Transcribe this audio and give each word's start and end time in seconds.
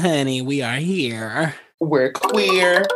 Honey, 0.00 0.40
we 0.40 0.62
are 0.62 0.76
here. 0.76 1.56
We're 1.78 2.10
queer. 2.10 2.86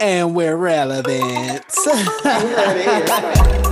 And 0.00 0.36
we're 0.36 0.56
relevant. 0.56 1.64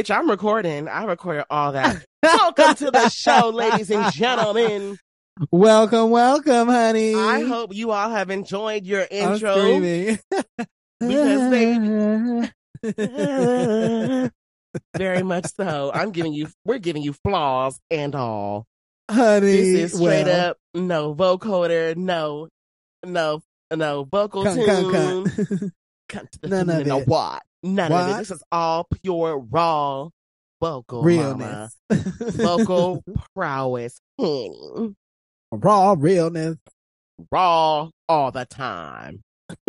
Bitch, 0.00 0.16
I'm 0.16 0.30
recording. 0.30 0.88
I 0.88 1.04
recorded 1.04 1.44
all 1.50 1.72
that. 1.72 2.02
Welcome 2.22 2.74
to 2.76 2.90
the 2.90 3.10
show, 3.10 3.50
ladies 3.50 3.90
and 3.90 4.10
gentlemen. 4.14 4.96
Welcome, 5.50 6.08
welcome, 6.08 6.68
honey. 6.68 7.14
I 7.14 7.42
hope 7.42 7.74
you 7.74 7.90
all 7.90 8.08
have 8.08 8.30
enjoyed 8.30 8.86
your 8.86 9.06
intro. 9.10 10.16
Because 11.00 12.48
Very 14.96 15.22
much 15.22 15.52
so. 15.54 15.90
I'm 15.92 16.12
giving 16.12 16.32
you, 16.32 16.48
we're 16.64 16.78
giving 16.78 17.02
you 17.02 17.12
flaws 17.22 17.78
and 17.90 18.14
all. 18.14 18.64
honey. 19.10 19.48
This 19.48 19.92
is 19.92 20.00
straight 20.00 20.24
well, 20.24 20.50
up 20.52 20.56
no 20.72 21.14
vocoder, 21.14 21.94
no, 21.94 22.48
no, 23.04 23.42
no 23.70 24.04
vocal 24.04 24.44
Come, 24.44 24.56
tune. 24.56 24.66
come, 24.66 25.24
come. 25.26 25.72
Cut 26.08 26.32
to 26.32 26.38
the 26.40 26.48
None 26.48 26.70
of 26.70 26.86
no 26.86 27.00
it. 27.00 27.06
what? 27.06 27.42
None 27.62 27.92
of 27.92 28.10
it. 28.10 28.16
This 28.18 28.30
is 28.30 28.42
all 28.50 28.86
pure 29.02 29.38
raw 29.38 30.08
vocal. 30.60 31.02
Realness. 31.02 31.76
vocal 31.90 33.02
prowess, 33.34 34.00
honey. 34.18 34.94
Raw 35.52 35.94
realness. 35.98 36.56
Raw 37.30 37.90
all 38.08 38.30
the 38.30 38.46
time. 38.46 39.22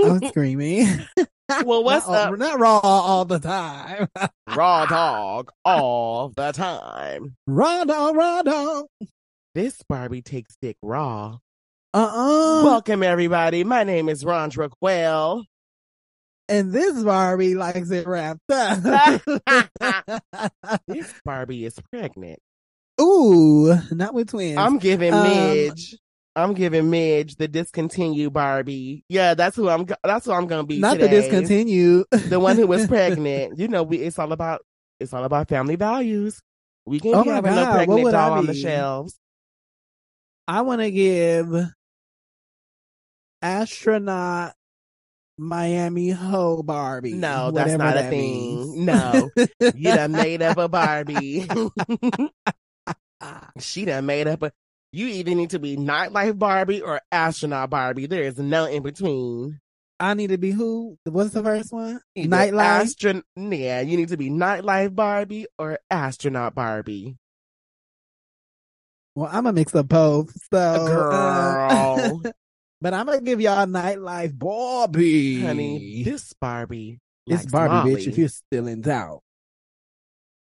I'm 0.03 0.23
screaming. 0.27 0.87
Well, 1.65 1.83
what's 1.83 2.07
not, 2.07 2.31
up, 2.31 2.39
Not 2.39 2.59
raw 2.61 2.79
all 2.79 3.25
the 3.25 3.37
time. 3.37 4.07
raw 4.55 4.85
dog 4.85 5.51
all 5.65 6.29
the 6.29 6.53
time? 6.53 7.35
raw 7.45 7.83
dog, 7.83 8.15
raw 8.15 8.41
dog. 8.41 8.85
This 9.53 9.77
Barbie 9.89 10.21
takes 10.21 10.55
dick 10.61 10.77
raw. 10.81 11.39
Uh-uh. 11.93 12.63
Welcome 12.63 13.03
everybody. 13.03 13.65
My 13.65 13.83
name 13.83 14.07
is 14.07 14.23
Rondra 14.23 14.69
Quell. 14.81 15.43
And 16.51 16.71
this 16.73 17.01
Barbie 17.03 17.55
likes 17.55 17.89
it 17.91 18.05
wrapped 18.07 18.51
up. 18.51 19.21
This 20.87 21.11
Barbie 21.25 21.65
is 21.65 21.77
pregnant. 21.91 22.39
Ooh, 22.99 23.73
not 23.91 24.13
with 24.13 24.29
twins. 24.29 24.57
I'm 24.57 24.77
giving 24.77 25.13
Um, 25.13 25.23
Midge. 25.23 25.95
I'm 26.35 26.53
giving 26.53 26.89
Midge 26.89 27.35
the 27.35 27.47
discontinued 27.47 28.31
Barbie. 28.33 29.03
Yeah, 29.09 29.33
that's 29.33 29.55
who 29.55 29.67
I'm. 29.69 29.85
That's 30.03 30.25
who 30.25 30.31
I'm 30.33 30.47
gonna 30.47 30.65
be. 30.65 30.79
not 30.79 30.93
today. 30.93 31.07
the 31.07 31.21
discontinued. 31.21 32.05
The 32.11 32.39
one 32.39 32.55
who 32.57 32.67
was 32.67 32.87
pregnant. 32.95 33.57
You 33.59 33.67
know, 33.67 33.83
we, 33.83 33.97
it's 33.97 34.19
all 34.19 34.31
about. 34.31 34.61
It's 34.99 35.13
all 35.13 35.23
about 35.23 35.49
family 35.49 35.75
values. 35.77 36.39
We 36.85 36.99
can't 36.99 37.15
Oh 37.15 37.23
having 37.23 37.53
God, 37.55 37.73
pregnant 37.75 38.11
doll 38.11 38.33
on 38.33 38.45
the 38.45 38.53
shelves. 38.53 39.17
I 40.47 40.61
want 40.61 40.81
to 40.81 40.91
give 40.91 41.53
astronaut 43.41 44.53
Miami 45.41 46.11
Ho 46.11 46.61
Barbie. 46.61 47.13
No, 47.13 47.49
that's 47.49 47.73
not 47.73 47.97
a 47.97 48.01
that 48.03 48.09
thing. 48.11 48.19
means. 48.19 48.77
No, 48.77 49.31
you 49.73 49.91
done 49.91 50.11
made 50.11 50.43
up 50.43 50.59
a 50.59 50.69
Barbie. 50.69 51.47
she 53.59 53.85
done 53.85 54.05
made 54.05 54.27
up 54.27 54.43
a. 54.43 54.51
You 54.91 55.07
either 55.07 55.33
need 55.33 55.49
to 55.51 55.59
be 55.59 55.77
nightlife 55.77 56.37
Barbie 56.37 56.81
or 56.81 57.01
astronaut 57.11 57.71
Barbie. 57.71 58.05
There 58.05 58.21
is 58.21 58.37
no 58.37 58.65
in 58.65 58.83
between. 58.83 59.59
I 59.99 60.13
need 60.13 60.27
to 60.27 60.37
be 60.37 60.51
who? 60.51 60.97
What's 61.05 61.31
the 61.31 61.41
first 61.43 61.73
one? 61.73 62.01
Nightlife. 62.15 62.83
Astron- 62.83 63.23
yeah, 63.35 63.81
you 63.81 63.97
need 63.97 64.09
to 64.09 64.17
be 64.17 64.29
nightlife 64.29 64.93
Barbie 64.93 65.47
or 65.57 65.79
astronaut 65.89 66.53
Barbie. 66.53 67.17
Well, 69.15 69.27
I'm 69.27 69.45
gonna 69.45 69.53
mix 69.53 69.73
up 69.73 69.87
both. 69.87 70.31
So, 70.53 70.59
uh, 70.59 70.85
Girl. 70.87 72.21
but 72.81 72.93
I'm 72.93 73.05
gonna 73.05 73.21
give 73.21 73.39
y'all 73.41 73.65
nightlife 73.65 74.37
Barbie, 74.37 75.41
Honey, 75.41 76.03
this 76.03 76.33
Barbie. 76.33 76.99
It's 77.27 77.45
Barbie, 77.45 77.73
Molly. 77.89 77.95
bitch. 77.95 78.07
If 78.07 78.17
you're 78.17 78.27
still 78.29 78.67
in 78.67 78.81
doubt, 78.81 79.21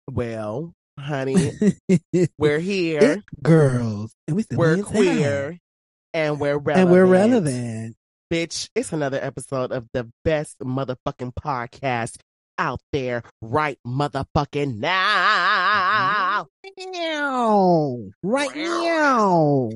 Well, 0.09 0.73
honey, 0.99 1.51
we're 2.37 2.59
here. 2.59 2.99
It 3.01 3.23
girls, 3.43 4.13
and 4.27 4.35
we 4.37 4.43
still 4.43 4.59
we're 4.59 4.83
queer. 4.83 5.57
And 6.13 6.39
we're 6.39 6.57
relevant. 6.57 6.77
and 6.77 6.91
we're 6.91 7.05
relevant. 7.05 7.95
Bitch, 8.33 8.69
it's 8.75 8.91
another 8.93 9.19
episode 9.21 9.71
of 9.71 9.87
the 9.93 10.09
best 10.23 10.57
motherfucking 10.59 11.33
podcast 11.33 12.17
out 12.57 12.81
there 12.91 13.23
right 13.41 13.77
motherfucking 13.85 14.77
now. 14.77 16.47
Right 18.23 18.55
now. 18.55 19.69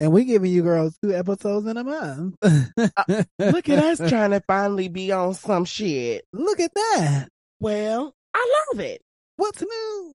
And 0.00 0.12
we 0.12 0.24
giving 0.24 0.52
you 0.52 0.62
girls 0.62 0.96
two 1.02 1.12
episodes 1.12 1.66
in 1.66 1.76
a 1.76 1.82
month. 1.84 2.36
Uh, 2.40 3.24
look 3.38 3.68
at 3.68 3.78
us 3.82 3.98
trying 4.10 4.30
to 4.30 4.40
finally 4.46 4.88
be 4.88 5.10
on 5.10 5.34
some 5.34 5.64
shit. 5.64 6.24
Look 6.32 6.60
at 6.60 6.72
that. 6.74 7.26
Well, 7.60 8.12
I 8.32 8.64
love 8.72 8.80
it. 8.80 9.00
What's 9.36 9.60
new? 9.62 10.12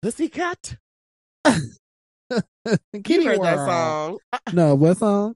Pussycat. 0.00 0.76
Kitty 1.44 3.14
You 3.14 3.28
heard 3.28 3.42
that 3.42 3.56
World. 3.56 4.20
song. 4.32 4.40
No, 4.54 4.74
what 4.74 4.96
song? 4.96 5.34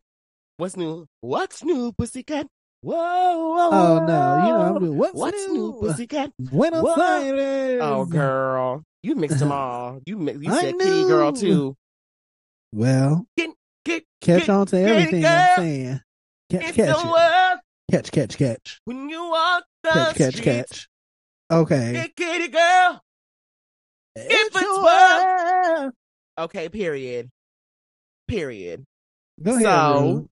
What's 0.57 0.77
new? 0.77 1.07
What's 1.21 1.63
new, 1.63 1.93
Pussycat? 1.93 2.47
Whoa, 2.81 2.95
whoa, 2.95 3.71
Oh 3.73 4.07
no, 4.07 4.37
you 4.47 4.53
know 4.53 4.61
I'm 4.77 4.79
doing 4.79 4.97
what's, 4.97 5.15
What's 5.15 5.47
new? 5.49 5.53
new, 5.55 5.73
Pussycat? 5.81 6.31
Buenos 6.39 6.83
What? 6.83 6.99
Oh, 6.99 7.03
Aires. 7.37 7.81
Oh, 7.83 8.05
girl. 8.07 8.83
You 9.03 9.15
mixed 9.17 9.41
them 9.41 9.53
all. 9.53 10.01
You 10.07 10.17
mi- 10.19 10.37
you 10.41 10.53
I 10.53 10.61
said 10.63 10.79
kitty 10.79 11.05
girl 11.05 11.33
too. 11.33 11.75
Well, 12.73 13.27
Get, 13.37 13.51
get, 13.89 14.05
catch 14.21 14.41
get, 14.41 14.49
on 14.49 14.67
to 14.67 14.81
everything 14.81 15.23
girl. 15.23 15.31
I'm 15.31 15.57
saying. 15.57 16.01
Catch, 16.51 16.75
catch, 16.75 16.97
it. 17.05 17.61
catch, 17.91 18.11
catch, 18.11 18.39
catch, 18.39 18.81
when 18.85 19.09
you 19.09 19.23
walk 19.31 19.65
the 19.83 19.91
catch, 19.91 20.17
catch, 20.17 20.37
streets. 20.37 20.45
catch. 20.45 20.89
Okay. 21.51 21.93
Get 21.93 22.17
kitty 22.17 22.49
girl. 22.49 23.03
It's 24.17 24.57
it's 24.57 24.79
world. 24.79 25.93
Okay, 26.39 26.69
period. 26.69 27.29
Period. 28.27 28.85
Go 29.43 29.53
ahead. 29.53 29.63
So, 29.63 30.01
Rue. 30.01 30.29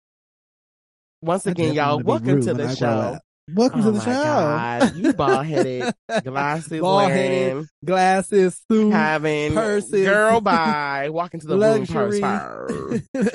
Once 1.22 1.46
again, 1.46 1.74
y'all, 1.74 2.00
welcome 2.00 2.42
to 2.42 2.54
the 2.54 2.74
show. 2.74 3.18
Welcome 3.54 3.80
oh 3.82 3.84
to 3.84 3.90
the 3.92 4.00
show. 4.00 4.12
God. 4.12 4.96
You 4.96 5.12
bald 5.12 5.46
headed, 5.46 5.94
glasses 6.24 6.80
Bald-headed, 6.80 7.66
Glasses, 7.84 8.60
suit, 8.68 8.90
having 8.90 9.54
purses. 9.54 10.04
girl 10.04 10.40
by 10.42 11.10
walking 11.10 11.38
to 11.40 11.46
the 11.46 11.56
room 11.56 11.86
purse 11.86 12.18
luxury. 12.20 13.02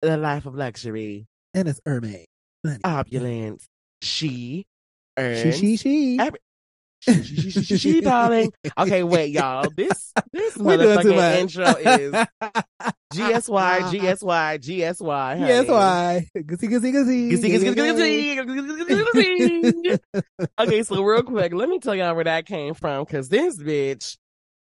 The 0.00 0.16
life 0.16 0.46
of 0.46 0.54
luxury, 0.54 1.26
and 1.54 1.68
it's 1.68 1.80
Hermes. 1.84 2.26
Opulence. 2.84 3.66
She 4.00 4.64
earns 5.16 5.56
she, 5.56 5.76
she. 5.76 5.76
she, 5.76 6.16
she, 6.16 6.30
she, 7.00 7.22
she, 7.22 7.50
she, 7.50 7.78
she, 7.78 8.00
darling. 8.00 8.52
Okay, 8.76 9.02
wait, 9.02 9.30
y'all. 9.34 9.68
This 9.76 10.12
this 10.32 10.56
motherfucking 10.56 11.38
intro 11.38 11.66
is 11.66 12.12
GSY, 13.14 13.80
GSY, 13.90 14.60
GSY. 14.60 15.38
Gussie. 19.14 19.98
Okay, 20.58 20.82
so 20.82 21.02
real 21.02 21.22
quick, 21.22 21.52
let 21.52 21.68
me 21.68 21.78
tell 21.78 21.94
y'all 21.94 22.14
where 22.14 22.24
that 22.24 22.46
came 22.46 22.74
from, 22.74 23.04
because 23.04 23.28
this 23.28 23.56
bitch, 23.58 24.16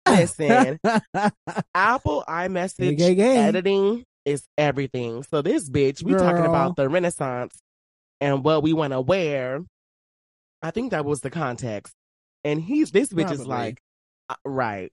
listen, 0.08 0.78
Apple 1.74 2.24
iMessage 2.28 2.96
Gay, 2.98 3.14
gay, 3.14 3.14
gay. 3.14 3.36
editing 3.38 4.04
is 4.24 4.44
everything. 4.58 5.22
So 5.22 5.42
this 5.42 5.68
bitch, 5.70 6.02
we 6.02 6.14
talking 6.14 6.44
about 6.44 6.76
the 6.76 6.88
Renaissance 6.88 7.58
and 8.20 8.44
what 8.44 8.62
we 8.62 8.72
want 8.72 8.92
to 8.92 9.00
wear. 9.00 9.60
I 10.62 10.70
think 10.70 10.92
that 10.92 11.04
was 11.04 11.20
the 11.20 11.30
context. 11.30 11.94
And 12.44 12.60
he's 12.60 12.90
this 12.90 13.08
bitch 13.10 13.30
is 13.32 13.46
like, 13.46 13.80
uh, 14.28 14.34
right. 14.44 14.92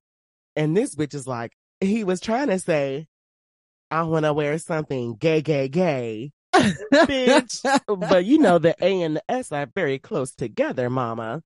And 0.56 0.76
this 0.76 0.96
bitch 0.96 1.14
is 1.14 1.28
like, 1.28 1.52
he 1.82 2.04
was 2.04 2.20
trying 2.22 2.48
to 2.48 2.60
say, 2.60 3.08
I 3.90 4.04
want 4.04 4.26
to 4.26 4.34
wear 4.34 4.58
something 4.58 5.16
gay, 5.16 5.42
gay, 5.42 5.68
gay. 5.68 6.32
bitch. 6.56 7.62
But 8.10 8.26
you 8.26 8.38
know, 8.38 8.58
the 8.60 8.76
A 8.84 9.02
and 9.02 9.18
the 9.18 9.24
S 9.30 9.52
are 9.52 9.68
very 9.76 10.00
close 10.00 10.32
together, 10.34 10.90
mama. 10.90 11.42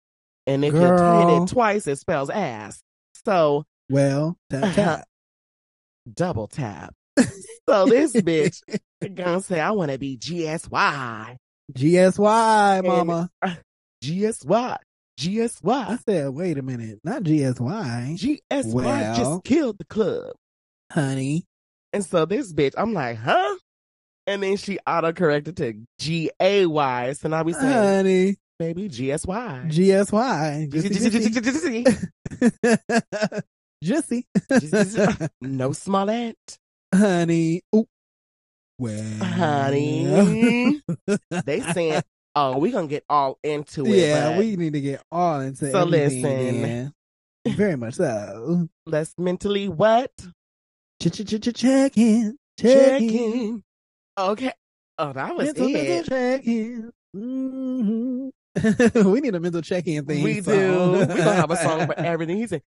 And 0.48 0.63
if 0.63 0.74
you 0.74 0.80
hit 0.80 1.44
it 1.44 1.48
twice, 1.50 1.88
it 1.88 1.98
spells 1.98 2.30
ass. 2.30 2.81
So 3.25 3.66
Well, 3.90 4.38
tap, 4.52 4.74
tap. 4.75 5.07
double 6.12 6.48
tap. 6.48 6.94
So 7.68 7.88
this 7.88 8.13
bitch 8.13 8.62
gonna 9.16 9.42
say, 9.42 9.60
I 9.60 9.72
want 9.72 9.90
to 9.92 9.98
be 9.98 10.18
GSY. 10.19 11.36
GSY, 11.74 12.78
And- 12.78 12.88
mama. 12.88 13.30
GSY. 14.04 14.78
I 15.20 15.98
said, 16.06 16.30
wait 16.30 16.58
a 16.58 16.62
minute, 16.62 17.00
not 17.04 17.24
GSY, 17.24 18.40
GSY 18.50 18.74
Well. 18.74 19.16
just 19.16 19.44
killed 19.44 19.78
the 19.78 19.86
club. 19.86 20.34
honey. 20.92 21.46
And 21.94 22.04
so 22.04 22.26
this 22.26 22.52
bitch, 22.54 22.74
I'm 22.78 22.94
like, 22.94 23.18
huh? 23.18 23.56
And 24.28 24.44
then 24.44 24.58
she 24.58 24.78
auto 24.86 25.14
corrected 25.14 25.56
to 25.58 25.74
G 26.00 26.30
A 26.40 26.66
Y. 26.66 27.14
So 27.14 27.30
now 27.30 27.44
we 27.44 27.54
say, 27.54 27.60
Honey, 27.72 28.36
baby, 28.60 28.90
GSY. 28.90 29.72
GSY. 29.72 30.70
Juicy. 33.84 34.26
no 35.42 35.72
Smollett. 35.74 36.38
honey. 36.94 37.62
Ooh. 37.76 37.86
Well, 38.78 39.24
Honey. 39.24 40.82
they 41.46 41.62
saying, 41.62 42.02
oh, 42.36 42.58
we're 42.58 42.72
gonna 42.72 42.88
get 42.88 43.04
all 43.10 43.38
into 43.44 43.86
it. 43.86 43.90
yeah, 43.98 44.30
but 44.32 44.40
we 44.40 44.56
need 44.56 44.74
to 44.74 44.82
get 44.82 45.02
all 45.12 45.40
into 45.42 45.68
it. 45.68 45.72
So 45.72 45.84
listen. 45.84 46.22
man. 46.62 46.94
Very 47.48 47.76
much 47.76 47.96
so. 47.96 48.68
let's 48.86 49.14
mentally 49.18 49.68
what? 49.70 50.12
Ch 51.02 51.12
ch 51.12 51.26
ch 51.26 51.40
ch 51.42 51.54
check 51.56 51.98
in, 51.98 52.38
Check 52.60 53.00
check 53.00 53.02
in. 53.02 53.64
Okay. 54.18 54.52
Oh, 54.98 55.12
that 55.14 55.36
was 55.36 55.48
Mental, 55.48 55.70
mental 55.70 55.92
it. 55.98 56.06
check 56.08 56.46
in. 56.48 56.92
Mhm. 57.16 58.32
we 59.12 59.20
need 59.22 59.36
a 59.36 59.40
mental 59.40 59.62
check 59.62 59.86
in 59.88 60.06
thing. 60.06 60.24
We 60.24 60.40
do. 60.40 60.92
We 60.94 61.06
gonna 61.06 61.34
have 61.34 61.52
a 61.52 61.58
song 61.58 61.86
for 61.88 61.94
everything. 62.00 62.38
He 62.38 62.48
said, 62.48 62.62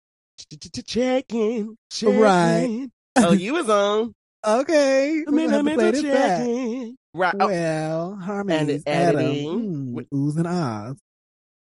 check 0.86 1.26
in, 1.32 1.76
check 1.90 2.14
Right. 2.18 2.64
in. 2.64 2.92
Oh, 3.16 3.32
you 3.32 3.52
was 3.52 3.68
on. 3.68 4.12
Okay, 4.46 5.22
we're 5.26 5.46
gonna 5.48 5.52
have 5.52 5.64
to 5.66 5.74
play 5.74 5.90
this 5.92 6.02
back. 6.02 6.40
in. 6.40 6.96
Right. 7.14 7.34
Oh, 7.38 7.46
Well, 7.46 8.16
harmonies, 8.16 8.82
And 8.86 8.96
Adam, 9.16 9.20
editing. 9.20 9.94
mm, 9.94 10.06
oohs 10.12 10.36
and 10.36 10.46
ahs. 10.48 10.96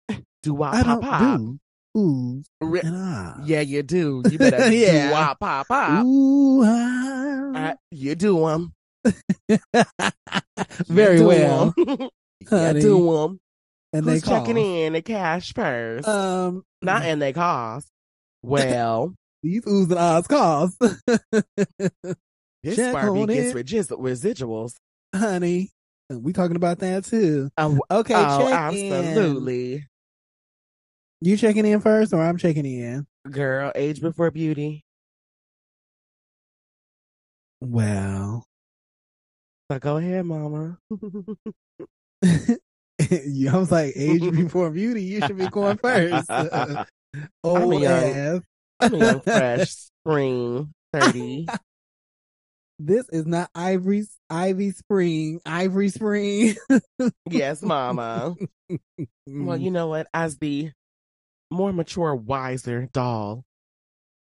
do 0.43 0.53
wop 0.55 0.73
I 0.73 0.83
pop 0.83 1.01
pop. 1.01 1.37
do 1.39 1.59
oohs 1.95 2.43
Re- 2.61 2.81
and 2.83 2.95
ahs. 2.95 3.47
Yeah, 3.47 3.61
you 3.61 3.83
do. 3.83 4.23
You 4.29 4.37
better 4.39 4.71
Yeah. 4.73 5.07
do 5.09 5.13
wop 5.13 5.39
pop 5.39 5.67
pop. 5.67 6.05
Ooh, 6.05 6.63
ah. 6.65 7.73
You 7.91 8.15
do 8.15 8.39
them. 8.47 8.73
Very 10.87 11.21
well, 11.21 11.73
you 11.77 12.09
honey. 12.49 12.81
do 12.81 13.11
them. 13.11 13.39
and 13.93 14.05
they 14.05 14.13
Who's 14.13 14.23
checking 14.23 14.55
call. 14.55 14.65
in 14.83 14.93
the 14.93 15.01
cash 15.01 15.53
purse? 15.53 16.07
Um, 16.07 16.63
Not 16.81 17.05
in 17.05 17.19
their 17.19 17.33
cost. 17.33 17.87
Well, 18.43 19.13
these 19.43 19.61
oohs 19.65 19.89
and 19.91 19.99
ahs 19.99 20.27
calls, 20.27 20.75
this 22.63 22.75
Check 22.75 22.93
Barbie 22.93 23.25
gets 23.27 23.53
residuals. 23.53 24.73
Honey. 25.17 25.69
We 26.09 26.31
talking 26.33 26.55
about 26.55 26.79
that 26.79 27.03
too. 27.05 27.49
Um, 27.57 27.81
Okay, 27.91 28.13
oh, 28.15 28.39
check 28.49 28.73
in. 28.75 28.93
absolutely. 28.93 29.85
You 31.21 31.35
checking 31.35 31.65
in 31.65 31.81
first, 31.81 32.13
or 32.13 32.21
I'm 32.21 32.37
checking 32.37 32.65
in? 32.65 33.05
Girl, 33.29 33.71
age 33.75 33.99
before 34.01 34.31
beauty. 34.31 34.83
Well, 37.59 38.45
So 39.71 39.79
go 39.79 39.97
ahead, 39.97 40.25
mama. 40.25 40.77
I 43.01 43.57
was 43.57 43.71
like, 43.71 43.93
age 43.95 44.21
before 44.31 44.69
beauty. 44.69 45.03
You 45.03 45.21
should 45.21 45.37
be 45.37 45.47
going 45.47 45.77
first. 45.77 46.29
Young. 46.29 46.49
ass. 46.51 46.87
I'm 47.43 47.71
a 47.71 47.79
young, 47.79 49.21
fresh 49.21 49.71
spring 49.71 50.73
30. 50.93 51.47
This 52.79 53.09
is 53.09 53.25
not 53.25 53.49
Ivory 53.55 54.05
Ivy 54.29 54.71
Spring. 54.71 55.41
Ivory 55.45 55.89
Spring. 55.89 56.55
yes, 57.29 57.61
mama. 57.61 58.35
Well, 59.25 59.57
you 59.57 59.71
know 59.71 59.87
what? 59.87 60.07
As 60.13 60.37
the 60.37 60.71
more 61.51 61.73
mature, 61.73 62.13
wiser 62.15 62.87
doll 62.93 63.43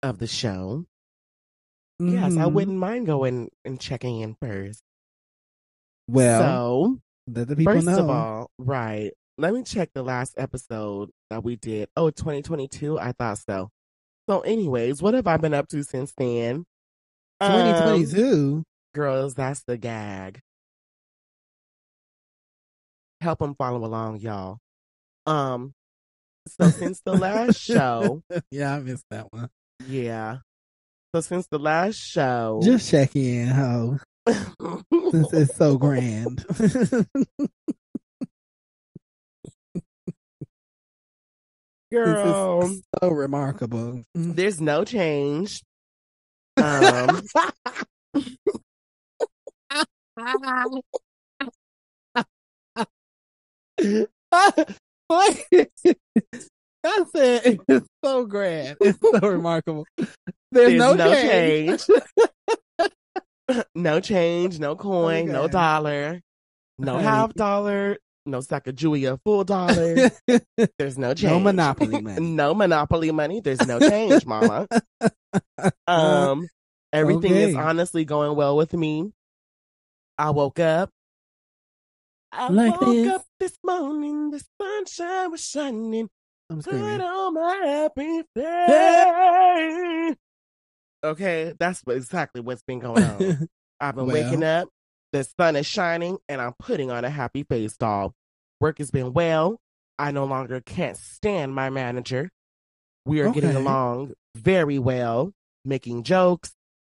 of 0.04 0.18
the 0.18 0.28
show, 0.28 0.86
yes, 2.00 2.36
I 2.36 2.44
Mhm. 2.46 2.54
wouldn't 2.54 2.78
mind 2.78 3.06
going 3.06 3.50
and 3.64 3.80
checking 3.80 4.20
in 4.20 4.36
first. 4.42 4.82
Well, 6.08 6.42
so, 6.42 7.00
let 7.28 7.48
the 7.48 7.56
people 7.56 7.74
first 7.74 7.86
know. 7.86 8.00
of 8.00 8.10
all, 8.10 8.52
right, 8.58 9.12
let 9.38 9.54
me 9.54 9.64
check 9.64 9.92
the 9.94 10.04
last 10.04 10.34
episode 10.38 11.10
that 11.30 11.44
we 11.44 11.56
did. 11.56 11.88
Oh, 11.96 12.10
2022? 12.10 13.00
I 13.00 13.14
thought 13.14 13.38
so. 13.38 13.70
So, 14.28 14.42
anyways, 14.42 15.02
what 15.02 15.14
have 15.14 15.28
I 15.28 15.38
been 15.38 15.54
up 15.54 15.68
to 15.70 15.84
since 15.84 16.12
then? 16.18 16.66
Um, 17.42 17.52
2022. 17.52 18.64
girls, 18.94 19.34
that's 19.34 19.64
the 19.64 19.78
gag. 19.78 20.40
Help 23.20 23.40
them 23.40 23.56
follow 23.56 23.84
along, 23.86 24.20
y'all. 24.20 24.58
Um, 25.26 25.74
so 26.48 26.70
since 26.70 27.02
the 27.06 27.14
last 27.14 27.60
show, 27.60 28.22
yeah, 28.52 28.76
I 28.76 28.80
missed 28.80 29.06
that 29.12 29.28
one. 29.32 29.50
yeah. 29.88 30.38
So 31.14 31.22
since 31.22 31.46
the 31.48 31.60
last 31.60 31.98
show, 31.98 32.62
Just 32.64 32.90
check 32.90 33.16
in, 33.16 33.48
ho. 33.50 33.98
Since 35.12 35.34
it's 35.34 35.56
so 35.58 35.78
grand. 35.78 36.46
girl, 41.92 42.72
so 43.02 43.10
remarkable. 43.10 44.04
there's 44.16 44.62
no 44.62 44.84
change. 44.86 45.62
Um, 46.58 47.22
Like, 55.12 55.46
I 56.86 57.04
said 57.14 57.60
it's 57.68 57.88
so 58.04 58.26
grand. 58.26 58.78
It's 58.80 58.98
so 59.02 59.20
remarkable. 59.28 59.86
There's, 59.98 60.08
there's 60.52 60.74
no, 60.74 60.94
no, 60.94 61.14
change. 61.14 61.82
change. 62.80 63.66
no 63.76 64.00
change, 64.00 64.60
no 64.60 64.76
coin, 64.78 65.28
no 65.28 65.50
dollar, 65.50 66.22
no 66.80 66.98
half 66.98 67.34
dollar, 67.34 67.98
no 68.26 68.40
Sacagawea 68.40 69.20
full 69.24 69.44
dollar. 69.44 70.12
There's 70.78 70.98
no 70.98 71.14
change. 71.14 71.32
no 71.32 71.40
monopoly 71.40 72.02
money. 72.02 72.20
no 72.22 72.54
monopoly 72.54 73.12
money. 73.12 73.40
There's 73.42 73.66
no 73.68 73.80
change, 73.80 74.26
mama. 74.26 74.68
Um, 75.88 76.48
everything 76.92 77.34
is 77.36 77.56
honestly 77.56 78.04
going 78.04 78.36
well 78.36 78.58
with 78.58 78.74
me. 78.74 79.12
I 80.18 80.32
woke 80.32 80.60
up. 80.60 80.90
I 82.32 82.50
Like 82.50 82.82
woke 82.82 82.94
this. 82.96 83.08
up 83.14 83.26
this 83.40 83.58
morning. 83.64 84.32
The 84.32 84.44
sunshine 84.60 85.32
was 85.32 85.46
shining. 85.46 86.10
I'm 86.50 86.58
Put 86.58 86.66
screaming. 86.66 87.02
on 87.02 87.34
my 87.34 87.56
happy 87.66 88.24
face. 88.36 90.16
Okay, 91.04 91.54
that's 91.60 91.82
exactly 91.88 92.42
what's 92.42 92.64
been 92.64 92.80
going 92.80 93.04
on. 93.04 93.48
I've 93.80 93.96
been 93.96 94.08
Well. 94.08 94.14
waking 94.16 94.44
up. 94.44 94.68
The 95.12 95.24
sun 95.24 95.56
is 95.56 95.66
shining, 95.66 96.18
and 96.30 96.42
I'm 96.42 96.54
putting 96.60 96.90
on 96.92 97.04
a 97.04 97.10
happy 97.10 97.44
face, 97.44 97.76
doll. 97.78 98.14
Work 98.60 98.78
has 98.78 98.92
been 98.92 99.14
well. 99.14 99.60
I 100.00 100.12
no 100.12 100.26
longer 100.26 100.62
can't 100.62 100.98
stand 100.98 101.54
my 101.54 101.70
manager. 101.70 102.30
We 103.06 103.20
are 103.22 103.30
getting 103.32 103.56
along 103.56 104.14
very 104.36 104.80
well, 104.80 105.34
making 105.66 106.04
jokes. 106.04 106.54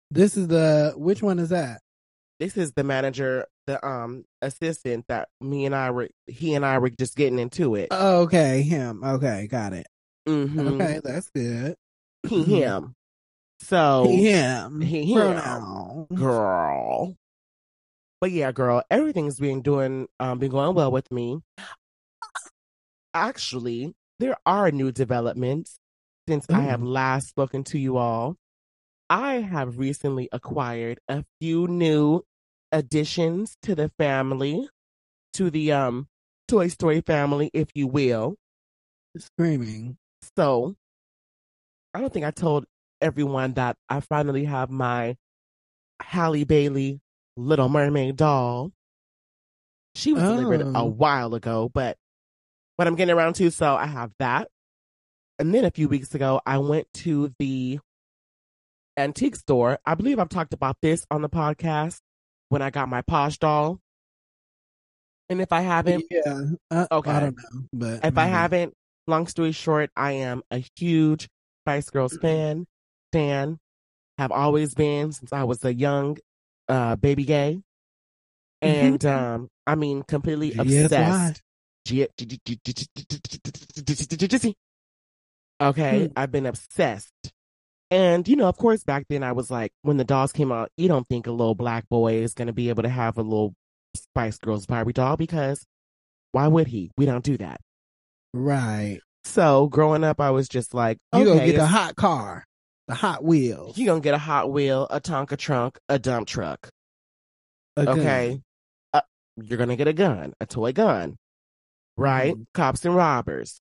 This 0.09 0.35
is 0.37 0.47
the 0.47 0.93
which 0.97 1.21
one 1.21 1.37
is 1.39 1.49
that? 1.49 1.81
This 2.39 2.55
is 2.57 2.71
the 2.73 2.83
manager, 2.83 3.45
the 3.65 3.85
um 3.85 4.23
assistant 4.41 5.05
that 5.09 5.27
me 5.41 5.65
and 5.65 5.75
I 5.75 5.91
were 5.91 6.09
he 6.27 6.53
and 6.53 6.65
I 6.65 6.77
were 6.79 6.89
just 6.89 7.15
getting 7.15 7.39
into 7.39 7.75
it. 7.75 7.89
Oh, 7.91 8.21
okay, 8.23 8.61
him. 8.61 9.03
Okay, 9.03 9.47
got 9.47 9.73
it. 9.73 9.87
Mhm. 10.27 10.73
Okay, 10.81 11.01
that's 11.03 11.29
good. 11.29 11.75
He 12.27 12.43
him. 12.43 12.93
So 13.59 14.05
him. 14.09 14.81
He, 14.81 15.13
him. 15.13 15.17
Pronoun. 15.17 16.07
girl. 16.13 17.15
But 18.19 18.31
yeah, 18.31 18.51
girl, 18.51 18.83
everything's 18.89 19.39
been 19.39 19.61
doing 19.61 20.07
um 20.19 20.39
been 20.39 20.51
going 20.51 20.75
well 20.75 20.91
with 20.91 21.11
me. 21.11 21.41
Actually, 23.13 23.93
there 24.19 24.37
are 24.45 24.71
new 24.71 24.91
developments 24.91 25.79
since 26.27 26.45
I 26.49 26.61
have 26.61 26.81
last 26.81 27.29
spoken 27.29 27.63
to 27.65 27.79
you 27.79 27.97
all. 27.97 28.35
I 29.09 29.35
have 29.35 29.77
recently 29.77 30.27
acquired 30.31 30.99
a 31.07 31.23
few 31.39 31.67
new 31.67 32.23
additions 32.71 33.55
to 33.63 33.75
the 33.75 33.89
family, 33.97 34.67
to 35.33 35.49
the 35.49 35.71
um 35.71 36.07
Toy 36.47 36.69
Story 36.69 37.01
family, 37.01 37.51
if 37.53 37.69
you 37.75 37.87
will. 37.87 38.35
Screaming. 39.17 39.97
So 40.35 40.75
I 41.93 42.01
don't 42.01 42.11
think 42.11 42.25
I 42.25 42.31
told 42.31 42.65
everyone 42.99 43.53
that 43.53 43.77
I 43.89 43.99
finally 43.99 44.45
have 44.45 44.69
my 44.69 45.17
Halle 46.01 46.43
Bailey 46.43 46.99
Little 47.37 47.69
Mermaid 47.69 48.15
doll. 48.17 48.71
She 49.95 50.13
was 50.13 50.21
delivered 50.23 50.61
a 50.61 50.79
Oh. 50.79 50.85
while 50.85 51.33
ago, 51.35 51.69
but 51.73 51.97
what 52.75 52.87
I'm 52.87 52.95
getting 52.95 53.15
around 53.15 53.33
to, 53.35 53.49
so 53.51 53.75
I 53.75 53.85
have 53.87 54.11
that. 54.19 54.49
And 55.39 55.53
then 55.53 55.65
a 55.65 55.71
few 55.71 55.87
weeks 55.87 56.13
ago, 56.15 56.41
I 56.45 56.57
went 56.59 56.87
to 56.95 57.33
the 57.39 57.79
antique 58.97 59.35
store. 59.35 59.79
I 59.85 59.95
believe 59.95 60.19
I've 60.19 60.29
talked 60.29 60.53
about 60.53 60.77
this 60.81 61.05
on 61.11 61.21
the 61.21 61.29
podcast 61.29 61.99
when 62.49 62.61
I 62.61 62.69
got 62.69 62.89
my 62.89 63.01
Posh 63.03 63.37
doll. 63.37 63.79
And 65.29 65.41
if 65.41 65.51
I 65.51 65.61
haven't, 65.61 66.05
Yeah. 66.09 66.41
Uh, 66.71 66.87
Okay. 66.91 67.11
I 67.11 67.19
don't 67.19 67.35
know, 67.37 67.61
but 67.73 68.05
if 68.05 68.17
I 68.17 68.25
haven't, 68.25 68.73
long 69.07 69.27
story 69.27 69.51
short, 69.51 69.91
I 69.95 70.13
am 70.13 70.41
a 70.51 70.63
huge 70.75 71.27
Spice 71.63 71.89
Girls 71.89 72.17
fan. 72.17 72.65
Fan, 73.13 73.59
have 74.17 74.31
always 74.31 74.73
been 74.73 75.11
since 75.11 75.31
I 75.33 75.43
was 75.43 75.63
a 75.65 75.73
young 75.73 76.17
uh, 76.69 76.95
baby 76.95 77.23
gay, 77.25 77.61
and 78.61 79.03
um, 79.05 79.47
I 79.65 79.75
mean, 79.75 80.03
completely 80.03 80.53
obsessed. 80.59 81.41
Okay, 85.61 86.05
Hmm. 86.07 86.13
I've 86.15 86.31
been 86.31 86.45
obsessed. 86.45 87.11
And, 87.89 88.27
you 88.27 88.35
know, 88.35 88.47
of 88.47 88.57
course, 88.57 88.83
back 88.83 89.05
then 89.09 89.23
I 89.23 89.31
was 89.31 89.49
like, 89.49 89.71
when 89.81 89.95
the 89.97 90.03
dolls 90.03 90.33
came 90.33 90.51
out, 90.51 90.69
you 90.75 90.89
don't 90.89 91.07
think 91.07 91.25
a 91.25 91.31
little 91.31 91.55
black 91.55 91.87
boy 91.87 92.15
is 92.15 92.33
going 92.33 92.47
to 92.47 92.53
be 92.53 92.67
able 92.69 92.83
to 92.83 92.89
have 92.89 93.17
a 93.17 93.21
little 93.21 93.53
Spice 93.95 94.37
Girls 94.37 94.65
Barbie 94.65 94.91
doll 94.93 95.15
because 95.15 95.65
why 96.33 96.47
would 96.47 96.67
he? 96.67 96.91
We 96.97 97.05
don't 97.05 97.23
do 97.23 97.37
that. 97.37 97.61
Right. 98.33 98.99
So 99.23 99.67
growing 99.67 100.03
up, 100.03 100.19
I 100.19 100.31
was 100.31 100.49
just 100.49 100.73
like, 100.73 100.97
You 101.13 101.25
gonna 101.25 101.45
get 101.45 101.55
the 101.55 101.65
hot 101.65 101.95
car, 101.95 102.43
the 102.87 102.95
Hot 102.95 103.23
Wheels. 103.23 103.77
you 103.77 103.85
gonna 103.85 103.99
get 104.01 104.13
a 104.13 104.17
Hot 104.19 104.51
Wheel, 104.51 104.87
a 104.89 104.99
Tonka 105.01 105.37
trunk, 105.37 105.77
a 105.89 105.99
dump 105.99 106.27
truck. 106.27 106.69
a. 107.75 107.89
Okay. 107.89 108.41
Uh, 108.93 109.01
you're 109.35 109.57
gonna 109.57 109.75
get 109.75 109.87
a 109.87 109.93
gun, 109.93 110.33
a 110.39 110.45
toy 110.45 110.71
gun, 110.73 111.15
right? 111.95 112.35
Mhm. 112.35 112.45
Cops 112.53 112.85
and 112.85 112.95
robbers. 112.95 113.59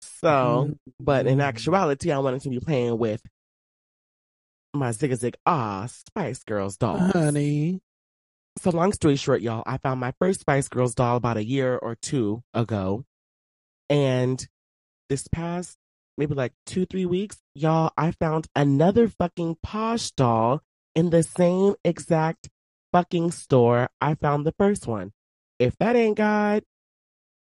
So, 0.00 0.74
but 1.00 1.26
in 1.26 1.38
Mhm. 1.38 1.42
actuality, 1.42 2.12
I 2.12 2.18
wanted 2.18 2.42
to 2.42 2.48
be 2.50 2.60
playing 2.60 2.98
with 2.98 3.22
my 4.72 4.90
Zig 4.92 5.14
Zig 5.14 5.36
Ah 5.46 5.86
Spice 5.86 6.42
Girls 6.44 6.76
doll. 6.76 6.98
honey. 6.98 7.80
So, 8.58 8.70
long 8.70 8.92
story 8.92 9.16
short, 9.16 9.40
y'all, 9.42 9.62
I 9.66 9.78
found 9.78 10.00
my 10.00 10.12
first 10.20 10.40
Spice 10.40 10.68
Girls 10.68 10.94
doll 10.94 11.16
about 11.16 11.36
a 11.36 11.44
year 11.44 11.76
or 11.76 11.96
two 11.96 12.42
ago. 12.54 13.04
And 13.90 14.46
this 15.08 15.26
past 15.28 15.76
maybe 16.16 16.34
like 16.34 16.52
two, 16.66 16.86
three 16.86 17.06
weeks, 17.06 17.38
y'all, 17.54 17.92
I 17.96 18.12
found 18.12 18.46
another 18.54 19.08
fucking 19.08 19.56
Posh 19.62 20.10
doll 20.12 20.62
in 20.94 21.10
the 21.10 21.22
same 21.22 21.74
exact 21.84 22.48
fucking 22.92 23.32
store 23.32 23.88
I 24.00 24.14
found 24.14 24.46
the 24.46 24.54
first 24.58 24.86
one. 24.86 25.12
If 25.58 25.76
that 25.78 25.96
ain't 25.96 26.16
God 26.16 26.62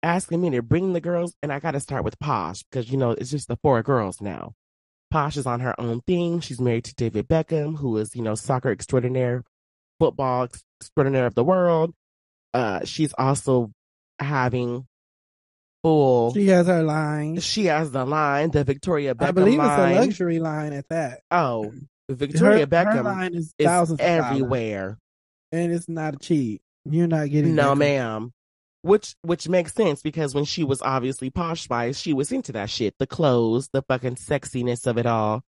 asking 0.03 0.41
me 0.41 0.51
to 0.51 0.63
bring 0.63 0.93
the 0.93 1.01
girls, 1.01 1.35
and 1.43 1.53
I 1.53 1.59
got 1.59 1.73
to 1.73 1.81
start 1.81 2.05
with 2.05 2.19
Posh 2.19 2.63
because, 2.71 2.91
you 2.91 2.97
know, 2.97 3.13
it's 3.13 3.31
just 3.31 3.49
the 3.49 3.57
four 3.57 3.83
girls 3.83 4.21
now. 4.21 4.53
Posh 5.11 5.37
is 5.37 5.47
on 5.47 5.61
her 5.61 5.79
own 5.81 6.03
thing. 6.03 6.41
She's 6.41 6.61
married 6.61 6.85
to 6.85 6.95
David 6.95 7.29
Beckham, 7.29 7.79
who 7.79 7.97
is, 7.97 8.15
you 8.15 8.23
know, 8.23 8.35
soccer 8.35 8.71
extraordinaire, 8.71 9.43
football 9.99 10.45
ex- 10.45 10.63
extraordinaire 10.81 11.27
of 11.27 11.35
the 11.35 11.45
world. 11.45 11.95
Uh, 12.53 12.85
she's 12.85 13.15
also 13.17 13.73
having 14.19 14.87
full. 15.83 16.33
She 16.35 16.47
has 16.49 16.67
her 16.67 16.83
line. 16.83 17.39
She 17.41 17.67
has 17.67 17.91
the 17.91 18.05
line, 18.05 18.51
the 18.51 18.65
Victoria 18.65 19.15
Beckham 19.15 19.29
I 19.29 19.31
believe 19.33 19.59
line. 19.59 19.91
it's 19.93 19.99
a 19.99 20.01
luxury 20.01 20.39
line 20.39 20.73
at 20.73 20.89
that. 20.89 21.21
Oh, 21.31 21.73
Victoria 22.09 22.61
her, 22.61 22.67
Beckham 22.67 22.95
her 22.95 23.03
line 23.03 23.35
is, 23.35 23.53
is 23.59 23.67
thousands 23.67 24.01
of 24.01 24.07
everywhere. 24.07 24.99
and 25.53 25.73
it's 25.73 25.89
not 25.89 26.21
cheap. 26.21 26.61
You're 26.85 27.07
not 27.07 27.29
getting 27.31 27.55
No, 27.55 27.75
Beckham. 27.75 27.79
ma'am. 27.79 28.33
Which 28.83 29.15
which 29.23 29.49
makes 29.49 29.75
sense 29.75 30.03
because 30.03 30.35
when 30.35 30.45
she 30.45 30.63
was 30.65 30.81
obviously 30.83 31.31
Posh 31.31 31.63
Spice, 31.63 31.99
she 31.99 32.13
was 32.15 32.31
into 32.31 32.53
that 32.53 32.71
shit, 32.71 32.95
the 32.99 33.07
clothes, 33.09 33.69
the 33.73 33.83
fucking 33.83 34.15
sexiness 34.15 34.87
of 34.87 34.99
it 34.99 35.05
all. 35.07 35.43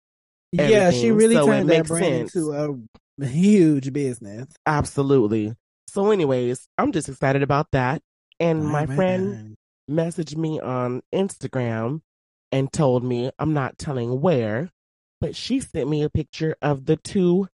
Yeah, 0.52 0.90
she 0.90 1.12
really 1.12 1.36
so 1.36 1.46
turned 1.46 1.70
that 1.70 1.86
brand 1.86 2.30
sense. 2.30 2.34
into 2.34 2.86
a 3.22 3.24
huge 3.26 3.92
business. 3.92 4.48
Absolutely. 4.66 5.54
So, 5.88 6.10
anyways, 6.10 6.66
I'm 6.76 6.90
just 6.90 7.08
excited 7.08 7.42
about 7.44 7.68
that. 7.70 8.02
And 8.40 8.64
my 8.66 8.82
Amen. 8.82 8.96
friend 8.96 9.56
messaged 9.90 10.36
me 10.36 10.60
on 10.60 11.02
Instagram 11.12 12.00
and 12.52 12.72
told 12.72 13.04
me 13.04 13.30
I'm 13.38 13.52
not 13.52 13.78
telling 13.78 14.20
where, 14.20 14.70
but 15.20 15.34
she 15.36 15.60
sent 15.60 15.88
me 15.88 16.02
a 16.02 16.10
picture 16.10 16.56
of 16.62 16.86
the 16.86 16.96
two 16.96 17.48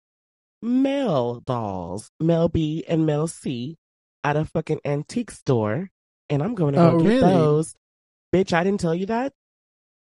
Mel 0.61 1.41
dolls, 1.41 2.11
Mel 2.19 2.49
B 2.49 2.83
and 2.87 3.05
Mel 3.05 3.27
C, 3.27 3.77
at 4.23 4.35
a 4.35 4.45
fucking 4.45 4.81
antique 4.85 5.31
store. 5.31 5.89
And 6.29 6.41
I'm 6.41 6.55
going 6.55 6.73
to 6.73 6.79
go 6.79 6.91
Oh, 6.91 6.99
get 6.99 7.07
really? 7.07 7.19
those. 7.21 7.75
Bitch, 8.33 8.51
I 8.53 8.63
didn't 8.63 8.79
tell 8.79 8.95
you 8.95 9.05
that? 9.07 9.33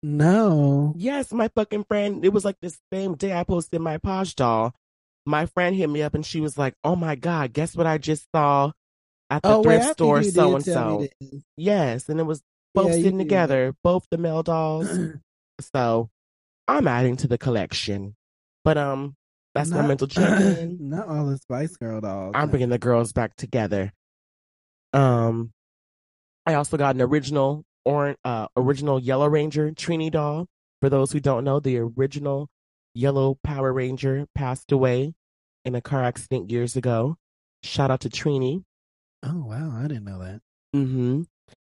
No. 0.02 0.94
Yes, 0.96 1.32
my 1.32 1.48
fucking 1.54 1.84
friend. 1.84 2.24
It 2.24 2.32
was 2.32 2.44
like 2.44 2.56
the 2.60 2.74
same 2.92 3.14
day 3.14 3.32
I 3.32 3.44
posted 3.44 3.80
my 3.80 3.98
Posh 3.98 4.34
doll. 4.34 4.74
My 5.26 5.46
friend 5.46 5.76
hit 5.76 5.88
me 5.90 6.02
up 6.02 6.14
and 6.14 6.24
she 6.24 6.40
was 6.40 6.56
like, 6.56 6.74
"Oh 6.82 6.96
my 6.96 7.14
god, 7.14 7.52
guess 7.52 7.76
what 7.76 7.86
I 7.86 7.98
just 7.98 8.26
saw 8.34 8.72
at 9.30 9.42
the 9.42 9.48
Oh, 9.56 9.62
thrift 9.62 9.84
think 9.84 9.92
store, 9.94 10.22
so 10.22 10.56
and 10.56 10.64
so." 10.64 11.06
Yes, 11.56 12.08
and 12.08 12.18
it 12.20 12.24
was 12.24 12.42
both 12.74 12.88
Yeah, 12.88 12.94
sitting 12.96 13.18
did. 13.18 13.24
together, 13.24 13.74
both 13.82 14.06
the 14.10 14.18
Mel 14.18 14.42
dolls. 14.42 14.88
so 15.74 16.10
I'm 16.68 16.86
adding 16.88 17.16
to 17.18 17.28
the 17.28 17.38
collection. 17.38 18.16
But 18.64 18.76
um, 18.78 19.16
that's 19.54 19.70
my 19.70 19.86
mental 19.86 20.06
check-in. 20.08 20.76
Not 20.90 21.08
all 21.08 21.26
the 21.26 21.38
Spice 21.38 21.76
Girl 21.76 22.00
dolls. 22.00 22.32
I'm 22.34 22.50
bringing 22.50 22.68
the 22.68 22.78
girls 22.78 23.12
back 23.12 23.34
together. 23.36 23.92
Um, 24.92 25.52
I 26.46 26.54
also 26.54 26.76
got 26.76 26.94
an 26.94 27.00
original 27.02 27.64
or 27.84 28.16
uh 28.24 28.46
original 28.56 28.98
Yellow 29.00 29.26
Ranger 29.28 29.70
Trini 29.70 30.10
doll. 30.10 30.46
For 30.80 30.88
those 30.88 31.12
who 31.12 31.20
don't 31.20 31.44
know, 31.44 31.60
the 31.60 31.78
original 31.78 32.48
Yellow 32.94 33.38
Power 33.44 33.72
Ranger 33.72 34.26
passed 34.34 34.72
away 34.72 35.14
in 35.64 35.74
a 35.74 35.80
car 35.80 36.02
accident 36.02 36.50
years 36.50 36.76
ago. 36.76 37.16
Shout 37.62 37.90
out 37.90 38.00
to 38.00 38.08
Trini. 38.10 38.64
Oh 39.22 39.44
wow, 39.46 39.72
I 39.76 39.82
didn't 39.88 40.04
know 40.04 40.18
that. 40.20 40.40
Mm-hmm. 40.74 41.22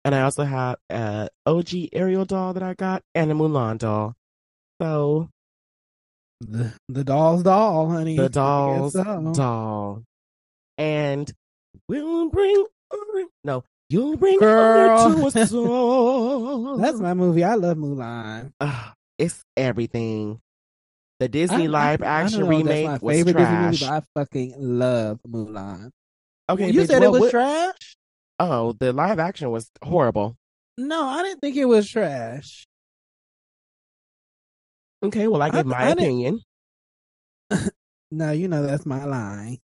And 0.06 0.16
I 0.16 0.22
also 0.22 0.44
have 0.44 0.78
a 0.90 1.30
OG 1.46 1.70
Ariel 1.94 2.26
doll 2.26 2.54
that 2.54 2.64
I 2.64 2.74
got 2.74 3.04
and 3.16 3.32
a 3.32 3.34
Mulan 3.34 3.78
doll. 3.78 4.14
So 4.82 5.30
The 6.42 6.74
the 6.90 7.04
doll's 7.04 7.44
doll, 7.44 7.90
honey. 7.90 8.18
The 8.18 8.30
dolls 8.30 8.94
so. 8.94 9.32
doll. 9.36 10.04
And 10.78 11.32
we'll 11.88 12.30
bring 12.30 12.66
no, 13.44 13.64
you'll 13.90 14.18
bring 14.18 14.40
Girl. 14.40 15.10
to 15.32 15.40
us 15.40 15.54
all. 15.54 16.78
That's 16.78 17.00
my 17.00 17.14
movie. 17.14 17.44
I 17.44 17.56
love 17.56 17.78
Mulan. 17.78 18.52
Ugh, 18.60 18.94
it's 19.18 19.44
everything. 19.56 20.40
The 21.20 21.28
Disney 21.28 21.66
I- 21.66 21.68
live 21.68 22.02
I- 22.02 22.06
I 22.06 22.22
action 22.24 22.44
if 22.44 22.50
remake 22.50 22.88
that's 22.88 23.02
my 23.04 23.06
was 23.08 23.16
favorite 23.18 23.34
Disney 23.38 23.46
trash. 23.56 23.72
movie, 23.82 23.86
but 23.86 23.92
I 23.92 24.20
fucking 24.20 24.54
love 24.58 25.20
Mulan. 25.28 25.92
Okay, 26.54 26.70
you 26.72 26.82
bitch, 26.82 26.88
said 26.88 27.00
what- 27.00 27.06
it 27.08 27.12
was 27.12 27.22
what- 27.22 27.32
trash? 27.32 27.96
Oh, 28.40 28.74
the 28.74 28.94
live 28.94 29.20
action 29.20 29.50
was 29.52 29.70
horrible. 29.84 30.36
No, 30.78 31.04
I 31.06 31.24
didn't 31.24 31.40
think 31.42 31.56
it 31.56 31.66
was 31.66 31.90
trash. 31.90 32.66
Okay, 35.04 35.28
well 35.28 35.42
I 35.42 35.50
give 35.50 35.66
my 35.66 35.78
I 35.78 35.90
opinion. 35.90 36.42
No, 38.12 38.32
you 38.32 38.48
know 38.48 38.62
that's 38.66 38.86
my 38.86 39.06
line. 39.06 39.58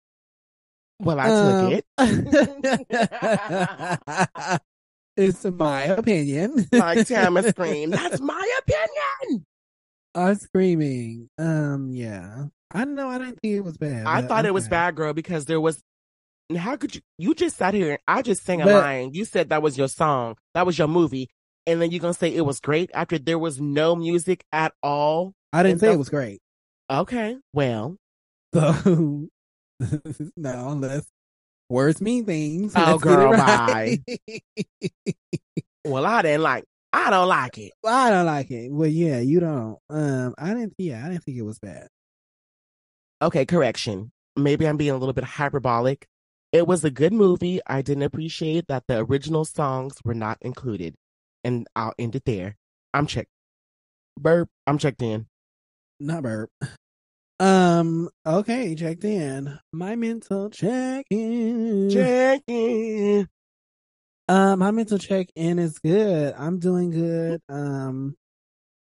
Well, 1.01 1.19
I 1.19 1.29
Um, 1.29 1.71
took 1.71 1.85
it. 1.99 4.61
It's 5.17 5.45
my 5.45 5.85
opinion. 5.85 6.69
like 6.73 7.07
Tama 7.09 7.43
scream. 7.45 7.91
That's 7.91 8.21
my 8.21 8.51
opinion. 8.59 9.47
I'm 10.15 10.35
screaming. 10.35 11.31
Um, 11.39 11.91
yeah. 11.93 12.47
I 12.71 12.85
don't 12.85 12.95
know. 12.97 13.09
I 13.09 13.19
didn't 13.19 13.41
think 13.41 13.55
it 13.55 13.65
was 13.65 13.79
bad. 13.79 14.05
I 14.07 14.21
thought 14.23 14.45
it 14.45 14.53
was 14.53 14.69
bad, 14.69 14.95
girl, 14.95 15.15
because 15.15 15.47
there 15.47 15.61
was. 15.61 15.81
How 16.55 16.77
could 16.77 16.95
you? 16.95 17.01
You 17.19 17.35
just 17.35 17.57
sat 17.57 17.75
here 17.75 17.91
and 17.93 17.99
I 18.07 18.23
just 18.23 18.45
sang 18.45 18.61
a 18.61 18.65
But- 18.65 18.75
line. 18.83 19.11
You 19.15 19.25
said 19.25 19.49
that 19.49 19.63
was 19.63 19.77
your 19.79 19.89
song, 19.89 20.37
that 20.55 20.67
was 20.67 20.79
your 20.79 20.89
movie, 20.89 21.29
and 21.67 21.81
then 21.83 21.91
you're 21.91 22.01
gonna 22.01 22.15
say 22.15 22.33
it 22.35 22.43
was 22.47 22.61
great 22.61 22.91
after 22.95 23.19
there 23.19 23.39
was 23.39 23.61
no 23.61 23.97
music 23.97 24.45
at 24.53 24.73
all. 24.83 25.33
I 25.53 25.63
didn't 25.63 25.81
say 25.81 25.93
it 25.93 25.99
was 25.99 26.09
great. 26.09 26.41
Okay, 26.91 27.37
well, 27.53 27.97
So 28.55 29.27
no, 30.37 30.77
let's 30.79 31.07
words 31.69 32.01
mean 32.01 32.25
things. 32.27 32.73
Oh, 32.77 32.99
girl, 32.99 33.33
right. 33.33 33.99
well, 35.85 36.07
I 36.07 36.23
didn't 36.23 36.43
like. 36.43 36.65
I 36.93 37.11
don't 37.11 37.29
like 37.29 37.59
it. 37.59 37.73
I 37.85 38.11
don't 38.11 38.25
like 38.27 38.51
it. 38.51 38.71
Well, 38.73 38.89
yeah, 38.89 39.19
you 39.19 39.41
don't. 39.41 39.79
Um, 39.91 40.35
I 40.39 40.55
didn't. 40.55 40.75
Yeah, 40.79 41.05
I 41.05 41.09
didn't 41.11 41.25
think 41.25 41.37
it 41.39 41.43
was 41.43 41.59
bad. 41.59 41.89
Okay, 43.21 43.45
correction. 43.45 44.13
Maybe 44.37 44.67
I'm 44.67 44.77
being 44.77 44.93
a 44.93 44.97
little 44.97 45.13
bit 45.13 45.25
hyperbolic. 45.25 46.07
It 46.57 46.67
was 46.67 46.83
a 46.85 46.91
good 46.91 47.13
movie. 47.13 47.61
I 47.67 47.83
didn't 47.83 48.05
appreciate 48.05 48.69
that 48.69 48.85
the 48.89 49.05
original 49.05 49.45
songs 49.45 49.99
were 50.07 50.15
not 50.15 50.39
included. 50.41 50.95
And 51.45 51.67
I'll 51.77 51.93
end 51.99 52.17
it 52.17 52.25
there. 52.25 52.57
I'm 52.95 53.07
checked. 53.07 53.29
Burp. 54.19 54.49
I'm 54.67 54.79
checked 54.79 55.03
in. 55.03 55.27
Not 56.01 56.23
burp. 56.23 56.49
Um. 57.39 58.09
Okay, 58.25 58.75
checked 58.75 59.05
in. 59.05 59.59
My 59.71 59.97
mental 59.97 60.49
check 60.49 61.05
in. 61.11 61.91
Check 61.91 62.41
in. 62.47 63.29
Um, 64.27 64.61
my 64.61 64.71
mental 64.71 64.97
check 64.97 65.29
in 65.37 65.59
is 65.59 65.79
good. 65.79 66.33
I'm 66.39 66.59
doing 66.59 66.91
good. 66.91 67.43
Um, 67.51 68.17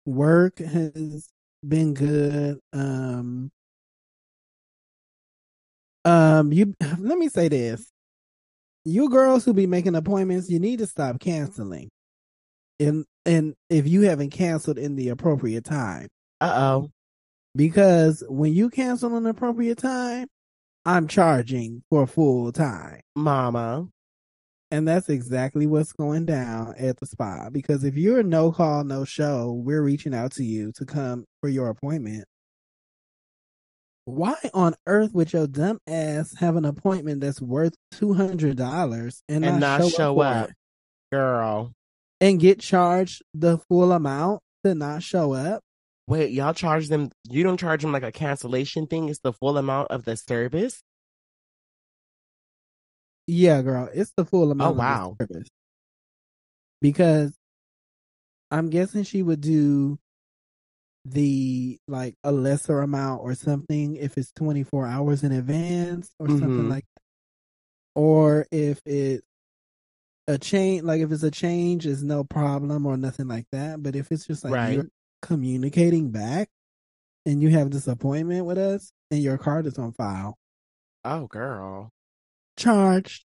work 0.05 0.59
has 0.59 1.29
been 1.67 1.95
good. 1.95 2.59
Um, 2.73 3.53
um, 6.41 6.53
you 6.53 6.75
let 6.99 7.19
me 7.19 7.29
say 7.29 7.49
this: 7.49 7.91
you 8.85 9.11
girls 9.11 9.45
who 9.45 9.53
be 9.55 9.67
making 9.67 9.95
appointments, 9.95 10.51
you 10.51 10.59
need 10.59 10.79
to 10.81 10.87
stop 10.87 11.21
canceling. 11.21 11.91
And 12.79 13.05
and 13.27 13.55
if 13.69 13.87
you 13.87 14.03
haven't 14.03 14.31
canceled 14.31 14.79
in 14.79 14.97
the 14.97 15.11
appropriate 15.11 15.65
time, 15.65 16.09
Uh 16.41 16.53
oh. 16.57 16.91
because 17.55 18.25
when 18.29 18.55
you 18.55 18.71
cancel 18.71 19.17
in 19.17 19.25
the 19.25 19.31
appropriate 19.31 19.79
time, 19.79 20.29
I'm 20.87 21.09
charging 21.09 21.83
for 21.91 22.07
full 22.07 22.53
time. 22.53 23.01
Mama. 23.17 23.89
And 24.73 24.87
that's 24.87 25.09
exactly 25.09 25.67
what's 25.67 25.93
going 25.93 26.27
down 26.27 26.75
at 26.79 26.97
the 26.99 27.07
spa. 27.07 27.51
Because 27.51 27.83
if 27.85 27.97
you're 27.97 28.23
no 28.23 28.53
call, 28.53 28.85
no 28.85 29.05
show, 29.05 29.53
we're 29.53 29.83
reaching 29.83 30.15
out 30.15 30.33
to 30.33 30.45
you 30.45 30.73
to 30.77 30.87
come 30.87 31.25
for 31.41 31.49
your 31.49 31.69
appointment. 31.71 32.25
Why 34.11 34.35
on 34.53 34.75
earth 34.87 35.15
would 35.15 35.33
your 35.33 35.47
dumb 35.47 35.79
ass 35.87 36.35
have 36.39 36.57
an 36.57 36.65
appointment 36.65 37.21
that's 37.21 37.41
worth 37.41 37.75
two 37.93 38.13
hundred 38.15 38.57
dollars 38.57 39.23
and, 39.29 39.45
And 39.45 39.61
not, 39.61 39.81
not 39.81 39.91
show, 39.91 39.97
show 39.97 40.21
up, 40.21 40.45
up. 40.45 40.51
Girl. 41.13 41.73
and 42.21 42.39
get 42.39 42.61
charged 42.61 43.23
the 43.35 43.59
full 43.69 43.93
amount 43.93 44.41
to 44.65 44.75
not 44.75 45.03
show 45.03 45.33
up? 45.33 45.63
Wait, 46.07 46.33
y'all 46.33 46.55
charge 46.55 46.89
them. 46.89 47.11
You 47.29 47.43
don't 47.43 47.59
charge 47.59 47.83
them 47.83 47.93
like 47.93 48.03
a 48.03 48.13
cancellation 48.13 48.87
thing. 48.87 49.09
It's 49.09 49.21
the 49.21 49.33
full 49.33 49.57
amount 49.57 49.91
of 49.91 50.05
the 50.05 50.17
service. 50.17 50.83
Yeah, 53.27 53.63
girl, 53.63 53.89
it's 53.95 54.13
the 54.17 54.25
full 54.25 54.49
oh, 54.49 54.53
amount. 54.53 54.69
Oh, 54.69 54.71
of 54.71 54.77
the 54.77 54.83
wow. 54.83 55.17
service. 55.21 55.49
Because 56.81 57.33
I'm 58.51 58.71
guessing 58.71 59.05
she 59.05 59.23
would 59.23 59.41
do 59.41 59.99
the 61.05 61.79
like 61.89 62.15
a 62.25 62.33
lesser 62.33 62.81
amount 62.81 63.23
or 63.23 63.35
something 63.35 63.97
if 63.97 64.19
it's 64.19 64.33
24 64.33 64.87
hours 64.87 65.23
in 65.25 65.33
advance 65.33 66.11
or 66.19 66.29
something 66.29 66.49
Mhm. 66.49 66.69
like 66.69 66.85
that. 66.95 67.03
Or 67.95 68.47
if 68.51 68.81
it's 68.85 69.25
a 70.29 70.39
change, 70.39 70.83
like 70.85 71.01
if 71.01 71.11
it's 71.11 71.23
a 71.23 71.31
change, 71.31 71.87
is 71.87 72.03
no 72.05 72.25
problem 72.25 72.87
or 72.87 72.97
nothing 72.97 73.29
like 73.29 73.47
that. 73.53 73.83
But 73.83 73.97
if 73.97 74.13
it's 74.13 74.27
just 74.27 74.45
like 74.45 74.53
Right. 74.53 74.75
you're 74.75 74.89
communicating 75.23 76.11
back 76.11 76.49
and 77.27 77.43
you 77.43 77.51
have 77.51 77.71
this 77.71 77.89
appointment 77.89 78.47
with 78.47 78.59
us 78.59 78.93
and 79.11 79.23
your 79.23 79.39
card 79.39 79.67
is 79.67 79.79
on 79.79 79.93
file, 79.93 80.37
Oh, 81.05 81.27
girl. 81.27 81.91
charged 82.57 83.25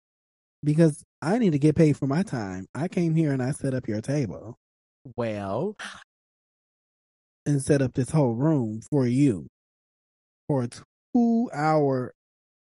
because 0.62 1.02
I 1.20 1.38
need 1.38 1.50
to 1.52 1.58
get 1.58 1.76
paid 1.76 1.96
for 1.96 2.06
my 2.06 2.22
time. 2.22 2.66
I 2.74 2.88
came 2.88 3.14
here 3.14 3.32
and 3.32 3.42
I 3.42 3.50
set 3.52 3.74
up 3.74 3.88
your 3.88 4.00
table 4.00 4.56
Well, 5.16 5.76
and 7.46 7.62
set 7.62 7.82
up 7.82 7.94
this 7.94 8.10
whole 8.10 8.34
room 8.34 8.80
for 8.90 9.06
you 9.06 9.46
for 10.48 10.64
a 10.64 10.68
two 11.14 11.50
hour 11.54 12.12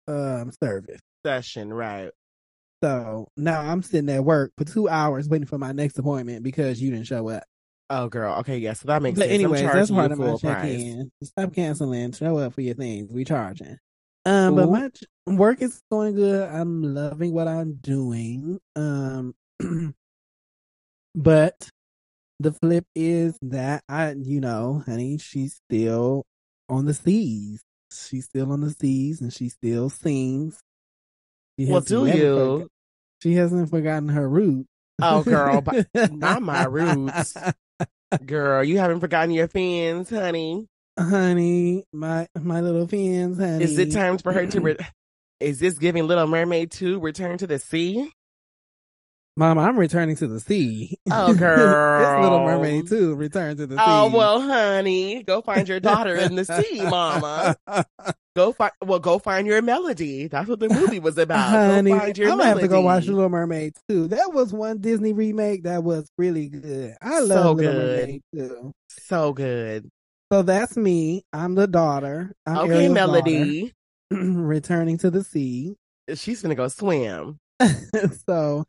um 0.08 0.52
service. 0.64 1.00
session, 1.26 1.72
right? 1.74 2.12
So 2.84 3.28
now 3.36 3.60
I'm 3.62 3.84
sitting 3.84 4.10
at 4.10 4.24
work 4.24 4.54
for 4.58 4.64
two 4.64 4.88
hours 4.88 5.28
waiting 5.28 5.48
for 5.48 5.58
my 5.58 5.74
next 5.74 6.00
appointment 6.00 6.44
because 6.44 6.82
you 6.82 6.92
didn't 6.92 7.08
show 7.08 7.28
up. 7.30 7.44
Oh, 7.90 8.08
girl. 8.08 8.36
Okay, 8.40 8.60
yeah. 8.60 8.74
So 8.74 8.88
that 8.88 9.02
makes 9.02 9.18
But 9.18 9.24
sense. 9.28 9.34
anyways, 9.34 9.62
that's 9.74 9.90
part 9.92 10.12
of 10.12 10.20
my 10.20 10.36
check 10.38 10.64
in. 10.64 11.12
Stop 11.24 11.54
canceling. 11.54 12.12
Show 12.14 12.38
up 12.38 12.54
for 12.54 12.62
your 12.62 12.76
things. 12.76 13.12
We 13.12 13.26
charging. 13.26 13.78
Um, 14.26 14.56
but 14.56 14.68
Ooh. 14.68 14.72
my 14.72 14.90
ch- 14.90 15.04
work 15.26 15.62
is 15.62 15.82
going 15.92 16.16
good. 16.16 16.48
I'm 16.48 16.84
loving 16.84 17.34
what 17.34 17.48
I'm 17.48 17.76
doing. 17.82 18.60
Um, 18.76 19.34
but 21.16 21.70
the 22.40 22.52
flip 22.54 22.86
is 22.96 23.38
that 23.42 23.84
I, 23.90 24.14
you 24.14 24.40
know, 24.40 24.84
honey, 24.86 25.18
she's 25.18 25.60
still 25.66 26.24
on 26.70 26.86
the 26.86 26.94
seas. 26.94 27.62
She's 27.92 28.26
still 28.26 28.52
on 28.52 28.62
the 28.62 28.70
seas, 28.72 29.20
and 29.22 29.34
she 29.34 29.50
still 29.50 29.90
sings. 29.90 30.60
She 31.60 31.66
Well, 31.66 31.82
do 31.82 32.06
you? 32.06 32.68
she 33.22 33.34
hasn't 33.34 33.70
forgotten 33.70 34.10
her 34.10 34.28
roots. 34.30 34.68
Oh, 35.02 35.24
girl, 35.24 35.64
not 36.12 36.42
my 36.42 36.66
roots. 36.66 37.36
Girl, 38.26 38.64
you 38.64 38.78
haven't 38.78 39.00
forgotten 39.00 39.32
your 39.32 39.48
fans, 39.48 40.10
honey. 40.10 40.68
honey, 41.00 41.84
my 41.94 42.28
my 42.40 42.62
little 42.62 42.88
fans, 42.88 43.38
honey. 43.38 43.64
Is 43.64 43.78
it 43.78 43.92
time 43.92 44.18
for 44.18 44.34
her 44.34 44.46
to? 44.46 44.60
Re- 44.60 44.78
is 45.40 45.60
this 45.60 45.78
giving 45.78 46.06
Little 46.08 46.28
Mermaid 46.28 46.72
2 46.72 47.00
Return 47.00 47.38
to 47.40 47.48
the 47.48 47.60
Sea? 47.60 48.12
Mom, 49.38 49.58
I'm 49.58 49.78
returning 49.78 50.16
to 50.18 50.28
the 50.28 50.40
sea. 50.40 50.98
Oh, 51.12 51.34
girl. 51.36 52.02
it's 52.02 52.24
Little. 52.24 52.44
Mermaid 52.46 52.88
too. 52.88 53.16
Return 53.16 53.58
to 53.58 53.68
the 53.68 53.76
oh, 53.76 53.78
sea. 53.78 53.84
Oh 53.88 54.18
well, 54.18 54.42
honey, 54.42 55.24
go 55.24 55.42
find 55.42 55.68
your 55.68 55.80
daughter 55.80 56.16
in 56.16 56.36
the 56.36 56.46
sea, 56.46 56.82
Mama. 56.82 57.56
Go 58.36 58.54
find. 58.54 58.72
Well, 58.86 59.00
go 59.00 59.20
find 59.20 59.48
your 59.48 59.62
melody. 59.62 60.28
That's 60.28 60.48
what 60.48 60.60
the 60.60 60.70
movie 60.70 61.00
was 61.00 61.18
about. 61.18 61.50
Honey, 61.50 61.92
I'm 61.92 62.14
gonna 62.14 62.46
have 62.46 62.60
to 62.60 62.68
go 62.68 62.80
watch. 62.80 63.06
Little 63.08 63.28
Mermaid 63.28 63.74
too. 63.90 64.08
That 64.08 64.34
was 64.34 64.54
one 64.54 64.80
Disney 64.80 65.12
remake 65.14 65.64
that 65.64 65.84
was 65.84 66.10
really 66.18 66.48
good. 66.48 66.96
I 67.02 67.20
So 67.20 67.26
love 67.26 67.28
Little 67.28 67.56
good. 67.56 68.00
Mermaid 68.00 68.22
too. 68.34 68.72
So 68.88 69.34
good. 69.34 69.90
So 70.32 70.44
that's 70.44 70.78
me. 70.78 71.24
I'm 71.34 71.56
the 71.56 71.68
daughter. 71.68 72.34
I'm 72.46 72.60
okay, 72.60 72.76
Ariel's 72.76 72.94
Melody. 72.94 73.74
returning 74.12 75.00
to 75.00 75.10
the 75.10 75.24
sea. 75.24 75.76
She's 76.14 76.42
gonna 76.42 76.56
go 76.56 76.68
swim. 76.68 77.40
so 78.28 78.64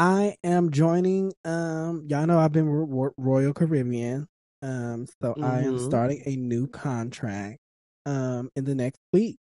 I 0.00 0.34
am 0.44 0.70
joining. 0.70 1.30
Um, 1.44 2.04
y'all 2.08 2.26
know 2.26 2.38
I've 2.38 2.52
been 2.52 2.64
with 2.70 2.88
Ro- 2.88 3.12
Royal 3.18 3.52
Caribbean. 3.52 4.26
Um, 4.62 5.06
so 5.20 5.34
I 5.42 5.60
am 5.64 5.76
Mhm. 5.76 5.86
starting 5.86 6.22
a 6.24 6.36
new 6.36 6.66
contract. 6.68 7.58
Um, 8.06 8.48
in 8.56 8.64
the 8.64 8.74
next 8.74 8.98
week. 9.12 9.36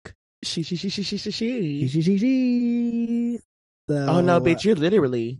She, 0.43 0.63
she, 0.63 0.75
she, 0.75 0.89
she, 0.89 1.03
she, 1.03 1.17
she, 1.17 1.29
She, 1.31 1.87
she. 1.87 2.01
she, 2.01 2.17
she. 2.17 3.39
So, 3.87 3.95
Oh 4.09 4.19
no, 4.21 4.41
bitch! 4.41 4.63
You're 4.63 4.75
literally. 4.75 5.39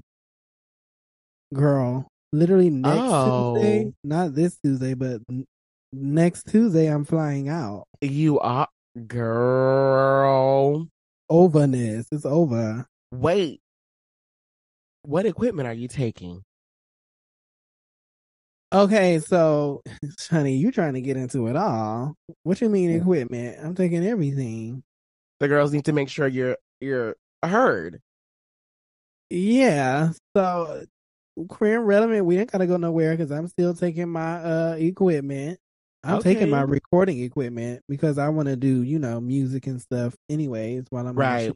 girl, 1.51 2.07
literally 2.31 2.69
next 2.69 3.01
Oh. 3.01 3.55
Tuesday, 3.55 3.93
not 4.03 4.35
this 4.35 4.59
Tuesday, 4.63 4.93
but 4.93 5.21
n- 5.31 5.45
next 5.91 6.43
Tuesday, 6.47 6.85
I'm 6.87 7.05
flying 7.05 7.49
out. 7.49 7.85
You 8.01 8.39
are, 8.39 8.67
girl. 9.07 10.87
Overness, 11.31 12.05
it's 12.11 12.25
over. 12.25 12.85
Wait. 13.11 13.61
What 15.07 15.25
equipment 15.25 15.65
are 15.69 15.73
you 15.73 15.87
taking? 15.87 16.43
Okay, 18.73 19.19
so 19.19 19.81
honey, 20.29 20.57
you 20.57 20.69
trying 20.69 20.95
to 20.95 21.01
get 21.01 21.15
into 21.15 21.47
it 21.47 21.55
all? 21.55 22.13
What 22.43 22.59
you 22.59 22.67
mean 22.67 22.91
equipment? 22.91 23.57
I'm 23.63 23.73
taking 23.73 24.05
everything. 24.05 24.83
The 25.39 25.47
girls 25.47 25.71
need 25.71 25.85
to 25.85 25.93
make 25.93 26.09
sure 26.09 26.27
you're 26.27 26.57
you're 26.81 27.15
heard. 27.41 28.01
Yeah. 29.29 30.11
So 30.35 30.83
queer 31.47 31.77
and 31.77 31.87
relevant, 31.87 32.25
we 32.25 32.37
ain't 32.37 32.51
gotta 32.51 32.67
go 32.67 32.75
nowhere 32.75 33.11
because 33.11 33.31
I'm 33.31 33.47
still 33.47 33.73
taking 33.73 34.09
my 34.09 34.43
uh 34.43 34.75
equipment. 34.77 35.57
I'm 36.03 36.21
taking 36.21 36.49
my 36.49 36.63
recording 36.63 37.21
equipment 37.21 37.81
because 37.87 38.17
I 38.17 38.27
want 38.27 38.49
to 38.49 38.57
do, 38.57 38.81
you 38.83 38.99
know, 38.99 39.21
music 39.21 39.67
and 39.67 39.81
stuff 39.81 40.17
anyways 40.29 40.85
while 40.89 41.07
I'm 41.07 41.15
Right. 41.15 41.53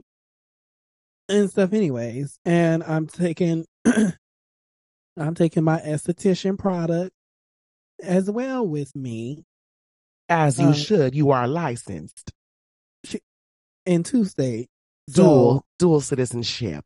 And 1.32 1.50
stuff 1.50 1.74
anyways. 1.74 2.38
And 2.46 2.84
I'm 2.84 3.08
taking 3.08 3.66
I'm 3.86 5.36
taking 5.36 5.64
my 5.64 5.80
esthetician 5.80 6.58
product 6.58 7.12
as 8.02 8.30
well 8.30 8.66
with 8.68 8.96
me. 8.96 9.44
As 10.30 10.60
you 10.60 10.68
Um, 10.68 10.74
should. 10.74 11.14
You 11.16 11.32
are 11.32 11.48
licensed. 11.48 12.32
in 13.86 14.04
two 14.04 14.26
states. 14.26 14.70
Dual 15.12 15.66
dual 15.80 16.00
citizenship. 16.02 16.86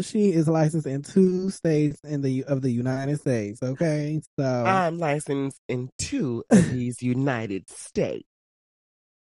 She 0.00 0.32
is 0.32 0.48
licensed 0.48 0.86
in 0.88 1.02
two 1.02 1.50
states 1.50 1.98
in 2.04 2.22
the 2.22 2.44
of 2.44 2.62
the 2.62 2.70
United 2.70 3.20
States. 3.20 3.62
Okay, 3.62 4.20
so 4.38 4.44
I'm 4.44 4.98
licensed 4.98 5.60
in 5.68 5.90
two 5.98 6.42
of 6.50 6.70
these 6.72 7.02
United 7.02 7.68
States. 7.70 8.26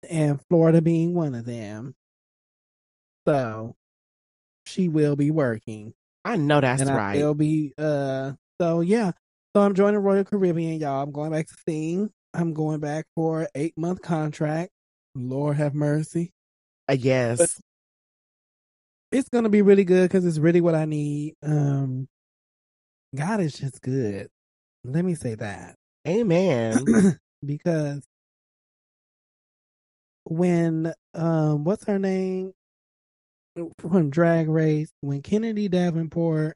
and 0.09 0.39
Florida 0.49 0.81
being 0.81 1.13
one 1.13 1.35
of 1.35 1.45
them. 1.45 1.95
So 3.27 3.75
she 4.67 4.89
will 4.89 5.15
be 5.15 5.31
working, 5.31 5.93
I 6.23 6.35
know 6.35 6.61
that's 6.61 6.81
and 6.81 6.89
I 6.89 6.95
right. 6.95 7.17
will 7.17 7.33
be. 7.33 7.73
Uh, 7.77 8.33
so 8.59 8.81
yeah, 8.81 9.11
so 9.55 9.61
I'm 9.61 9.73
joining 9.73 9.99
Royal 10.01 10.23
Caribbean, 10.23 10.79
y'all. 10.79 11.03
I'm 11.03 11.11
going 11.11 11.31
back 11.31 11.47
to 11.47 11.55
sing. 11.67 12.09
I'm 12.33 12.53
going 12.53 12.79
back 12.79 13.05
for 13.15 13.41
an 13.41 13.47
eight 13.55 13.73
month 13.77 14.01
contract. 14.01 14.71
Lord 15.15 15.57
have 15.57 15.73
mercy. 15.73 16.31
Uh, 16.89 16.97
yes. 16.99 17.59
it's 19.11 19.29
gonna 19.29 19.49
be 19.49 19.61
really 19.61 19.83
good 19.83 20.09
because 20.09 20.25
it's 20.25 20.37
really 20.37 20.61
what 20.61 20.75
I 20.75 20.85
need. 20.85 21.33
Um, 21.41 22.07
God 23.15 23.39
is 23.39 23.53
just 23.53 23.81
good. 23.81 24.27
Let 24.83 25.03
me 25.03 25.15
say 25.15 25.35
that 25.35 25.75
Amen. 26.07 26.85
because 27.45 28.01
when 30.23 30.93
um, 31.13 31.63
what's 31.63 31.85
her 31.85 31.99
name 31.99 32.53
from 33.79 34.09
Drag 34.09 34.47
Race? 34.49 34.91
When 35.01 35.21
Kennedy 35.21 35.67
Davenport, 35.67 36.55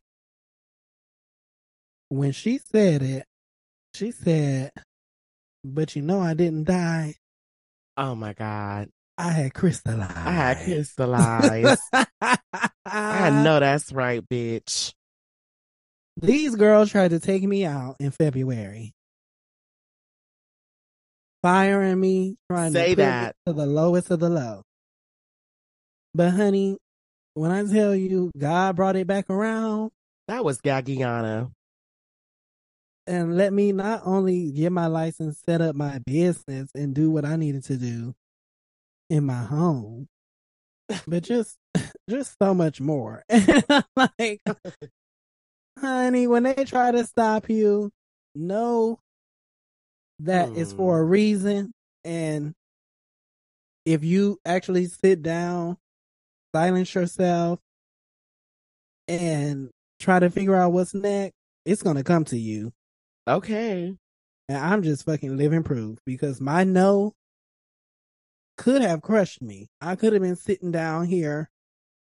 when 2.10 2.32
she 2.32 2.58
said 2.72 3.02
it, 3.02 3.26
she 3.96 4.12
said, 4.12 4.72
"But 5.64 5.96
you 5.96 6.02
know, 6.02 6.22
I 6.22 6.34
didn't 6.34 6.66
die. 6.66 7.16
oh 7.98 8.16
my 8.16 8.34
God. 8.34 8.90
I 9.18 9.32
had 9.32 9.54
crystallized. 9.54 10.18
I 10.18 10.32
had 10.32 10.58
crystallized. 10.64 11.82
I 12.86 13.30
know 13.44 13.60
that's 13.60 13.92
right, 13.92 14.22
bitch. 14.28 14.94
These 16.20 16.56
girls 16.56 16.90
tried 16.90 17.12
to 17.12 17.20
take 17.20 17.44
me 17.44 17.64
out 17.66 17.98
in 18.00 18.10
February. 18.12 18.94
Firing 21.44 22.00
me, 22.00 22.36
trying 22.50 22.72
Say 22.74 22.92
to 22.92 22.96
that. 22.98 23.36
me 23.46 23.54
to 23.54 23.58
the 23.60 23.66
lowest 23.66 24.12
of 24.12 24.20
the 24.20 24.30
low. 24.30 24.64
But 26.14 26.32
honey, 26.32 26.78
when 27.34 27.52
I 27.52 27.64
tell 27.64 27.96
you 27.96 28.32
God 28.38 28.76
brought 28.76 28.96
it 28.96 29.08
back 29.08 29.30
around 29.30 29.92
That 30.28 30.44
was 30.44 30.60
Gagiana. 30.62 31.52
and 33.08 33.38
let 33.38 33.54
me 33.54 33.72
not 33.72 34.02
only 34.06 34.52
get 34.52 34.72
my 34.72 34.88
license, 34.88 35.42
set 35.46 35.62
up 35.62 35.76
my 35.76 36.00
business 36.06 36.70
and 36.76 36.94
do 36.94 37.10
what 37.12 37.26
I 37.26 37.36
needed 37.36 37.64
to 37.66 37.78
do 37.78 38.14
in 39.10 39.26
my 39.26 39.44
home, 39.44 40.08
but 41.08 41.24
just 41.24 41.58
just 42.10 42.36
so 42.42 42.54
much 42.54 42.80
more. 42.80 43.24
like 43.96 44.42
honey, 45.80 46.28
when 46.28 46.44
they 46.44 46.66
try 46.66 46.92
to 46.92 47.06
stop 47.06 47.50
you, 47.50 47.92
know 48.36 49.00
that 50.20 50.50
it's 50.56 50.74
for 50.74 50.98
hmm. 50.98 51.02
a 51.02 51.06
reason. 51.06 51.72
And 52.04 52.54
if 53.86 54.04
you 54.04 54.40
actually 54.46 54.86
sit 54.86 55.22
down, 55.22 55.78
silence 56.54 56.94
yourself, 56.94 57.60
and 59.08 59.70
try 60.00 60.20
to 60.20 60.30
figure 60.30 60.56
out 60.56 60.74
what's 60.74 60.94
next, 60.94 61.34
it's 61.66 61.84
going 61.84 61.98
to 61.98 62.04
come 62.04 62.26
to 62.26 62.38
you. 62.38 62.72
Okay. 63.28 63.96
And 64.50 64.58
I'm 64.58 64.84
just 64.84 65.06
fucking 65.06 65.38
living 65.38 65.64
proof 65.64 66.00
because 66.06 66.42
my 66.42 66.64
no 66.64 67.14
could 68.58 68.82
have 68.82 69.02
crushed 69.02 69.42
me. 69.42 69.70
I 69.80 69.96
could 69.96 70.14
have 70.14 70.22
been 70.22 70.36
sitting 70.36 70.72
down 70.72 71.06
here 71.06 71.50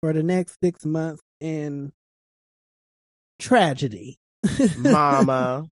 for 0.02 0.14
the 0.14 0.24
next 0.24 0.58
six 0.64 0.86
months 0.86 1.22
in 1.40 1.92
tragedy. 3.40 4.18
Mama. 4.78 5.66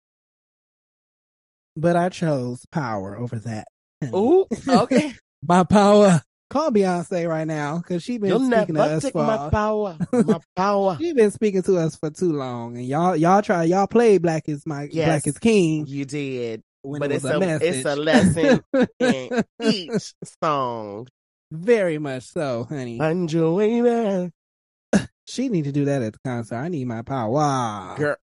but 1.75 1.95
I 1.95 2.09
chose 2.09 2.65
power 2.71 3.17
over 3.17 3.39
that. 3.39 3.67
Ooh, 4.13 4.45
okay. 4.67 5.13
My 5.41 5.63
power. 5.63 6.21
Call 6.49 6.71
Beyonce 6.71 7.29
right 7.29 7.45
now 7.45 7.77
because 7.77 8.01
she 8.01 8.17
been 8.17 8.29
You'll 8.29 8.49
speaking 8.51 8.75
to 8.75 8.81
us 8.81 9.09
for. 9.11 9.23
my 9.23 9.49
power. 9.49 9.97
My 10.11 10.39
power. 10.55 10.97
She 10.99 11.13
been 11.13 11.29
speaking 11.31 11.61
to 11.63 11.77
us 11.77 11.95
for 11.95 12.09
too 12.09 12.33
long, 12.33 12.75
and 12.75 12.85
y'all, 12.87 13.15
y'all 13.15 13.41
try, 13.43 13.63
y'all 13.65 13.85
play 13.85 14.17
Black 14.17 14.49
is 14.49 14.65
my 14.65 14.89
Yes. 14.91 15.05
Black 15.07 15.27
is 15.27 15.37
King 15.37 15.85
You 15.87 16.05
did. 16.05 16.63
when 16.81 16.99
but 17.01 17.11
it 17.11 17.15
it's 17.15 17.25
a, 17.25 17.37
a- 17.39 17.59
it's 17.61 17.85
a 17.85 17.95
lesson 17.95 18.61
in 18.99 19.43
Each 19.61 20.13
song. 20.41 21.07
Very 21.51 21.97
much 21.99 22.23
so, 22.23 22.65
honey. 22.67 22.97
Baby. 22.97 24.31
She 25.27 25.49
need 25.49 25.65
to 25.65 25.71
do 25.71 25.85
that 25.85 26.01
at 26.01 26.13
the 26.13 26.19
concert. 26.25 26.55
I 26.55 26.69
need 26.69 26.85
my 26.87 27.03
power. 27.03 27.95
Girl. 27.95 28.15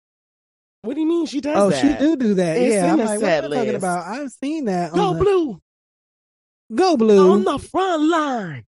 What 0.83 0.95
do 0.95 1.01
you 1.01 1.07
mean 1.07 1.27
she 1.27 1.41
does 1.41 1.57
oh, 1.57 1.71
that? 1.71 1.81
she 1.81 2.05
do 2.05 2.17
do 2.17 2.35
that. 2.35 2.57
It's 2.57 2.75
yeah, 2.75 2.93
I'm 2.93 2.99
like, 2.99 3.21
what 3.21 3.29
am 3.45 3.51
talking 3.53 3.75
about? 3.77 4.05
I've 4.07 4.31
seen 4.31 4.65
that. 4.65 4.93
Go 4.93 5.01
on 5.11 5.17
the- 5.19 5.23
blue. 5.23 5.61
Go 6.75 6.97
blue. 6.97 7.33
On 7.33 7.45
the 7.45 7.59
front 7.59 8.03
line. 8.03 8.65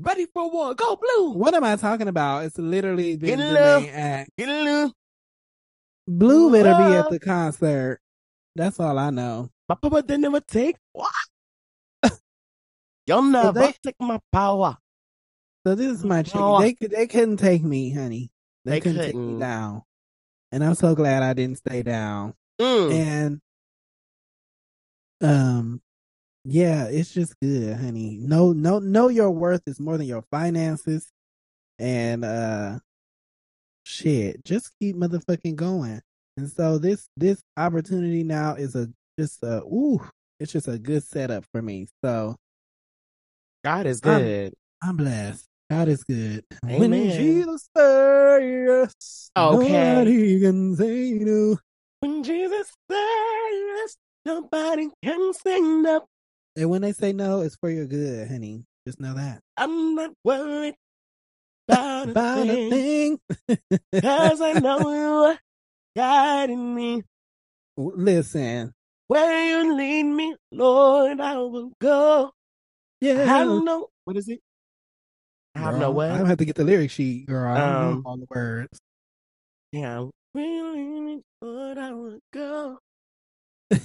Ready 0.00 0.26
for 0.26 0.50
war. 0.50 0.74
Go 0.74 0.96
blue. 0.96 1.30
What 1.32 1.54
am 1.54 1.64
I 1.64 1.76
talking 1.76 2.08
about? 2.08 2.44
It's 2.44 2.58
literally 2.58 3.16
been 3.16 3.38
Get 3.38 3.38
the 3.38 3.80
main 3.80 3.90
act. 3.90 4.30
Get. 4.38 4.92
Blue 6.06 6.50
better 6.52 6.74
be 6.74 6.96
at 6.96 7.10
the 7.10 7.18
concert. 7.18 8.00
That's 8.54 8.78
all 8.80 8.98
I 8.98 9.10
know. 9.10 9.50
My 9.68 9.74
power 9.74 10.02
they 10.02 10.16
never 10.16 10.40
take. 10.40 10.76
What? 10.92 11.10
You'll 13.06 13.22
never 13.22 13.52
they- 13.60 13.74
take 13.82 13.96
my 14.00 14.20
power. 14.32 14.76
So 15.66 15.74
this 15.74 15.98
is 15.98 16.04
my 16.04 16.22
chick. 16.22 16.78
They 16.80 16.86
they 16.86 17.06
couldn't 17.06 17.36
take 17.38 17.62
me, 17.62 17.90
honey. 17.92 18.30
They, 18.64 18.72
They 18.72 18.80
couldn't, 18.80 18.98
take 18.98 19.12
couldn't. 19.12 19.34
me 19.34 19.40
down. 19.40 19.82
And 20.52 20.64
I'm 20.64 20.74
so 20.74 20.94
glad 20.94 21.22
I 21.22 21.32
didn't 21.34 21.58
stay 21.58 21.82
down. 21.82 22.34
Mm. 22.60 22.92
And 22.92 23.40
um 25.20 25.80
yeah, 26.50 26.84
it's 26.86 27.12
just 27.12 27.34
good, 27.40 27.76
honey. 27.76 28.16
No 28.20 28.52
no 28.52 28.78
know 28.78 29.08
your 29.08 29.30
worth 29.30 29.62
is 29.66 29.78
more 29.78 29.98
than 29.98 30.06
your 30.06 30.22
finances. 30.30 31.06
And 31.78 32.24
uh 32.24 32.78
shit, 33.84 34.44
just 34.44 34.70
keep 34.80 34.96
motherfucking 34.96 35.56
going. 35.56 36.00
And 36.36 36.50
so 36.50 36.78
this 36.78 37.06
this 37.16 37.40
opportunity 37.56 38.24
now 38.24 38.54
is 38.54 38.74
a 38.74 38.88
just 39.18 39.42
a 39.42 39.62
ooh, 39.64 40.00
it's 40.40 40.52
just 40.52 40.68
a 40.68 40.78
good 40.78 41.04
setup 41.04 41.44
for 41.52 41.60
me. 41.60 41.86
So 42.04 42.36
God 43.64 43.86
is 43.86 44.00
I'm- 44.04 44.18
good. 44.20 44.54
I'm 44.82 44.96
blessed. 44.96 45.44
God 45.70 45.88
is 45.88 46.02
good. 46.04 46.44
When 46.62 46.92
Jesus 46.92 47.68
say 47.76 48.64
yes, 48.64 49.30
Okay. 49.36 49.94
nobody 49.94 50.40
can 50.40 50.76
say 50.76 51.12
no. 51.20 51.58
when 52.00 52.22
Jesus 52.22 52.72
says 52.90 53.96
nobody 54.24 54.88
can 55.04 55.34
say 55.34 55.60
no. 55.60 56.06
And 56.58 56.68
when 56.70 56.82
they 56.82 56.92
say 56.92 57.12
no, 57.12 57.42
it's 57.42 57.54
for 57.56 57.70
your 57.70 57.86
good, 57.86 58.26
honey. 58.28 58.64
Just 58.86 58.98
know 59.00 59.14
that. 59.14 59.40
I'm 59.56 59.94
not 59.94 60.10
worried 60.24 60.74
about, 61.68 62.08
About 62.08 62.38
a 62.38 62.44
thing. 62.70 63.18
thing. 63.48 63.58
Cause 64.02 64.40
I 64.40 64.54
know 64.54 64.78
you 64.80 65.30
are 65.30 65.38
guiding 65.96 66.74
me. 66.74 67.02
Listen, 67.76 68.72
Where 69.06 69.44
you 69.64 69.76
lead 69.76 70.02
me, 70.02 70.34
Lord, 70.50 71.20
I 71.20 71.36
will 71.36 71.70
go. 71.80 72.32
Yeah. 73.00 73.22
I 73.22 73.24
have 73.24 73.46
no, 73.46 73.86
what 74.04 74.16
is 74.16 74.28
it? 74.28 74.40
I 75.54 75.60
have 75.60 75.74
no 75.74 75.80
Girl, 75.80 75.92
what? 75.92 76.10
I 76.10 76.18
don't 76.18 76.26
have 76.26 76.38
to 76.38 76.44
get 76.44 76.56
the 76.56 76.64
lyric 76.64 76.90
sheet, 76.90 77.26
girl. 77.26 77.54
I 77.54 77.60
don't 77.60 77.80
know 77.82 77.90
Um, 77.98 78.02
all 78.04 78.16
the 78.16 78.26
words. 78.30 78.78
Yeah. 79.70 80.06
Where 80.32 80.44
you 80.44 80.72
lead 80.72 81.00
me, 81.02 81.22
Lord, 81.40 81.78
I 81.78 81.92
will 81.92 82.18
go. 82.32 82.78
I 83.70 83.76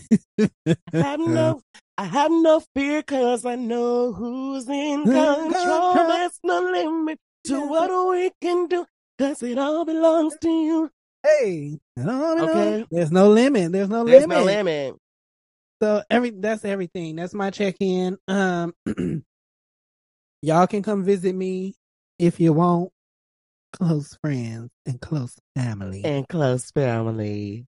have 0.93 1.19
no, 1.19 1.61
I 1.97 2.05
have 2.05 2.31
no 2.31 2.61
fear 2.75 3.03
cause 3.03 3.45
I 3.45 3.55
know 3.55 4.13
who's 4.13 4.67
in 4.67 5.03
control. 5.03 5.93
There's 6.07 6.39
no 6.43 6.61
limit 6.61 7.19
to 7.45 7.67
what 7.67 8.09
we 8.09 8.31
can 8.41 8.67
do 8.67 8.85
cause 9.19 9.43
it 9.43 9.57
all 9.59 9.85
belongs 9.85 10.35
to 10.41 10.49
you. 10.49 10.89
Hey, 11.23 11.79
Okay. 11.97 12.85
There's 12.91 13.11
no 13.11 13.29
limit. 13.29 13.71
There's 13.71 13.89
no 13.89 14.03
There's 14.03 14.27
limit. 14.27 14.37
no 14.37 14.43
limit. 14.43 14.95
So 15.81 16.01
every 16.09 16.31
that's 16.31 16.65
everything. 16.65 17.15
That's 17.15 17.33
my 17.33 17.49
check 17.51 17.75
in. 17.79 18.17
Um, 18.27 18.73
y'all 20.41 20.67
can 20.67 20.81
come 20.81 21.03
visit 21.03 21.35
me 21.35 21.75
if 22.17 22.39
you 22.39 22.53
want. 22.53 22.89
Close 23.73 24.17
friends 24.21 24.69
and 24.85 24.99
close 25.01 25.35
family. 25.55 26.03
And 26.05 26.27
close 26.27 26.69
family. 26.71 27.65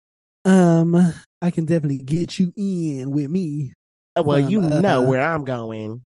um, 0.45 0.97
I 1.41 1.51
can 1.51 1.65
definitely 1.65 1.99
get 1.99 2.39
you 2.39 2.53
in 2.57 3.11
with 3.13 3.31
me 3.31 3.73
Well, 4.17 4.45
Um, 4.45 4.51
you 4.51 4.61
uh, 4.61 4.81
know 4.81 5.03
where 5.03 5.23
I'm 5.23 5.45
going. 5.45 6.05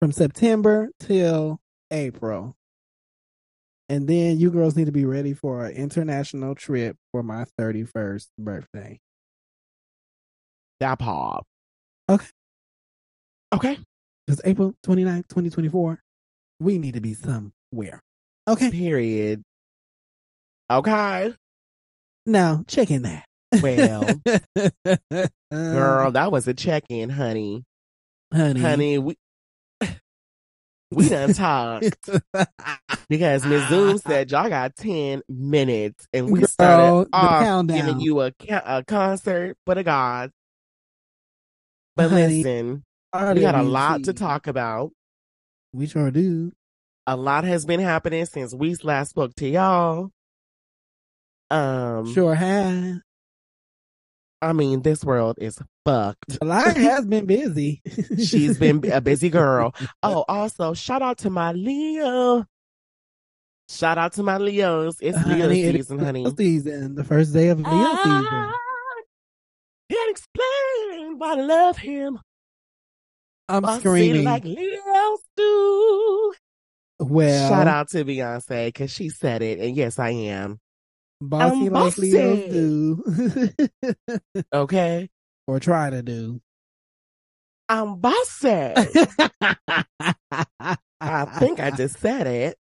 from 0.00 0.12
September 0.12 0.88
till 1.00 1.60
April. 1.90 2.56
And 3.90 4.08
then 4.08 4.38
you 4.38 4.50
girls 4.50 4.76
need 4.76 4.86
to 4.86 4.92
be 4.92 5.04
ready 5.04 5.34
for 5.34 5.66
an 5.66 5.72
international 5.72 6.54
trip 6.54 6.96
for 7.12 7.22
my 7.22 7.44
31st 7.58 8.28
birthday. 8.38 8.98
That 10.78 10.98
pop. 11.00 11.44
Okay. 12.08 12.26
Okay. 13.52 13.78
It's 14.28 14.40
April 14.44 14.74
29th, 14.86 15.26
2024. 15.28 16.00
We 16.60 16.78
need 16.78 16.94
to 16.94 17.00
be 17.00 17.14
somewhere. 17.14 18.00
Okay. 18.48 18.70
Period. 18.70 19.42
Okay. 20.70 21.34
Now, 22.26 22.64
check 22.68 22.90
in 22.90 23.02
that. 23.02 23.24
Well, 23.62 24.20
girl, 25.50 26.10
that 26.12 26.30
was 26.30 26.46
a 26.46 26.54
check 26.54 26.84
in, 26.88 27.10
honey. 27.10 27.64
honey. 28.32 28.60
Honey, 28.60 28.98
we 28.98 29.16
we 30.92 31.08
done 31.08 31.32
talked 31.34 32.10
because 33.08 33.44
Ms. 33.44 33.68
Zoom 33.68 33.98
said 34.06 34.30
y'all 34.30 34.48
got 34.48 34.74
10 34.76 35.22
minutes 35.28 36.08
and 36.12 36.30
we 36.30 36.40
Girl, 36.40 36.48
started 36.48 37.08
off 37.12 37.66
giving 37.68 38.00
you 38.00 38.20
a, 38.22 38.32
a 38.48 38.84
concert 38.84 39.56
for 39.64 39.74
the 39.74 39.84
gods. 39.84 40.32
But 41.96 42.10
Honey, 42.10 42.42
listen, 42.42 42.84
we 43.12 43.40
got 43.40 43.54
a 43.54 43.62
lot 43.62 44.04
to 44.04 44.12
talk 44.12 44.46
about. 44.46 44.92
We 45.72 45.86
sure 45.86 46.10
do. 46.10 46.52
A 47.06 47.16
lot 47.16 47.44
has 47.44 47.64
been 47.64 47.80
happening 47.80 48.26
since 48.26 48.54
we 48.54 48.74
last 48.82 49.10
spoke 49.10 49.34
to 49.36 49.48
y'all. 49.48 50.10
Um, 51.50 52.12
Sure 52.12 52.34
have. 52.34 53.00
I 54.42 54.52
mean, 54.52 54.82
this 54.82 55.04
world 55.04 55.36
is 55.38 55.58
fucked. 55.84 56.38
A 56.40 56.72
has 56.72 57.04
been 57.04 57.26
busy. 57.26 57.82
She's 58.18 58.58
been 58.58 58.82
a 58.90 59.00
busy 59.00 59.28
girl. 59.28 59.74
Oh, 60.02 60.24
also, 60.28 60.72
shout 60.72 61.02
out 61.02 61.18
to 61.18 61.30
my 61.30 61.52
Leo. 61.52 62.46
Shout 63.68 63.98
out 63.98 64.14
to 64.14 64.22
my 64.22 64.38
Leos. 64.38 64.96
It's 65.00 65.16
Leo 65.26 65.46
Honey, 65.46 65.62
it 65.62 65.76
season, 65.76 65.98
honey. 65.98 66.24
Leo 66.24 66.34
season, 66.34 66.94
the 66.94 67.04
first 67.04 67.32
day 67.32 67.48
of 67.48 67.58
Leo 67.58 67.66
ah, 67.68 68.00
season. 68.02 68.26
I 68.32 69.02
can't 69.92 70.10
explain 70.10 71.18
why 71.18 71.32
I 71.32 71.40
love 71.40 71.76
him. 71.78 72.18
I'm 73.48 73.64
I 73.64 73.78
screaming. 73.78 74.24
like 74.24 74.44
Leos 74.44 75.20
do. 75.36 76.34
well, 76.98 77.48
Shout 77.48 77.68
out 77.68 77.88
to 77.90 78.04
Beyonce 78.04 78.68
because 78.68 78.90
she 78.90 79.08
said 79.08 79.42
it, 79.42 79.58
and 79.60 79.76
yes, 79.76 79.98
I 79.98 80.10
am. 80.10 80.58
Bossy 81.20 81.66
I'm 81.66 81.72
like 81.72 81.96
Leos 81.98 82.38
bossy. 82.38 82.50
do, 82.50 83.04
Okay, 84.54 85.08
or 85.46 85.60
try 85.60 85.90
to 85.90 86.02
do. 86.02 86.40
I'm 87.68 87.96
bossy. 88.00 88.72
I 91.00 91.24
think 91.38 91.60
I 91.60 91.70
just 91.70 91.98
said 92.00 92.26
it. 92.26 92.56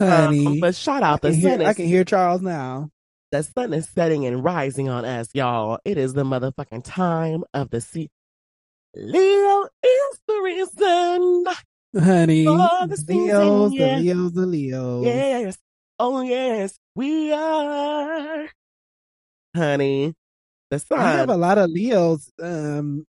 honey. 0.00 0.46
Um, 0.46 0.60
but 0.60 0.74
shout 0.74 1.02
out 1.02 1.20
the 1.22 1.32
hear, 1.32 1.58
sun 1.58 1.66
I 1.66 1.72
can 1.74 1.86
hear 1.86 2.04
Charles 2.04 2.42
now. 2.42 2.90
the 3.32 3.42
sun 3.42 3.72
is 3.74 3.88
setting 3.88 4.24
and 4.26 4.42
rising 4.44 4.88
on 4.88 5.04
us, 5.04 5.28
y'all. 5.34 5.78
It 5.84 5.98
is 5.98 6.12
the 6.14 6.24
motherfucking 6.24 6.82
time 6.84 7.44
of 7.54 7.70
the 7.70 7.80
sea. 7.80 8.08
Leo 8.94 9.64
is 9.82 10.20
the 10.26 10.40
reason. 10.42 11.44
Honey, 11.98 12.46
Oh, 12.48 12.86
the 12.86 12.96
season, 12.96 13.26
Leos, 13.26 13.72
yeah. 13.74 13.96
the 13.98 14.02
Leos, 14.02 14.32
the 14.32 14.46
Leos. 14.46 15.04
Yes. 15.06 15.58
Oh, 15.98 16.20
yes. 16.22 16.76
We 16.94 17.32
are. 17.32 18.48
Honey, 19.54 20.14
the 20.70 20.78
sun. 20.78 20.98
I 20.98 21.12
have 21.12 21.30
a 21.30 21.36
lot 21.36 21.56
of 21.58 21.70
Leos. 21.70 22.30
Um, 22.42 23.06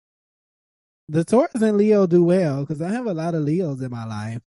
the 1.08 1.24
Taurus 1.24 1.54
and 1.54 1.76
Leo 1.76 2.06
do 2.06 2.24
well 2.24 2.60
because 2.62 2.82
I 2.82 2.90
have 2.90 3.06
a 3.06 3.14
lot 3.14 3.34
of 3.34 3.42
Leos 3.42 3.80
in 3.80 3.90
my 3.90 4.04
life. 4.04 4.40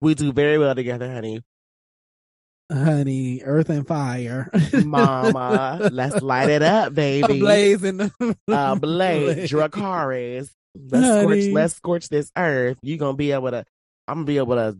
We 0.00 0.14
do 0.14 0.32
very 0.32 0.58
well 0.58 0.74
together, 0.74 1.10
honey. 1.12 1.42
Honey, 2.72 3.42
Earth 3.42 3.68
and 3.68 3.84
Fire, 3.84 4.48
Mama, 4.84 5.88
let's 5.90 6.22
light 6.22 6.50
it 6.50 6.62
up, 6.62 6.94
baby. 6.94 7.38
A 7.38 7.38
blazing, 7.40 8.12
Uh, 8.46 8.74
Blade, 8.76 9.38
Dracarys. 9.48 10.50
Let's 10.76 11.22
scorch, 11.22 11.44
let's 11.52 11.74
scorch 11.74 12.08
this 12.08 12.30
earth. 12.36 12.78
You're 12.82 12.98
going 12.98 13.14
to 13.14 13.16
be 13.16 13.32
able 13.32 13.50
to, 13.50 13.64
I'm 14.06 14.18
going 14.18 14.26
to 14.26 14.32
be 14.32 14.36
able 14.38 14.54
to 14.54 14.78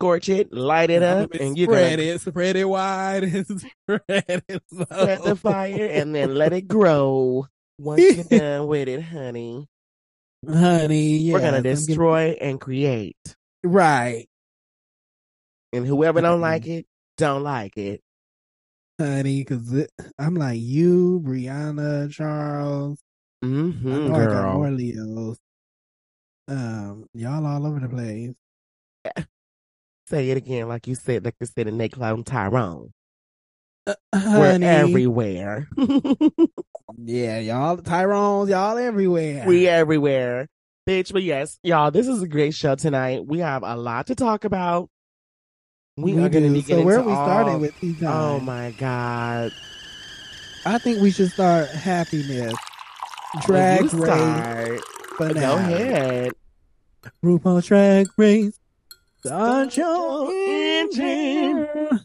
scorch 0.00 0.28
it, 0.30 0.52
light 0.52 0.88
it 0.90 1.02
up, 1.02 1.30
and 1.34 1.54
going 1.56 1.68
spread 1.68 1.96
to 1.98 2.04
it, 2.06 2.20
spread 2.22 2.56
it 2.56 2.64
wide, 2.64 3.22
and 3.24 3.46
spread 3.46 4.42
it. 4.48 4.62
set 4.88 5.22
the 5.22 5.36
fire 5.36 5.86
and 5.86 6.14
then 6.14 6.34
let 6.34 6.52
it 6.54 6.66
grow. 6.66 7.46
Once 7.78 8.00
you're 8.02 8.24
done 8.40 8.66
with 8.66 8.88
it, 8.88 9.02
honey, 9.02 9.66
honey. 10.48 11.16
Yes, 11.18 11.34
we're 11.34 11.40
to 11.62 11.62
destroy 11.62 12.36
and 12.40 12.60
create. 12.60 13.16
right, 13.62 14.26
And 15.72 15.86
whoever 15.86 16.20
don't 16.22 16.40
like 16.40 16.66
it, 16.66 16.86
don't 17.18 17.42
like 17.42 17.76
it. 17.76 18.00
honey. 18.98 19.40
Because 19.44 19.86
I'm 20.18 20.34
like 20.34 20.60
you, 20.60 21.20
Brianna, 21.24 22.10
Charles. 22.10 22.98
Mm-hmm, 23.44 24.08
know 24.08 24.14
I 24.14 24.26
got 24.26 24.54
more 24.54 24.68
girl. 24.68 24.72
Leos. 24.76 25.38
Um, 26.48 27.06
y'all 27.14 27.46
all 27.46 27.66
over 27.66 27.80
the 27.80 27.88
place. 27.88 28.32
Say 30.10 30.30
it 30.30 30.36
again, 30.36 30.68
like 30.68 30.86
you 30.86 30.94
said, 30.96 31.24
like 31.24 31.36
you 31.40 31.46
said 31.46 31.68
in 31.68 31.76
Nate 31.78 31.92
Cloud 31.92 32.16
and 32.16 32.26
Tyrone. 32.26 32.92
Uh, 33.86 33.94
We're 34.12 34.58
everywhere. 34.62 35.68
Yeah, 37.02 37.38
y'all 37.38 37.76
Tyrone's, 37.78 38.50
y'all 38.50 38.76
everywhere. 38.76 39.44
we 39.46 39.68
everywhere. 39.68 40.48
Bitch, 40.88 41.12
but 41.12 41.22
yes, 41.22 41.58
y'all, 41.62 41.92
this 41.92 42.08
is 42.08 42.20
a 42.20 42.26
great 42.28 42.52
show 42.52 42.74
tonight. 42.74 43.24
We 43.24 43.38
have 43.38 43.62
a 43.62 43.76
lot 43.76 44.08
to 44.08 44.16
talk 44.16 44.44
about. 44.44 44.90
We, 45.96 46.14
We 46.14 46.22
are 46.24 46.28
going 46.28 46.44
to 46.44 46.50
be 46.52 46.62
So 46.62 46.82
where 46.82 46.98
are 46.98 47.02
we 47.02 47.12
all- 47.12 47.24
starting 47.26 47.60
with 47.60 47.78
tea 47.78 47.94
time? 47.94 48.08
Oh 48.08 48.40
my 48.40 48.72
god. 48.72 49.52
I 50.66 50.78
think 50.78 51.00
we 51.00 51.10
should 51.12 51.30
start 51.30 51.68
happiness. 51.70 52.54
Drag 53.46 53.82
race 53.82 53.90
start. 53.92 54.80
finale. 55.16 55.34
Go 55.40 55.54
ahead. 55.56 56.32
RuPaul's 57.24 57.66
Drag 57.66 58.08
Race. 58.18 58.58
Start 59.24 59.76
your 59.76 60.32
engine. 60.32 62.00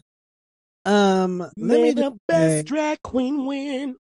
Um, 0.84 1.38
let 1.38 1.52
May 1.56 1.82
me 1.82 1.90
the 1.92 2.02
just 2.02 2.16
best 2.28 2.52
say, 2.58 2.62
drag 2.62 3.02
queen 3.02 3.46
win. 3.46 3.96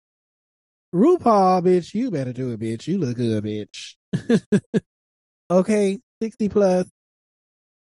RuPaul, 0.95 1.63
bitch, 1.63 1.93
you 1.93 2.11
better 2.11 2.33
do 2.33 2.53
it, 2.53 2.61
bitch. 2.61 2.87
You 2.87 2.99
look 2.99 3.17
good, 3.17 3.45
bitch. 3.45 3.97
okay, 5.51 5.99
sixty 6.23 6.49
plus 6.49 6.87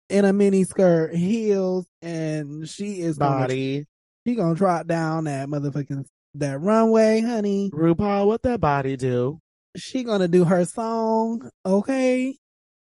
in 0.08 0.24
a 0.24 0.32
mini 0.32 0.64
skirt, 0.64 1.14
heels, 1.14 1.86
and 2.00 2.68
she 2.68 3.00
is 3.00 3.18
gonna 3.18 3.40
Body. 3.40 3.86
she 4.26 4.34
gonna 4.34 4.54
trot 4.54 4.86
down 4.86 5.24
that 5.24 5.48
motherfucking 5.48 6.06
that 6.34 6.60
runway, 6.60 7.20
honey. 7.20 7.70
RuPaul, 7.72 8.26
what 8.26 8.42
that 8.42 8.60
body 8.60 8.96
do? 8.96 9.40
She 9.76 10.04
gonna 10.04 10.28
do 10.28 10.44
her 10.44 10.64
song, 10.64 11.50
okay? 11.66 12.36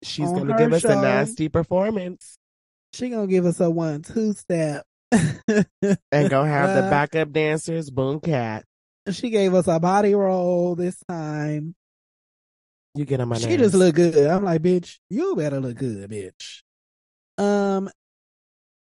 She's 0.02 0.28
going 0.28 0.48
to 0.48 0.54
give 0.54 0.72
us 0.72 0.84
a 0.84 0.96
nasty 0.96 1.48
performance 1.48 2.36
She 2.92 3.08
gonna 3.08 3.26
give 3.26 3.46
us 3.46 3.60
a 3.60 3.70
one 3.70 4.02
two 4.02 4.32
step. 4.34 4.84
and 5.12 6.30
go 6.30 6.44
have 6.44 6.74
the 6.74 6.84
Uh, 6.86 6.90
backup 6.90 7.32
dancers, 7.32 7.90
Boom 7.90 8.20
Cat. 8.20 8.64
She 9.10 9.30
gave 9.30 9.54
us 9.54 9.66
a 9.66 9.80
body 9.80 10.14
roll 10.14 10.74
this 10.74 10.96
time. 11.08 11.74
You 12.94 13.04
get 13.04 13.20
on 13.20 13.28
my 13.28 13.38
she 13.38 13.48
nerves. 13.56 13.62
just 13.62 13.74
look 13.74 13.94
good. 13.94 14.28
I'm 14.30 14.44
like, 14.44 14.62
bitch, 14.62 14.98
you 15.08 15.34
better 15.36 15.60
look 15.60 15.76
good, 15.76 16.10
bitch. 16.10 16.62
Um, 17.38 17.90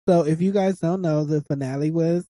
so 0.09 0.25
if 0.27 0.41
you 0.41 0.53
guys 0.53 0.79
don't 0.81 1.03
know, 1.03 1.25
the 1.25 1.43
finale 1.43 1.91
was 1.91 2.25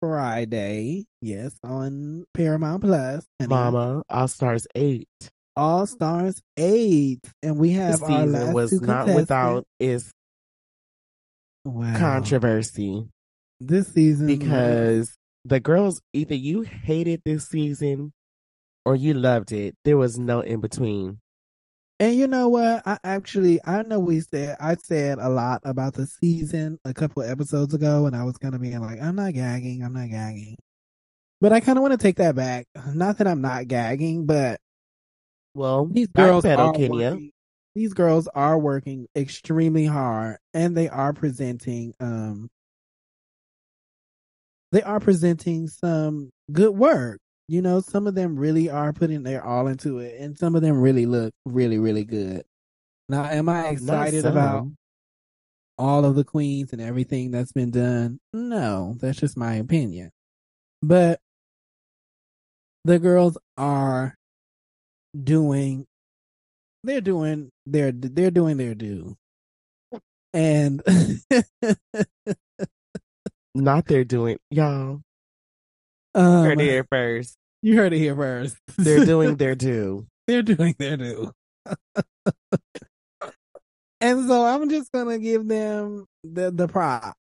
Friday. 0.00 1.06
Yes, 1.20 1.58
on 1.64 2.24
Paramount 2.34 2.82
Plus. 2.82 3.26
Mama, 3.48 4.02
All 4.08 4.28
Stars 4.28 4.66
8. 4.74 5.08
All 5.56 5.86
Stars 5.86 6.40
eight, 6.56 7.20
and 7.42 7.58
we 7.58 7.70
have 7.72 8.02
our 8.02 8.08
season 8.08 8.32
last 8.32 8.54
was 8.54 8.70
two 8.70 8.80
not 8.80 9.06
without 9.06 9.64
its 9.78 10.10
wow. 11.64 11.96
controversy 11.98 13.06
This 13.60 13.88
season 13.88 14.26
was- 14.26 14.38
because 14.38 15.16
the 15.44 15.60
girls, 15.60 16.00
either 16.12 16.34
you 16.34 16.62
hated 16.62 17.22
this 17.24 17.48
season 17.48 18.12
or 18.84 18.96
you 18.96 19.14
loved 19.14 19.52
it. 19.52 19.76
There 19.84 19.96
was 19.96 20.18
no 20.18 20.40
in 20.40 20.60
between. 20.60 21.20
And 22.00 22.16
you 22.16 22.26
know 22.26 22.48
what? 22.48 22.82
I 22.86 22.98
actually 23.04 23.60
I 23.64 23.82
know 23.82 24.00
we 24.00 24.20
said 24.20 24.56
I 24.58 24.74
said 24.74 25.18
a 25.20 25.28
lot 25.28 25.60
about 25.64 25.94
the 25.94 26.06
season 26.06 26.78
a 26.84 26.92
couple 26.92 27.22
of 27.22 27.30
episodes 27.30 27.72
ago, 27.72 28.06
and 28.06 28.16
I 28.16 28.24
was 28.24 28.36
gonna 28.36 28.58
be 28.58 28.76
like, 28.76 29.00
I'm 29.00 29.14
not 29.14 29.32
gagging, 29.34 29.82
I'm 29.84 29.92
not 29.92 30.10
gagging. 30.10 30.56
But 31.40 31.52
I 31.52 31.60
kind 31.60 31.78
of 31.78 31.82
want 31.82 31.92
to 31.92 31.98
take 31.98 32.16
that 32.16 32.34
back. 32.34 32.66
Not 32.92 33.18
that 33.18 33.26
I'm 33.28 33.42
not 33.42 33.68
gagging, 33.68 34.26
but 34.26 34.60
Well, 35.54 35.86
these 35.86 36.08
girls 36.08 36.44
are 36.44 36.72
Kenya. 36.72 36.90
working. 36.90 37.30
These 37.74 37.94
girls 37.94 38.28
are 38.28 38.58
working 38.58 39.06
extremely 39.16 39.84
hard, 39.86 40.38
and 40.52 40.76
they 40.76 40.88
are 40.88 41.12
presenting. 41.12 41.94
Um, 42.00 42.48
they 44.72 44.82
are 44.82 45.00
presenting 45.00 45.68
some 45.68 46.30
good 46.52 46.74
work. 46.74 47.20
You 47.46 47.62
know, 47.62 47.80
some 47.80 48.06
of 48.06 48.14
them 48.14 48.36
really 48.36 48.70
are 48.70 48.92
putting 48.92 49.22
their 49.22 49.44
all 49.44 49.66
into 49.66 49.98
it, 49.98 50.20
and 50.20 50.36
some 50.38 50.54
of 50.54 50.62
them 50.62 50.80
really 50.80 51.06
look 51.06 51.32
really, 51.44 51.78
really 51.78 52.04
good. 52.04 52.44
Now, 53.08 53.24
am 53.24 53.48
I 53.48 53.68
excited 53.68 54.24
about? 54.24 54.68
all 55.78 56.04
of 56.04 56.14
the 56.14 56.24
queens 56.24 56.72
and 56.72 56.80
everything 56.80 57.30
that's 57.30 57.52
been 57.52 57.70
done. 57.70 58.20
No, 58.32 58.94
that's 59.00 59.18
just 59.18 59.36
my 59.36 59.54
opinion. 59.54 60.10
But 60.82 61.20
the 62.84 62.98
girls 62.98 63.38
are 63.56 64.14
doing 65.22 65.86
they're 66.82 67.00
doing 67.00 67.50
their 67.66 67.92
they're 67.92 68.30
doing 68.30 68.56
their 68.56 68.74
due. 68.74 69.16
And 70.32 70.82
not 73.54 73.86
they're 73.86 74.04
doing 74.04 74.38
y'all. 74.50 75.00
Um, 76.14 76.44
heard 76.44 76.60
it 76.60 76.64
here 76.64 76.86
first. 76.90 77.36
You 77.62 77.76
heard 77.76 77.92
it 77.92 77.98
here 77.98 78.14
first. 78.14 78.56
They're 78.76 79.04
doing 79.06 79.36
their 79.36 79.54
due. 79.54 80.06
They're 80.26 80.42
doing 80.42 80.74
their 80.78 80.96
due. 80.96 81.32
and 84.00 84.28
so 84.28 84.44
I'm 84.44 84.68
just 84.68 84.92
gonna 84.92 85.18
give 85.18 85.46
them 85.48 86.06
the 86.22 86.50
the 86.50 86.68
prop. 86.68 87.16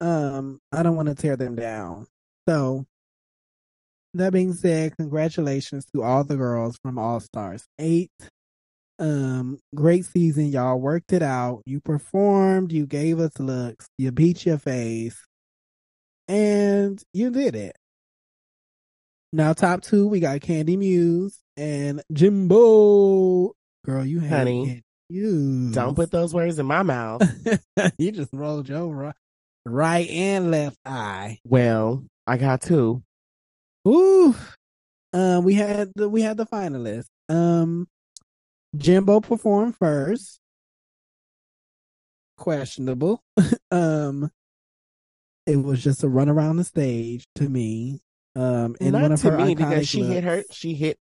Um, 0.00 0.58
I 0.72 0.82
don't 0.82 0.96
want 0.96 1.08
to 1.08 1.14
tear 1.14 1.36
them 1.36 1.54
down. 1.56 2.06
So 2.48 2.86
that 4.16 4.32
being 4.32 4.52
said, 4.52 4.96
congratulations 4.96 5.86
to 5.94 6.02
all 6.02 6.24
the 6.24 6.36
girls 6.36 6.78
from 6.82 6.98
All 6.98 7.20
Stars 7.20 7.64
8. 7.78 8.10
Um, 8.98 9.58
great 9.74 10.06
season, 10.06 10.46
y'all 10.46 10.80
worked 10.80 11.12
it 11.12 11.22
out. 11.22 11.62
You 11.66 11.80
performed, 11.80 12.72
you 12.72 12.86
gave 12.86 13.20
us 13.20 13.38
looks, 13.38 13.86
you 13.98 14.10
beat 14.10 14.46
your 14.46 14.58
face, 14.58 15.20
and 16.28 17.00
you 17.12 17.30
did 17.30 17.54
it. 17.54 17.76
Now, 19.32 19.52
top 19.52 19.82
two, 19.82 20.08
we 20.08 20.20
got 20.20 20.40
Candy 20.40 20.76
Muse 20.76 21.38
and 21.56 22.02
Jimbo. 22.12 23.52
Girl, 23.84 24.04
you 24.04 24.20
honey, 24.20 24.82
you 25.10 25.72
don't 25.72 25.94
put 25.94 26.10
those 26.10 26.32
words 26.32 26.58
in 26.58 26.66
my 26.66 26.82
mouth. 26.82 27.22
you 27.98 28.12
just 28.12 28.32
rolled 28.32 28.68
your 28.68 29.14
right 29.66 30.08
and 30.08 30.50
left 30.50 30.78
eye. 30.86 31.38
Well, 31.44 32.04
I 32.26 32.38
got 32.38 32.62
two. 32.62 33.02
Ooh. 33.86 34.34
Um, 35.12 35.44
we 35.44 35.54
had 35.54 35.92
the 35.94 36.08
we 36.08 36.22
had 36.22 36.36
the 36.36 36.46
finalists. 36.46 37.06
Um, 37.28 37.88
Jimbo 38.76 39.20
performed 39.20 39.76
first. 39.76 40.40
Questionable. 42.36 43.22
um, 43.70 44.30
it 45.46 45.56
was 45.56 45.82
just 45.82 46.04
a 46.04 46.08
run 46.08 46.28
around 46.28 46.56
the 46.56 46.64
stage 46.64 47.26
to 47.36 47.48
me. 47.48 48.00
Um, 48.34 48.76
in 48.80 48.92
Not 48.92 49.02
one 49.02 49.12
of 49.12 49.20
to 49.22 49.30
her 49.30 49.38
me 49.38 49.54
because 49.54 49.88
she 49.88 50.02
looks. 50.02 50.12
hit 50.12 50.24
her. 50.24 50.42
She 50.50 50.74
hit. 50.74 50.98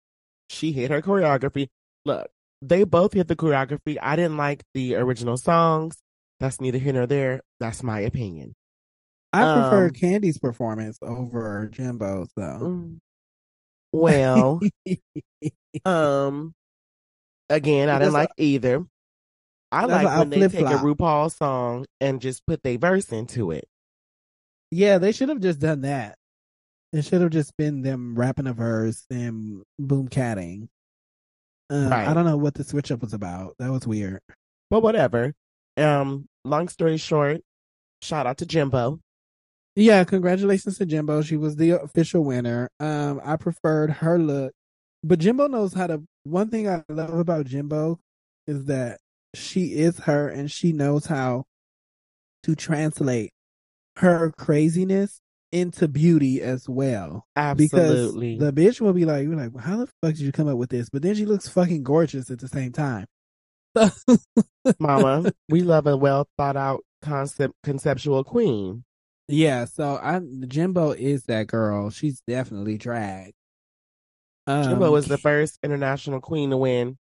She 0.50 0.72
hit 0.72 0.90
her 0.90 1.02
choreography. 1.02 1.68
Look, 2.04 2.28
they 2.62 2.84
both 2.84 3.14
hit 3.14 3.28
the 3.28 3.36
choreography. 3.36 3.96
I 4.00 4.14
didn't 4.14 4.36
like 4.36 4.62
the 4.74 4.96
original 4.96 5.36
songs. 5.36 5.96
That's 6.38 6.60
neither 6.60 6.78
here 6.78 6.92
nor 6.92 7.06
there. 7.06 7.40
That's 7.58 7.82
my 7.82 8.00
opinion. 8.00 8.54
I 9.34 9.60
prefer 9.60 9.86
um, 9.86 9.90
Candy's 9.90 10.38
performance 10.38 10.98
over 11.02 11.68
Jimbo's 11.72 12.28
though. 12.36 12.58
Mm. 12.60 12.98
Well, 13.92 14.60
um, 15.84 16.54
again, 17.48 17.88
I 17.88 17.98
didn't 17.98 18.12
like 18.12 18.30
either. 18.36 18.84
I 19.70 19.86
like 19.86 20.06
I 20.06 20.18
when 20.20 20.30
they 20.30 20.48
take 20.48 20.66
a. 20.66 20.78
RuPaul 20.78 21.32
song 21.32 21.86
and 22.00 22.20
just 22.20 22.46
put 22.46 22.62
their 22.62 22.78
verse 22.78 23.10
into 23.12 23.50
it. 23.50 23.68
Yeah, 24.70 24.98
they 24.98 25.12
should 25.12 25.28
have 25.28 25.40
just 25.40 25.60
done 25.60 25.82
that. 25.82 26.16
It 26.92 27.04
should 27.04 27.20
have 27.20 27.30
just 27.30 27.56
been 27.56 27.82
them 27.82 28.14
rapping 28.16 28.46
a 28.46 28.52
verse 28.52 29.04
and 29.10 29.62
boom 29.78 30.08
catting. 30.08 30.68
Um, 31.70 31.88
Right. 31.88 32.06
I 32.06 32.14
don't 32.14 32.24
know 32.24 32.36
what 32.36 32.54
the 32.54 32.64
switch 32.64 32.92
up 32.92 33.00
was 33.02 33.12
about. 33.14 33.54
That 33.58 33.70
was 33.70 33.86
weird. 33.86 34.20
But 34.70 34.82
whatever. 34.82 35.34
Um, 35.76 36.28
long 36.44 36.68
story 36.68 36.96
short, 36.96 37.40
shout 38.02 38.26
out 38.26 38.38
to 38.38 38.46
Jimbo. 38.46 39.00
Yeah, 39.76 40.04
congratulations 40.04 40.78
to 40.78 40.86
Jimbo. 40.86 41.22
She 41.22 41.36
was 41.36 41.56
the 41.56 41.70
official 41.70 42.24
winner. 42.24 42.70
Um, 42.78 43.20
I 43.24 43.36
preferred 43.36 43.90
her 43.90 44.18
look, 44.18 44.52
but 45.02 45.18
Jimbo 45.18 45.48
knows 45.48 45.74
how 45.74 45.88
to. 45.88 46.02
One 46.24 46.48
thing 46.48 46.68
I 46.68 46.82
love 46.88 47.12
about 47.12 47.46
Jimbo 47.46 47.98
is 48.46 48.66
that 48.66 49.00
she 49.34 49.74
is 49.74 49.98
her, 50.00 50.28
and 50.28 50.50
she 50.50 50.72
knows 50.72 51.06
how 51.06 51.44
to 52.44 52.54
translate 52.54 53.32
her 53.96 54.32
craziness 54.36 55.20
into 55.50 55.88
beauty 55.88 56.40
as 56.40 56.68
well. 56.68 57.26
Absolutely. 57.36 58.36
Because 58.36 58.54
the 58.54 58.62
bitch 58.62 58.80
will 58.80 58.92
be 58.92 59.04
like, 59.04 59.24
"You're 59.24 59.36
like, 59.36 59.56
how 59.58 59.78
the 59.78 59.86
fuck 59.86 60.14
did 60.14 60.20
you 60.20 60.32
come 60.32 60.48
up 60.48 60.56
with 60.56 60.70
this?" 60.70 60.88
But 60.88 61.02
then 61.02 61.14
she 61.14 61.26
looks 61.26 61.48
fucking 61.48 61.82
gorgeous 61.82 62.30
at 62.30 62.38
the 62.38 62.48
same 62.48 62.72
time. 62.72 63.06
Mama, 64.78 65.32
we 65.48 65.62
love 65.62 65.86
a 65.86 65.96
well 65.96 66.28
thought 66.36 66.56
out 66.56 66.84
concept 67.02 67.54
conceptual 67.64 68.22
queen. 68.22 68.84
Yeah, 69.28 69.64
so 69.64 69.98
I 70.02 70.20
Jimbo 70.46 70.92
is 70.92 71.24
that 71.24 71.46
girl. 71.46 71.90
She's 71.90 72.20
definitely 72.26 72.76
drag. 72.78 73.32
Um, 74.46 74.64
Jimbo 74.64 74.90
was 74.90 75.06
the 75.06 75.18
first 75.18 75.58
international 75.62 76.20
queen 76.20 76.50
to 76.50 76.56
win. 76.56 76.98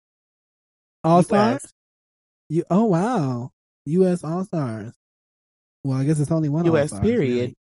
All 1.03 1.21
Stars. 1.23 1.73
You 2.49 2.63
oh 2.69 2.85
wow, 2.85 3.51
U.S. 3.85 4.23
All 4.23 4.45
Stars. 4.45 4.93
Well, 5.83 5.97
I 5.97 6.05
guess 6.05 6.19
it's 6.19 6.31
only 6.31 6.47
one 6.49 6.65
US 6.65 6.93
All-Stars, 6.93 7.01
period. 7.01 7.35
really. 7.35 7.55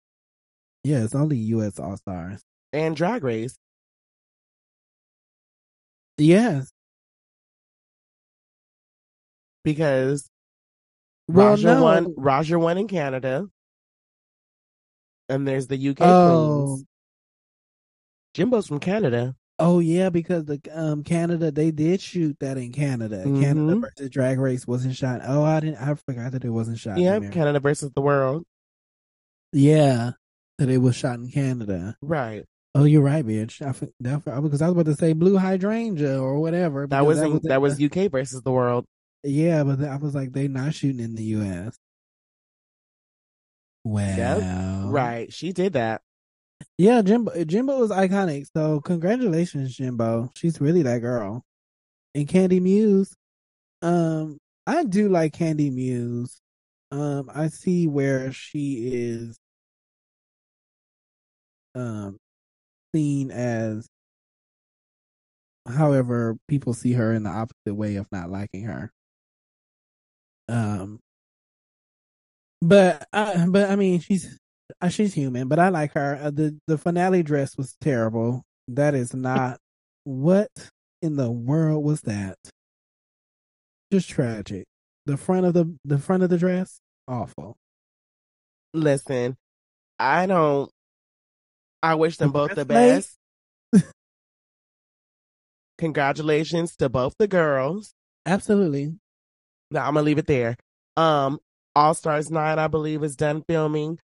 Yeah, 0.83 1.05
it's 1.05 1.15
only 1.15 1.37
U.S. 1.37 1.79
All 1.79 1.97
Stars. 1.97 2.43
and 2.73 2.97
Drag 2.97 3.23
Race. 3.23 3.57
Yes. 6.17 6.73
because 9.63 10.29
Well, 11.29 11.57
Ra'Jah 11.57 11.63
no. 11.63 11.83
won. 11.83 12.07
Ra'Jah 12.15 12.59
won 12.61 12.79
in 12.79 12.89
Canada, 12.89 13.49
and 15.29 15.47
there's 15.47 15.67
the 15.67 15.77
UK 15.77 15.97
Oh. 16.01 16.65
queens. 16.77 16.85
Jimbo's 18.35 18.67
from 18.69 18.81
Canada. 18.81 19.35
Oh 19.59 19.81
yeah, 19.81 20.09
because 20.09 20.45
the 20.45 20.61
um 20.73 21.03
Canada 21.03 21.51
they 21.51 21.71
did 21.73 22.01
shoot 22.01 22.37
that 22.41 22.57
in 22.59 22.71
Canada. 22.73 23.25
Canada 23.25 23.75
Mhm. 23.75 23.81
versus 23.81 24.11
Drag 24.11 24.39
Race 24.39 24.67
wasn't 24.67 24.95
shot. 24.95 25.21
Oh, 25.25 25.43
I 25.43 25.59
didn't. 25.61 25.79
I 25.79 25.95
forgot 25.95 26.33
that 26.33 26.45
it 26.45 26.51
wasn't 26.51 26.79
shot. 26.79 26.99
Yeah, 26.99 27.19
Canada 27.31 27.59
versus 27.59 27.91
the 27.95 28.01
world. 28.01 28.45
Yeah, 29.53 30.13
that 30.59 30.69
it 30.69 30.79
was 30.79 30.95
shot 30.95 31.19
in 31.19 31.31
Canada. 31.31 31.97
Right. 32.01 32.45
Oh, 32.75 32.85
you're 32.85 33.03
right, 33.03 33.27
bitch. 33.27 33.61
I 33.61 33.73
that, 34.01 34.25
because 34.43 34.63
I 34.63 34.69
was 34.69 34.73
about 34.73 34.87
to 34.87 34.95
say 34.95 35.13
Blue 35.13 35.37
Hydrangea 35.39 36.21
or 36.21 36.39
whatever. 36.39 36.87
That 36.87 37.05
was 37.07 37.21
in, 37.21 37.41
that 37.45 37.61
was 37.61 37.81
UK 37.81 38.07
versus 38.09 38.43
the 38.43 38.53
world. 38.53 38.85
yeah, 39.25 39.65
but 39.65 39.83
I 39.83 39.97
was 39.97 40.15
like, 40.15 40.33
they 40.33 40.47
not 40.47 40.75
shooting 40.75 41.01
in 41.01 41.17
the 41.17 41.25
U.S. 41.25 41.77
Well, 43.85 44.17
Right. 44.91 45.33
She 45.33 45.53
did 45.53 45.75
that. 45.75 46.03
Yeah, 46.77 47.03
Jimbo. 47.03 47.45
Jimbo 47.45 47.83
is 47.83 47.91
iconic. 47.91 48.47
So 48.57 48.81
congratulations, 48.81 49.77
Jimbo. 49.77 50.31
She's 50.35 50.61
really 50.61 50.83
that 50.83 50.99
girl. 50.99 51.45
And 52.15 52.29
Candy 52.29 52.61
Muse, 52.61 53.15
um, 53.83 54.39
I 54.67 54.85
do 54.85 55.09
like 55.09 55.33
Candy 55.33 55.71
Muse. 55.71 56.41
Um, 56.91 57.31
I 57.35 57.49
see 57.49 57.87
where 57.87 58.33
she 58.33 58.91
is, 58.93 59.37
um, 61.75 62.17
seen 62.95 63.31
as, 63.31 63.87
however, 65.67 66.39
people 66.49 66.73
see 66.73 66.95
her 66.95 67.13
in 67.13 67.25
the 67.25 67.31
opposite 67.31 67.75
way 67.75 67.97
of 67.97 68.07
not 68.11 68.31
liking 68.31 68.65
her. 68.65 68.91
Um, 70.49 70.99
but 72.63 73.07
I, 73.13 73.47
but 73.49 73.71
I 73.71 73.77
mean, 73.77 74.01
she's 74.01 74.27
uh, 74.27 74.48
she's 74.89 75.15
human, 75.15 75.49
but 75.49 75.59
I 75.59 75.71
like 75.71 75.95
her. 75.95 76.19
Uh, 76.23 76.31
the 76.31 76.57
The 76.69 76.79
finale 76.79 77.23
dress 77.25 77.57
was 77.57 77.75
terrible. 77.81 78.45
That 78.69 78.95
is 78.95 79.13
not 79.15 79.59
what 80.05 80.49
in 81.03 81.17
the 81.17 81.31
world 81.31 81.85
was 81.85 82.03
that. 82.03 82.37
Just 83.91 84.09
tragic. 84.09 84.65
The 85.07 85.17
front 85.17 85.47
of 85.47 85.55
the 85.55 85.75
the 85.85 85.99
front 85.99 86.23
of 86.23 86.31
the 86.31 86.39
dress, 86.39 86.79
awful. 87.09 87.57
Listen, 88.75 89.37
I 89.99 90.27
don't. 90.27 90.71
I 91.83 91.95
wish 91.95 92.17
them 92.19 92.29
The 92.29 92.33
both 92.33 92.55
the 92.55 92.65
best. 92.65 93.17
Congratulations 95.79 96.77
to 96.77 96.89
both 96.89 97.15
the 97.19 97.29
girls. 97.29 97.93
Absolutely. 98.27 98.95
Now 99.71 99.87
I'm 99.87 99.95
gonna 99.95 100.05
leave 100.05 100.19
it 100.19 100.27
there. 100.27 100.57
Um, 100.97 101.39
All 101.75 101.95
Stars 101.95 102.31
Nine, 102.31 102.59
I 102.59 102.67
believe, 102.67 103.03
is 103.05 103.17
done 103.17 103.43
filming. 103.49 103.99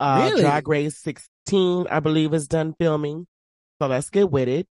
Uh, 0.00 0.28
Really? 0.30 0.42
Drag 0.42 0.68
Race 0.68 0.98
16, 0.98 1.86
I 1.90 2.00
believe, 2.00 2.32
is 2.34 2.46
done 2.48 2.74
filming. 2.78 3.26
So 3.80 3.88
let's 3.88 4.10
get 4.10 4.30
with 4.30 4.48
it. 4.48 4.66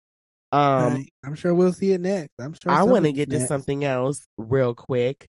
Um, 0.52 0.94
I- 0.94 1.08
I'm 1.24 1.34
sure 1.34 1.54
we'll 1.54 1.72
see 1.72 1.92
it 1.92 2.00
next. 2.00 2.30
I'm 2.38 2.54
sure. 2.54 2.70
I 2.70 2.84
want 2.84 3.04
to 3.06 3.12
get 3.12 3.30
to 3.30 3.46
something 3.46 3.84
else 3.84 4.26
real 4.38 4.74
quick. 4.74 5.26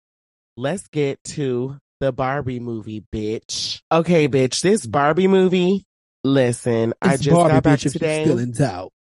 Let's 0.58 0.88
get 0.90 1.24
to 1.26 1.78
the 2.00 2.12
Barbie 2.12 2.60
movie, 2.60 3.04
bitch. 3.14 3.82
Okay, 3.92 4.28
bitch, 4.28 4.62
this 4.62 4.86
Barbie 4.86 5.28
movie. 5.28 5.86
Listen, 6.24 6.94
I 7.02 7.18
just 7.18 7.30
Barbie, 7.30 7.54
got 7.54 7.64
back 7.64 7.80
today. 7.80 8.24
Still 8.26 8.40
in 8.40 8.52
doubt. 8.52 8.92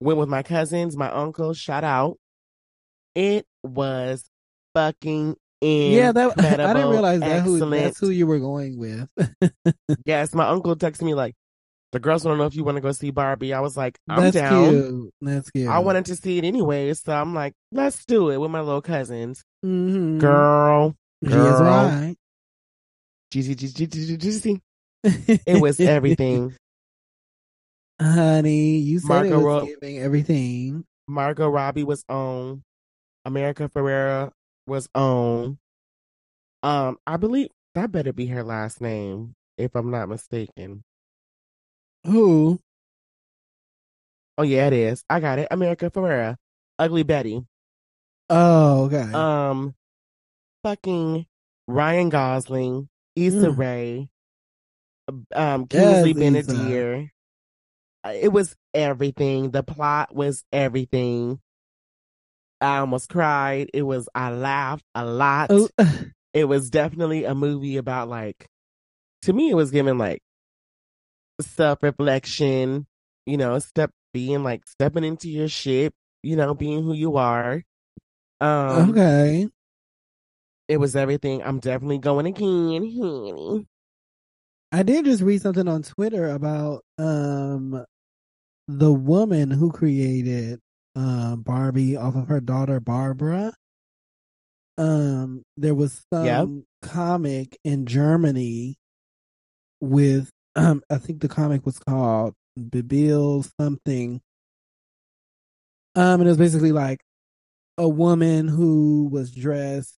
went 0.00 0.18
with 0.18 0.28
my 0.28 0.42
cousins, 0.42 0.96
my 0.96 1.10
uncle, 1.10 1.52
shout 1.54 1.84
out. 1.84 2.16
It 3.14 3.46
was 3.62 4.24
fucking 4.74 5.36
yeah, 5.60 6.12
that 6.12 6.38
I 6.38 6.72
didn't 6.72 6.90
realize 6.90 7.20
that 7.20 7.42
who 7.42 7.58
that's 7.70 7.98
who 7.98 8.10
you 8.10 8.26
were 8.26 8.38
going 8.38 8.78
with. 8.78 9.08
Yes, 10.04 10.34
my 10.34 10.46
uncle 10.48 10.76
texted 10.76 11.02
me 11.02 11.14
like, 11.14 11.34
the 11.92 11.98
girls 11.98 12.24
want 12.24 12.36
to 12.36 12.38
know 12.38 12.46
if 12.46 12.54
you 12.54 12.64
want 12.64 12.76
to 12.76 12.80
go 12.82 12.92
see 12.92 13.10
Barbie. 13.10 13.54
I 13.54 13.60
was 13.60 13.76
like, 13.76 13.98
I'm 14.08 14.22
that's 14.22 14.34
down. 14.34 14.70
cute. 14.70 15.14
That's 15.20 15.50
cute. 15.50 15.68
I 15.68 15.78
wanted 15.78 16.04
to 16.06 16.16
see 16.16 16.38
it 16.38 16.44
anyway, 16.44 16.92
so 16.94 17.12
I'm 17.12 17.34
like, 17.34 17.54
let's 17.72 18.04
do 18.04 18.30
it 18.30 18.38
with 18.38 18.50
my 18.50 18.60
little 18.60 18.82
cousins. 18.82 19.42
mm-hmm. 19.64 20.18
Girl, 20.18 20.94
girl. 21.24 21.60
right. 21.62 22.16
It 25.02 25.60
was 25.60 25.80
everything. 25.80 26.54
Honey, 28.00 28.78
you 28.78 29.00
said 29.00 29.26
it 29.26 29.36
was 29.36 29.68
giving 29.68 29.98
everything. 29.98 30.84
Margot 31.08 31.48
Robbie 31.48 31.84
was 31.84 32.04
on. 32.08 32.62
America 33.24 33.68
Ferrera 33.68 34.30
was 34.68 34.88
on. 34.94 35.58
Um, 36.62 36.98
I 37.06 37.16
believe 37.16 37.48
that 37.74 37.92
better 37.92 38.12
be 38.12 38.26
her 38.26 38.42
last 38.44 38.80
name, 38.80 39.34
if 39.56 39.74
I'm 39.74 39.90
not 39.90 40.08
mistaken. 40.08 40.84
Who? 42.04 42.60
Oh 44.36 44.42
yeah, 44.42 44.66
it 44.68 44.72
is. 44.72 45.04
I 45.10 45.20
got 45.20 45.38
it. 45.38 45.48
America 45.50 45.90
Ferrera, 45.90 46.36
Ugly 46.78 47.02
Betty. 47.02 47.44
Oh, 48.30 48.84
okay. 48.84 49.12
Um, 49.12 49.74
fucking 50.62 51.26
Ryan 51.66 52.08
Gosling, 52.08 52.88
Issa 53.16 53.48
Mm. 53.48 53.58
Rae, 53.58 54.08
um, 55.34 55.66
Kingsley 55.66 56.12
Yes, 56.16 56.46
Issa. 56.48 56.52
Ben-Adir. 56.52 57.10
Uh, 58.04 58.12
It 58.14 58.28
was 58.28 58.54
everything. 58.74 59.50
The 59.50 59.62
plot 59.62 60.14
was 60.14 60.44
everything. 60.52 61.40
I 62.60 62.78
almost 62.78 63.08
cried. 63.08 63.70
It 63.72 63.82
was. 63.82 64.08
I 64.14 64.30
laughed 64.30 64.84
a 64.94 65.04
lot. 65.04 65.50
Oh, 65.50 65.68
It 66.34 66.44
was 66.44 66.70
definitely 66.70 67.24
a 67.24 67.34
movie 67.34 67.76
about 67.76 68.08
like. 68.08 68.46
To 69.22 69.32
me, 69.32 69.50
it 69.50 69.54
was 69.54 69.70
giving 69.70 69.98
like 69.98 70.22
self 71.40 71.82
reflection. 71.82 72.86
You 73.26 73.36
know, 73.36 73.58
step 73.58 73.90
being 74.12 74.42
like 74.42 74.66
stepping 74.66 75.04
into 75.04 75.28
your 75.28 75.48
shit. 75.48 75.92
You 76.22 76.36
know, 76.36 76.54
being 76.54 76.82
who 76.82 76.92
you 76.92 77.16
are. 77.16 77.62
Um, 78.40 78.90
okay. 78.90 79.48
It 80.68 80.76
was 80.78 80.94
everything. 80.96 81.42
I'm 81.42 81.60
definitely 81.60 81.98
going 81.98 82.26
again, 82.26 82.82
honey. 83.00 83.66
I 84.70 84.82
did 84.82 85.06
just 85.06 85.22
read 85.22 85.40
something 85.40 85.66
on 85.66 85.82
Twitter 85.82 86.28
about 86.28 86.84
um 86.98 87.84
the 88.66 88.92
woman 88.92 89.50
who 89.50 89.72
created 89.72 90.60
uh, 90.96 91.36
Barbie 91.36 91.96
off 91.96 92.16
of 92.16 92.28
her 92.28 92.40
daughter 92.40 92.80
Barbara. 92.80 93.52
Um, 94.76 95.42
there 95.56 95.74
was 95.74 96.04
some 96.12 96.64
Yep. 96.82 96.90
comic 96.90 97.58
in 97.64 97.86
Germany 97.86 98.76
with 99.80 100.30
um, 100.56 100.82
I 100.90 100.98
think 100.98 101.20
the 101.20 101.28
comic 101.28 101.64
was 101.66 101.78
called 101.78 102.34
Bibil 102.58 103.48
something. 103.60 104.20
Um, 105.94 106.20
and 106.20 106.22
it 106.22 106.28
was 106.28 106.36
basically 106.38 106.72
like 106.72 107.00
a 107.76 107.88
woman 107.88 108.48
who 108.48 109.08
was 109.10 109.30
dressed 109.32 109.94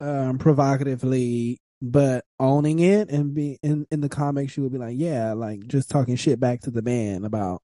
um 0.00 0.38
provocatively 0.38 1.58
but 1.80 2.24
owning 2.40 2.80
it 2.80 3.10
and 3.10 3.34
be 3.34 3.58
in 3.62 3.86
in 3.92 4.00
the 4.00 4.08
comic 4.08 4.50
she 4.50 4.60
would 4.60 4.72
be 4.72 4.78
like 4.78 4.96
yeah 4.98 5.32
like 5.32 5.64
just 5.68 5.88
talking 5.88 6.16
shit 6.16 6.40
back 6.40 6.60
to 6.60 6.70
the 6.70 6.82
man 6.82 7.24
about 7.24 7.60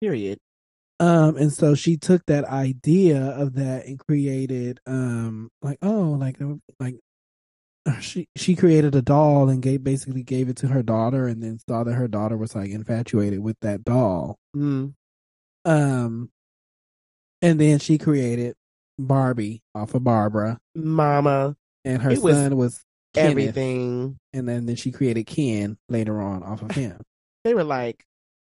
Period. 0.00 0.38
Um 1.00 1.36
and 1.36 1.52
so 1.52 1.74
she 1.74 1.96
took 1.96 2.24
that 2.26 2.44
idea 2.44 3.20
of 3.36 3.54
that 3.54 3.86
and 3.86 3.98
created 3.98 4.80
um 4.86 5.48
like 5.62 5.78
oh 5.82 6.16
like 6.18 6.36
like 6.80 6.96
she 8.00 8.26
she 8.36 8.54
created 8.54 8.94
a 8.94 9.00
doll 9.02 9.48
and 9.48 9.62
gave 9.62 9.82
basically 9.82 10.22
gave 10.22 10.48
it 10.48 10.56
to 10.56 10.68
her 10.68 10.82
daughter 10.82 11.26
and 11.26 11.42
then 11.42 11.58
saw 11.68 11.84
that 11.84 11.94
her 11.94 12.08
daughter 12.08 12.36
was 12.36 12.54
like 12.54 12.70
infatuated 12.70 13.40
with 13.40 13.56
that 13.60 13.84
doll 13.84 14.36
Mm. 14.56 14.94
um 15.64 16.30
and 17.40 17.60
then 17.60 17.78
she 17.78 17.98
created 17.98 18.54
Barbie 18.98 19.62
off 19.74 19.94
of 19.94 20.02
Barbara 20.04 20.58
Mama, 20.74 21.56
and 21.84 22.02
her 22.02 22.10
It 22.10 22.20
was 22.22 22.34
son 22.36 22.56
was 22.56 22.82
Kenneth. 23.14 23.30
everything. 23.30 24.18
and 24.32 24.48
then 24.48 24.66
then 24.66 24.74
she 24.76 24.90
created 24.90 25.24
Ken 25.26 25.78
later 25.88 26.20
on 26.20 26.42
off 26.42 26.62
of 26.62 26.72
him. 26.72 27.00
They 27.44 27.54
were 27.54 27.64
like, 27.64 28.04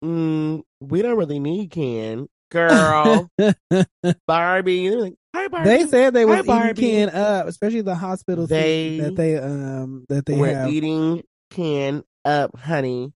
mm, 0.05 0.63
we 0.81 1.01
don't 1.03 1.17
really 1.17 1.41
need 1.41 1.71
Ken. 1.71 2.29
Girl, 2.55 3.29
Barbie. 4.29 4.89
They 4.89 4.97
like, 4.97 5.15
hi, 5.35 5.49
Barbie. 5.49 5.69
they 5.69 5.87
said 5.89 6.15
they 6.15 6.25
was 6.25 6.47
eating. 6.47 6.75
Ken 6.77 7.11
up, 7.11 7.49
especially 7.49 7.81
the 7.81 7.97
hospital 7.97 8.47
They 8.47 9.01
that 9.01 9.17
they 9.17 9.37
um 9.37 10.07
that 10.09 10.25
they 10.25 10.37
were 10.39 10.47
have. 10.55 10.71
eating 10.71 11.25
Ken 11.51 12.05
up, 12.25 12.57
honey. 12.57 13.13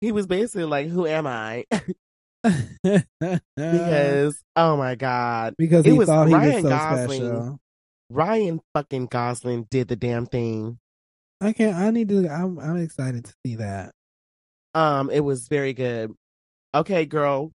He 0.00 0.12
was 0.12 0.28
basically 0.28 0.64
like, 0.64 0.86
who 0.88 1.06
am 1.08 1.26
I? 1.26 1.64
because, 3.56 4.40
oh 4.54 4.76
my 4.76 4.94
God. 4.94 5.54
because 5.58 5.84
it 5.84 5.90
he 5.92 5.98
was 5.98 6.08
thought 6.08 6.28
he 6.28 6.34
Ryan 6.34 6.52
was 6.54 6.62
so 6.62 6.68
Gosling. 6.68 7.18
special. 7.18 7.60
Ryan 8.10 8.60
fucking 8.74 9.06
Gosling 9.06 9.66
did 9.70 9.88
the 9.88 9.96
damn 9.96 10.26
thing. 10.26 10.78
I 11.40 11.52
can't. 11.52 11.76
I 11.76 11.90
need 11.90 12.08
to. 12.10 12.28
I'm. 12.28 12.58
I'm 12.58 12.76
excited 12.76 13.24
to 13.24 13.32
see 13.44 13.56
that. 13.56 13.92
Um, 14.74 15.10
it 15.10 15.20
was 15.20 15.48
very 15.48 15.72
good. 15.72 16.14
Okay, 16.74 17.06
girl. 17.06 17.50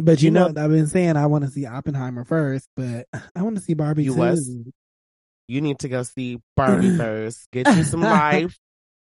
But 0.00 0.22
you, 0.22 0.26
You 0.26 0.30
know, 0.30 0.48
know- 0.48 0.64
I've 0.64 0.70
been 0.70 0.86
saying 0.86 1.16
I 1.16 1.26
want 1.26 1.44
to 1.44 1.50
see 1.50 1.66
Oppenheimer 1.66 2.24
first, 2.24 2.68
but 2.76 3.06
I 3.36 3.42
want 3.42 3.56
to 3.56 3.62
see 3.62 3.74
Barbie 3.74 4.04
You 4.04 4.14
too. 4.14 4.20
was? 4.20 4.50
You 5.48 5.60
need 5.60 5.78
to 5.80 5.88
go 5.88 6.02
see 6.04 6.38
Barbie 6.56 6.96
first. 6.96 7.48
Get 7.52 7.66
you 7.76 7.82
some 7.84 8.02
life. 8.02 8.56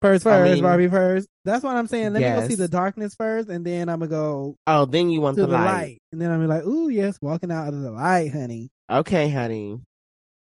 First, 0.01 0.25
I 0.25 0.31
first, 0.39 0.53
mean- 0.55 0.63
Barbie 0.63 0.87
first. 0.87 1.27
That's 1.45 1.63
what 1.63 1.75
I'm 1.75 1.85
saying. 1.87 2.13
Let 2.13 2.21
me 2.23 2.41
go 2.41 2.47
see 2.47 2.55
the 2.55 2.67
darkness 2.67 3.13
first, 3.15 3.49
and 3.49 3.63
then 3.65 3.89
I'm 3.89 3.99
gonna 3.99 4.09
go 4.09 4.55
Oh, 4.65 4.85
then 4.85 5.09
you 5.11 5.21
want 5.21 5.35
to 5.35 5.41
the, 5.41 5.47
the 5.47 5.53
light. 5.53 5.65
light. 5.65 6.01
and 6.11 6.19
then 6.21 6.31
I'm 6.31 6.47
like, 6.47 6.63
"Ooh, 6.65 6.89
yes, 6.89 7.17
walking 7.21 7.51
out 7.51 7.67
of 7.73 7.79
the 7.81 7.91
light, 7.91 8.31
honey." 8.31 8.69
Okay, 8.89 9.29
honey. 9.29 9.79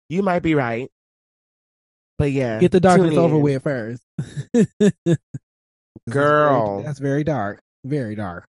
You 0.08 0.22
might 0.22 0.40
be 0.42 0.54
right. 0.54 0.88
But 2.18 2.32
yeah. 2.32 2.58
Get 2.60 2.72
the 2.72 2.80
darkness 2.80 3.16
over 3.16 3.36
in. 3.36 3.42
with 3.42 3.62
first. 3.62 4.02
Girl. 6.08 6.82
that's 6.82 6.98
very 6.98 7.24
dark. 7.24 7.60
Very 7.84 8.14
dark. 8.14 8.44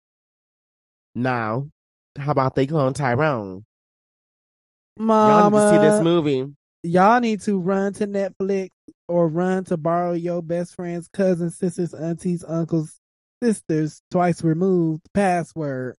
Now, 1.14 1.68
how 2.18 2.32
about 2.32 2.54
they 2.54 2.66
clone 2.66 2.92
Tyrone? 2.94 3.64
Mama, 4.98 5.28
Y'all 5.28 5.50
need 5.50 5.58
to 5.58 5.70
see 5.82 5.88
this 5.90 6.02
movie. 6.02 6.46
y'all 6.82 7.20
need 7.20 7.40
to 7.42 7.58
run 7.58 7.92
to 7.94 8.06
Netflix 8.06 8.70
or 9.08 9.28
run 9.28 9.64
to 9.64 9.76
borrow 9.76 10.12
your 10.12 10.42
best 10.42 10.74
friend's 10.74 11.08
cousins, 11.08 11.58
sisters, 11.58 11.92
aunties, 11.94 12.44
uncles, 12.46 12.98
sisters 13.42 14.00
twice 14.10 14.42
removed 14.42 15.02
password 15.12 15.96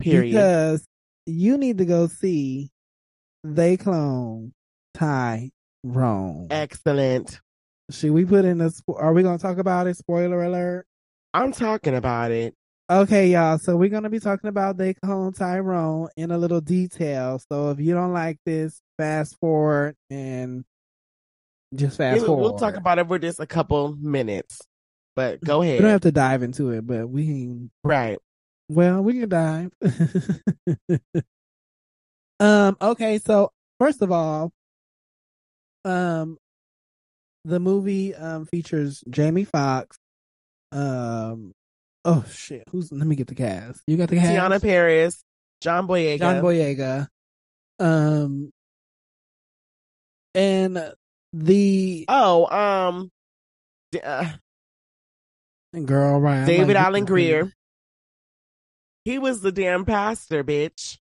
Period. 0.00 0.30
because 0.32 0.84
you 1.26 1.58
need 1.58 1.78
to 1.78 1.84
go 1.84 2.06
see 2.06 2.70
they 3.44 3.76
clone 3.76 4.52
Tyrone. 4.94 6.48
Excellent. 6.50 7.40
Should 7.90 8.12
we 8.12 8.24
put 8.24 8.44
in 8.44 8.60
a? 8.60 8.70
Are 8.96 9.12
we 9.12 9.22
gonna 9.22 9.38
talk 9.38 9.58
about 9.58 9.86
it? 9.86 9.96
Spoiler 9.96 10.42
alert. 10.42 10.86
I'm 11.34 11.52
talking 11.52 11.94
about 11.94 12.30
it. 12.30 12.54
Okay, 12.92 13.28
y'all. 13.28 13.56
So 13.56 13.74
we're 13.74 13.88
gonna 13.88 14.10
be 14.10 14.20
talking 14.20 14.48
about 14.48 14.76
they 14.76 14.92
clone 14.92 15.32
Tyrone 15.32 16.08
in 16.14 16.30
a 16.30 16.36
little 16.36 16.60
detail. 16.60 17.40
So 17.50 17.70
if 17.70 17.80
you 17.80 17.94
don't 17.94 18.12
like 18.12 18.36
this, 18.44 18.82
fast 18.98 19.38
forward 19.40 19.96
and 20.10 20.62
just 21.74 21.96
fast 21.96 22.18
We'll, 22.18 22.26
forward. 22.26 22.42
we'll 22.42 22.58
talk 22.58 22.76
about 22.76 22.98
it 22.98 23.08
for 23.08 23.18
just 23.18 23.40
a 23.40 23.46
couple 23.46 23.96
minutes. 23.96 24.60
But 25.16 25.42
go 25.42 25.62
ahead. 25.62 25.76
We 25.78 25.82
don't 25.82 25.90
have 25.90 26.00
to 26.02 26.12
dive 26.12 26.42
into 26.42 26.68
it, 26.70 26.86
but 26.86 27.08
we 27.08 27.26
can. 27.26 27.70
right. 27.82 28.18
Well, 28.68 29.00
we 29.00 29.20
can 29.20 29.28
dive. 29.30 29.70
um. 32.40 32.76
Okay. 32.78 33.18
So 33.20 33.52
first 33.78 34.02
of 34.02 34.12
all, 34.12 34.50
um, 35.86 36.36
the 37.46 37.58
movie 37.58 38.14
um 38.14 38.44
features 38.44 39.02
Jamie 39.08 39.44
Foxx. 39.44 39.96
Um. 40.72 41.52
Oh 42.04 42.24
shit! 42.30 42.64
Who's? 42.70 42.90
Let 42.90 43.06
me 43.06 43.16
get 43.16 43.28
the 43.28 43.34
cast. 43.34 43.82
You 43.86 43.96
got 43.96 44.08
the 44.08 44.16
cast. 44.16 44.30
Teyonah 44.30 44.60
Parris, 44.60 45.22
John 45.60 45.86
Boyega. 45.86 46.18
John 46.18 46.42
Boyega. 46.42 47.08
Um, 47.78 48.52
and 50.34 50.92
the 51.32 52.04
Oh, 52.08 52.46
um, 52.90 53.10
uh, 54.02 54.32
girl, 55.84 56.20
right? 56.20 56.44
David 56.44 56.74
like, 56.74 56.84
Alan 56.84 57.04
Grier. 57.04 57.52
He 59.04 59.18
was 59.18 59.40
the 59.40 59.50
damn 59.52 59.84
pastor, 59.84 60.44
bitch, 60.44 60.98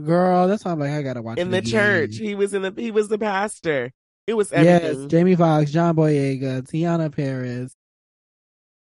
Girl, 0.00 0.48
that's 0.48 0.64
why 0.64 0.72
I'm 0.72 0.78
like, 0.78 0.90
I 0.90 1.02
gotta 1.02 1.20
watch 1.20 1.38
in 1.38 1.52
it 1.52 1.64
the 1.64 1.70
church. 1.70 2.16
He 2.16 2.34
was 2.34 2.54
in 2.54 2.62
the. 2.62 2.72
He 2.74 2.90
was 2.90 3.08
the 3.08 3.18
pastor. 3.18 3.92
It 4.26 4.34
was 4.34 4.50
Yes. 4.50 5.06
Jamie 5.06 5.34
Foxx, 5.34 5.70
John 5.70 5.96
Boyega, 5.96 6.62
Teyonah 6.62 7.14
Parris, 7.14 7.74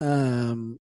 um, 0.00 0.78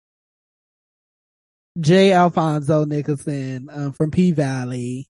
J. 1.80 2.14
Alfonso 2.14 2.86
Nicholson 2.86 3.70
um, 3.72 3.94
from 3.94 4.12
P 4.12 4.32
Valley. 4.32 5.08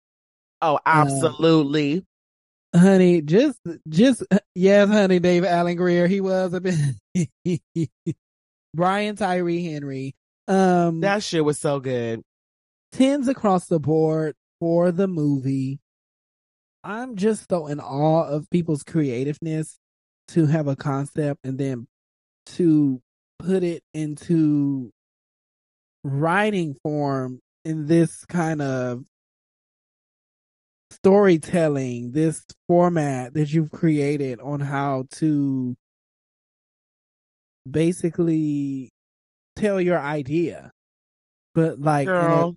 oh, 0.62 0.80
absolutely. 0.86 2.03
honey, 2.76 3.22
just, 3.22 3.60
just, 3.88 4.24
yes, 4.55 4.89
honey, 4.89 5.20
David 5.20 5.47
Alan 5.47 5.76
Grier. 5.76 6.08
He 6.08 6.22
was 6.22 6.53
a 6.53 6.62
bit, 6.62 6.76
Brian 8.74 9.16
Tyree 9.16 9.64
Henry. 9.64 10.16
Um, 10.47 11.01
that 11.01 11.24
shit 11.24 11.43
was 11.43 11.60
so 11.60 11.80
good. 11.80 12.22
Tens 12.91 13.28
across 13.28 13.68
the 13.68 13.80
board 13.80 14.36
for 14.60 14.91
the 14.91 15.08
movie. 15.08 15.80
I'm 16.84 17.16
just 17.16 17.49
so 17.49 17.68
in 17.68 17.80
awe 17.80 18.24
of 18.24 18.49
people's 18.49 18.84
creativeness 18.84 19.78
to 20.30 20.45
have 20.45 20.68
a 20.68 20.76
concept 20.76 21.41
and 21.43 21.58
then 21.58 21.88
to 22.47 23.01
put 23.39 23.64
it 23.64 23.84
into 23.93 24.91
writing 26.08 26.76
form 26.84 27.39
in 27.66 27.88
this 27.88 28.26
kind 28.26 28.62
of 28.62 29.03
storytelling, 30.91 32.12
this 32.12 32.45
format 32.68 33.34
that 33.34 33.51
you've 33.51 33.72
created 33.72 34.39
on 34.39 34.60
how 34.60 35.05
to 35.12 35.76
basically 37.70 38.89
tell 39.55 39.82
your 39.82 39.99
idea, 39.99 40.72
but 41.53 41.80
like 41.80 42.08
Girl, 42.08 42.55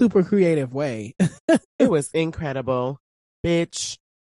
super 0.00 0.22
creative 0.22 0.72
way. 0.72 1.14
it 1.18 1.60
was 1.90 2.10
incredible. 2.12 2.98
Bitch, 3.44 3.98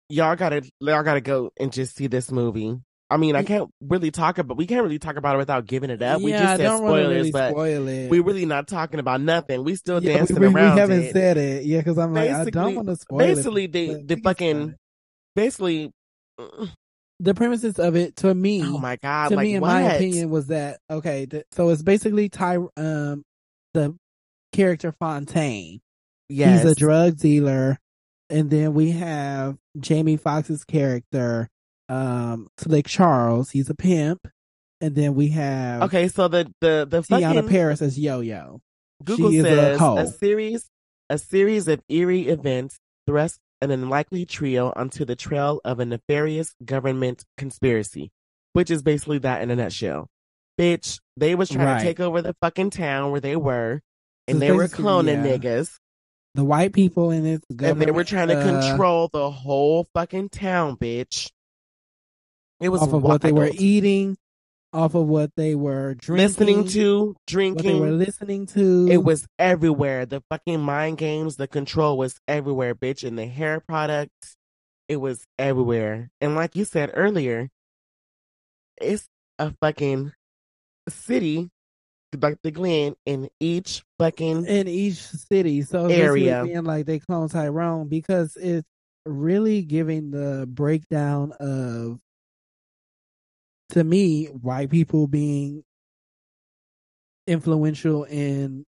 y'all 0.08 0.36
gotta 0.36 0.62
y'all 0.80 1.02
gotta 1.02 1.20
go 1.20 1.50
and 1.58 1.72
just 1.72 1.96
see 1.96 2.06
this 2.06 2.30
movie. 2.30 2.76
I 3.12 3.16
mean, 3.18 3.36
I 3.36 3.42
can't 3.42 3.70
really 3.80 4.10
talk 4.10 4.38
about 4.38 4.56
we 4.56 4.66
can't 4.66 4.82
really 4.82 4.98
talk 4.98 5.16
about 5.16 5.34
it 5.34 5.38
without 5.38 5.66
giving 5.66 5.90
it 5.90 6.02
up. 6.02 6.20
we 6.22 6.32
just 6.32 6.56
said 6.56 6.76
spoilers, 6.78 7.08
really 7.08 7.30
but 7.30 7.50
spoil 7.50 7.86
it. 7.88 8.10
we 8.10 8.20
really 8.20 8.46
not 8.46 8.66
talking 8.68 9.00
about 9.00 9.20
nothing. 9.20 9.64
We 9.64 9.76
still 9.76 10.02
Yeah, 10.02 10.14
dancing 10.18 10.38
we, 10.40 10.48
we 10.48 10.54
around 10.54 10.78
haven't 10.78 11.00
it. 11.02 11.12
said 11.12 11.36
it. 11.36 11.64
Yeah, 11.64 11.78
because 11.78 11.98
I'm 11.98 12.14
like, 12.14 12.30
I 12.30 12.44
don't 12.46 12.74
want 12.74 12.88
to 12.88 12.96
spoil 12.96 13.20
it. 13.20 13.34
Basically, 13.36 13.66
the 13.66 13.86
the 14.04 14.14
we 14.14 14.20
spoil 14.20 14.22
fucking 14.22 14.74
basically. 15.36 15.92
the 17.20 17.34
premises 17.34 17.78
of 17.78 17.96
it 17.96 18.16
to 18.16 18.34
me. 18.34 18.62
Oh 18.64 18.78
my 18.78 18.96
god! 18.96 19.28
to 19.28 19.36
like 19.36 19.44
me, 19.44 19.54
in 19.54 19.60
what? 19.60 19.68
my 19.68 19.82
opinion, 19.94 20.30
was 20.30 20.46
that 20.48 20.80
okay? 20.90 21.26
th- 21.26 21.44
so 21.52 21.68
it's 21.68 21.82
basically 21.82 22.28
Ty, 22.28 22.56
um, 22.76 23.22
the 23.74 23.94
character 24.52 24.92
Fontaine. 24.92 25.80
yes, 26.28 26.62
He's 26.62 26.72
a 26.72 26.74
drug 26.74 27.16
dealer, 27.18 27.78
and 28.30 28.50
then 28.50 28.74
we 28.74 28.90
have 28.92 29.56
Jamie 29.78 30.16
Foxx's 30.16 30.64
character, 30.64 31.48
um, 31.92 32.48
Slick 32.58 32.86
Charles. 32.86 33.50
He's 33.50 33.68
a 33.70 33.74
pimp, 33.74 34.26
and 34.80 34.94
then 34.94 35.14
we 35.14 35.28
have 35.28 35.82
Okay, 35.82 36.08
so 36.08 36.28
the 36.28 36.52
the 36.60 36.86
the 36.88 37.02
Teyonah 37.02 37.48
Parris 37.48 37.82
as 37.82 37.98
Yo 37.98 38.20
Yo. 38.20 38.60
Google 39.04 39.30
she 39.30 39.38
is 39.38 39.44
a 39.44 39.76
says 39.78 39.80
a 39.80 40.12
series 40.12 40.68
a 41.10 41.18
series 41.18 41.68
of 41.68 41.82
eerie 41.88 42.28
events 42.28 42.78
thrust 43.06 43.38
an 43.60 43.70
unlikely 43.70 44.24
trio 44.24 44.72
onto 44.74 45.04
the 45.04 45.16
trail 45.16 45.60
of 45.64 45.78
a 45.80 45.84
nefarious 45.84 46.54
government 46.64 47.24
conspiracy, 47.36 48.10
which 48.54 48.70
is 48.70 48.82
basically 48.82 49.18
that 49.18 49.42
in 49.42 49.50
a 49.50 49.56
nutshell. 49.56 50.08
Bitch, 50.58 51.00
they 51.16 51.34
was 51.34 51.48
trying 51.48 51.66
Right. 51.66 51.78
to 51.78 51.84
take 51.84 52.00
over 52.00 52.22
the 52.22 52.34
fucking 52.40 52.70
town 52.70 53.10
where 53.10 53.20
they 53.20 53.36
were, 53.36 53.80
and 54.28 54.36
So 54.36 54.40
they 54.40 54.52
were 54.52 54.68
cloning 54.68 55.24
yeah. 55.24 55.38
niggas, 55.38 55.70
The 56.34 56.44
white 56.44 56.72
people 56.72 57.10
in 57.10 57.24
this 57.24 57.40
and 57.50 57.80
they 57.80 57.90
were 57.90 58.04
trying 58.04 58.28
to 58.28 58.38
uh, 58.38 58.44
control 58.44 59.08
the 59.12 59.30
whole 59.30 59.86
fucking 59.94 60.30
town, 60.30 60.76
bitch. 60.76 61.30
It 62.62 62.68
was 62.68 62.82
off 62.82 62.92
of 62.92 63.02
what 63.02 63.20
they 63.20 63.32
were 63.32 63.50
eating, 63.52 64.16
off 64.72 64.94
of 64.94 65.06
what 65.08 65.32
they 65.36 65.54
were 65.54 65.94
drinking, 65.94 66.26
listening 66.26 66.68
to, 66.68 67.04
what 67.06 67.16
they 67.26 67.32
drinking, 67.32 67.80
were 67.80 67.90
listening 67.90 68.46
to. 68.46 68.88
It 68.88 69.02
was 69.02 69.26
everywhere. 69.38 70.06
The 70.06 70.22
fucking 70.30 70.60
mind 70.60 70.98
games, 70.98 71.36
the 71.36 71.48
control 71.48 71.98
was 71.98 72.20
everywhere, 72.28 72.74
bitch. 72.74 73.06
And 73.06 73.18
the 73.18 73.26
hair 73.26 73.60
products, 73.60 74.36
it 74.88 74.96
was 74.96 75.24
everywhere. 75.38 76.08
And 76.20 76.36
like 76.36 76.54
you 76.54 76.64
said 76.64 76.92
earlier, 76.94 77.48
it's 78.80 79.08
a 79.40 79.52
fucking 79.60 80.12
city, 80.88 81.50
like 82.20 82.38
the 82.42 82.52
Glen, 82.52 82.94
in 83.04 83.28
each 83.40 83.82
fucking 83.98 84.46
in 84.46 84.68
each 84.68 84.98
city. 84.98 85.62
So 85.62 85.86
it's 85.86 85.94
Area. 85.94 86.44
being 86.44 86.64
like 86.64 86.86
they 86.86 87.00
clone 87.00 87.28
Tyrone 87.28 87.88
because 87.88 88.36
it's 88.36 88.68
really 89.04 89.62
giving 89.62 90.12
the 90.12 90.46
breakdown 90.48 91.32
of 91.40 91.98
to 93.72 93.84
me 93.84 94.26
white 94.26 94.70
people 94.70 95.06
being 95.06 95.64
influential 97.26 98.04
in 98.04 98.64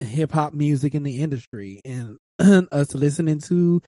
hip 0.00 0.32
hop 0.32 0.52
music 0.52 0.94
in 0.94 1.02
the 1.02 1.20
industry 1.20 1.80
and 1.84 2.18
us 2.72 2.94
listening 2.94 3.40
to 3.40 3.82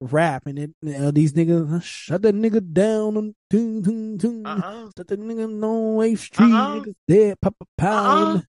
rap 0.00 0.46
and 0.46 0.58
it 0.58 0.70
uh, 0.98 1.10
these 1.12 1.32
niggas 1.34 1.72
uh, 1.72 1.80
shut 1.80 2.22
that 2.22 2.34
nigga 2.34 2.72
down 2.72 3.16
um, 3.16 3.34
toon, 3.50 3.82
toon, 3.82 4.18
toon. 4.18 4.44
uh-uh. 4.46 4.88
shut 4.96 5.06
that 5.06 5.20
nigga 5.20 5.44
on 5.44 5.94
Wave 5.94 6.18
Street 6.18 6.52
Uh-uh. 6.52 6.80
niggas 6.80 6.94
dead 7.06 7.40
pop 7.40 7.54
a 7.60 7.64
pound 7.78 8.46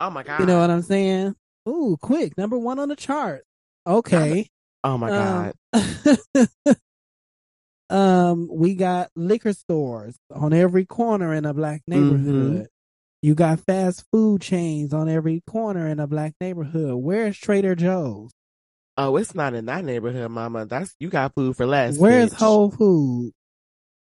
Oh 0.00 0.08
my 0.10 0.22
god. 0.22 0.38
you 0.40 0.46
know 0.46 0.60
what 0.60 0.70
I'm 0.70 0.82
saying? 0.82 1.34
Ooh, 1.68 1.96
quick, 2.00 2.38
number 2.38 2.56
one 2.56 2.78
on 2.78 2.88
the 2.88 2.94
chart. 2.94 3.42
Okay. 3.84 4.48
oh 4.84 4.96
my 4.96 5.08
god. 5.08 5.52
Um, 5.72 6.46
um, 7.90 8.48
we 8.50 8.74
got 8.74 9.10
liquor 9.16 9.52
stores 9.52 10.16
on 10.30 10.52
every 10.52 10.84
corner 10.84 11.34
in 11.34 11.44
a 11.44 11.54
black 11.54 11.82
Mm-hmm. 11.90 12.22
neighborhood. 12.22 12.68
You 13.22 13.34
got 13.34 13.60
fast 13.60 14.04
food 14.12 14.42
chains 14.42 14.92
on 14.92 15.08
every 15.08 15.42
corner 15.46 15.86
in 15.88 15.98
a 15.98 16.06
black 16.06 16.34
neighborhood. 16.40 16.94
Where's 16.96 17.38
Trader 17.38 17.74
Joe's? 17.74 18.32
Oh, 18.96 19.16
it's 19.16 19.34
not 19.34 19.54
in 19.54 19.64
that 19.66 19.84
neighborhood, 19.84 20.30
mama. 20.30 20.66
That's 20.66 20.94
you 21.00 21.08
got 21.08 21.34
food 21.34 21.56
for 21.56 21.66
less. 21.66 21.96
Where's 21.98 22.32
bitch. 22.32 22.38
Whole 22.38 22.70
Food? 22.70 23.32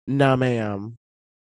No, 0.06 0.36
ma'am. 0.36 0.96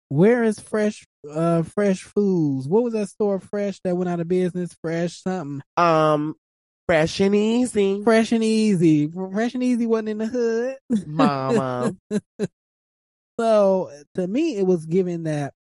Where 0.09 0.43
is 0.43 0.59
Fresh 0.59 1.05
uh 1.29 1.63
Fresh 1.63 2.03
Foods? 2.03 2.67
What 2.67 2.83
was 2.83 2.93
that 2.93 3.09
store 3.09 3.39
Fresh 3.39 3.81
that 3.83 3.95
went 3.95 4.09
out 4.09 4.21
of 4.21 4.27
business? 4.27 4.75
Fresh 4.81 5.21
something. 5.21 5.61
Um, 5.75 6.35
fresh 6.87 7.19
and 7.19 7.35
easy, 7.35 8.03
Fresh 8.03 8.31
and 8.31 8.43
Easy. 8.43 9.07
Fresh 9.09 9.53
and 9.53 9.63
Easy 9.63 9.85
wasn't 9.85 10.09
in 10.09 10.17
the 10.19 10.27
hood. 10.27 10.77
mama. 11.05 11.95
So 13.39 13.91
to 14.15 14.25
me, 14.27 14.55
it 14.57 14.65
was 14.65 14.87
given 14.87 15.23
that 15.25 15.53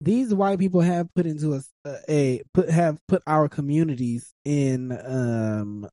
these 0.00 0.34
white 0.34 0.58
people 0.58 0.80
have 0.80 1.06
put 1.14 1.26
into 1.26 1.54
a, 1.54 1.62
a 2.08 2.42
put 2.52 2.68
have 2.70 2.98
put 3.06 3.22
our 3.24 3.48
communities 3.48 4.34
in 4.44 4.90
um 4.90 5.88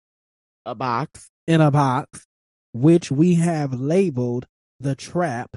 a 0.65 0.73
box. 0.73 1.29
in 1.45 1.61
a 1.61 1.69
box, 1.69 2.25
which 2.73 3.11
we 3.11 3.35
have 3.35 3.73
labeled 3.79 4.47
the 4.79 4.95
trap. 4.95 5.55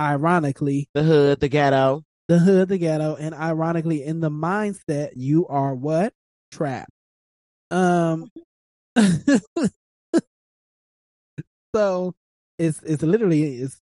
Ironically, 0.00 0.88
The 0.94 1.02
hood, 1.02 1.40
the 1.40 1.48
ghetto. 1.48 2.04
the 2.28 2.38
hood, 2.38 2.68
the 2.68 2.78
ghetto, 2.78 3.16
and 3.16 3.34
ironically, 3.34 4.04
in 4.04 4.20
the 4.20 4.30
mindset, 4.30 5.10
you 5.16 5.48
are 5.48 5.74
what 5.74 6.12
trap. 6.50 6.88
Um. 7.70 8.30
so 11.74 12.14
it's 12.58 12.82
it's 12.82 13.02
literally 13.02 13.60
it's 13.60 13.78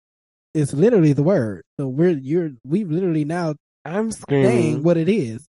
it's 0.55 0.73
literally 0.73 1.12
the 1.12 1.23
word. 1.23 1.62
So 1.79 1.89
we're 1.89 2.11
you're 2.11 2.51
we've 2.64 2.91
literally 2.91 3.25
now 3.25 3.55
I'm 3.85 4.11
saying 4.11 4.83
what 4.83 4.97
it 4.97 5.09
is. 5.09 5.47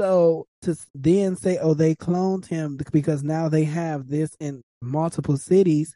So 0.00 0.46
to 0.62 0.76
then 0.94 1.36
say, 1.36 1.58
oh, 1.58 1.74
they 1.74 1.94
cloned 1.94 2.46
him 2.46 2.78
because 2.92 3.22
now 3.22 3.48
they 3.48 3.64
have 3.64 4.08
this 4.08 4.30
in 4.40 4.62
multiple 4.82 5.36
cities 5.36 5.94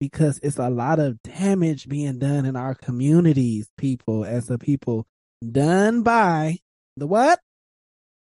because 0.00 0.38
it's 0.42 0.58
a 0.58 0.68
lot 0.68 0.98
of 0.98 1.22
damage 1.22 1.88
being 1.88 2.18
done 2.18 2.44
in 2.44 2.56
our 2.56 2.74
communities, 2.74 3.68
people, 3.76 4.24
as 4.24 4.50
a 4.50 4.58
people 4.58 5.06
done 5.50 6.02
by 6.02 6.58
the 6.96 7.06
what? 7.06 7.40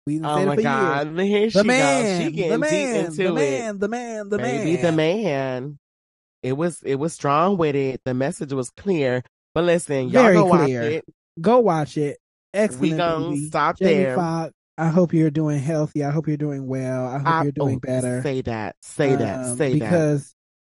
We 0.07 0.21
Oh 0.21 0.45
my 0.45 0.55
god, 0.55 1.19
here 1.19 1.49
The 1.49 1.61
she 1.61 1.67
man, 1.67 2.17
goes. 2.19 2.25
She 2.25 2.31
getting 2.31 2.51
the 2.53 2.57
man, 2.59 2.69
deep 2.95 3.05
into 3.07 3.17
the 3.17 3.29
it. 3.29 3.33
man, 3.35 3.79
the 3.79 3.87
man, 3.89 4.29
the 4.29 4.37
Baby, 4.37 4.73
man. 4.75 4.81
the 4.83 4.91
man. 4.93 5.79
It 6.43 6.53
was 6.53 6.81
it 6.83 6.95
was 6.95 7.11
strong 7.13 7.57
with 7.57 7.75
it. 7.75 7.99
The 8.05 8.13
message 8.13 8.53
was 8.53 8.69
clear. 8.69 9.21
But 9.53 9.65
listen, 9.65 10.07
y'all 10.09 10.23
Very 10.23 10.35
go 10.35 10.49
clear. 10.49 10.81
watch 10.81 10.91
it. 10.93 11.05
Go 11.41 11.59
watch 11.59 11.97
it. 11.97 12.17
Excellent 12.53 12.81
We 12.81 12.91
gonna 12.97 13.19
movie. 13.31 13.47
stop 13.47 13.77
Jamie 13.79 13.95
there. 14.05 14.15
Foxx, 14.15 14.53
I 14.77 14.87
hope 14.87 15.13
you're 15.13 15.29
doing 15.29 15.59
healthy. 15.59 16.05
I 16.05 16.11
hope 16.11 16.25
you're 16.27 16.37
doing 16.37 16.67
well. 16.67 17.05
I 17.05 17.17
hope 17.17 17.27
I- 17.27 17.43
you're 17.43 17.51
doing 17.51 17.75
oh, 17.75 17.79
better. 17.85 18.21
Say 18.21 18.41
that. 18.43 18.75
Say 18.81 19.13
that. 19.15 19.45
Um, 19.45 19.57
Say 19.57 19.73
that. 19.73 19.79
because 19.79 20.33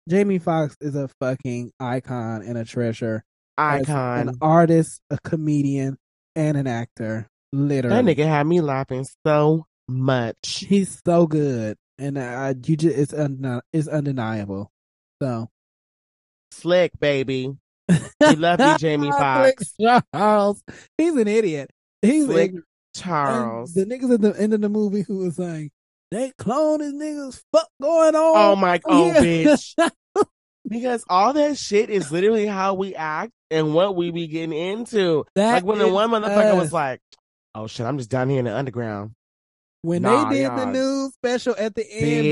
Jamie 0.09 0.39
Foxx 0.39 0.75
is 0.81 0.95
a 0.95 1.07
fucking 1.21 1.71
icon 1.79 2.41
and 2.41 2.57
a 2.57 2.65
treasure. 2.65 3.23
As 3.57 3.83
Icon. 3.83 4.29
an 4.29 4.35
artist, 4.41 4.99
a 5.09 5.17
comedian, 5.23 5.97
and 6.35 6.57
an 6.57 6.67
actor. 6.67 7.27
Literally, 7.53 7.95
That 8.01 8.05
nigga 8.17 8.25
had 8.27 8.47
me 8.47 8.61
laughing 8.61 9.05
so 9.25 9.65
much. 9.87 10.65
he's 10.67 11.01
so 11.05 11.27
good, 11.27 11.77
and 11.97 12.17
uh, 12.17 12.53
you 12.65 12.77
just 12.77 12.97
it's 12.97 13.13
un- 13.13 13.61
it's 13.73 13.87
undeniable. 13.87 14.71
So 15.21 15.49
Slick, 16.51 16.91
baby. 16.99 17.51
We 18.21 18.35
love 18.35 18.61
you, 18.61 18.77
Jamie 18.77 19.11
Foxx. 19.11 19.73
Charles, 20.13 20.63
he's 20.97 21.15
an 21.15 21.27
idiot. 21.27 21.71
He's 22.01 22.25
Slick 22.25 22.49
ignorant. 22.49 22.65
Charles. 22.95 23.75
And 23.75 23.89
the 23.91 23.95
niggas 23.97 24.13
at 24.13 24.21
the 24.21 24.39
end 24.41 24.53
of 24.53 24.61
the 24.61 24.69
movie 24.69 25.01
who 25.01 25.17
was 25.19 25.35
saying 25.35 25.71
they 26.11 26.31
clone 26.37 26.79
his 26.81 26.93
niggas. 26.93 27.41
Fuck 27.51 27.67
going 27.81 28.15
on? 28.15 28.33
Oh 28.37 28.55
my 28.55 28.79
oh 28.85 29.07
Yeah. 29.07 29.21
bitch. 29.21 29.75
because 30.67 31.03
all 31.09 31.33
that 31.33 31.57
shit 31.57 31.89
is 31.89 32.11
literally 32.11 32.45
how 32.45 32.73
we 32.75 32.95
act 32.95 33.31
and 33.49 33.73
what 33.73 33.95
we 33.95 34.11
be 34.11 34.27
getting 34.27 34.53
into. 34.53 35.25
That 35.35 35.53
like 35.53 35.65
when 35.65 35.79
the 35.79 35.87
one 35.89 36.11
motherfucker 36.11 36.55
was 36.57 36.71
like, 36.71 37.01
"Oh 37.55 37.67
shit, 37.67 37.85
I'm 37.85 37.97
just 37.97 38.09
down 38.09 38.29
here 38.29 38.39
in 38.39 38.45
the 38.45 38.55
underground." 38.55 39.11
When 39.83 40.03
Nah, 40.03 40.29
they 40.29 40.41
did 40.41 40.51
the 40.51 40.65
news 40.65 41.13
special 41.15 41.55
at 41.57 41.73
the 41.73 41.83
end, 41.91 42.25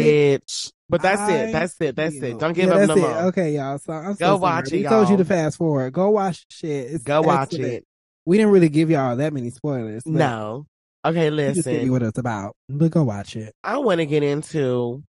bitch. 0.43 0.71
But 0.87 1.01
that's 1.01 1.19
I 1.21 1.33
it. 1.35 1.51
That's 1.51 1.81
it. 1.81 1.95
That's 1.95 2.15
feel- 2.19 2.35
it. 2.35 2.39
Don't 2.39 2.53
give 2.53 2.69
yeah, 2.69 2.75
up 2.75 2.87
no 2.87 2.93
it. 2.95 2.99
more. 2.99 3.17
Okay, 3.29 3.55
y'all. 3.55 3.77
So 3.79 3.93
I'm 3.93 4.13
so 4.13 4.19
Go 4.19 4.25
sorry. 4.25 4.39
watch 4.39 4.67
it, 4.71 4.77
We 4.77 4.83
told 4.83 5.09
you 5.09 5.17
to 5.17 5.25
fast 5.25 5.57
forward. 5.57 5.91
Go 5.93 6.09
watch 6.11 6.45
shit. 6.49 6.91
It's 6.91 7.03
Go 7.03 7.21
watch 7.21 7.53
excellent. 7.53 7.73
it. 7.73 7.83
We 8.25 8.37
didn't 8.37 8.51
really 8.51 8.69
give 8.69 8.91
y'all 8.91 9.15
that 9.15 9.33
many 9.33 9.49
spoilers. 9.49 10.03
No. 10.05 10.65
Okay, 11.03 11.29
listen. 11.31 11.85
you 11.85 11.91
what 11.91 12.03
it's 12.03 12.19
about. 12.19 12.55
But 12.67 12.91
go 12.91 13.03
watch 13.03 13.35
it. 13.35 13.53
I 13.63 13.77
want 13.79 13.99
to 13.99 14.05
get 14.05 14.21
into. 14.21 15.01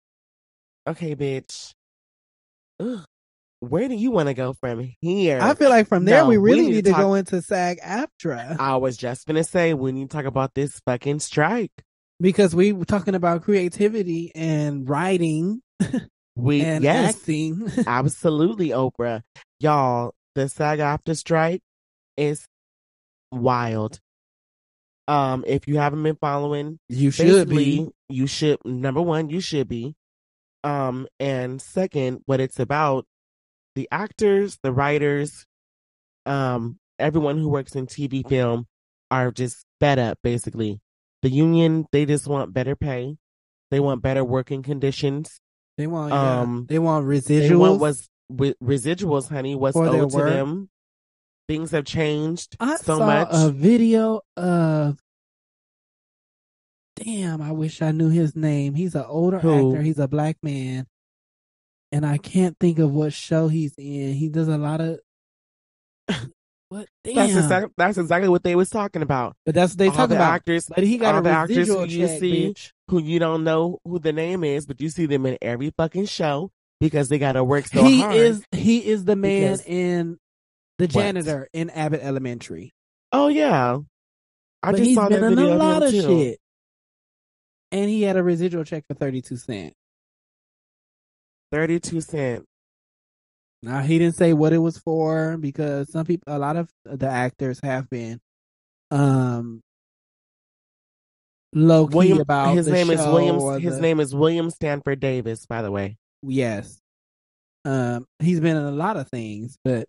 Okay, 0.86 1.16
bitch. 1.16 1.72
Ugh. 2.80 3.04
Where 3.60 3.88
do 3.88 3.94
you 3.94 4.10
want 4.10 4.28
to 4.28 4.34
go 4.34 4.52
from 4.52 4.92
here? 5.00 5.40
I 5.42 5.54
feel 5.54 5.68
like 5.70 5.88
from 5.88 6.04
there 6.04 6.22
No, 6.22 6.28
we 6.28 6.38
we 6.38 6.50
really 6.52 6.62
need 6.62 6.68
to 6.68 6.74
need 6.76 6.84
to 6.86 6.90
talk- 6.92 7.00
go 7.00 7.14
into 7.14 7.42
SAG 7.42 7.80
AFTRA 7.80 8.56
I 8.60 8.76
was 8.76 8.96
just 8.96 9.26
gonna 9.26 9.44
say 9.44 9.74
we 9.74 9.92
need 9.92 10.10
to 10.10 10.16
talk 10.16 10.26
about 10.26 10.54
this 10.54 10.80
fucking 10.86 11.18
strike. 11.20 11.72
because 12.20 12.54
we 12.54 12.72
were 12.72 12.84
talking 12.84 13.14
about 13.14 13.42
creativity 13.42 14.30
and 14.34 14.88
writing 14.88 15.62
We 16.36 16.60
and 16.62 16.84
yes, 16.84 17.16
acting. 17.16 17.68
absolutely, 17.86 18.68
Oprah. 18.68 19.22
Y'all, 19.58 20.14
the 20.36 20.48
SAG 20.48 20.78
AFTRA 20.78 21.16
strike 21.16 21.60
is 22.16 22.44
wild. 23.32 23.98
Um, 25.08 25.42
if 25.46 25.66
you 25.66 25.78
haven't 25.78 26.02
been 26.02 26.16
following, 26.20 26.78
you 26.88 27.10
should 27.10 27.48
be. 27.48 27.88
you 28.08 28.26
should 28.26 28.58
number 28.64 29.00
one, 29.02 29.30
you 29.30 29.40
should 29.40 29.68
be. 29.68 29.94
Um, 30.64 31.08
and 31.18 31.60
second, 31.62 32.20
what 32.26 32.40
it's 32.40 32.60
about, 32.60 33.04
the 33.78 33.88
actors, 33.92 34.58
the 34.64 34.72
writers, 34.72 35.46
um, 36.26 36.80
everyone 36.98 37.38
who 37.38 37.48
works 37.48 37.76
in 37.76 37.86
TV 37.86 38.28
film 38.28 38.66
are 39.08 39.30
just 39.30 39.64
fed 39.78 40.00
up, 40.00 40.18
basically. 40.24 40.80
The 41.22 41.30
union, 41.30 41.86
they 41.92 42.04
just 42.04 42.26
want 42.26 42.52
better 42.52 42.74
pay. 42.74 43.16
They 43.70 43.78
want 43.78 44.02
better 44.02 44.24
working 44.24 44.64
conditions. 44.64 45.40
They 45.76 45.86
want 45.86 46.12
yeah. 46.12 46.40
Um, 46.40 46.66
they 46.68 46.80
want 46.80 47.06
They 47.08 47.20
residuals. 47.20 47.58
want 47.58 47.80
what's 47.80 48.08
wi- 48.28 48.56
residuals, 48.60 49.28
honey, 49.28 49.54
what's 49.54 49.74
For 49.76 49.86
owed 49.86 50.10
to 50.10 50.16
work. 50.16 50.28
them. 50.28 50.68
Things 51.46 51.70
have 51.70 51.84
changed 51.84 52.56
I 52.58 52.76
so 52.78 52.98
saw 52.98 53.06
much. 53.06 53.28
a 53.30 53.50
video 53.52 54.22
of. 54.36 54.98
Damn, 56.96 57.40
I 57.40 57.52
wish 57.52 57.80
I 57.80 57.92
knew 57.92 58.08
his 58.08 58.34
name. 58.34 58.74
He's 58.74 58.96
an 58.96 59.04
older 59.06 59.38
Who? 59.38 59.70
actor. 59.70 59.82
He's 59.82 60.00
a 60.00 60.08
black 60.08 60.36
man, 60.42 60.86
and 61.92 62.04
I 62.06 62.18
can't 62.18 62.56
think 62.58 62.78
of 62.78 62.92
what 62.92 63.12
show 63.12 63.48
he's 63.48 63.74
in. 63.78 64.14
He 64.14 64.28
does 64.28 64.48
a 64.48 64.58
lot 64.58 64.80
of. 64.80 64.98
what? 66.68 66.86
Damn. 67.04 67.14
that's, 67.16 67.34
exactly, 67.36 67.72
that's 67.76 67.98
exactly 67.98 68.28
what 68.28 68.42
they 68.42 68.54
was 68.54 68.70
talking 68.70 69.02
about. 69.02 69.36
but 69.46 69.54
that's 69.54 69.72
what 69.72 69.78
they 69.78 69.86
all 69.88 69.92
talking 69.94 70.10
the 70.10 70.16
about. 70.16 70.32
actors, 70.34 70.66
But 70.74 70.84
he 70.84 70.98
got 70.98 71.14
all 71.14 71.20
a 71.20 71.24
the 71.24 71.30
actors 71.30 71.68
who 71.68 71.84
you 71.86 72.06
check, 72.06 72.20
see 72.20 72.48
bitch. 72.50 72.72
who 72.88 73.00
you 73.02 73.18
don't 73.18 73.44
know 73.44 73.78
who 73.84 73.98
the 73.98 74.12
name 74.12 74.44
is, 74.44 74.66
but 74.66 74.80
you 74.80 74.88
see 74.90 75.06
them 75.06 75.26
in 75.26 75.38
every 75.42 75.72
fucking 75.76 76.06
show 76.06 76.50
because 76.80 77.08
they 77.08 77.18
got 77.18 77.32
to 77.32 77.44
work 77.44 77.66
so 77.66 77.82
he 77.84 78.00
hard. 78.00 78.16
is 78.16 78.42
he 78.52 78.86
is 78.86 79.04
the 79.04 79.16
man 79.16 79.58
in 79.66 80.18
the 80.78 80.84
What? 80.84 80.90
janitor 80.92 81.48
in 81.52 81.70
Abbott 81.70 82.00
Elementary. 82.02 82.72
oh 83.12 83.28
yeah, 83.28 83.78
I 84.62 84.70
but 84.70 84.76
just 84.78 84.88
he's 84.88 84.94
saw 84.96 85.08
been 85.08 85.20
that 85.22 85.26
in 85.32 85.36
video 85.36 85.54
a 85.54 85.56
lot 85.56 85.82
him 85.82 85.88
of 85.88 85.94
shit. 85.94 86.38
And 87.72 87.90
he 87.90 88.02
had 88.02 88.16
a 88.16 88.22
residual 88.22 88.64
check 88.64 88.84
for 88.88 88.94
thirty 88.94 89.20
two 89.20 89.36
cents. 89.36 89.74
Thirty-two 91.52 92.00
cent. 92.00 92.44
Now 93.62 93.80
he 93.80 93.98
didn't 93.98 94.16
say 94.16 94.32
what 94.32 94.52
it 94.52 94.58
was 94.58 94.78
for 94.78 95.36
because 95.38 95.90
some 95.90 96.04
people, 96.06 96.24
a 96.34 96.38
lot 96.38 96.56
of 96.56 96.68
the 96.84 97.08
actors 97.08 97.58
have 97.62 97.88
been, 97.90 98.20
um, 98.90 99.60
low 101.52 101.86
key 101.88 101.96
William. 101.96 102.20
about 102.20 102.54
His 102.54 102.68
name 102.68 102.90
is 102.90 103.00
William. 103.00 103.60
His 103.60 103.76
the- 103.76 103.80
name 103.82 104.00
is 104.00 104.14
William 104.14 104.50
Stanford 104.50 105.00
Davis. 105.00 105.46
By 105.46 105.62
the 105.62 105.70
way, 105.70 105.96
Yes. 106.22 106.80
Um, 107.64 108.06
he's 108.20 108.40
been 108.40 108.56
in 108.56 108.62
a 108.64 108.70
lot 108.70 108.96
of 108.96 109.08
things, 109.08 109.58
but 109.64 109.86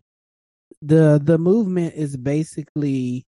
the 0.81 1.19
the 1.23 1.37
movement 1.37 1.93
is 1.95 2.17
basically 2.17 3.25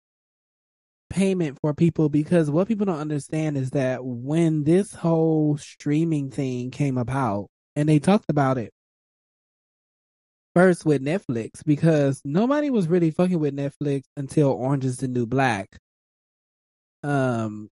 payment 1.10 1.58
for 1.62 1.74
people 1.74 2.08
because 2.10 2.50
what 2.52 2.68
people 2.68 2.86
don't 2.86 3.00
understand 3.00 3.58
is 3.58 3.72
that 3.72 4.04
when 4.06 4.64
this 4.64 4.94
whole 4.94 5.58
streaming 5.58 6.30
thing 6.30 6.70
came 6.72 6.98
about 6.98 7.48
and 7.80 7.88
they 7.88 8.00
talked 8.00 8.30
about 8.30 8.58
it 8.58 8.74
first 10.54 10.86
with 10.86 11.02
Netflix 11.02 11.64
because 11.66 12.22
nobody 12.26 12.70
was 12.70 12.90
really 12.90 13.12
fucking 13.12 13.40
with 13.40 13.56
Netflix 13.56 14.04
until 14.18 14.50
Orange 14.50 14.84
is 14.84 14.98
the 14.98 15.08
New 15.08 15.26
Black 15.26 15.78
um 17.04 17.70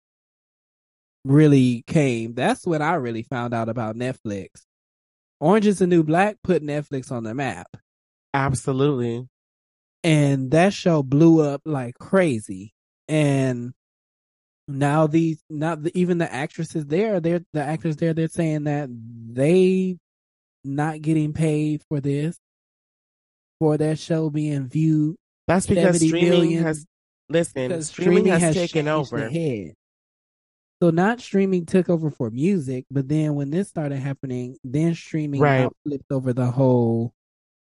really 1.24 1.84
came. 1.88 2.36
That's 2.36 2.68
when 2.68 2.84
I 2.84 2.93
really 2.95 3.24
found 3.24 3.56
out 3.56 3.68
about 3.68 3.95
Netflix. 3.95 4.49
Orange 5.39 5.66
is 5.66 5.80
the 5.80 5.88
New 5.88 6.03
Black 6.03 6.38
put 6.43 6.62
Netflix 6.62 7.12
on 7.12 7.24
the 7.24 7.34
map. 7.34 7.68
absolutely. 8.34 9.28
And 10.03 10.51
that 10.51 10.72
show 10.74 11.01
blew 11.01 11.41
up 11.41 11.62
like 11.66 11.95
crazy. 11.95 12.74
And 13.08 13.74
now 14.68 15.07
these 15.07 15.41
not 15.49 15.84
the, 15.84 15.91
even 15.99 16.18
the 16.18 16.32
actresses 16.32 16.86
there, 16.86 17.20
they're 17.20 17.41
the 17.53 17.61
actors 17.61 17.95
there, 17.97 18.13
they're 18.13 18.28
saying 18.28 18.63
that 18.66 18.89
they 18.89 19.97
not 20.63 21.01
getting 21.01 21.34
paid 21.34 21.84
for 21.88 21.99
this, 21.99 22.38
for 23.59 23.78
their 23.78 23.95
show 23.95 24.30
being 24.30 24.68
viewed. 24.68 25.16
That's 25.47 25.68
because 25.68 25.84
70 25.84 26.07
streaming 26.07 26.30
million 26.30 26.63
has. 26.63 26.86
Listen, 27.28 27.70
Because 27.70 27.88
streaming, 27.88 28.28
has, 28.28 28.53
taken 28.53 28.88
over. 28.88 29.32
So 30.82 30.89
not 30.91 31.22
streaming 31.22 31.66
took 31.66 31.89
over 31.89 32.11
for 32.11 32.30
music, 32.30 32.86
but 32.91 33.07
then 33.07 33.34
when 33.34 33.49
this 33.49 33.70
started 33.70 33.97
happening, 33.97 34.57
then 34.63 34.93
streaming 34.93 35.41
Right. 35.41 35.70
flipped 35.84 36.11
over 36.11 36.34
the 36.34 36.51
whole. 36.51 37.13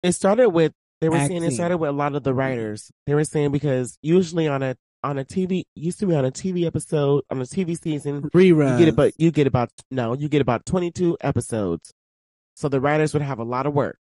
It 0.02 0.12
started 0.12 0.50
with 0.50 0.72
they 1.00 1.08
were 1.08 1.18
saying 1.18 1.44
it 1.44 1.52
started 1.52 1.76
with 1.76 1.90
a 1.90 1.92
lot 1.92 2.14
of 2.14 2.22
the 2.22 2.32
writers. 2.34 2.90
They 3.06 3.14
were 3.14 3.24
saying 3.24 3.52
because 3.52 3.98
usually 4.02 4.48
on 4.48 4.62
a 4.62 4.76
on 5.06 5.18
a 5.18 5.24
TV 5.24 5.64
used 5.76 6.00
to 6.00 6.06
be 6.06 6.14
on 6.14 6.24
a 6.24 6.32
TV 6.32 6.66
episode 6.66 7.22
on 7.30 7.40
a 7.40 7.44
TV 7.44 7.80
season 7.80 8.22
rerun. 8.30 8.72
you 8.72 8.84
get 8.84 8.88
about 8.92 9.12
you 9.18 9.30
get 9.30 9.46
about 9.46 9.70
no 9.90 10.14
you 10.14 10.28
get 10.28 10.42
about 10.42 10.66
twenty 10.66 10.90
two 10.90 11.16
episodes. 11.20 11.92
So 12.56 12.68
the 12.68 12.80
writers 12.80 13.12
would 13.12 13.22
have 13.22 13.38
a 13.38 13.44
lot 13.44 13.66
of 13.66 13.72
work, 13.72 13.98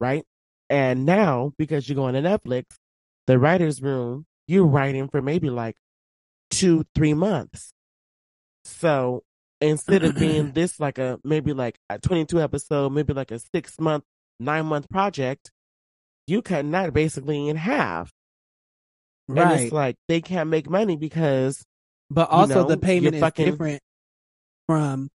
right? 0.00 0.24
And 0.68 1.06
now 1.06 1.52
because 1.58 1.88
you're 1.88 1.94
going 1.94 2.14
to 2.14 2.22
Netflix, 2.22 2.64
the 3.26 3.38
writers' 3.38 3.80
room 3.80 4.26
you're 4.48 4.66
writing 4.66 5.08
for 5.08 5.22
maybe 5.22 5.48
like 5.48 5.76
two 6.50 6.84
three 6.94 7.14
months. 7.14 7.72
So 8.64 9.22
instead 9.60 10.02
of 10.02 10.16
being 10.16 10.52
this 10.54 10.80
like 10.80 10.98
a 10.98 11.20
maybe 11.22 11.52
like 11.52 11.78
a 11.88 12.00
22 12.00 12.40
episode, 12.40 12.90
maybe 12.90 13.12
like 13.12 13.30
a 13.30 13.38
six 13.38 13.78
month, 13.78 14.02
nine 14.40 14.66
month 14.66 14.88
project, 14.88 15.52
you 16.26 16.42
cut 16.42 16.68
that 16.72 16.92
basically 16.92 17.48
in 17.48 17.56
half. 17.56 18.12
And 19.28 19.36
right. 19.38 19.60
it's 19.62 19.72
like 19.72 19.96
they 20.08 20.20
can't 20.20 20.48
make 20.50 20.70
money 20.70 20.96
because 20.96 21.64
But 22.10 22.28
you 22.30 22.36
also 22.38 22.62
know, 22.62 22.68
the 22.68 22.76
payment 22.76 23.14
is 23.16 23.20
fucking- 23.20 23.44
different 23.46 23.82
from 24.66 25.08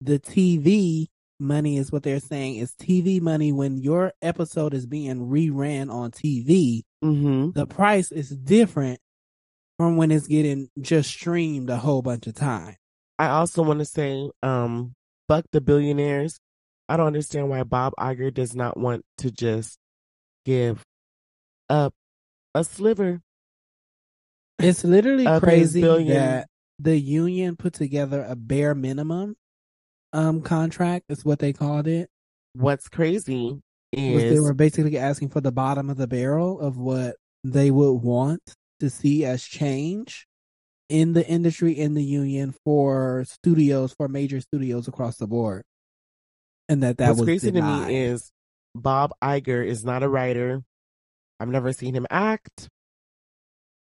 the 0.00 0.18
TV 0.18 1.06
money 1.40 1.76
is 1.76 1.90
what 1.90 2.02
they're 2.02 2.20
saying 2.20 2.56
is 2.56 2.72
TV 2.74 3.20
money 3.20 3.52
when 3.52 3.76
your 3.78 4.12
episode 4.22 4.72
is 4.72 4.86
being 4.86 5.28
reran 5.28 5.92
on 5.92 6.10
TV. 6.10 6.82
hmm 7.02 7.50
The 7.50 7.66
price 7.66 8.12
is 8.12 8.30
different 8.30 9.00
from 9.78 9.96
when 9.96 10.10
it's 10.10 10.26
getting 10.28 10.68
just 10.80 11.10
streamed 11.10 11.68
a 11.70 11.76
whole 11.76 12.02
bunch 12.02 12.26
of 12.26 12.34
time. 12.34 12.76
I 13.18 13.28
also 13.28 13.62
want 13.62 13.80
to 13.80 13.84
say, 13.84 14.30
um, 14.42 14.94
fuck 15.28 15.44
the 15.52 15.60
billionaires. 15.60 16.38
I 16.88 16.96
don't 16.96 17.06
understand 17.08 17.48
why 17.48 17.62
Bob 17.64 17.92
Iger 17.98 18.32
does 18.32 18.54
not 18.54 18.76
want 18.76 19.04
to 19.18 19.30
just 19.30 19.78
give 20.44 20.82
up 21.68 21.92
a 22.54 22.62
sliver. 22.62 23.20
It's 24.64 24.84
literally 24.84 25.26
crazy 25.40 25.82
that 25.82 26.48
the 26.78 26.98
union 26.98 27.56
put 27.56 27.74
together 27.74 28.24
a 28.28 28.34
bare 28.34 28.74
minimum 28.74 29.36
um 30.12 30.42
contract 30.42 31.06
is 31.08 31.24
what 31.24 31.38
they 31.38 31.52
called 31.52 31.86
it. 31.86 32.08
What's 32.54 32.88
crazy 32.88 33.60
is 33.92 34.32
they 34.32 34.40
were 34.40 34.54
basically 34.54 34.98
asking 34.98 35.28
for 35.30 35.40
the 35.40 35.52
bottom 35.52 35.90
of 35.90 35.96
the 35.96 36.06
barrel 36.06 36.60
of 36.60 36.76
what 36.76 37.16
they 37.42 37.70
would 37.70 37.94
want 37.94 38.42
to 38.80 38.90
see 38.90 39.24
as 39.24 39.42
change 39.44 40.26
in 40.88 41.12
the 41.12 41.26
industry 41.26 41.72
in 41.72 41.94
the 41.94 42.04
union 42.04 42.54
for 42.64 43.24
studios 43.26 43.92
for 43.92 44.08
major 44.08 44.40
studios 44.40 44.86
across 44.86 45.16
the 45.16 45.26
board 45.26 45.64
and 46.68 46.82
that 46.82 46.98
that 46.98 47.10
what's 47.10 47.20
was 47.20 47.26
crazy 47.26 47.50
denied. 47.50 47.86
to 47.86 47.92
me 47.92 47.96
is 47.96 48.30
Bob 48.74 49.12
Iger 49.22 49.64
is 49.64 49.84
not 49.84 50.02
a 50.02 50.08
writer. 50.08 50.62
I've 51.38 51.48
never 51.48 51.72
seen 51.72 51.94
him 51.94 52.06
act. 52.10 52.68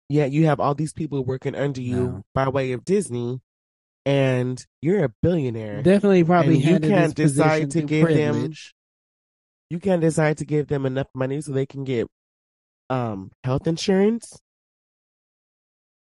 Yet 0.09 0.33
you 0.33 0.47
have 0.47 0.59
all 0.61 0.75
these 0.75 0.93
people 0.93 1.25
working 1.25 1.55
under 1.55 1.83
you 1.83 1.97
No. 1.97 2.23
by 2.35 2.49
way 2.49 2.73
of 2.73 2.85
Disney, 2.85 3.41
and 4.07 4.65
you're 4.81 5.05
a 5.05 5.13
billionaire. 5.23 5.83
definitely 5.83 6.25
probably 6.25 6.57
you 6.59 6.81
can't 6.81 7.15
decide 7.15 7.71
to 7.73 7.83
give 7.83 8.09
them- 8.09 8.53
You 9.71 9.79
can't 9.79 10.01
decide 10.01 10.39
to 10.39 10.47
give 10.47 10.69
them 10.69 10.87
enough 10.87 11.09
money 11.15 11.41
so 11.43 11.53
they 11.53 11.67
can 11.67 11.85
get 11.85 12.07
um 12.89 13.31
health 13.45 13.67
insurance. 13.67 14.39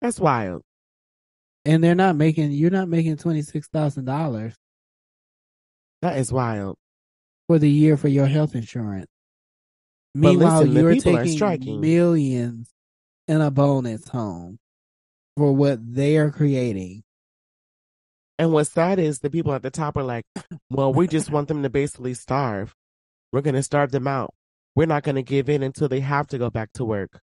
That's 0.01 0.19
wild. 0.19 0.61
And 1.65 1.83
they're 1.83 1.95
not 1.95 2.15
making 2.15 2.51
you're 2.51 2.69
not 2.69 2.87
making 2.87 3.17
twenty 3.17 3.41
six 3.41 3.67
thousand 3.69 4.05
dollars 4.05 4.53
That 6.03 6.19
is 6.19 6.31
wild. 6.31 6.77
for 7.47 7.57
the 7.57 7.69
year 7.69 7.97
for 7.97 8.07
your 8.07 8.27
health 8.27 8.53
insurance. 8.53 9.07
But 10.13 10.19
Meanwhile, 10.19 10.61
listen, 10.65 10.73
you're 10.75 10.95
taking 11.31 11.81
millions 11.81 12.69
in 13.27 13.41
a 13.41 13.51
bonus 13.51 14.07
home 14.09 14.57
for 15.37 15.53
what 15.53 15.79
they 15.93 16.17
are 16.17 16.31
creating. 16.31 17.03
And 18.37 18.51
what's 18.51 18.71
sad 18.71 18.99
is 18.99 19.19
the 19.19 19.29
people 19.29 19.53
at 19.53 19.63
the 19.63 19.71
top 19.71 19.95
are 19.97 20.03
like, 20.03 20.25
well, 20.69 20.93
we 20.93 21.07
just 21.07 21.29
want 21.31 21.47
them 21.47 21.63
to 21.63 21.69
basically 21.69 22.13
starve. 22.13 22.73
We're 23.31 23.41
going 23.41 23.55
to 23.55 23.63
starve 23.63 23.91
them 23.91 24.07
out. 24.07 24.33
We're 24.75 24.87
not 24.87 25.03
going 25.03 25.15
to 25.15 25.23
give 25.23 25.49
in 25.49 25.63
until 25.63 25.87
they 25.87 26.01
have 26.01 26.27
to 26.27 26.37
go 26.37 26.49
back 26.49 26.73
to 26.73 26.85
work. 26.85 27.19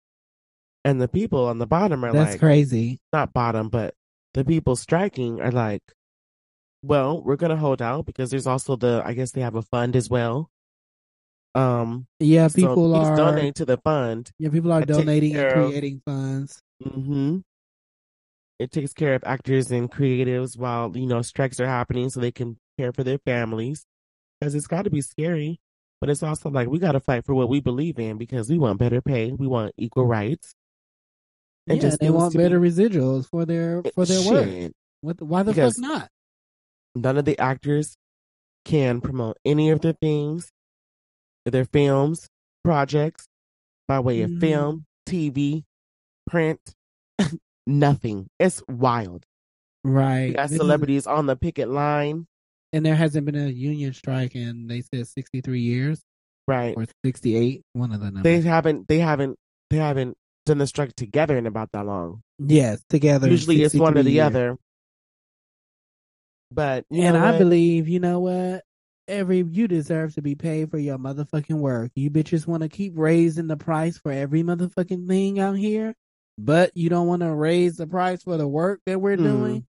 And 0.84 1.00
the 1.00 1.08
people 1.08 1.46
on 1.46 1.58
the 1.58 1.66
bottom 1.66 2.04
are 2.04 2.12
That's 2.12 2.32
like, 2.32 2.40
crazy. 2.40 3.00
not 3.12 3.32
bottom, 3.32 3.68
but 3.68 3.94
the 4.34 4.44
people 4.44 4.76
striking 4.76 5.40
are 5.40 5.50
like, 5.50 5.82
well, 6.82 7.22
we're 7.22 7.36
going 7.36 7.50
to 7.50 7.56
hold 7.56 7.82
out 7.82 8.06
because 8.06 8.30
there's 8.30 8.46
also 8.46 8.76
the, 8.76 9.02
I 9.04 9.12
guess 9.12 9.32
they 9.32 9.42
have 9.42 9.56
a 9.56 9.62
fund 9.62 9.96
as 9.96 10.08
well. 10.08 10.48
Um, 11.54 12.06
Yeah, 12.20 12.48
people 12.48 12.74
please 12.92 13.08
are 13.08 13.16
donating 13.16 13.52
to 13.54 13.64
the 13.64 13.76
fund. 13.78 14.30
yeah, 14.38 14.50
people 14.50 14.72
are 14.72 14.84
donating 14.84 15.34
and 15.34 15.40
care 15.40 15.58
of- 15.60 15.68
creating 15.70 16.02
funds. 16.04 16.60
hmm 16.82 17.38
It 18.58 18.70
takes 18.70 18.92
care 18.92 19.14
of 19.14 19.22
actors 19.24 19.70
and 19.70 19.90
creatives 19.90 20.56
while, 20.58 20.94
you 20.96 21.06
know, 21.06 21.22
strikes 21.22 21.58
are 21.60 21.66
happening 21.66 22.10
so 22.10 22.20
they 22.20 22.30
can 22.30 22.58
care 22.78 22.92
for 22.92 23.02
their 23.02 23.18
families. 23.18 23.84
Because 24.38 24.54
it's 24.54 24.66
got 24.66 24.82
to 24.84 24.90
be 24.90 25.00
scary. 25.00 25.58
But 26.00 26.08
it's 26.10 26.22
also 26.22 26.48
like 26.50 26.68
we 26.68 26.78
got 26.78 26.92
to 26.92 27.00
fight 27.00 27.24
for 27.26 27.34
what 27.34 27.48
we 27.50 27.60
believe 27.60 27.98
in 27.98 28.16
because 28.16 28.48
we 28.48 28.58
want 28.58 28.78
better 28.78 29.00
pay. 29.02 29.32
We 29.32 29.46
want 29.46 29.72
equal 29.76 30.06
rights. 30.06 30.54
And 31.66 31.76
yeah, 31.76 31.82
just 31.88 32.00
they 32.00 32.10
want 32.10 32.32
to 32.32 32.38
be- 32.38 32.44
better 32.44 32.58
residuals 32.60 33.26
for 33.28 33.44
their 33.44 33.82
for 33.94 34.06
their 34.06 34.22
work. 34.30 34.72
What 35.02 35.18
the, 35.18 35.24
why 35.26 35.42
the 35.42 35.52
Because- 35.52 35.76
fuck 35.76 35.82
not? 35.90 36.08
None 36.94 37.18
of 37.18 37.24
the 37.26 37.38
actors 37.38 37.96
can 38.64 39.00
promote 39.00 39.36
any 39.44 39.70
of 39.70 39.80
their 39.82 39.92
things, 39.92 40.50
their 41.44 41.64
films, 41.64 42.28
projects 42.64 43.26
by 43.88 44.00
way 44.00 44.22
of 44.22 44.30
Mhm. 44.30 44.40
film, 44.40 44.84
TV, 45.06 45.64
print, 46.26 46.60
nothing. 47.66 48.28
It's 48.38 48.62
wild. 48.68 49.24
Right. 49.82 50.26
You 50.28 50.34
got 50.34 50.50
celebrities 50.50 51.06
on 51.06 51.26
the 51.26 51.36
picket 51.36 51.68
line. 51.68 52.26
and 52.72 52.86
there 52.86 52.94
hasn't 52.94 53.26
been 53.26 53.34
a 53.34 53.48
union 53.48 53.92
strike 53.92 54.36
in 54.36 54.68
they 54.68 54.80
said 54.82 55.08
sixty 55.08 55.40
three 55.40 55.60
years 55.60 56.00
Right. 56.46 56.72
or 56.76 56.86
sixty 57.04 57.34
eight. 57.34 57.62
One 57.72 57.90
of 57.92 57.98
the 57.98 58.06
numbers. 58.12 58.22
They 58.22 58.40
haven't 58.42 58.86
they 58.86 58.98
haven't 59.00 59.36
they 59.70 59.78
haven't 59.78 60.16
done 60.46 60.60
a 60.60 60.66
strike 60.68 60.94
together 60.94 61.36
in 61.36 61.46
about 61.46 61.72
that 61.72 61.84
long. 61.86 62.22
yes, 62.38 62.80
together. 62.88 63.28
Usually 63.28 63.62
it's 63.62 63.74
one 63.74 63.98
or 63.98 64.02
the 64.04 64.12
years. 64.12 64.26
other. 64.26 64.56
But 66.52 66.84
you 66.90 67.02
and 67.02 67.14
know 67.16 67.24
I 67.24 67.38
believe, 67.38 67.88
you 67.88 68.00
know 68.00 68.20
what? 68.20 68.62
Every 69.10 69.42
you 69.42 69.66
deserve 69.66 70.14
to 70.14 70.22
be 70.22 70.36
paid 70.36 70.70
for 70.70 70.78
your 70.78 70.96
motherfucking 70.96 71.58
work. 71.58 71.90
You 71.96 72.10
bitches 72.10 72.46
want 72.46 72.62
to 72.62 72.68
keep 72.68 72.92
raising 72.96 73.48
the 73.48 73.56
price 73.56 73.98
for 73.98 74.12
every 74.12 74.44
motherfucking 74.44 75.08
thing 75.08 75.40
out 75.40 75.56
here, 75.56 75.94
but 76.38 76.70
you 76.76 76.88
don't 76.88 77.08
want 77.08 77.22
to 77.22 77.34
raise 77.34 77.76
the 77.76 77.88
price 77.88 78.22
for 78.22 78.36
the 78.36 78.46
work 78.46 78.80
that 78.86 79.00
we're 79.00 79.16
Hmm. 79.16 79.24
doing. 79.24 79.66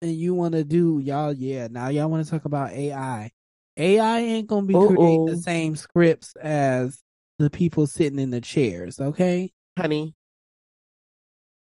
And 0.00 0.12
you 0.12 0.34
want 0.34 0.54
to 0.54 0.62
do 0.64 1.00
y'all, 1.02 1.32
yeah. 1.32 1.68
Now 1.70 1.88
y'all 1.88 2.08
want 2.08 2.24
to 2.24 2.30
talk 2.30 2.44
about 2.44 2.70
AI. 2.70 3.30
AI 3.76 4.18
ain't 4.20 4.46
gonna 4.46 4.66
be 4.66 4.74
creating 4.74 5.24
the 5.26 5.36
same 5.42 5.74
scripts 5.76 6.34
as 6.36 7.02
the 7.38 7.50
people 7.50 7.86
sitting 7.88 8.18
in 8.18 8.30
the 8.30 8.40
chairs. 8.40 9.00
Okay, 9.00 9.52
honey, 9.76 10.14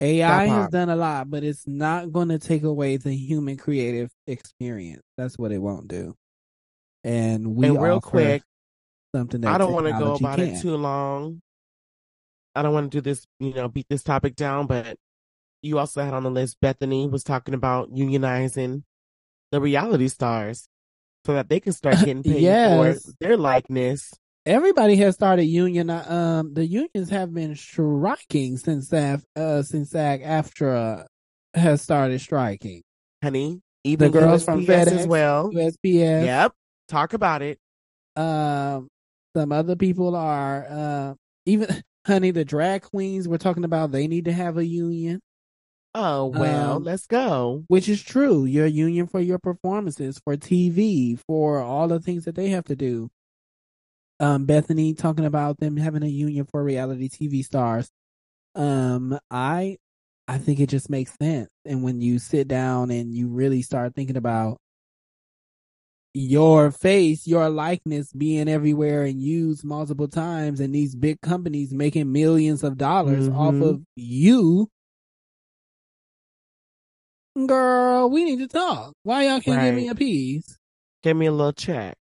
AI 0.00 0.46
has 0.46 0.68
done 0.68 0.90
a 0.90 0.96
lot, 0.96 1.30
but 1.30 1.44
it's 1.44 1.66
not 1.66 2.12
going 2.12 2.28
to 2.28 2.38
take 2.38 2.62
away 2.62 2.96
the 2.98 3.14
human 3.14 3.56
creative 3.56 4.10
experience. 4.26 5.02
That's 5.16 5.38
what 5.38 5.52
it 5.52 5.58
won't 5.58 5.88
do. 5.88 6.14
And 7.04 7.54
we 7.54 7.68
and 7.68 7.80
real 7.80 8.00
quick, 8.00 8.42
something 9.14 9.42
that 9.42 9.54
I 9.54 9.58
don't 9.58 9.72
want 9.72 9.86
to 9.86 9.92
go 9.92 10.14
about 10.14 10.38
can. 10.38 10.48
it 10.48 10.60
too 10.62 10.76
long. 10.76 11.40
I 12.54 12.62
don't 12.62 12.72
want 12.72 12.90
to 12.90 12.96
do 12.98 13.00
this, 13.02 13.26
you 13.40 13.52
know, 13.52 13.68
beat 13.68 13.86
this 13.90 14.02
topic 14.02 14.36
down, 14.36 14.66
but 14.66 14.96
you 15.62 15.78
also 15.78 16.02
had 16.02 16.14
on 16.14 16.22
the 16.22 16.30
list 16.30 16.58
Bethany 16.60 17.08
was 17.08 17.24
talking 17.24 17.54
about 17.54 17.90
unionizing 17.92 18.82
the 19.50 19.60
reality 19.60 20.08
stars 20.08 20.68
so 21.26 21.34
that 21.34 21.48
they 21.48 21.60
can 21.60 21.72
start 21.72 21.96
getting 22.00 22.22
paid 22.22 22.40
Yes. 22.42 23.04
for 23.04 23.12
their 23.20 23.36
likeness. 23.36 24.12
Everybody 24.46 24.96
has 24.96 25.14
started 25.14 25.44
union. 25.44 25.88
Um, 25.90 26.52
the 26.54 26.66
unions 26.66 27.08
have 27.10 27.32
been 27.32 27.56
striking 27.56 28.56
since 28.58 28.88
that 28.88 29.20
uh 29.34 29.62
since 29.62 29.90
SAG 29.90 30.22
AFTRA 30.22 31.06
has 31.54 31.80
started 31.82 32.20
striking. 32.20 32.82
Honey, 33.22 33.60
even 33.84 34.12
The 34.12 34.18
girls 34.20 34.44
from 34.44 34.64
USPS 34.66 34.84
FedEx, 34.84 34.92
as 34.92 35.06
well. 35.06 35.50
USPS. 35.50 36.24
Yep. 36.26 36.52
Talk 36.88 37.14
about 37.14 37.42
it. 37.42 37.58
Um, 38.16 38.88
some 39.36 39.52
other 39.52 39.76
people 39.76 40.14
are 40.14 40.66
uh 40.68 41.14
even 41.46 41.68
honey 42.06 42.30
the 42.30 42.44
drag 42.44 42.82
queens. 42.82 43.26
We're 43.26 43.38
talking 43.38 43.64
about 43.64 43.92
they 43.92 44.06
need 44.06 44.26
to 44.26 44.32
have 44.32 44.58
a 44.58 44.64
union. 44.64 45.20
Oh, 45.94 46.26
well, 46.26 46.76
Um, 46.76 46.84
let's 46.84 47.06
go. 47.06 47.64
Which 47.68 47.88
is 47.88 48.02
true. 48.02 48.44
Your 48.44 48.66
union 48.66 49.06
for 49.06 49.20
your 49.20 49.38
performances, 49.38 50.20
for 50.24 50.36
TV, 50.36 51.16
for 51.26 51.60
all 51.60 51.88
the 51.88 52.00
things 52.00 52.24
that 52.24 52.34
they 52.34 52.48
have 52.48 52.64
to 52.64 52.76
do. 52.76 53.10
Um, 54.20 54.44
Bethany 54.46 54.94
talking 54.94 55.24
about 55.24 55.58
them 55.58 55.76
having 55.76 56.02
a 56.02 56.08
union 56.08 56.46
for 56.46 56.62
reality 56.62 57.08
TV 57.08 57.44
stars. 57.44 57.90
Um, 58.54 59.18
I, 59.30 59.78
I 60.28 60.38
think 60.38 60.60
it 60.60 60.68
just 60.68 60.88
makes 60.88 61.14
sense. 61.20 61.50
And 61.64 61.82
when 61.82 62.00
you 62.00 62.18
sit 62.18 62.48
down 62.48 62.90
and 62.90 63.12
you 63.14 63.28
really 63.28 63.62
start 63.62 63.94
thinking 63.94 64.16
about 64.16 64.58
your 66.16 66.70
face, 66.70 67.26
your 67.26 67.48
likeness 67.50 68.12
being 68.12 68.48
everywhere 68.48 69.02
and 69.02 69.20
used 69.20 69.64
multiple 69.64 70.06
times, 70.08 70.60
and 70.60 70.72
these 70.74 70.94
big 70.94 71.20
companies 71.20 71.72
making 71.74 72.12
millions 72.12 72.62
of 72.62 72.78
dollars 72.78 73.28
off 73.28 73.54
Mhm. 73.54 73.68
of 73.68 73.82
you, 73.96 74.68
girl, 77.46 78.08
we 78.10 78.24
need 78.24 78.38
to 78.38 78.48
talk. 78.48 78.92
Why 79.02 79.26
y'all 79.26 79.40
can't 79.40 79.60
give 79.62 79.74
me 79.74 79.88
a 79.88 79.94
piece? 79.94 80.56
Give 81.02 81.16
me 81.16 81.26
a 81.26 81.32
little 81.32 81.52
check. 81.52 81.96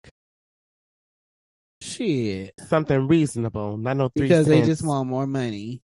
Shit, 1.81 2.53
Something 2.67 3.07
reasonable. 3.07 3.75
Not 3.77 3.97
no 3.97 4.09
three 4.15 4.27
because 4.27 4.45
they 4.47 4.61
just 4.61 4.85
want 4.85 5.09
more 5.09 5.27
money, 5.27 5.81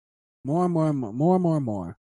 more, 0.43 0.65
and 0.65 0.73
more, 0.73 0.87
and 0.89 0.97
more, 0.97 1.13
more, 1.13 1.35
and 1.35 1.43
more, 1.43 1.57
and 1.57 1.65
more. 1.65 1.97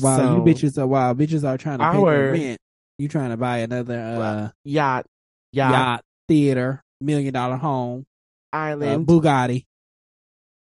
Wow, 0.00 0.36
you 0.36 0.42
bitches 0.42 0.76
are 0.78 0.86
wow, 0.86 1.14
bitches 1.14 1.42
are 1.48 1.56
trying 1.56 1.78
to 1.78 1.90
pay 1.90 1.98
Our- 1.98 2.10
their 2.12 2.32
rent. 2.32 2.60
You 3.00 3.08
trying 3.08 3.30
to 3.30 3.38
buy 3.38 3.58
another 3.60 3.98
uh 3.98 4.50
Yacht, 4.62 5.06
yacht, 5.52 5.72
yacht, 5.72 6.04
theater, 6.28 6.82
million 7.00 7.32
dollar 7.32 7.56
home, 7.56 8.04
uh, 8.52 8.56
island, 8.56 9.06
Bugatti. 9.06 9.64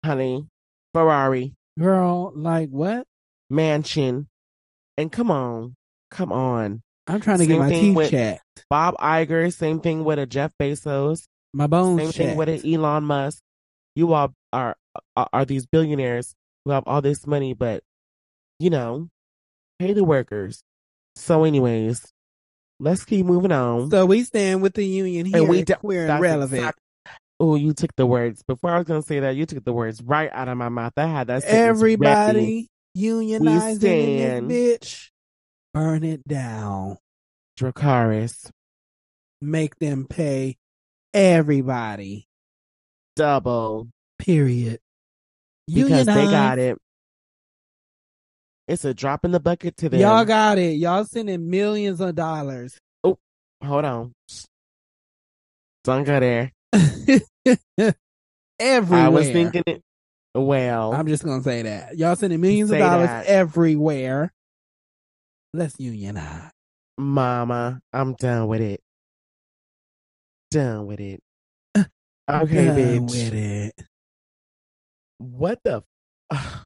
honey, 0.04 0.48
Ferrari, 0.96 1.54
Girl, 1.78 2.34
like 2.36 2.70
what? 2.70 3.06
mansion. 3.52 4.30
And 4.98 5.12
come 5.12 5.30
on, 5.30 5.76
come 6.10 6.32
on. 6.32 6.82
I'm 7.06 7.22
trying 7.22 7.38
to 7.38 7.46
get 7.46 7.60
my 7.60 7.70
teeth 7.70 8.10
checked, 8.10 8.66
Bob 8.68 8.96
Iger, 8.98 9.54
same 9.54 9.80
thing 9.80 10.04
with 10.04 10.18
a 10.18 10.26
Jeff 10.26 10.54
Bezos, 10.60 11.28
my 11.54 11.68
bones 11.68 12.00
same 12.02 12.08
checked. 12.08 12.18
thing 12.18 12.36
with 12.38 12.50
an 12.50 12.66
Elon 12.66 13.04
Musk. 13.04 13.44
You 13.96 14.12
all 14.14 14.34
are, 14.52 14.76
are 15.16 15.30
are 15.32 15.46
these 15.46 15.68
billionaires 15.68 16.34
who 16.66 16.72
have 16.72 16.86
all 16.88 17.04
this 17.04 17.28
money, 17.28 17.54
but 17.54 17.84
you 18.58 18.72
know, 18.72 19.10
pay 19.78 19.94
the 19.94 20.04
workers. 20.04 20.64
So, 21.16 21.44
anyways, 21.44 22.12
let's 22.84 23.06
keep 23.06 23.26
moving 23.26 23.52
on. 23.52 23.90
So 23.90 24.06
we 24.06 24.24
stand 24.24 24.62
with 24.62 24.74
the 24.74 24.86
union 24.86 25.26
here. 25.26 25.38
And 25.38 25.50
we 25.50 25.64
do- 25.64 25.76
queer 25.76 26.08
and 26.08 26.22
relevant. 26.22 26.60
exact- 26.62 26.80
oh, 27.40 27.56
you 27.56 27.74
took 27.74 27.96
the 27.96 28.06
words 28.06 28.44
before 28.44 28.72
I 28.72 28.78
was 28.78 28.88
gonna 28.88 29.02
say 29.02 29.22
that. 29.22 29.36
You 29.36 29.46
took 29.46 29.64
the 29.64 29.74
words 29.74 30.02
right 30.02 30.30
out 30.34 30.48
of 30.50 30.58
my 30.58 30.70
mouth. 30.70 30.94
I 30.98 31.08
had 31.08 31.28
that. 31.28 31.44
Everybody 31.46 32.68
unionizing 32.98 34.48
bitch. 34.48 35.10
Burn 35.74 36.04
it 36.04 36.28
down. 36.28 36.98
Dracarys, 37.60 38.50
Make 39.42 39.78
them 39.80 40.06
pay 40.08 40.58
everybody. 41.14 42.28
double 43.16 43.90
Period. 44.20 44.80
because 45.68 46.06
they 46.08 46.26
got 46.26 46.60
it. 46.60 46.78
It's 48.68 48.86
a 48.86 48.94
drop 48.94 49.26
in 49.26 49.32
the 49.32 49.40
bucket 49.40 49.76
to 49.78 49.90
them. 49.90 50.00
Y'all 50.00 50.26
got 50.26 50.58
it. 50.58 50.78
Y'all 50.78 51.04
sending 51.06 51.50
millions 51.50 52.00
of 52.02 52.16
dollars. 52.16 52.78
Oh, 53.06 53.18
hold 53.62 53.84
on. 53.84 54.14
Don't 55.84 56.06
go 56.06 56.20
there. 56.22 56.52
everywhere. 58.60 59.06
I 59.06 59.10
was 59.10 59.30
thinking 59.30 59.64
it. 59.68 59.82
Well, 60.34 60.94
I'm 60.94 61.06
just 61.08 61.24
gonna 61.26 61.44
say 61.44 61.64
that. 61.64 61.98
Y'all 61.98 62.16
sending 62.16 62.40
millions 62.40 62.72
of 62.72 62.80
dollars 62.80 63.08
that. 63.10 63.26
everywhere. 63.26 64.32
Let's 65.54 65.76
unionize. 65.80 66.50
Mama, 66.98 67.82
I'm 67.92 68.14
done 68.14 68.48
with 68.48 68.62
it. 68.62 68.80
Done 70.52 70.86
with 70.86 71.00
it. 71.02 71.20
Okay, 72.30 72.68
Done 72.68 72.78
bitch. 72.78 73.12
with 73.12 73.34
it. 73.34 73.74
What 75.18 75.60
the? 75.66 75.84
F- 76.32 76.60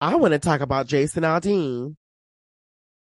I 0.00 0.16
want 0.16 0.32
to 0.32 0.38
talk 0.38 0.60
about 0.60 0.86
Jason 0.86 1.22
Aldean. 1.24 1.94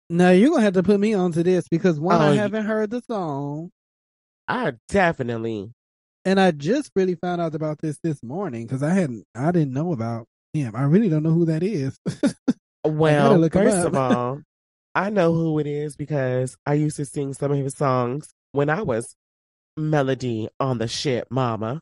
No, 0.09 0.31
you're 0.31 0.49
gonna 0.51 0.61
have 0.61 0.73
to 0.75 0.83
put 0.83 0.99
me 0.99 1.13
onto 1.15 1.41
this 1.41 1.67
because 1.67 1.99
one, 1.99 2.21
Oh, 2.21 2.25
I 2.25 2.35
haven't 2.35 2.65
heard 2.65 2.91
the 2.91 3.01
song, 3.01 3.71
I 4.47 4.73
definitely. 4.89 5.71
and 6.25 6.39
I 6.39 6.51
just 6.51 6.91
really 6.95 7.15
found 7.15 7.41
out 7.41 7.55
about 7.55 7.79
this 7.81 7.97
this 8.03 8.21
morning 8.21 8.67
because 8.67 8.83
I 8.83 8.91
hadn't, 8.93 9.25
I 9.35 9.51
didn't 9.51 9.73
know 9.73 9.93
about 9.93 10.27
him. 10.53 10.75
I 10.75 10.83
really 10.83 11.09
don't 11.09 11.23
know 11.23 11.33
who 11.33 11.45
that 11.45 11.63
is. 11.63 11.97
Well, 12.87 13.49
first 13.49 13.87
of 13.87 13.95
all, 13.95 14.41
I 14.93 15.09
know 15.09 15.33
who 15.33 15.57
it 15.57 15.65
is 15.65 15.95
because 15.95 16.55
I 16.67 16.75
used 16.75 16.97
to 16.97 17.05
sing 17.05 17.33
some 17.33 17.51
of 17.51 17.57
his 17.57 17.75
songs 17.75 18.29
when 18.51 18.69
I 18.69 18.83
was 18.83 19.15
Melody 19.75 20.49
on 20.59 20.77
the 20.77 20.87
ship, 20.87 21.27
Mama. 21.31 21.81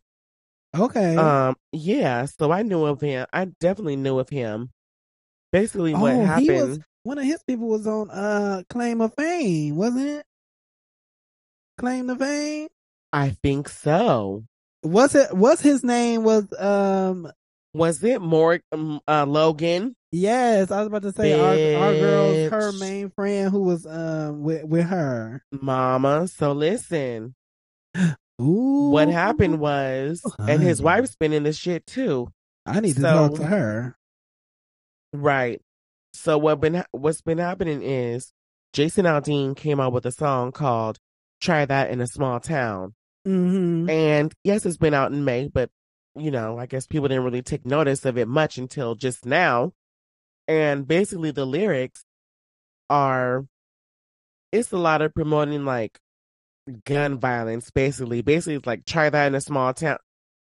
okay. 0.73 1.17
Um, 1.17 1.55
yeah, 1.73 2.23
so 2.23 2.51
I 2.53 2.61
knew 2.61 2.85
of 2.85 3.01
him. 3.01 3.25
I 3.33 3.49
definitely 3.59 3.97
knew 3.97 4.17
of 4.17 4.29
him. 4.29 4.69
Basically, 5.53 5.93
what 5.93 6.13
oh, 6.13 6.25
happened? 6.25 6.49
he 6.49 6.51
was 6.51 6.79
one 7.03 7.19
of 7.19 7.25
his 7.25 7.43
people 7.43 7.67
was 7.67 7.85
on 7.85 8.09
uh 8.09 8.63
Claim 8.69 9.01
of 9.01 9.13
Fame, 9.13 9.75
wasn't 9.75 10.07
it? 10.07 10.25
Claim 11.77 12.07
to 12.07 12.15
Fame. 12.15 12.69
I 13.13 13.29
think 13.29 13.69
so. 13.69 14.45
What's 14.81 15.13
it? 15.13 15.31
What's 15.31 15.61
his 15.61 15.83
name? 15.83 16.23
Was 16.23 16.51
um 16.59 17.31
Was 17.71 18.03
it 18.03 18.19
more 18.19 18.61
um, 18.71 18.99
uh, 19.07 19.27
Logan? 19.27 19.95
yes, 20.11 20.71
I 20.71 20.79
was 20.79 20.87
about 20.87 21.03
to 21.03 21.11
say 21.11 21.33
our 21.33 21.83
our 21.83 21.93
girl's 21.93 22.51
her 22.51 22.71
main 22.79 23.11
friend 23.11 23.51
who 23.51 23.61
was 23.61 23.85
um 23.85 24.41
with 24.41 24.63
with 24.65 24.87
her. 24.87 25.43
Mama. 25.51 26.27
So 26.29 26.53
listen, 26.53 27.35
Ooh, 28.41 28.89
what 28.89 29.07
happened 29.07 29.59
was, 29.59 30.23
and 30.39 30.63
his 30.63 30.81
wife's 30.81 31.15
been 31.15 31.31
in 31.31 31.43
this 31.43 31.57
shit 31.57 31.85
too. 31.85 32.27
I 32.65 32.79
need 32.79 32.95
to 32.95 33.01
so- 33.01 33.29
talk 33.29 33.35
to 33.35 33.45
her. 33.45 33.95
Right. 35.13 35.61
So 36.13 36.37
what 36.37 36.59
been 36.59 36.83
what's 36.91 37.21
been 37.21 37.37
happening 37.37 37.81
is 37.81 38.33
Jason 38.73 39.05
Aldean 39.05 39.55
came 39.55 39.79
out 39.79 39.93
with 39.93 40.05
a 40.05 40.11
song 40.11 40.51
called 40.51 40.97
"Try 41.41 41.65
That 41.65 41.91
in 41.91 42.01
a 42.01 42.07
Small 42.07 42.39
Town," 42.39 42.93
Mm-hmm. 43.27 43.89
and 43.89 44.33
yes, 44.43 44.65
it's 44.65 44.77
been 44.77 44.93
out 44.93 45.11
in 45.11 45.23
May, 45.23 45.47
but 45.47 45.69
you 46.15 46.29
know, 46.31 46.59
I 46.59 46.65
guess 46.65 46.85
people 46.87 47.07
didn't 47.07 47.23
really 47.23 47.41
take 47.41 47.65
notice 47.65 48.05
of 48.05 48.17
it 48.17 48.27
much 48.27 48.57
until 48.57 48.95
just 48.95 49.25
now. 49.25 49.73
And 50.47 50.87
basically, 50.87 51.31
the 51.31 51.45
lyrics 51.45 52.03
are 52.89 53.45
it's 54.51 54.71
a 54.71 54.77
lot 54.77 55.01
of 55.01 55.13
promoting 55.15 55.65
like 55.65 55.99
gun 56.85 57.19
violence. 57.19 57.71
Basically, 57.71 58.21
basically, 58.21 58.55
it's 58.55 58.67
like 58.67 58.85
try 58.85 59.09
that 59.09 59.27
in 59.27 59.35
a 59.35 59.41
small 59.41 59.73
town. 59.73 59.97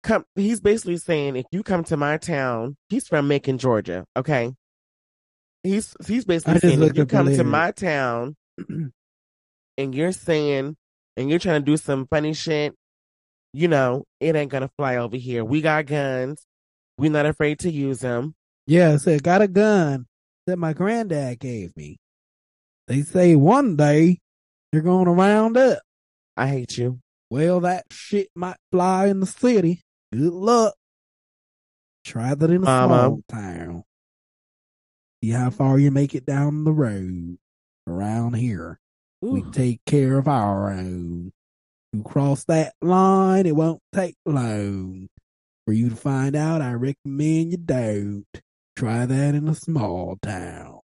Come, 0.07 0.25
he's 0.37 0.61
basically 0.61 0.99
saying 0.99 1.35
if 1.35 1.47
you 1.51 1.65
come 1.65 1.83
to 1.85 1.97
my 1.97 2.17
town, 2.17 2.77
he's 2.89 3.09
from 3.09 3.27
Macon, 3.27 3.59
Georgia. 3.59 4.05
Okay, 4.17 4.53
he's 5.65 5.97
he's 6.07 6.25
basically 6.25 6.61
saying 6.61 6.81
if 6.81 6.97
you 6.97 7.07
come 7.07 7.27
to 7.27 7.43
my 7.43 7.73
town 7.73 8.37
and 9.77 9.95
you're 9.95 10.13
saying 10.13 10.77
and 11.17 11.29
you're 11.29 11.41
trying 11.41 11.61
to 11.61 11.67
do 11.67 11.77
some 11.77 12.07
funny 12.07 12.35
shit, 12.35 12.73
you 13.53 13.67
know, 13.67 14.05
it 14.21 14.37
ain't 14.37 14.53
gonna 14.53 14.71
fly 14.77 14.95
over 14.95 15.17
here. 15.17 15.45
We 15.45 15.61
got 15.61 15.87
guns. 15.87 16.47
We're 16.97 17.11
not 17.11 17.27
afraid 17.27 17.59
to 17.61 17.71
use 17.73 17.99
them. 17.99 18.37
Yeah, 18.69 18.93
it 18.93 19.01
said 19.01 19.25
got 19.25 19.43
a 19.43 19.49
gun 19.49 20.07
that 20.47 20.57
my 20.57 20.73
granddad 20.73 21.41
gave 21.41 21.77
me. 21.77 21.97
They 22.87 23.03
say 23.03 23.35
one 23.35 23.75
day 23.75 24.21
you're 24.73 24.83
gonna 24.83 25.13
round 25.13 25.57
up. 25.57 25.81
I 26.37 26.47
hate 26.47 26.79
you. 26.79 27.01
Well, 27.29 27.59
that 27.61 27.87
shit 27.91 28.29
might 28.37 28.59
fly 28.71 29.09
in 29.09 29.19
the 29.19 29.27
city. 29.27 29.83
Good 30.17 30.33
luck. 30.33 30.75
Try 32.05 32.35
that 32.35 32.49
in 32.51 32.57
a 32.57 32.61
Mama. 32.61 32.95
small 32.95 33.23
town. 33.29 33.85
See 35.23 35.31
how 35.31 35.51
far 35.51 35.79
you 35.79 35.91
make 35.91 36.15
it 36.15 36.25
down 36.25 36.65
the 36.65 36.73
road. 36.73 37.37
Around 37.87 38.35
here, 38.35 38.81
we 39.21 39.43
take 39.53 39.81
care 39.85 40.19
of 40.19 40.27
our 40.27 40.71
own. 40.73 41.33
You 41.93 42.03
cross 42.03 42.45
that 42.45 42.75
line, 42.81 43.45
it 43.47 43.55
won't 43.55 43.81
take 43.95 44.17
long. 44.25 45.09
For 45.67 45.73
you 45.73 45.91
to 45.91 45.97
find 45.97 46.35
out, 46.35 46.63
I 46.63 46.73
recommend 46.73 47.53
you 47.53 47.59
don't. 47.59 48.27
Try 48.75 49.05
that 49.07 49.35
in 49.35 49.49
a 49.49 49.55
small 49.55 50.17
town. 50.23 50.81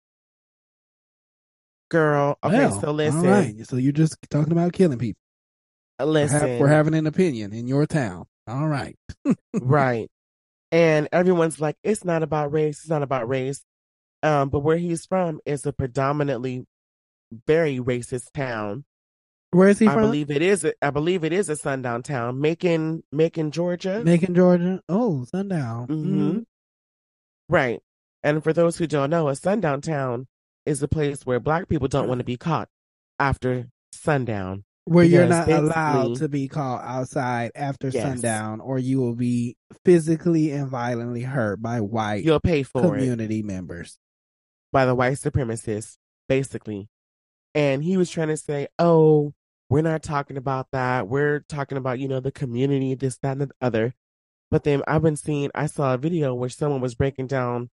Girl, 1.90 2.38
okay, 2.44 2.58
Well, 2.58 2.82
so 2.82 2.92
listen, 2.92 3.20
All 3.26 3.32
right. 3.32 3.68
So 3.68 3.78
you're 3.78 3.92
just 3.94 4.18
talking 4.30 4.52
about 4.52 4.74
killing 4.74 5.00
people. 5.00 5.20
We're, 6.00 6.06
ha- 6.06 6.12
listen, 6.12 6.60
we're 6.60 6.68
having 6.68 6.96
an 6.96 7.08
opinion 7.08 7.54
in 7.54 7.68
your 7.68 7.86
town. 7.86 8.26
All 8.48 8.68
right. 8.68 8.98
right? 9.54 10.10
And 10.72 11.10
everyone's 11.12 11.60
like, 11.60 11.76
it's 11.84 12.06
not 12.06 12.24
about 12.24 12.52
race. 12.52 12.80
It's 12.80 12.90
not 12.90 13.04
about 13.04 13.28
race. 13.28 13.64
Um, 14.24 14.50
but 14.50 14.60
where 14.60 14.78
he's 14.78 15.06
from 15.06 15.40
is 15.46 15.66
a 15.66 15.74
predominantly 15.74 16.66
very 17.48 17.80
racist 17.80 18.32
town. 18.34 18.86
Where 19.52 19.70
is 19.70 19.80
he 19.80 19.86
from? 19.86 19.92
I 19.92 19.96
from? 19.96 20.04
believe 20.04 20.32
it 20.32 20.42
is. 20.42 20.64
A, 20.64 20.74
I 20.82 20.92
believe 20.92 21.24
it 21.24 21.34
is 21.34 21.50
a 21.50 21.56
sundown 21.56 22.04
town, 22.04 22.40
Macon, 22.40 23.04
Macon, 23.12 23.52
Georgia. 23.52 24.02
Macon, 24.04 24.34
Georgia. 24.34 24.82
Oh, 24.88 25.26
sundown. 25.26 25.88
hmm 25.88 26.32
Mhm. 26.32 26.46
Right. 27.50 27.82
And 28.24 28.44
for 28.44 28.54
those 28.54 28.78
who 28.78 28.88
don't 28.88 29.10
know, 29.10 29.28
a 29.28 29.36
sundown 29.36 29.82
town 29.82 30.28
is 30.66 30.82
a 30.82 30.88
place 30.88 31.26
where 31.26 31.40
black 31.40 31.68
people 31.68 31.88
don't 31.88 32.08
want 32.08 32.20
to 32.20 32.26
be 32.26 32.38
caught 32.38 32.70
after 33.20 33.68
sundown. 33.92 34.64
Where 34.86 35.06
you're 35.06 35.28
not 35.28 35.48
allowed 35.50 36.16
to 36.18 36.28
be 36.28 36.48
caught 36.48 36.84
outside 36.84 37.52
after 37.56 37.90
Yes. 37.90 38.04
sundown, 38.04 38.60
or 38.62 38.80
you 38.80 39.00
will 39.00 39.16
be 39.16 39.56
physically 39.86 40.52
and 40.52 40.68
violently 40.68 41.22
hurt 41.22 41.62
by 41.62 41.82
white 41.82 42.24
You'll 42.26 42.40
pay 42.40 42.64
for 42.64 42.80
it. 42.80 42.88
community 43.00 43.44
members. 43.44 43.98
by 44.74 44.86
the 44.86 44.96
white 44.96 45.18
supremacists, 45.18 45.98
basically. 46.30 46.88
And 47.54 47.84
he 47.84 47.98
was 47.98 48.10
trying 48.10 48.30
to 48.30 48.38
say, 48.38 48.70
oh, 48.80 49.34
we're 49.70 49.82
not 49.82 50.02
talking 50.02 50.38
about 50.38 50.68
that. 50.72 51.08
We're 51.10 51.42
talking 51.42 51.78
about, 51.78 52.00
you 52.00 52.08
know, 52.08 52.22
the 52.22 52.32
community, 52.32 52.96
this, 52.96 53.18
that, 53.18 53.34
and 53.34 53.42
the 53.42 53.52
other. 53.62 53.94
But 54.50 54.64
then 54.64 54.82
I've 54.88 55.02
been 55.02 55.18
seeing, 55.18 55.52
I 55.54 55.66
saw 55.66 55.94
a 55.94 55.98
video 55.98 56.34
where 56.34 56.48
someone 56.50 56.80
was 56.82 56.96
breaking 56.96 57.28
down 57.28 57.70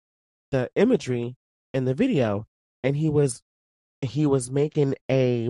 the 0.51 0.69
imagery 0.75 1.35
in 1.73 1.83
the 1.85 1.93
video 1.93 2.47
and 2.83 2.95
he 2.95 3.09
was, 3.09 3.41
he 4.01 4.25
was 4.25 4.49
making 4.49 4.95
a, 5.11 5.49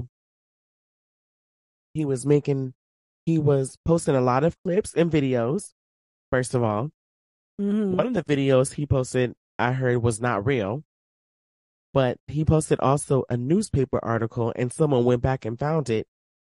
he 1.95 2.05
was 2.05 2.25
making, 2.25 2.73
he 3.25 3.39
was 3.39 3.77
posting 3.85 4.15
a 4.15 4.21
lot 4.21 4.43
of 4.43 4.61
clips 4.63 4.93
and 4.93 5.09
videos, 5.09 5.71
first 6.29 6.53
of 6.53 6.61
all. 6.61 6.91
Mhm. 7.59 7.95
One 7.95 8.07
of 8.07 8.13
the 8.13 8.23
videos 8.23 8.73
he 8.73 8.85
posted, 8.85 9.33
I 9.57 9.71
heard 9.71 10.03
was 10.03 10.19
not 10.19 10.45
real, 10.45 10.83
but 11.93 12.17
he 12.27 12.43
posted 12.43 12.79
also 12.81 13.23
a 13.29 13.37
newspaper 13.37 13.97
article 14.03 14.51
and 14.57 14.71
someone 14.73 15.05
went 15.05 15.21
back 15.21 15.45
and 15.45 15.57
found 15.57 15.89
it. 15.89 16.05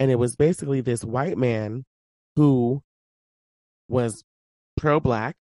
And 0.01 0.11
it 0.11 0.16
was 0.16 0.34
basically 0.34 0.80
this 0.80 1.05
white 1.05 1.39
man 1.39 1.84
who 2.34 2.82
was 3.89 4.24
pro 4.76 4.99
black 4.99 5.36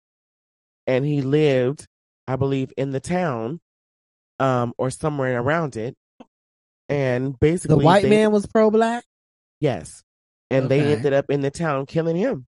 and 0.87 1.07
he 1.07 1.23
lived, 1.23 1.87
I 2.27 2.37
believe, 2.37 2.71
in 2.77 2.91
the 2.93 3.01
town, 3.01 3.61
um, 4.39 4.75
or 4.77 4.91
somewhere 4.91 5.41
around 5.41 5.77
it. 5.77 5.97
And 6.89 7.39
basically, 7.41 7.79
The 7.79 7.85
white 7.85 8.03
they- 8.03 8.11
man 8.11 8.31
was 8.31 8.45
pro 8.47 8.71
black. 8.71 9.05
Yes. 9.61 10.03
And 10.51 10.69
they 10.69 10.93
ended 10.93 11.13
up 11.13 11.27
in 11.31 11.41
the 11.41 11.51
town 11.51 11.87
killing 11.87 12.17
him. 12.17 12.47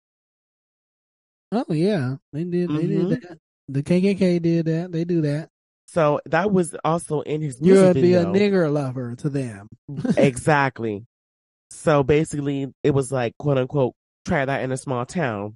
Oh 1.52 1.66
yeah, 1.70 2.16
they 2.34 2.44
did. 2.44 2.70
They 2.70 2.86
Mhm. 2.88 3.10
did 3.10 3.22
that. 3.22 3.38
The 3.70 3.84
KKK 3.84 4.40
did 4.42 4.66
that. 4.66 4.92
They 4.92 5.04
do 5.06 5.22
that. 5.22 5.50
So 5.88 6.20
that 6.26 6.52
was 6.52 6.76
also 6.84 7.22
in 7.22 7.42
his 7.42 7.62
music 7.62 7.96
You'll 7.96 8.04
be 8.04 8.14
a 8.14 8.26
nigger 8.26 8.72
lover 8.72 9.16
to 9.16 9.30
them. 9.30 9.68
exactly. 10.18 11.06
So 11.72 12.04
basically, 12.04 12.68
it 12.84 12.92
was 12.92 13.12
like 13.12 13.34
quote 13.38 13.58
unquote 13.58 13.94
try 14.26 14.44
that 14.46 14.62
in 14.62 14.72
a 14.72 14.78
small 14.78 15.06
town, 15.06 15.56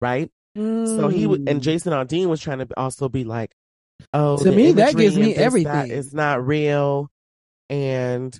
right? 0.00 0.30
So 0.56 1.08
he 1.08 1.22
w- 1.22 1.42
Mm. 1.44 1.50
and 1.50 1.62
Jason 1.62 1.92
Aldean 1.92 2.26
was 2.28 2.40
trying 2.40 2.58
to 2.58 2.68
also 2.76 3.08
be 3.08 3.24
like, 3.24 3.52
oh, 4.12 4.42
To 4.42 4.50
me, 4.52 4.72
that 4.72 4.94
gives 4.96 5.16
me 5.16 5.22
and 5.24 5.30
this, 5.32 5.36
that 5.36 5.44
everything. 5.44 5.90
is 5.90 6.14
not 6.14 6.46
real, 6.46 7.08
and 7.70 8.38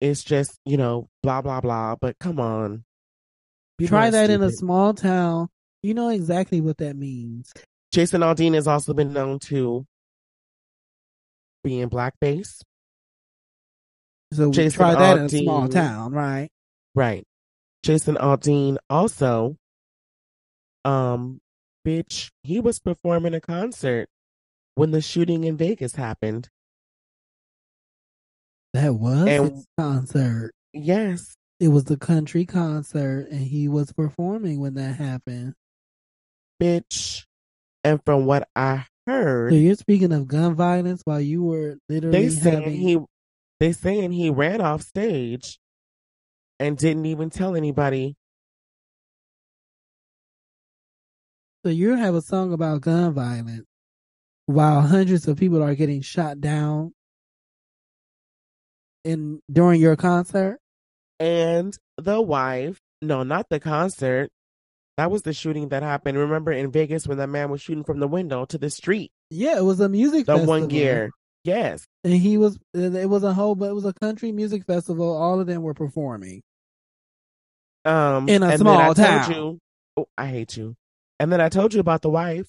it's 0.00 0.24
just 0.24 0.58
you 0.64 0.76
know 0.76 1.08
blah 1.22 1.42
blah 1.42 1.60
blah. 1.60 1.96
But 2.00 2.18
come 2.18 2.40
on, 2.40 2.84
People 3.78 3.98
Try 3.98 4.10
that 4.10 4.30
in 4.30 4.42
a 4.42 4.50
small 4.50 4.94
town. 4.94 5.48
You 5.82 5.92
know 5.92 6.08
exactly 6.08 6.60
what 6.60 6.78
that 6.78 6.96
means. 6.96 7.52
Jason 7.92 8.22
Aldean 8.22 8.54
has 8.54 8.66
also 8.66 8.94
been 8.94 9.12
known 9.12 9.38
to 9.40 9.86
be 11.62 11.80
in 11.80 11.90
blackface, 11.90 12.62
So 14.32 14.48
we 14.48 14.54
Jason 14.54 14.78
try 14.78 14.94
that 14.94 15.18
in 15.18 15.24
a 15.24 15.28
small 15.28 15.68
town, 15.68 16.12
right? 16.12 16.48
right? 16.94 17.24
Jason 17.82 18.16
Aldean 18.16 18.78
also, 18.88 19.56
um, 20.84 21.40
bitch, 21.86 22.30
he 22.42 22.60
was 22.60 22.78
performing 22.78 23.34
a 23.34 23.40
concert 23.40 24.08
when 24.74 24.90
the 24.90 25.00
shooting 25.00 25.44
in 25.44 25.56
Vegas 25.56 25.94
happened. 25.94 26.48
That 28.76 28.94
was 28.94 29.26
And- 29.26 29.50
his 29.52 29.66
concert. 29.78 30.52
Yes. 30.72 31.34
It 31.58 31.68
was 31.68 31.84
the 31.84 31.96
country 31.96 32.44
concert, 32.44 33.28
and 33.30 33.40
he 33.40 33.66
was 33.68 33.90
performing 33.92 34.60
when 34.60 34.74
that 34.74 34.96
happened. 34.96 35.54
Bitch. 36.62 37.24
And 37.82 38.00
from 38.04 38.26
what 38.26 38.48
I 38.54 38.84
heard, 39.06 39.52
So 39.52 39.56
you're 39.56 39.74
speaking 39.76 40.12
of 40.12 40.28
gun 40.28 40.54
violence 40.54 41.00
while 41.04 41.20
you 41.20 41.42
were 41.42 41.78
literally 41.88 42.28
they 42.28 42.28
saying 42.28 42.62
having. 42.62 42.76
he 42.78 42.98
they 43.60 43.72
saying 43.72 44.12
he 44.12 44.28
ran 44.28 44.60
off 44.60 44.82
stage 44.82 45.58
and 46.58 46.76
didn't 46.76 47.06
even 47.06 47.30
tell 47.30 47.56
anybody. 47.56 48.16
So 51.64 51.70
you 51.70 51.96
have 51.96 52.14
a 52.14 52.22
song 52.22 52.52
about 52.52 52.82
gun 52.82 53.12
violence 53.14 53.64
while 54.46 54.82
hundreds 54.82 55.26
of 55.26 55.36
people 55.38 55.62
are 55.62 55.74
getting 55.74 56.00
shot 56.02 56.40
down 56.40 56.92
in 59.06 59.40
during 59.50 59.80
your 59.80 59.96
concert. 59.96 60.58
And 61.18 61.76
the 61.96 62.20
wife, 62.20 62.78
no, 63.00 63.22
not 63.22 63.48
the 63.48 63.60
concert. 63.60 64.30
That 64.98 65.10
was 65.10 65.22
the 65.22 65.32
shooting 65.32 65.68
that 65.68 65.82
happened. 65.82 66.18
Remember 66.18 66.52
in 66.52 66.70
Vegas 66.70 67.06
when 67.06 67.18
that 67.18 67.28
man 67.28 67.50
was 67.50 67.60
shooting 67.60 67.84
from 67.84 68.00
the 68.00 68.08
window 68.08 68.44
to 68.46 68.58
the 68.58 68.70
street 68.70 69.10
Yeah, 69.30 69.58
it 69.58 69.64
was 69.64 69.80
a 69.80 69.88
music 69.88 70.26
the 70.26 70.32
festival. 70.34 70.46
one 70.60 70.70
year. 70.70 71.10
Yes. 71.44 71.84
and 72.02 72.12
he 72.14 72.38
was. 72.38 72.58
It 72.74 73.08
was 73.08 73.22
a 73.22 73.32
whole, 73.32 73.54
but 73.54 73.70
it 73.70 73.74
was 73.74 73.84
a 73.84 73.92
country 73.94 74.32
music 74.32 74.64
festival. 74.66 75.14
All 75.16 75.38
of 75.40 75.46
them 75.46 75.62
were 75.62 75.74
performing. 75.74 76.42
Um, 77.84 78.28
In 78.28 78.42
a 78.42 78.48
and 78.48 78.58
small 78.60 78.78
I 78.78 78.84
told 78.84 78.96
town. 78.96 79.30
you, 79.32 79.58
oh, 79.96 80.06
I 80.18 80.26
hate 80.26 80.56
you. 80.56 80.74
And 81.20 81.32
then 81.32 81.40
I 81.40 81.48
told 81.48 81.72
you 81.72 81.80
about 81.80 82.02
the 82.02 82.10
wife. 82.10 82.46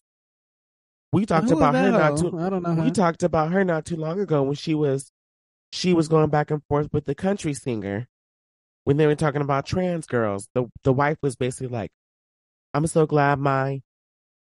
We 1.14 1.26
talked 1.26 1.50
Who 1.50 1.58
about 1.58 1.76
her 1.76 1.92
not 1.92 2.18
too. 2.18 2.38
I 2.40 2.50
don't 2.50 2.64
know. 2.64 2.74
We 2.74 2.88
her. 2.88 2.90
talked 2.92 3.24
about 3.24 3.52
her 3.52 3.64
not 3.64 3.86
too 3.86 3.96
long 3.98 4.20
ago 4.20 4.44
when 4.44 4.56
she 4.56 4.74
was, 4.74 5.12
she 5.72 5.94
was 5.94 6.08
going 6.08 6.30
back 6.30 6.52
and 6.52 6.64
forth 6.70 6.90
with 6.94 7.06
the 7.06 7.16
country 7.16 7.54
singer, 7.54 8.08
when 8.84 8.98
they 8.98 9.08
were 9.08 9.16
talking 9.16 9.42
about 9.42 9.66
trans 9.66 10.08
girls. 10.08 10.50
The 10.54 10.68
the 10.84 10.94
wife 10.94 11.18
was 11.22 11.36
basically 11.36 11.68
like, 11.68 11.92
"I'm 12.74 12.88
so 12.88 13.06
glad 13.06 13.40
my, 13.40 13.82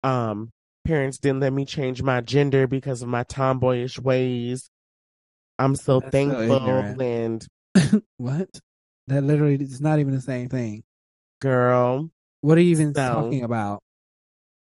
um, 0.03 0.51
parents 0.85 1.17
didn't 1.17 1.41
let 1.41 1.53
me 1.53 1.65
change 1.65 2.01
my 2.03 2.21
gender 2.21 2.67
because 2.67 3.01
of 3.01 3.09
my 3.09 3.23
tomboyish 3.23 3.99
ways. 3.99 4.69
I'm 5.59 5.75
so 5.75 5.99
That's 5.99 6.11
thankful 6.11 6.41
ignorant. 6.41 7.01
and 7.01 7.47
what? 8.17 8.49
That 9.07 9.23
literally 9.23 9.55
is 9.55 9.81
not 9.81 9.99
even 9.99 10.15
the 10.15 10.21
same 10.21 10.49
thing. 10.49 10.83
girl, 11.41 12.09
What 12.41 12.57
are 12.57 12.61
you 12.61 12.71
even 12.71 12.93
So, 12.93 13.01
talking 13.01 13.43
about? 13.43 13.82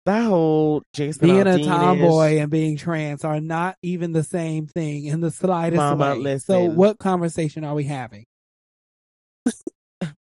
That 0.08 0.24
whole 0.24 0.82
Jason 0.94 1.28
Being 1.28 1.40
a 1.42 1.44
Aldean-ish- 1.44 1.66
tomboy 1.66 2.38
and 2.38 2.50
being 2.50 2.78
trans 2.78 3.24
are 3.24 3.40
not 3.40 3.76
even 3.82 4.12
the 4.12 4.24
same 4.24 4.66
thing 4.66 5.04
in 5.04 5.20
the 5.20 5.30
slightest 5.30 5.76
Mama, 5.76 6.18
way. 6.18 6.38
So, 6.38 6.64
what 6.64 6.98
conversation 6.98 7.62
are 7.62 7.74
we 7.74 7.84
having? 7.84 8.24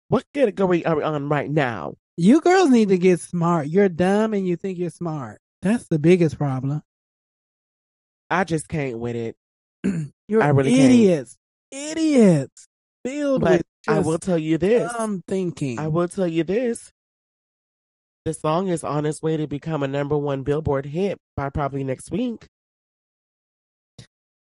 What 0.08 0.24
category 0.34 0.84
are 0.84 0.96
we 0.96 1.02
on 1.02 1.28
right 1.28 1.50
now? 1.50 1.94
You 2.16 2.40
girls 2.40 2.70
need 2.70 2.88
to 2.88 2.98
get 2.98 3.20
smart. 3.20 3.68
You're 3.68 3.88
dumb 3.88 4.34
and 4.34 4.46
you 4.46 4.56
think 4.56 4.78
you're 4.78 4.90
smart. 4.90 5.38
That's 5.62 5.86
the 5.88 5.98
biggest 5.98 6.36
problem. 6.38 6.82
I 8.30 8.44
just 8.44 8.68
can't 8.68 8.98
with 8.98 9.14
it. 9.16 9.36
You're 10.28 10.42
I 10.42 10.48
really 10.48 10.70
can't. 10.74 10.90
idiots. 10.90 11.36
Idiots. 11.70 12.66
Filled 13.04 13.42
But 13.42 13.50
with 13.58 13.62
I 13.86 14.00
will 14.00 14.18
tell 14.18 14.38
you 14.38 14.58
this. 14.58 14.92
I'm 14.98 15.22
thinking. 15.28 15.78
I 15.78 15.86
will 15.88 16.08
tell 16.08 16.26
you 16.26 16.42
this. 16.42 16.90
The 18.26 18.34
song 18.34 18.66
is 18.66 18.82
on 18.82 19.06
its 19.06 19.22
way 19.22 19.36
to 19.36 19.46
become 19.46 19.84
a 19.84 19.86
number 19.86 20.18
one 20.18 20.42
Billboard 20.42 20.84
hit 20.84 21.16
by 21.36 21.48
probably 21.48 21.84
next 21.84 22.10
week. 22.10 22.48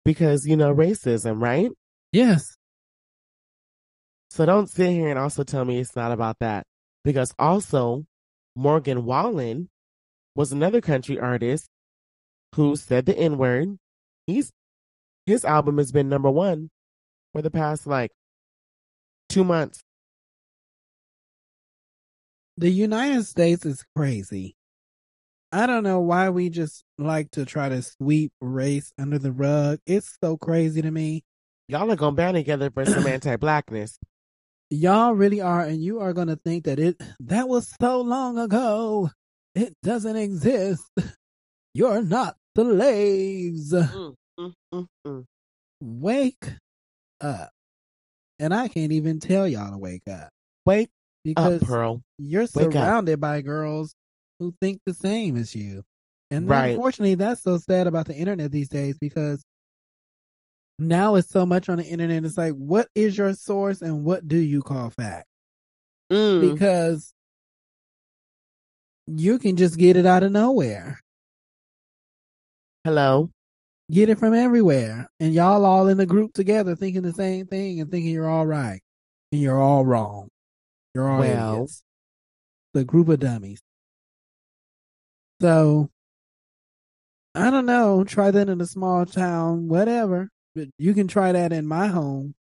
Because, 0.05 0.47
you 0.47 0.57
know, 0.57 0.73
racism, 0.73 1.43
right? 1.43 1.73
yes. 2.13 2.57
So 4.31 4.47
don't 4.47 4.71
sit 4.71 4.93
here 4.93 5.09
and 5.09 5.19
also 5.19 5.43
tell 5.43 5.65
me 5.65 5.81
it's 5.81 5.97
not 5.97 6.13
about 6.13 6.37
that. 6.39 6.63
Because 7.03 7.35
also, 7.41 8.05
Morgan 8.55 9.05
Wallen 9.05 9.69
was 10.37 10.53
another 10.53 10.81
country 10.81 11.19
artist 11.19 11.67
who 12.55 12.77
said 12.77 13.05
the 13.05 13.19
N 13.19 13.37
word. 13.37 13.79
He's 14.29 14.53
his 15.27 15.45
album 15.45 15.79
has 15.79 15.91
been 15.91 16.09
number 16.09 16.31
one 16.31 16.71
for 17.33 17.43
the 17.43 17.51
past 17.51 17.85
like 17.85 18.13
two 19.29 19.43
months. 19.43 19.83
The 22.57 22.71
United 22.71 23.27
States 23.27 23.67
is 23.67 23.85
crazy. 23.95 24.57
I 25.53 25.67
don't 25.67 25.85
know 25.85 26.01
why 26.01 26.31
we 26.31 26.49
just 26.49 26.85
like 26.99 27.31
to 27.33 27.45
try 27.45 27.69
to 27.69 27.83
sweep 27.83 28.33
race 28.41 28.93
under 28.99 29.19
the 29.19 29.33
rug. 29.33 29.79
It's 29.87 30.17
so 30.23 30.37
crazy 30.37 30.83
to 30.83 30.91
me. 30.91 31.23
Y'all 31.69 31.91
are 31.91 31.97
gonna 31.97 32.17
band 32.17 32.37
together 32.37 32.71
for 32.71 32.85
some 32.85 33.07
anti-blackness. 33.07 33.99
Y'all 34.71 35.13
really 35.13 35.41
are, 35.41 35.63
and 35.63 35.83
you 35.83 36.01
are 36.01 36.13
going 36.13 36.27
to 36.27 36.37
think 36.37 36.65
that 36.65 36.81
it 36.81 37.01
that 37.21 37.49
was 37.49 37.73
so 37.81 38.01
long 38.01 38.37
ago. 38.37 39.11
It 39.55 39.75
doesn't 39.83 40.17
exist. 40.17 40.83
You're 41.73 42.03
not 42.03 42.37
slaves. 42.57 43.73
Mm, 43.73 44.15
mm, 44.41 44.53
mm, 44.75 44.87
mm. 45.07 45.25
Wake 45.81 46.53
up. 47.21 47.51
And 48.39 48.53
I 48.53 48.69
can't 48.69 48.93
even 48.93 49.21
tell 49.21 49.47
y'all 49.47 49.71
to 49.71 49.79
wake 49.79 50.09
up 50.11 50.31
Wake 50.67 50.91
because 51.35 51.63
up, 51.63 51.69
Pearl. 51.69 52.03
you're 52.19 52.43
up. 52.45 52.49
surrounded 52.51 53.21
by 53.21 53.41
girls 53.43 53.95
who 54.39 54.55
think 54.61 54.81
the 54.87 54.95
same 54.95 55.37
as 55.37 55.55
you. 55.55 55.83
And 56.31 56.49
Right. 56.49 56.71
unfortunately, 56.71 57.15
that's 57.15 57.43
so 57.43 57.59
sad 57.59 57.87
about 57.87 58.07
the 58.07 58.15
internet 58.15 58.51
these 58.51 58.69
days 58.69 58.97
because 58.99 59.43
now 60.79 61.15
it's 61.15 61.31
so 61.31 61.47
much 61.47 61.69
on 61.69 61.79
the 61.79 61.85
internet. 61.85 62.25
It's 62.25 62.37
like, 62.37 62.55
what 62.55 62.89
is 62.95 63.17
your 63.17 63.33
source 63.35 63.81
and 63.81 64.05
what 64.05 64.27
do 64.29 64.37
you 64.37 64.61
call 64.63 64.91
fact? 64.91 65.27
Mm. 66.13 66.53
Because 66.53 67.13
you 69.07 69.39
can 69.39 69.57
just 69.57 69.79
get 69.79 69.97
it 69.97 70.05
out 70.05 70.23
of 70.25 70.33
nowhere, 70.33 71.01
Hello. 72.85 73.31
get 73.91 74.09
it 74.09 74.19
from 74.19 74.35
everywhere. 74.35 75.09
And 75.21 75.33
y'all 75.33 75.65
all 75.65 75.89
in 75.89 75.97
the 75.97 76.07
group 76.07 76.33
together 76.35 76.75
thinking 76.77 77.03
the 77.03 77.13
same 77.13 77.47
thing 77.47 77.81
and 77.81 77.91
thinking 77.91 78.13
you're 78.13 78.29
all 78.29 78.47
right. 78.47 78.81
And 79.33 79.41
you're 79.41 79.61
all 79.61 79.85
wrong. 79.85 80.29
You're 80.97 81.11
all 81.11 81.19
Well. 81.21 81.55
idiots. 81.57 81.85
The 82.73 82.85
group 82.87 83.11
of 83.11 83.21
dummies. 83.21 83.61
So 85.43 85.91
I 87.35 87.51
don't 87.51 87.67
know. 87.67 88.03
Try 88.05 88.31
that 88.31 88.49
in 88.49 88.63
a 88.63 88.67
small 88.67 89.05
town, 89.05 89.69
whatever. 89.69 90.31
But 90.55 90.69
you 90.79 90.95
can 90.95 91.07
try 91.07 91.33
that 91.33 91.53
in 91.53 91.67
my 91.67 91.89
home. 91.89 92.35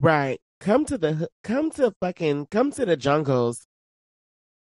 Right. 0.00 0.38
Come 0.60 0.84
to 0.84 0.98
the 0.98 1.30
come 1.42 1.70
to 1.72 1.94
fucking 1.98 2.48
come 2.50 2.70
to 2.72 2.84
the 2.84 2.96
jungles. 2.98 3.66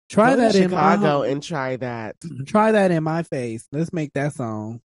Try 0.07 0.31
Go 0.31 0.35
to 0.35 0.41
that 0.43 0.55
in 0.55 0.69
Chicago 0.69 1.07
home. 1.23 1.23
and 1.31 1.41
try 1.41 1.77
that, 1.77 2.15
Try 2.45 2.73
that 2.73 2.91
in 2.91 3.03
my 3.03 3.23
face. 3.23 3.67
Let's 3.71 3.91
make 3.91 4.13
that 4.13 4.33
song. 4.33 4.81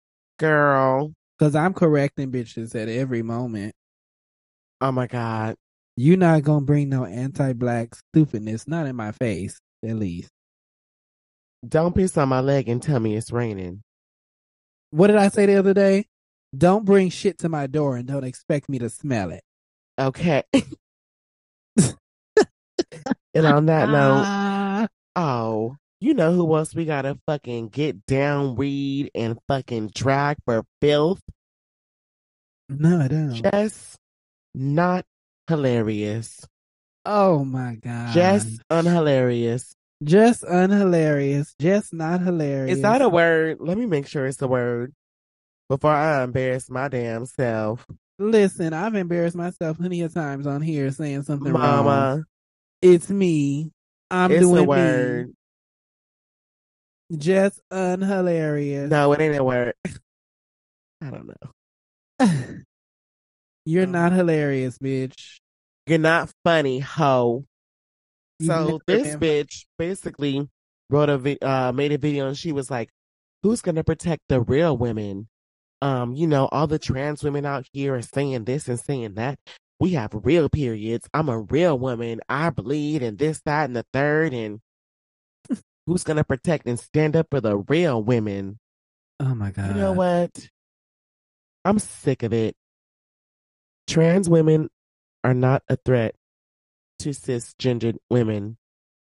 girl. 0.40 1.14
Cause 1.38 1.54
I'm 1.54 1.72
correcting 1.74 2.32
bitches 2.32 2.74
at 2.80 2.88
every 2.88 3.22
moment. 3.22 3.74
Oh 4.80 4.90
my 4.90 5.06
god. 5.06 5.54
You're 5.96 6.16
not 6.16 6.42
gonna 6.42 6.64
bring 6.64 6.88
no 6.88 7.04
anti-black 7.04 7.94
stupidness, 7.94 8.66
not 8.66 8.86
in 8.86 8.96
my 8.96 9.12
face, 9.12 9.58
at 9.84 9.96
least. 9.96 10.30
Don't 11.66 11.94
piss 11.94 12.16
on 12.18 12.28
my 12.28 12.40
leg 12.40 12.68
and 12.68 12.82
tell 12.82 12.98
me 13.00 13.16
it's 13.16 13.30
raining. 13.32 13.82
What 14.90 15.06
did 15.06 15.16
I 15.16 15.28
say 15.28 15.46
the 15.46 15.56
other 15.56 15.74
day? 15.74 16.06
Don't 16.56 16.84
bring 16.84 17.10
shit 17.10 17.38
to 17.38 17.48
my 17.48 17.66
door 17.66 17.96
and 17.96 18.06
don't 18.06 18.24
expect 18.24 18.68
me 18.68 18.78
to 18.80 18.90
smell 18.90 19.30
it. 19.30 19.42
Okay. 19.98 20.42
and 23.34 23.46
on 23.46 23.66
that 23.66 23.88
note, 23.88 24.24
Ah, 24.24 24.86
oh, 25.16 25.76
you 26.00 26.14
know 26.14 26.32
who 26.32 26.54
else 26.56 26.74
we 26.74 26.84
gotta 26.84 27.18
fucking 27.26 27.68
get 27.68 28.04
down, 28.06 28.56
read, 28.56 29.10
and 29.14 29.38
fucking 29.48 29.90
drag 29.94 30.36
for 30.44 30.64
filth? 30.80 31.20
no, 32.68 33.00
I 33.00 33.08
don't. 33.08 33.32
Just 33.32 33.96
not 34.54 35.04
hilarious. 35.48 36.44
oh 37.04 37.44
my 37.44 37.76
god. 37.76 38.14
Just 38.14 38.48
unhilarious. 38.70 39.74
just 40.02 40.42
unhilarious. 40.44 41.54
Just 41.60 41.92
not 41.92 42.20
hilarious. 42.20 42.76
Is 42.78 42.82
that 42.82 43.02
a 43.02 43.08
word? 43.08 43.58
Let 43.60 43.76
me 43.78 43.86
make 43.86 44.06
sure 44.06 44.26
it's 44.26 44.40
a 44.42 44.48
word 44.48 44.92
before 45.68 45.92
I 45.92 46.22
embarrass 46.24 46.68
my 46.70 46.88
damn 46.88 47.26
self. 47.26 47.86
Listen, 48.18 48.72
I've 48.72 48.94
embarrassed 48.94 49.36
myself 49.36 49.78
plenty 49.78 50.02
of 50.02 50.14
times 50.14 50.46
on 50.46 50.62
here 50.62 50.90
saying 50.90 51.22
something 51.24 51.52
wrong. 51.52 51.62
Mama, 51.84 52.24
It's 52.80 53.10
me. 53.10 53.72
I'm 54.10 54.30
it's 54.30 54.40
doing 54.42 54.58
a 54.58 54.62
me. 54.62 54.66
word. 54.66 55.34
Just 57.18 57.60
unhilarious. 57.70 58.90
No, 58.90 59.12
it 59.12 59.20
ain't 59.20 59.36
a 59.36 59.44
word. 59.44 59.74
I 61.02 61.10
don't 61.10 61.26
know. 61.28 61.34
You're 63.64 63.84
Um, 63.84 63.92
not 63.92 64.12
hilarious, 64.12 64.78
bitch. 64.78 65.40
You're 65.86 65.98
not 65.98 66.30
funny, 66.44 66.80
hoe. 66.80 67.44
So 68.42 68.80
this 68.86 69.06
bitch 69.20 69.66
basically 69.78 70.48
wrote 70.90 71.08
a 71.08 71.18
vi- 71.18 71.38
uh, 71.40 71.72
made 71.72 71.92
a 71.92 71.98
video 71.98 72.26
and 72.28 72.36
she 72.36 72.52
was 72.52 72.70
like, 72.70 72.90
"Who's 73.42 73.62
gonna 73.62 73.84
protect 73.84 74.22
the 74.28 74.40
real 74.40 74.76
women? 74.76 75.28
Um, 75.82 76.14
you 76.14 76.26
know, 76.26 76.48
all 76.50 76.66
the 76.66 76.78
trans 76.78 77.22
women 77.22 77.44
out 77.46 77.66
here 77.72 77.94
are 77.94 78.02
saying 78.02 78.44
this 78.44 78.68
and 78.68 78.78
saying 78.80 79.14
that. 79.14 79.38
we 79.80 79.90
have 79.90 80.10
real 80.14 80.48
periods. 80.48 81.06
I'm 81.12 81.28
a 81.28 81.38
real 81.40 81.76
woman. 81.78 82.20
I 82.28 82.48
bleed 82.50 83.02
and 83.02 83.18
this, 83.18 83.42
that, 83.44 83.64
and 83.64 83.74
the 83.76 83.84
third. 83.92 84.32
And 84.32 84.60
who's 85.86 86.04
going 86.04 86.16
to 86.16 86.24
protect 86.24 86.66
and 86.66 86.78
stand 86.78 87.16
up 87.16 87.26
for 87.30 87.40
the 87.40 87.58
real 87.58 88.02
women? 88.02 88.60
Oh 89.18 89.34
my 89.34 89.50
God. 89.50 89.74
You 89.74 89.74
know 89.74 89.92
what? 89.92 90.30
I'm 91.64 91.80
sick 91.80 92.22
of 92.22 92.32
it. 92.32 92.54
Trans 93.86 94.28
women 94.28 94.68
are 95.22 95.34
not 95.34 95.62
a 95.68 95.76
threat 95.76 96.14
to 97.00 97.10
cisgendered 97.10 97.96
women. 98.10 98.56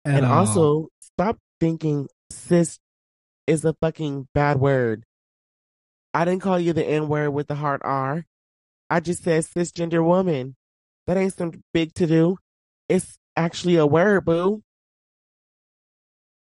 At 0.05 0.15
and 0.17 0.25
all. 0.25 0.39
also, 0.39 0.89
stop 0.99 1.37
thinking 1.59 2.07
cis 2.31 2.79
is 3.47 3.63
a 3.65 3.73
fucking 3.81 4.27
bad 4.33 4.59
word. 4.59 5.03
I 6.13 6.25
didn't 6.25 6.41
call 6.41 6.59
you 6.59 6.73
the 6.73 6.85
N 6.85 7.07
word 7.07 7.31
with 7.31 7.47
the 7.47 7.55
hard 7.55 7.81
R. 7.83 8.25
I 8.89 8.99
just 8.99 9.23
said 9.23 9.43
cisgender 9.43 10.03
woman. 10.05 10.55
That 11.07 11.17
ain't 11.17 11.33
some 11.33 11.63
big 11.73 11.93
to 11.95 12.07
do. 12.07 12.37
It's 12.89 13.17
actually 13.35 13.77
a 13.77 13.85
word, 13.87 14.25
boo. 14.25 14.61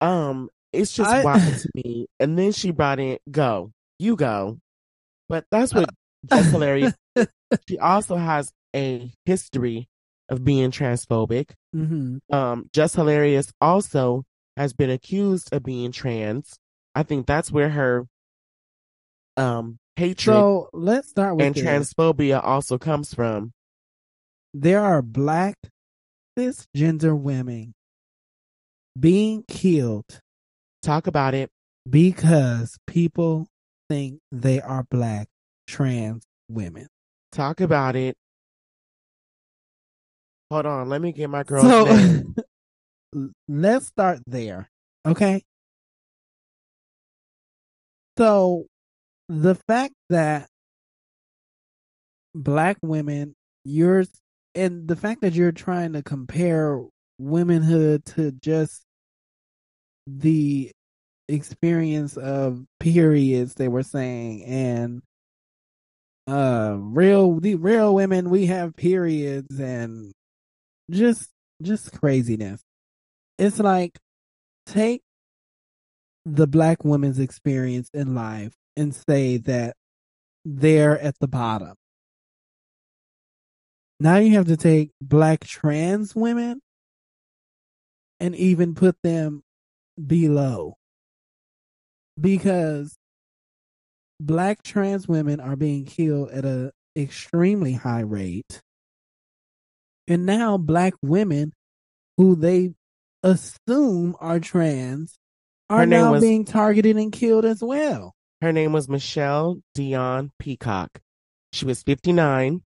Um, 0.01 0.49
it's 0.73 0.91
just 0.93 1.09
I- 1.09 1.23
wild 1.23 1.41
to 1.41 1.69
me. 1.75 2.07
And 2.19 2.37
then 2.37 2.51
she 2.51 2.71
brought 2.71 2.99
in 2.99 3.17
go, 3.29 3.71
you 3.99 4.15
go. 4.15 4.59
But 5.29 5.45
that's 5.51 5.73
what 5.73 5.89
that's 6.23 6.47
hilarious. 6.51 6.93
She 7.67 7.77
also 7.77 8.15
has 8.15 8.51
a 8.75 9.11
history 9.25 9.87
of 10.29 10.43
being 10.43 10.71
transphobic. 10.71 11.51
hmm 11.73 12.17
Um, 12.31 12.69
Just 12.73 12.95
Hilarious 12.95 13.51
also 13.59 14.23
has 14.57 14.73
been 14.73 14.89
accused 14.89 15.53
of 15.53 15.63
being 15.63 15.91
trans. 15.91 16.55
I 16.95 17.03
think 17.03 17.25
that's 17.27 17.51
where 17.51 17.69
her 17.69 18.05
um 19.37 19.77
hatred 19.95 20.35
So 20.35 20.69
let's 20.73 21.09
start 21.09 21.35
with 21.35 21.45
and 21.47 21.55
this. 21.55 21.63
transphobia 21.63 22.43
also 22.43 22.77
comes 22.77 23.13
from. 23.13 23.51
there 24.53 24.81
are 24.81 25.01
black 25.01 25.55
cisgender 26.37 27.17
women 27.17 27.73
being 28.99 29.43
killed 29.47 30.19
Talk 30.81 31.07
about 31.07 31.33
it. 31.33 31.49
because 31.89 32.77
people 32.87 33.47
think 33.89 34.19
they 34.31 34.59
are 34.61 34.83
black 34.89 35.27
trans 35.67 36.23
women. 36.49 36.87
Talk 37.31 37.61
about 37.61 37.95
it. 37.95 38.15
Hold 40.49 40.65
on, 40.65 40.89
let 40.89 41.01
me 41.01 41.13
get 41.13 41.29
my 41.29 41.43
girl. 41.43 41.63
So 41.63 42.23
let's 43.47 43.87
start 43.87 44.19
there. 44.27 44.69
Okay. 45.05 45.43
So 48.17 48.65
the 49.29 49.55
fact 49.55 49.93
that 50.09 50.49
black 52.35 52.77
women, 52.81 53.33
you're, 53.63 54.03
and 54.53 54.87
the 54.87 54.97
fact 54.97 55.21
that 55.21 55.33
you're 55.33 55.53
trying 55.53 55.93
to 55.93 56.03
compare 56.03 56.81
womanhood 57.17 58.03
to 58.05 58.31
just 58.31 58.83
the 60.05 60.71
experience 61.29 62.17
of 62.17 62.65
periods 62.79 63.53
they 63.53 63.69
were 63.69 63.83
saying 63.83 64.43
and 64.43 65.01
uh 66.27 66.75
real 66.77 67.39
the 67.39 67.55
real 67.55 67.95
women 67.95 68.29
we 68.29 68.45
have 68.45 68.75
periods 68.75 69.59
and 69.59 70.13
just 70.89 71.29
just 71.61 71.91
craziness. 71.99 72.61
It's 73.37 73.59
like 73.59 73.97
take 74.65 75.01
the 76.25 76.47
black 76.47 76.83
woman's 76.83 77.19
experience 77.19 77.89
in 77.93 78.13
life 78.13 78.53
and 78.77 78.93
say 78.93 79.37
that 79.37 79.75
they're 80.45 80.99
at 80.99 81.17
the 81.19 81.27
bottom. 81.27 81.75
Now 83.99 84.17
you 84.17 84.35
have 84.35 84.47
to 84.47 84.57
take 84.57 84.91
black 84.99 85.45
trans 85.45 86.15
women 86.15 86.61
and 88.19 88.35
even 88.35 88.75
put 88.75 88.95
them 89.03 89.43
below. 90.07 90.75
Because 92.19 92.97
black 94.25 94.61
trans 94.63 95.07
women 95.07 95.39
are 95.39 95.55
being 95.55 95.85
killed 95.85 96.29
at 96.31 96.45
a 96.45 96.71
extremely 96.95 97.73
high 97.73 98.01
rate 98.01 98.61
and 100.07 100.25
now 100.25 100.57
black 100.57 100.93
women 101.01 101.53
who 102.17 102.35
they 102.35 102.73
assume 103.23 104.15
are 104.19 104.39
trans 104.39 105.17
are 105.69 105.85
now 105.85 106.11
was- 106.11 106.21
being 106.21 106.43
targeted 106.45 106.97
and 106.97 107.11
killed 107.11 107.45
as 107.45 107.61
well 107.63 108.13
Her 108.41 108.51
name 108.51 108.73
was 108.73 108.89
Michelle 108.89 109.61
Dion 109.75 110.31
Peacock. 110.39 110.99
She 111.53 111.63
was 111.65 111.83
59 111.83 112.63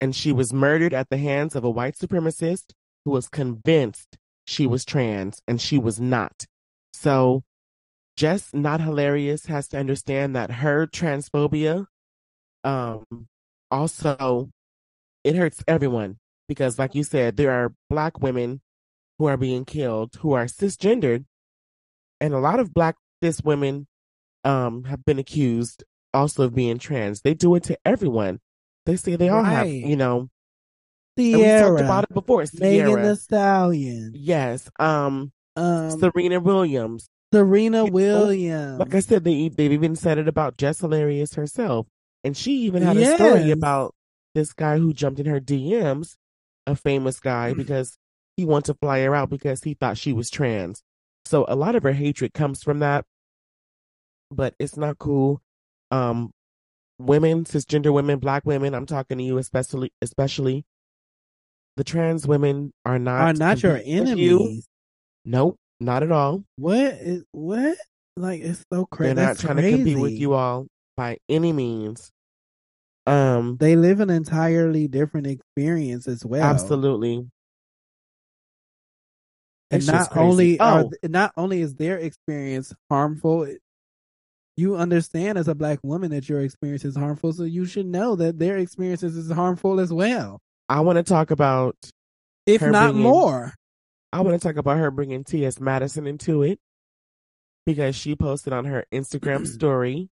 and 0.00 0.14
she 0.14 0.30
was 0.30 0.52
murdered 0.52 0.92
at 0.92 1.08
the 1.08 1.16
hands 1.16 1.56
of 1.56 1.64
a 1.64 1.70
white 1.70 1.96
supremacist 1.96 2.72
who 3.04 3.12
was 3.12 3.28
convinced 3.28 4.18
she 4.46 4.66
was 4.66 4.84
trans 4.84 5.40
and 5.48 5.58
she 5.60 5.78
was 5.78 5.98
not. 5.98 6.44
So, 6.92 7.42
just 8.16 8.54
not 8.54 8.80
hilarious 8.80 9.46
has 9.46 9.68
to 9.68 9.78
understand 9.78 10.34
that 10.34 10.50
her 10.50 10.86
transphobia 10.86 11.86
um 12.64 13.04
also 13.70 14.50
it 15.24 15.36
hurts 15.36 15.62
everyone 15.68 16.18
because 16.48 16.78
like 16.78 16.94
you 16.94 17.02
said 17.02 17.36
there 17.36 17.52
are 17.52 17.74
black 17.90 18.20
women 18.20 18.60
who 19.18 19.26
are 19.26 19.36
being 19.36 19.64
killed 19.64 20.14
who 20.20 20.32
are 20.32 20.46
cisgendered 20.46 21.24
and 22.20 22.32
a 22.32 22.38
lot 22.38 22.60
of 22.60 22.72
black 22.72 22.96
cis 23.22 23.42
women 23.42 23.86
um 24.44 24.84
have 24.84 25.04
been 25.04 25.18
accused 25.18 25.84
also 26.16 26.44
of 26.44 26.54
being 26.54 26.78
trans. 26.78 27.20
They 27.20 27.34
do 27.34 27.54
it 27.54 27.64
to 27.64 27.78
everyone. 27.84 28.40
They 28.86 28.96
say 28.96 29.16
they 29.16 29.28
all 29.28 29.44
have, 29.44 29.68
you 29.68 29.96
know, 29.96 30.28
and 31.16 31.38
we 31.38 31.42
talked 31.42 31.80
about 31.80 32.04
it 32.04 32.14
before. 32.14 32.44
Megan 32.54 32.86
Sierra. 32.86 33.02
the 33.02 33.16
Stallion, 33.16 34.12
yes. 34.14 34.70
Um 34.78 35.32
um, 35.56 35.90
Serena 35.98 36.40
Williams. 36.40 37.08
Serena 37.32 37.78
you 37.84 37.90
know, 37.90 37.92
Williams. 37.92 38.78
Like 38.78 38.94
I 38.94 39.00
said, 39.00 39.24
they 39.24 39.48
they've 39.48 39.72
even 39.72 39.96
said 39.96 40.18
it 40.18 40.28
about 40.28 40.56
Jess 40.56 40.80
Hilarious 40.80 41.34
herself. 41.34 41.86
And 42.24 42.36
she 42.36 42.52
even 42.62 42.82
had 42.82 42.96
a 42.96 43.14
story 43.16 43.50
about 43.50 43.94
this 44.34 44.52
guy 44.52 44.78
who 44.78 44.92
jumped 44.92 45.20
in 45.20 45.26
her 45.26 45.40
DMs, 45.40 46.16
a 46.66 46.74
famous 46.76 47.20
guy, 47.20 47.52
Mm. 47.52 47.56
because 47.58 47.98
he 48.36 48.44
wanted 48.44 48.66
to 48.72 48.78
fly 48.80 49.00
her 49.02 49.14
out 49.14 49.30
because 49.30 49.62
he 49.62 49.74
thought 49.74 49.96
she 49.98 50.12
was 50.12 50.28
trans. 50.30 50.82
So 51.24 51.44
a 51.48 51.56
lot 51.56 51.74
of 51.74 51.82
her 51.84 51.92
hatred 51.92 52.34
comes 52.34 52.62
from 52.62 52.80
that. 52.80 53.04
But 54.30 54.54
it's 54.58 54.76
not 54.76 54.98
cool. 54.98 55.40
Um 55.90 56.32
women, 56.98 57.44
cisgender 57.44 57.92
women, 57.92 58.18
black 58.18 58.44
women, 58.44 58.74
I'm 58.74 58.86
talking 58.86 59.18
to 59.18 59.24
you 59.24 59.38
especially 59.38 59.92
especially 60.02 60.64
the 61.76 61.84
trans 61.84 62.26
women 62.26 62.72
are 62.84 62.98
not 62.98 63.20
are 63.20 63.32
not 63.34 63.62
your 63.62 63.74
with 63.74 63.86
you. 63.86 64.00
enemies. 64.00 64.66
Nope, 65.24 65.58
not 65.80 66.02
at 66.02 66.12
all. 66.12 66.44
What 66.56 66.78
is 66.78 67.24
what? 67.32 67.76
Like 68.16 68.40
it's 68.42 68.62
so 68.72 68.86
crazy. 68.86 69.14
They're 69.14 69.26
not 69.26 69.38
trying 69.38 69.56
to 69.56 69.70
compete 69.70 69.98
with 69.98 70.12
you 70.12 70.32
all 70.34 70.66
by 70.96 71.18
any 71.28 71.52
means. 71.52 72.10
Um, 73.06 73.56
They 73.58 73.76
live 73.76 74.00
an 74.00 74.10
entirely 74.10 74.88
different 74.88 75.26
experience 75.26 76.08
as 76.08 76.24
well. 76.24 76.42
absolutely. 76.42 77.28
And 79.70 79.82
It's 79.82 79.86
not 79.86 80.16
only 80.16 80.56
crazy. 80.56 80.60
are 80.60 80.80
Oh. 80.80 80.90
th- 80.90 81.10
not 81.10 81.32
only 81.36 81.60
is 81.60 81.74
their 81.74 81.98
experience 81.98 82.72
harmful, 82.90 83.46
you 84.56 84.76
understand 84.76 85.36
as 85.38 85.48
a 85.48 85.54
black 85.54 85.78
woman 85.82 86.10
that 86.12 86.28
your 86.28 86.40
experience 86.40 86.84
is 86.84 86.96
harmful, 86.96 87.32
so 87.32 87.42
you 87.44 87.66
should 87.66 87.86
know 87.86 88.16
that 88.16 88.38
their 88.38 88.58
experiences 88.58 89.16
is 89.16 89.30
harmful 89.30 89.80
as 89.80 89.92
well, 89.92 90.40
I 90.68 90.80
want 90.80 90.96
to 90.96 91.02
talk 91.02 91.30
about. 91.30 91.76
if 92.46 92.62
not 92.62 92.92
being- 92.92 93.02
more. 93.02 93.52
I 94.12 94.20
want 94.20 94.40
to 94.40 94.46
talk 94.46 94.56
about 94.56 94.78
her 94.78 94.90
bringing 94.90 95.24
T.S. 95.24 95.60
Madison 95.60 96.06
into 96.06 96.42
it 96.42 96.58
because 97.64 97.96
she 97.96 98.14
posted 98.14 98.52
on 98.52 98.64
her 98.64 98.84
Instagram 98.92 99.46
story 99.54 100.08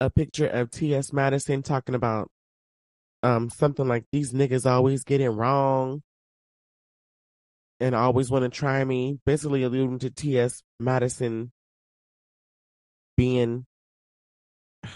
a 0.00 0.10
picture 0.10 0.46
of 0.46 0.70
T.S. 0.70 1.12
Madison 1.12 1.62
talking 1.62 1.94
about 1.94 2.30
um 3.22 3.50
something 3.50 3.86
like 3.88 4.04
these 4.12 4.32
niggas 4.32 4.64
always 4.64 5.02
get 5.02 5.20
it 5.20 5.30
wrong 5.30 6.02
and 7.80 7.94
always 7.94 8.30
want 8.30 8.44
to 8.44 8.48
try 8.48 8.84
me, 8.84 9.18
basically 9.24 9.62
alluding 9.62 9.98
to 10.00 10.10
T.S. 10.10 10.62
Madison 10.80 11.52
being 13.16 13.64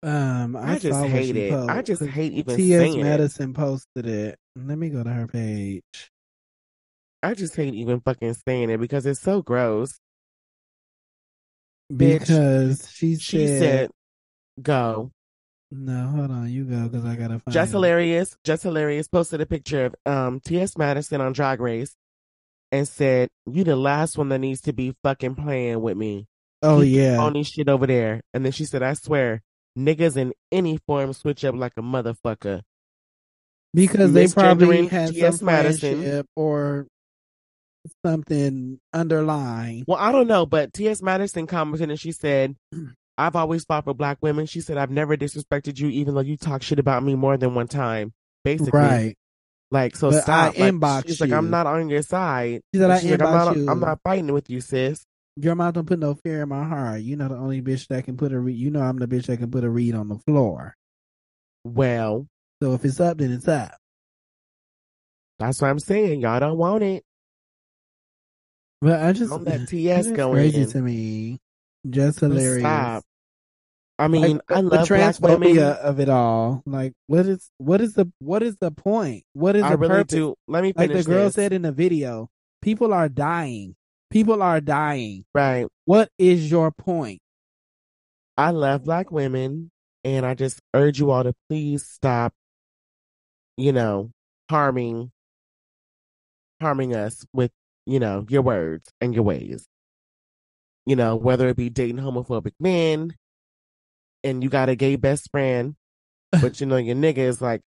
Um, 0.00 0.54
I, 0.54 0.74
I, 0.74 0.78
just 0.78 1.04
hate 1.06 1.36
it. 1.36 1.52
I 1.52 1.82
just 1.82 2.04
hate 2.04 2.32
even 2.32 2.56
T.S. 2.56 2.80
saying 2.80 3.00
it. 3.00 3.02
Madison 3.02 3.52
posted 3.52 4.06
it. 4.06 4.38
Let 4.54 4.78
me 4.78 4.90
go 4.90 5.02
to 5.02 5.10
her 5.10 5.26
page. 5.26 6.12
I 7.22 7.34
just 7.34 7.56
hate 7.56 7.74
even 7.74 8.00
fucking 8.00 8.34
saying 8.46 8.70
it 8.70 8.78
because 8.78 9.04
it's 9.06 9.20
so 9.20 9.42
gross. 9.42 9.98
Bitch, 11.92 12.20
Because 12.20 12.90
she 12.92 13.14
said, 13.14 13.22
She 13.22 13.46
said, 13.46 13.90
"Go." 14.60 15.10
"No, 15.70 16.06
hold 16.08 16.30
on, 16.30 16.50
you 16.50 16.64
go 16.64 16.88
because 16.88 17.04
I 17.04 17.16
gotta 17.16 17.38
find." 17.38 17.52
Just 17.52 17.70
it. 17.70 17.76
hilarious. 17.76 18.36
Just 18.44 18.62
hilarious. 18.62 19.08
Posted 19.08 19.40
a 19.40 19.46
picture 19.46 19.86
of 19.86 19.94
um 20.06 20.40
T.S. 20.40 20.76
Madison 20.76 21.20
on 21.20 21.32
Drag 21.32 21.60
Race 21.60 21.96
and 22.70 22.86
said, 22.86 23.30
"You 23.46 23.64
the 23.64 23.76
last 23.76 24.18
one 24.18 24.28
that 24.28 24.38
needs 24.38 24.60
to 24.62 24.72
be 24.72 24.94
fucking 25.02 25.34
playing 25.36 25.80
with 25.80 25.96
me. 25.96 26.26
Oh 26.62 26.82
Keep 26.82 26.94
yeah, 26.94 27.16
phony 27.16 27.42
shit 27.42 27.68
over 27.68 27.86
there." 27.86 28.20
And 28.34 28.44
then 28.44 28.52
she 28.52 28.66
said, 28.66 28.82
"I 28.82 28.92
swear, 28.92 29.42
niggas 29.76 30.16
in 30.16 30.34
any 30.52 30.78
form 30.86 31.12
switch 31.14 31.44
up 31.44 31.54
like 31.54 31.72
a 31.76 31.82
motherfucker." 31.82 32.62
because 33.74 34.12
they 34.12 34.28
probably 34.28 34.86
had 34.86 35.12
T.S. 35.12 35.38
some 35.38 35.46
Madison. 35.46 36.24
or 36.36 36.86
something 38.04 38.78
underlying. 38.92 39.84
Well, 39.86 39.98
I 39.98 40.12
don't 40.12 40.26
know, 40.26 40.46
but 40.46 40.72
T.S. 40.72 41.02
Madison 41.02 41.46
commented 41.46 41.90
and 41.90 42.00
she 42.00 42.12
said, 42.12 42.56
I've 43.18 43.36
always 43.36 43.64
fought 43.64 43.84
for 43.84 43.94
black 43.94 44.18
women. 44.20 44.46
She 44.46 44.60
said, 44.60 44.78
I've 44.78 44.90
never 44.90 45.16
disrespected 45.16 45.78
you, 45.78 45.88
even 45.88 46.14
though 46.14 46.20
you 46.20 46.36
talk 46.36 46.62
shit 46.62 46.78
about 46.78 47.02
me 47.02 47.14
more 47.14 47.36
than 47.36 47.54
one 47.54 47.66
time. 47.68 48.12
Basically. 48.44 48.70
Right. 48.78 49.14
Like, 49.70 49.96
so 49.96 50.10
But 50.10 50.18
I 50.18 50.20
stop. 50.20 50.58
Like, 50.58 50.72
inbox 50.74 51.06
she's 51.08 51.20
like, 51.20 51.30
you. 51.30 51.36
I'm 51.36 51.50
not 51.50 51.66
on 51.66 51.88
your 51.90 52.02
side. 52.02 52.62
She 52.72 52.80
said, 52.80 52.90
I 52.90 53.00
She's 53.00 53.10
like, 53.10 53.22
I'm 53.22 53.32
not, 53.32 53.56
you. 53.56 53.68
I'm 53.68 53.80
not 53.80 53.98
fighting 54.04 54.32
with 54.32 54.48
you, 54.48 54.60
sis. 54.60 55.04
Your 55.36 55.54
mouth 55.54 55.74
don't 55.74 55.86
put 55.86 55.98
no 55.98 56.14
fear 56.14 56.42
in 56.42 56.48
my 56.48 56.64
heart. 56.64 57.00
You 57.02 57.16
know 57.16 57.28
the 57.28 57.36
only 57.36 57.60
bitch 57.62 57.86
that 57.88 58.04
can 58.04 58.16
put 58.16 58.32
a 58.32 58.40
re- 58.40 58.52
you 58.52 58.70
know 58.70 58.80
I'm 58.80 58.98
the 58.98 59.06
bitch 59.06 59.26
that 59.26 59.38
can 59.38 59.50
put 59.50 59.62
a 59.62 59.70
read 59.70 59.94
on 59.94 60.08
the 60.08 60.18
floor. 60.26 60.74
Well, 61.64 62.26
So 62.62 62.74
if 62.74 62.84
it's 62.84 62.98
up, 62.98 63.18
then 63.18 63.32
it's 63.32 63.46
up. 63.46 63.72
that's 65.38 65.60
what 65.60 65.70
I'm 65.70 65.78
saying. 65.78 66.20
Y'all 66.22 66.40
don't 66.40 66.58
want 66.58 66.82
it. 66.82 67.04
But 68.80 69.02
I 69.02 69.12
just 69.12 69.30
Don't 69.30 69.44
let 69.44 69.68
TS 69.68 70.06
it's 70.06 70.16
go 70.16 70.32
crazy 70.32 70.62
in. 70.62 70.68
to 70.70 70.80
me. 70.80 71.38
Just 71.88 72.20
hilarious. 72.20 72.60
Stop. 72.62 73.04
I 74.00 74.06
mean, 74.06 74.36
Like, 74.36 74.40
I 74.50 74.54
the 74.62 74.68
love 74.68 74.88
black 74.88 75.14
transphobia 75.16 75.76
of 75.78 75.98
it 75.98 76.08
all. 76.08 76.62
Like, 76.64 76.92
what 77.08 77.26
is 77.26 77.50
what 77.58 77.80
is 77.80 77.94
the 77.94 78.06
what 78.20 78.44
is 78.44 78.56
the 78.60 78.70
point? 78.70 79.24
What 79.32 79.56
is 79.56 79.64
I 79.64 79.70
the 79.70 79.76
really 79.78 79.88
purpose? 79.94 80.14
do. 80.14 80.34
Let 80.46 80.62
me 80.62 80.72
Like 80.76 80.92
the 80.92 81.02
girl 81.02 81.24
this. 81.24 81.34
said 81.34 81.52
in 81.52 81.62
the 81.62 81.72
video, 81.72 82.28
people 82.62 82.92
are 82.94 83.08
dying. 83.08 83.74
People 84.10 84.40
are 84.42 84.60
dying. 84.60 85.24
right. 85.34 85.66
What 85.84 86.10
is 86.18 86.48
your 86.50 86.70
point? 86.70 87.20
I 88.36 88.50
love 88.52 88.84
black 88.84 89.10
women, 89.10 89.70
and 90.04 90.24
I 90.24 90.34
just 90.34 90.60
urge 90.72 91.00
you 91.00 91.10
all 91.10 91.24
to 91.24 91.34
please 91.48 91.84
stop, 91.84 92.32
you 93.56 93.72
know, 93.72 94.12
harming, 94.48 95.10
harming 96.60 96.94
us 96.94 97.26
with, 97.32 97.50
you 97.88 97.98
know, 97.98 98.26
your 98.28 98.42
words 98.42 98.92
and 99.00 99.14
your 99.14 99.24
ways. 99.24 99.66
You 100.84 100.94
know, 100.96 101.16
whether 101.16 101.48
it 101.48 101.56
be 101.56 101.70
dating 101.70 101.96
homophobic 101.96 102.52
men, 102.60 103.14
and 104.22 104.42
you 104.42 104.50
got 104.50 104.68
a 104.68 104.76
gay 104.76 104.96
best 104.96 105.30
friend, 105.30 105.74
but 106.32 106.60
you 106.60 106.66
know 106.66 106.76
your 106.76 106.96
nigga 106.96 107.18
is 107.18 107.40
like, 107.40 107.62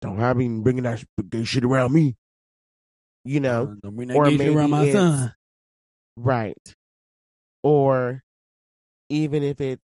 don't 0.00 0.18
have 0.18 0.36
me 0.36 0.48
bringing 0.48 0.82
that 0.84 1.04
gay 1.28 1.44
shit 1.44 1.64
around 1.64 1.92
me. 1.92 2.16
You 3.24 3.40
know, 3.40 3.62
Uh, 3.62 3.74
don't 3.82 3.96
bring 3.96 4.10
or 4.12 4.28
gay 4.28 4.36
maybe 4.36 4.54
around 4.54 4.70
my 4.70 4.90
son. 4.92 5.34
Right. 6.16 6.74
Or 7.62 8.22
even 9.08 9.42
if 9.42 9.60
it, 9.60 9.78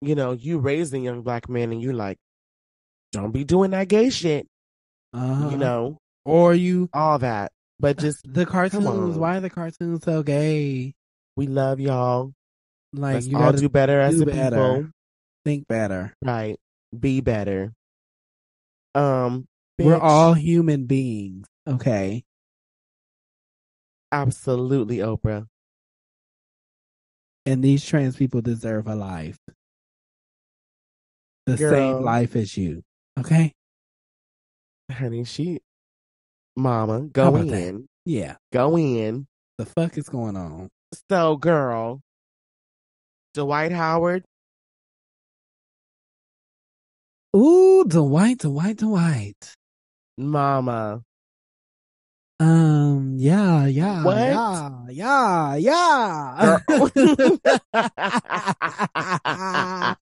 you 0.00 0.14
know, 0.14 0.32
you 0.32 0.58
raise 0.58 0.92
a 0.92 0.98
young 0.98 1.22
black 1.22 1.48
man 1.48 1.70
and 1.70 1.82
you 1.82 1.92
like, 1.92 2.18
don't 3.12 3.30
be 3.32 3.44
doing 3.44 3.72
that 3.72 3.88
gay 3.88 4.10
shit, 4.10 4.48
Uh-huh. 5.12 5.50
you 5.50 5.56
know, 5.58 5.98
or 6.24 6.54
you 6.54 6.88
all 6.94 7.18
that. 7.18 7.52
But 7.82 7.98
just, 7.98 8.20
the 8.32 8.46
cartoons. 8.46 9.18
Why 9.18 9.36
are 9.36 9.40
the 9.40 9.50
cartoons 9.50 10.04
so 10.04 10.22
gay? 10.22 10.94
we 11.36 11.46
love 11.46 11.80
y'all. 11.80 12.32
Like 12.94 13.14
Let's 13.14 13.26
you 13.26 13.38
all 13.38 13.52
do 13.52 13.68
better 13.68 14.00
as 14.00 14.16
do 14.16 14.22
a 14.22 14.26
better. 14.26 14.56
people. 14.56 14.90
think 15.44 15.66
better. 15.66 16.14
Right. 16.22 16.58
Be 16.98 17.20
better. 17.22 17.72
Um, 18.94 19.46
We're 19.78 19.96
all 19.98 20.34
human 20.34 20.84
beings. 20.86 21.46
Okay. 21.66 22.24
absolutely 24.10 24.98
Oprah. 24.98 25.46
And 27.46 27.64
these 27.64 27.84
trans 27.84 28.14
people 28.16 28.42
deserve 28.42 28.86
a 28.86 28.94
life. 28.94 29.38
The 31.46 31.56
Girl. 31.56 31.70
same 31.72 32.04
life 32.04 32.36
as 32.36 32.56
you. 32.56 32.82
Okay? 33.18 33.52
Honey, 34.90 35.24
she, 35.24 35.60
mama, 36.56 37.02
go 37.12 37.28
about 37.28 37.48
that? 37.48 37.60
in. 37.60 37.86
Yeah. 38.04 38.36
Go 38.52 38.76
in. 38.76 39.26
The 39.58 39.66
fuck 39.66 39.96
is 39.98 40.08
going 40.08 40.36
on? 40.36 40.68
So, 41.10 41.36
girl, 41.36 42.00
Dwight 43.34 43.72
Howard, 43.72 44.24
Ooh, 47.34 47.84
Dwight, 47.88 48.38
Dwight, 48.38 48.76
Dwight. 48.78 49.54
mama. 50.18 51.02
Um, 52.40 53.14
yeah, 53.18 53.66
yeah, 53.66 54.04
What? 54.04 54.16
yeah, 54.90 55.54
yeah, 55.56 55.56
yeah. 55.56 56.58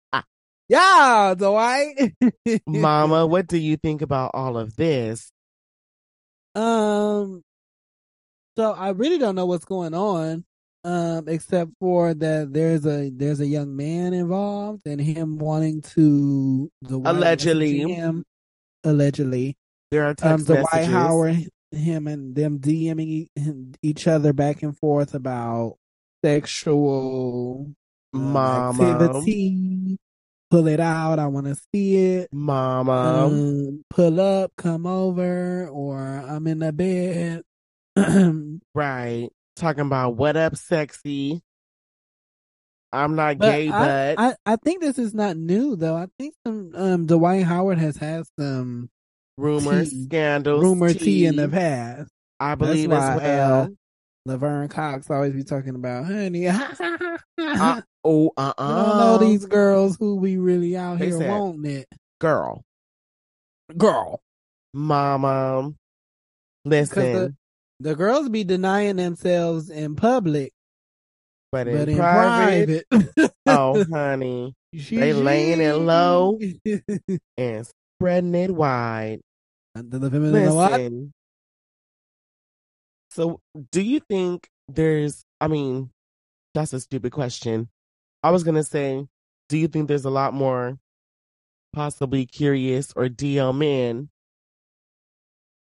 yeah, 0.69 1.35
Dwight. 1.37 2.15
Mama, 2.67 3.27
what 3.27 3.47
do 3.47 3.59
you 3.59 3.77
think 3.77 4.03
about 4.03 4.31
all 4.35 4.57
of 4.57 4.77
this? 4.77 5.31
Um, 6.55 7.43
so 8.57 8.73
I 8.73 8.91
really 8.91 9.19
don't 9.19 9.35
know 9.35 9.47
what's 9.47 9.65
going 9.65 9.95
on, 9.95 10.45
um, 10.85 11.29
except 11.29 11.71
for 11.81 12.15
that 12.15 12.53
there's 12.53 12.87
a 12.87 13.11
there's 13.11 13.41
a 13.41 13.47
young 13.47 13.77
man 13.77 14.13
involved 14.13 14.83
and 14.87 15.01
him 15.01 15.39
wanting 15.39 15.83
to 15.95 16.71
the 16.83 17.01
Allegedly. 17.05 17.81
him 17.81 18.25
allegedly 18.83 19.57
There 19.91 20.05
are 20.05 20.15
um 20.23 20.45
the 20.45 20.55
messages. 20.55 20.71
Dwight 20.71 20.87
Howard 20.87 21.49
him 21.73 22.07
and 22.07 22.35
them 22.35 22.59
DMing 22.59 23.29
each 23.83 24.07
other 24.07 24.33
back 24.33 24.63
and 24.63 24.77
forth 24.77 25.15
about 25.15 25.77
sexual 26.25 27.73
um, 28.13 28.33
Mama. 28.33 28.85
activity. 28.85 29.57
Pull 30.51 30.67
it 30.67 30.81
out. 30.81 31.19
I 31.19 31.27
want 31.29 31.47
to 31.47 31.57
see 31.73 31.97
it. 32.17 32.29
Mama. 32.33 33.27
Um, 33.27 33.85
pull 33.89 34.21
up, 34.21 34.53
come 34.57 34.87
over, 34.87 35.69
or 35.69 35.99
I'm 35.99 36.47
in 36.47 36.59
the 36.59 36.73
bed. 36.73 37.43
right. 38.75 39.29
Talking 39.57 39.87
about 39.87 40.17
what 40.17 40.37
up, 40.37 40.57
sexy. 40.57 41.43
I'm 42.93 43.15
not 43.15 43.39
But 43.39 43.51
gay, 43.53 43.69
I, 43.69 43.79
but 43.79 44.19
I, 44.19 44.35
I 44.47 44.57
think 44.57 44.81
this 44.81 44.99
is 44.99 45.15
not 45.15 45.37
new 45.37 45.77
though. 45.77 45.97
I 45.97 46.07
think 46.19 46.35
some 46.45 46.73
um 46.75 47.07
Dwight 47.07 47.45
Howard 47.45 47.79
has 47.79 47.97
had 47.97 48.25
some 48.39 48.91
rumors, 49.37 49.91
tea. 49.91 50.05
scandals, 50.05 50.63
rumor 50.63 50.93
tea 50.93 51.27
in 51.27 51.37
the 51.37 51.49
past. 51.49 52.11
I 52.41 52.55
believe 52.57 52.91
as 52.91 53.21
well. 53.21 53.69
Laverne 54.27 54.69
Cox 54.69 55.11
always 55.11 55.33
be 55.35 55.45
talking 55.45 55.75
about, 55.75 56.05
honey. 56.07 56.49
Uh, 57.43 57.81
oh, 58.05 58.31
uh, 58.37 58.53
I 58.59 58.69
don't 58.69 58.99
know 58.99 59.15
uh 59.15 59.19
these 59.19 59.45
girls 59.47 59.97
who 59.99 60.17
we 60.17 60.37
really 60.37 60.77
out 60.77 60.99
They 60.99 61.07
here 61.07 61.19
said- 61.19 61.31
wanting 61.31 61.65
it. 61.73 61.89
girl, 62.21 62.63
Girl. 63.77 64.21
mama. 64.75 65.73
Listen, 66.67 67.13
the, 67.13 67.35
the 67.81 67.95
girls 67.97 68.29
be 68.29 68.45
denying 68.45 68.97
themselves 68.97 69.71
in 69.71 69.97
public, 69.97 70.53
but 71.51 71.67
in, 71.67 71.77
but 71.79 71.89
in 71.89 71.97
private, 71.97 72.85
private. 72.91 73.33
oh, 73.47 73.85
honey, 73.91 74.55
they 74.73 75.13
laying 75.15 75.61
it 75.61 75.75
low. 75.77 76.39
and 77.39 77.67
spreading 77.99 78.35
it 78.35 78.51
wide. 78.55 79.21
The? 79.75 79.99
Listen. 79.99 81.13
So, 83.11 83.41
do 83.73 83.81
you 83.83 84.01
think 84.01 84.49
there's, 84.69 85.25
I 85.41 85.49
mean, 85.49 85.91
that's 86.55 86.73
a 86.73 86.81
stupid 86.81 87.13
question. 87.13 87.69
I 88.23 88.31
was 88.31 88.45
going 88.45 88.55
to 88.57 88.65
say, 88.65 89.07
do 89.49 89.59
you 89.59 89.67
think 89.69 89.89
there's 89.89 90.05
a 90.05 90.11
lot 90.11 90.33
more 90.35 90.79
possibly 91.73 92.27
curious 92.27 92.93
or 92.97 93.07
DL 93.07 93.57
men 93.57 94.09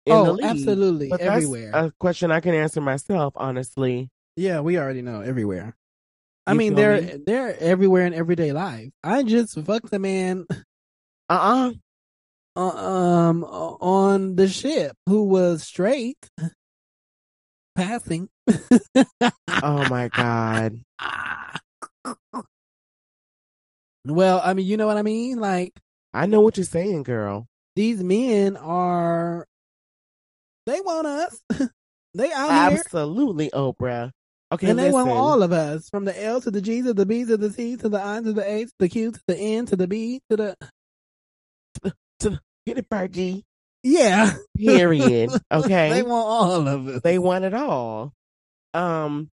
Oh, 0.06 0.38
absolutely. 0.44 1.08
But 1.10 1.22
everywhere. 1.22 1.72
that's 1.72 1.88
a 1.88 1.94
question 1.98 2.30
I 2.30 2.42
can 2.42 2.54
answer 2.54 2.82
myself, 2.82 3.34
honestly. 3.38 4.10
yeah, 4.36 4.60
we 4.60 4.78
already 4.78 5.02
know 5.02 5.22
everywhere. 5.22 5.76
I 6.46 6.56
mean, 6.56 6.76
they're 6.76 7.02
me? 7.02 7.18
they're 7.26 7.58
everywhere 7.58 8.06
in 8.06 8.14
everyday 8.14 8.52
life. 8.52 8.90
I 9.02 9.24
just 9.24 9.58
fucked 9.62 9.94
a 9.94 10.00
man 10.00 10.46
Uh-uh. 11.30 11.72
uh, 12.58 12.60
um 12.60 13.46
on 13.46 14.36
the 14.36 14.50
ship 14.50 14.92
who 15.06 15.24
was 15.24 15.64
straight 15.64 16.18
passing. 17.76 18.30
Oh, 19.62 19.88
my 19.90 20.10
God. 20.10 20.80
well, 24.06 24.42
I 24.44 24.54
mean, 24.54 24.66
you 24.66 24.78
know 24.78 24.88
what 24.88 24.98
I 24.98 25.02
mean? 25.02 25.40
Like 25.40 25.74
I 26.14 26.26
know 26.26 26.42
what 26.42 26.58
you're 26.58 26.66
saying, 26.66 27.04
girl. 27.04 27.48
these 27.76 28.04
men 28.04 28.58
are 28.58 29.48
they 30.66 30.82
want 30.82 31.08
us. 31.08 31.42
they 32.14 32.32
out 32.32 32.70
here 32.70 32.80
Absolutely, 32.80 33.50
Oprah. 33.52 34.12
Okay, 34.52 34.70
and 34.70 34.78
they 34.78 34.92
listen. 34.92 35.08
want 35.08 35.10
all 35.10 35.42
of 35.42 35.52
us 35.52 35.90
from 35.90 36.06
the 36.06 36.24
L 36.24 36.40
to 36.42 36.52
the 36.52 36.62
G 36.62 36.82
to 36.84 36.94
the 36.94 37.06
B 37.06 37.26
to 37.26 37.38
the 37.38 37.52
C 37.52 37.76
to 37.78 37.90
the 37.90 38.04
I 38.04 38.22
to 38.22 38.34
the 38.34 38.48
H 38.48 38.68
to 38.68 38.74
the 38.80 38.90
Q 38.90 39.12
to 39.12 39.22
the 39.28 39.38
N 39.38 39.66
to 39.66 39.76
the 39.76 39.88
B 39.88 40.22
to 40.30 40.38
the 40.38 40.56
to 42.20 42.40
Get 42.66 42.78
it, 42.78 42.90
Fergie. 42.90 43.44
Yeah. 43.84 44.34
Period. 44.58 45.32
Okay. 45.52 45.90
they 45.90 46.02
want 46.04 46.26
all 46.26 46.68
of 46.68 46.88
it. 46.88 47.04
They 47.04 47.20
want 47.20 47.46
it 47.46 47.54
all. 47.54 48.14
Um, 48.74 49.30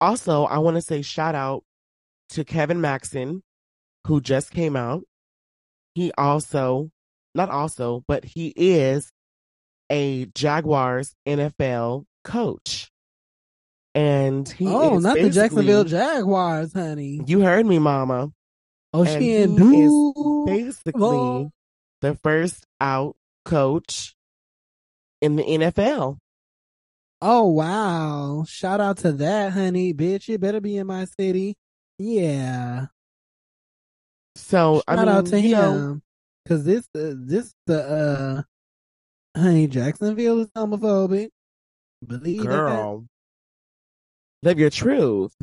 also, 0.00 0.44
I 0.44 0.58
want 0.58 0.76
to 0.76 0.82
say 0.82 1.02
shout 1.02 1.34
out 1.34 1.64
to 2.30 2.44
Kevin 2.44 2.78
Maxen, 2.78 3.42
who 4.06 4.20
just 4.20 4.50
came 4.50 4.76
out. 4.76 5.02
He 5.94 6.12
also 6.16 6.90
not 7.34 7.50
also, 7.50 8.04
but 8.06 8.24
he 8.24 8.52
is 8.54 9.10
a 9.90 10.26
Jaguars 10.34 11.14
NFL 11.26 12.04
coach. 12.24 12.90
And 13.94 14.48
he 14.48 14.66
oh, 14.66 14.98
not 14.98 15.16
the 15.16 15.28
Jacksonville 15.28 15.84
Jaguars, 15.84 16.72
honey. 16.72 17.20
You 17.26 17.40
heard 17.40 17.66
me, 17.66 17.78
mama. 17.78 18.32
Oh, 18.94 19.04
and 19.04 19.22
she 19.22 19.36
in 19.36 19.50
he 19.50 19.82
is 19.82 19.90
Duval. 19.90 20.46
Basically, 20.46 21.50
the 22.00 22.14
first 22.22 22.64
out 22.80 23.16
coach 23.44 24.14
in 25.20 25.36
the 25.36 25.42
NFL. 25.42 26.18
Oh 27.20 27.46
wow! 27.46 28.44
Shout 28.48 28.80
out 28.80 28.98
to 28.98 29.12
that, 29.12 29.52
honey, 29.52 29.94
bitch. 29.94 30.26
You 30.26 30.38
better 30.38 30.60
be 30.60 30.76
in 30.76 30.88
my 30.88 31.04
city. 31.04 31.56
Yeah. 31.98 32.86
So 34.34 34.82
I 34.88 34.96
Shout 34.96 35.06
mean, 35.06 35.16
out 35.16 35.26
to 35.26 35.40
you 35.40 35.52
know, 35.52 35.72
him, 35.72 36.02
cause 36.48 36.64
this, 36.64 36.88
uh, 36.96 37.14
this 37.14 37.54
the 37.66 38.44
uh, 39.36 39.40
honey 39.40 39.68
Jacksonville 39.68 40.40
is 40.40 40.48
homophobic. 40.56 41.28
Believe 42.04 42.42
that. 42.42 42.48
girl, 42.48 43.06
live 44.42 44.58
your 44.58 44.70
truth. 44.70 45.34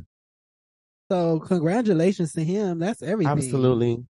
So 1.10 1.40
congratulations 1.40 2.34
to 2.34 2.44
him. 2.44 2.80
That's 2.80 3.02
everything. 3.02 3.32
Absolutely. 3.32 4.06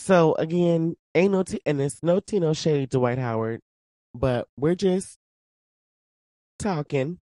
So 0.00 0.34
again, 0.36 0.96
ain't 1.14 1.32
no 1.32 1.42
t- 1.42 1.60
and 1.66 1.78
it's 1.78 2.02
no 2.02 2.20
Tino 2.20 2.54
shade 2.54 2.90
to 2.90 2.98
Dwight 2.98 3.18
Howard, 3.18 3.60
but 4.14 4.48
we're 4.56 4.74
just 4.74 5.18
talking. 6.58 7.18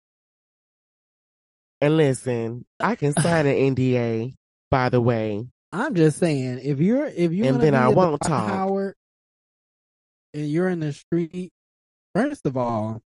And 1.80 1.96
listen, 1.96 2.64
I 2.80 2.96
can 2.96 3.12
sign 3.20 3.46
an 3.46 3.76
NDA. 3.76 4.34
By 4.72 4.88
the 4.88 5.00
way, 5.00 5.46
I'm 5.70 5.94
just 5.94 6.18
saying, 6.18 6.62
if 6.64 6.80
you're 6.80 7.06
if 7.06 7.30
you're 7.30 7.46
And 7.46 7.60
then 7.60 7.76
I 7.76 7.88
won't 7.90 8.20
talk. 8.20 8.48
Howard, 8.48 8.96
and 10.34 10.50
you're 10.50 10.68
in 10.68 10.80
the 10.80 10.92
street. 10.92 11.52
First 12.12 12.44
of 12.44 12.56
all, 12.56 13.02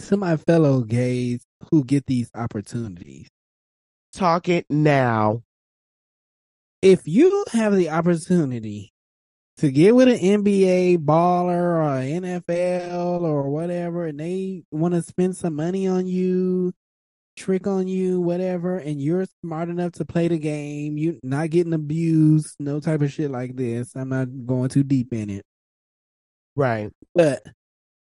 to 0.00 0.16
my 0.18 0.36
fellow 0.36 0.82
gays 0.82 1.40
who 1.70 1.84
get 1.84 2.04
these 2.04 2.30
opportunities, 2.34 3.28
talk 4.12 4.50
it 4.50 4.66
now. 4.68 5.42
If 6.82 7.00
you 7.06 7.44
have 7.52 7.74
the 7.74 7.90
opportunity 7.90 8.92
to 9.58 9.70
get 9.70 9.94
with 9.94 10.08
an 10.08 10.18
NBA 10.18 10.98
baller 10.98 11.80
or 11.80 12.00
NFL 12.02 13.22
or 13.22 13.48
whatever, 13.48 14.06
and 14.06 14.20
they 14.20 14.62
want 14.70 14.94
to 14.94 15.02
spend 15.02 15.36
some 15.36 15.54
money 15.54 15.86
on 15.88 16.06
you, 16.06 16.72
trick 17.36 17.66
on 17.66 17.88
you, 17.88 18.20
whatever, 18.20 18.76
and 18.78 19.00
you're 19.00 19.26
smart 19.42 19.68
enough 19.68 19.92
to 19.92 20.04
play 20.04 20.28
the 20.28 20.38
game, 20.38 20.98
you 20.98 21.18
not 21.22 21.50
getting 21.50 21.72
abused, 21.72 22.54
no 22.58 22.80
type 22.80 23.00
of 23.02 23.12
shit 23.12 23.30
like 23.30 23.56
this. 23.56 23.94
I'm 23.96 24.10
not 24.10 24.28
going 24.46 24.68
too 24.68 24.82
deep 24.82 25.12
in 25.12 25.30
it, 25.30 25.44
Right. 26.54 26.90
but 27.14 27.42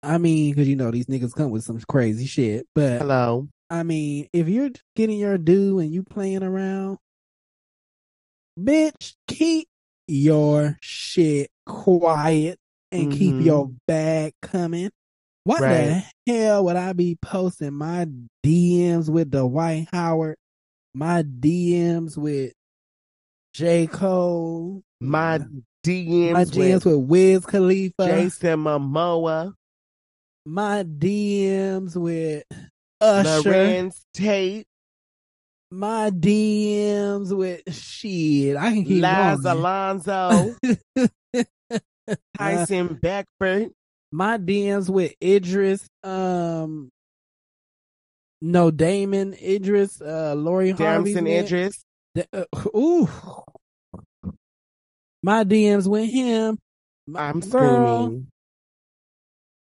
I 0.04 0.18
mean, 0.18 0.52
because 0.52 0.68
you 0.68 0.76
know 0.76 0.90
these 0.90 1.06
niggas 1.06 1.34
come 1.34 1.50
with 1.50 1.62
some 1.64 1.80
crazy 1.88 2.26
shit. 2.26 2.66
But 2.74 3.00
Hello. 3.00 3.48
I 3.70 3.82
mean, 3.84 4.28
if 4.32 4.48
you're 4.48 4.70
getting 4.96 5.18
your 5.18 5.38
due 5.38 5.78
and 5.78 5.92
you 5.92 6.02
playing 6.02 6.42
around, 6.42 6.98
bitch, 8.58 9.14
keep 9.28 9.68
your 10.06 10.78
shit 10.80 11.50
quiet 11.66 12.58
and 12.90 13.12
keep 13.12 13.34
Mhm. 13.34 13.44
your 13.44 13.70
bag 13.86 14.32
coming. 14.42 14.90
What 15.44 15.60
Right. 15.62 16.04
the 16.26 16.32
hell 16.32 16.64
would 16.64 16.76
I 16.76 16.92
be 16.92 17.16
posting 17.20 17.72
my 17.74 18.06
DMs 18.44 19.08
with 19.10 19.30
the 19.30 19.40
Dwight 19.46 19.88
Howard, 19.90 20.36
my 20.94 21.22
DMs 21.22 22.16
with 22.16 22.52
J. 23.54 23.86
Cole, 23.86 24.82
My 25.00 25.38
my 25.38 25.46
DMs 25.84 26.50
DMs 26.50 26.84
with 26.84 26.86
with 26.86 27.08
Wiz 27.08 27.46
Khalifa, 27.46 28.06
Jason 28.06 28.60
Momoa, 28.60 29.54
my 30.46 30.84
DMs 30.84 31.96
with 31.96 32.44
Usher. 33.00 33.50
Larenz 33.50 34.00
Tate, 34.14 34.66
my 35.72 36.10
DMs 36.10 37.34
with 37.36 37.62
shit. 37.74 38.56
I 38.56 38.72
can 38.74 38.84
keep 38.84 39.02
Laz 39.02 39.40
going. 39.40 39.56
Alonso, 39.56 40.54
Tyson 42.36 42.98
Beckford. 43.00 43.70
my 44.12 44.36
DMs 44.38 44.90
with 44.90 45.14
Idris, 45.22 45.86
um, 46.04 46.90
no 48.42 48.70
Damon 48.70 49.34
Idris, 49.34 50.00
uh, 50.02 50.34
Lori 50.36 50.72
Harvey, 50.72 51.14
Damson 51.14 51.26
Idris. 51.26 51.82
Uh, 52.32 52.44
ooh, 52.76 53.08
my 55.22 55.44
DMs 55.44 55.86
with 55.86 56.10
him. 56.10 56.58
My- 57.06 57.28
I'm 57.30 57.40
girl, 57.40 58.04
screaming. 58.06 58.26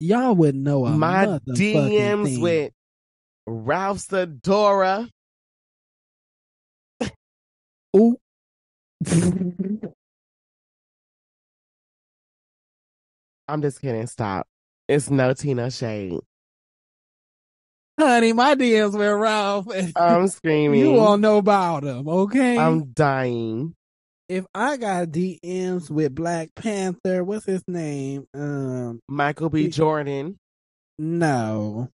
Y'all 0.01 0.35
would 0.35 0.55
know 0.55 0.85
My 0.85 1.26
DMs 1.47 2.26
thing. 2.26 2.41
with 2.41 2.72
Ralph 3.47 3.99
Sadora. 3.99 5.09
Ooh. 7.95 8.17
I'm 13.47 13.61
just 13.61 13.81
kidding. 13.81 14.07
Stop. 14.07 14.47
It's 14.88 15.09
no 15.09 15.34
Tina 15.34 15.69
Shade. 15.72 16.19
Honey, 17.99 18.34
my 18.34 18.55
DMs 18.55 18.97
with 18.97 19.13
Ralph. 19.13 19.67
I'm 19.95 20.27
screaming. 20.27 20.80
you 20.81 20.97
all 20.97 21.17
know 21.17 21.38
about 21.38 21.84
him, 21.84 22.07
okay? 22.07 22.57
I'm 22.57 22.91
dying. 22.91 23.73
if 24.27 24.45
I 24.53 24.76
got 24.77 25.07
DMs 25.09 25.89
with 25.89 26.13
Black 26.13 26.49
Panther, 26.55 27.23
what's 27.23 27.45
his 27.45 27.63
name? 27.67 28.26
Um, 28.34 28.99
Michael 29.07 29.49
B. 29.49 29.63
He- 29.63 29.69
Jordan. 29.69 30.38
no, 30.99 31.89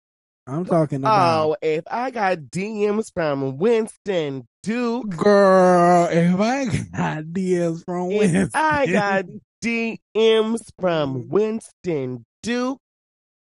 I'm 0.48 0.64
talking 0.64 0.98
about 1.00 1.50
Oh, 1.50 1.56
if 1.60 1.84
I 1.90 2.10
got 2.10 2.38
DMs 2.38 3.12
from 3.12 3.58
Winston 3.58 4.46
Duke, 4.62 5.10
girl. 5.10 6.08
If 6.10 6.40
I 6.40 6.64
got 6.96 7.24
DMs 7.24 7.84
from 7.84 8.08
Winston, 8.08 8.50
I 8.54 8.86
got 8.86 9.26
DMs 9.62 10.60
from 10.80 11.28
Winston 11.28 12.24
Duke, 12.42 12.78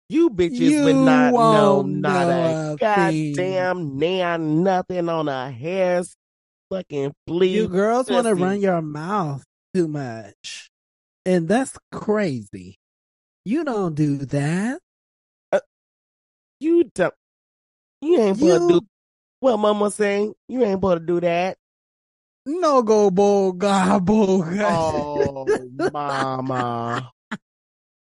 you 0.09 0.31
bitches 0.31 0.59
You 0.59 0.85
would 0.85 0.97
not 0.97 1.33
know 1.33 1.83
not 1.83 2.27
know 2.27 2.31
a 2.31 2.73
a 2.73 2.77
goddamn 2.77 3.99
nan 3.99 4.63
nothing 4.65 5.09
on 5.09 5.29
a 5.29 5.51
hair's 5.51 6.17
fucking 6.71 7.13
flea. 7.27 7.49
you 7.55 7.69
girls 7.69 8.11
want 8.11 8.27
to 8.27 8.35
run 8.35 8.61
your 8.61 8.83
mouth 8.83 9.45
too 9.75 9.87
much, 9.89 10.71
and 11.25 11.47
that's 11.49 11.77
crazy. 11.93 12.77
You 13.45 13.63
don't 13.65 13.95
do 13.95 14.17
that. 14.27 14.81
You 16.61 16.91
don't. 16.95 17.15
You 18.01 18.21
ain't 18.21 18.39
supposed 18.39 18.69
to 18.69 18.81
do 18.81 18.87
what 19.41 19.57
mama 19.59 19.91
say. 19.91 20.33
You 20.49 20.63
ain't 20.65 20.77
supposed 20.77 21.01
to 21.01 21.07
do 21.07 21.21
that. 21.21 21.59
no 22.47 22.83
go 22.83 23.11
bull 23.11 23.53
gobble. 23.53 24.43
Oh, 24.45 25.49
mama. 25.93 27.11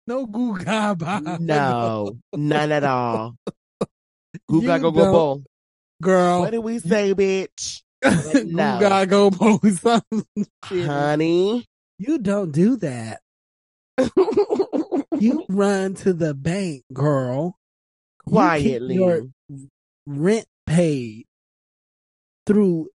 no 0.07 0.27
goo 0.27 0.57
gabba. 0.57 1.39
No, 1.41 2.19
none 2.35 2.73
at 2.73 2.85
all. 2.85 3.37
Goo 4.49 4.61
You 4.63 4.79
go 4.79 4.91
go 4.91 5.13
bo. 5.13 5.43
girl. 6.01 6.41
What 6.41 6.51
did 6.51 6.59
we 6.59 6.79
say, 6.79 7.15
bitch? 7.15 7.83
No. 8.45 8.79
gaga 8.81 9.31
go. 9.31 9.61
Something. 9.71 10.27
Honey. 10.65 11.65
You 11.99 12.19
don't 12.19 12.51
do 12.51 12.77
that. 12.79 13.21
You 15.21 15.45
run 15.49 15.95
to 16.03 16.13
the 16.13 16.35
bank, 16.35 16.83
girl. 16.93 17.57
Quietly. 18.27 18.95
your 18.95 19.23
rent 20.07 20.47
paid 20.67 21.25
through 22.47 22.89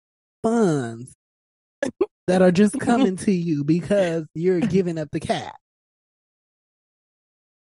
funds 0.43 1.13
that 2.27 2.41
are 2.41 2.51
just 2.51 2.79
coming 2.79 3.15
to 3.17 3.31
you 3.31 3.63
because 3.63 4.25
you're 4.33 4.59
giving 4.75 4.97
up 4.97 5.09
the 5.11 5.19
cat. 5.19 5.55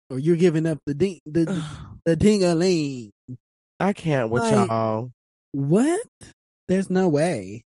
Or 0.10 0.20
you're 0.20 0.36
giving 0.36 0.66
up 0.66 0.80
the 0.86 0.94
ding 0.94 1.20
the 1.26 1.64
the 2.06 2.16
ding-a-ling. 2.16 3.12
I 3.80 3.94
can't 3.94 4.30
with 4.30 4.44
Like- 4.44 4.68
y'all. 4.70 5.12
What? 5.54 6.02
There's 6.68 6.90
no 6.90 7.10
way. 7.10 7.64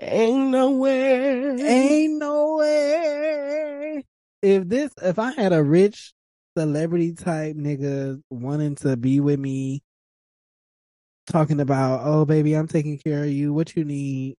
Ain't 0.00 0.48
no 0.50 0.72
way. 0.72 1.56
Ain't 1.58 2.18
no 2.18 2.56
way. 2.58 4.04
If 4.42 4.68
this, 4.68 4.90
if 5.02 5.18
I 5.18 5.32
had 5.32 5.52
a 5.52 5.62
rich 5.64 6.12
celebrity 6.56 7.12
type 7.12 7.56
nigga 7.56 8.20
wanting 8.30 8.76
to 8.76 8.96
be 8.96 9.20
with 9.20 9.38
me, 9.38 9.82
talking 11.26 11.60
about, 11.60 12.00
oh 12.04 12.24
baby, 12.24 12.54
I'm 12.54 12.68
taking 12.68 12.98
care 12.98 13.24
of 13.24 13.30
you. 13.30 13.52
What 13.52 13.76
you 13.76 13.84
need? 13.84 14.36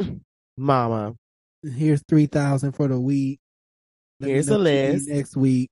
Mama. 0.56 1.14
Here's 1.62 2.02
three 2.08 2.26
thousand 2.26 2.72
for 2.72 2.88
the 2.88 2.98
week. 2.98 3.38
Let 4.20 4.30
Here's 4.30 4.48
a 4.48 4.58
what 4.58 4.58
you 4.58 4.64
need 4.64 4.92
list. 4.92 5.08
next 5.08 5.36
week. 5.36 5.70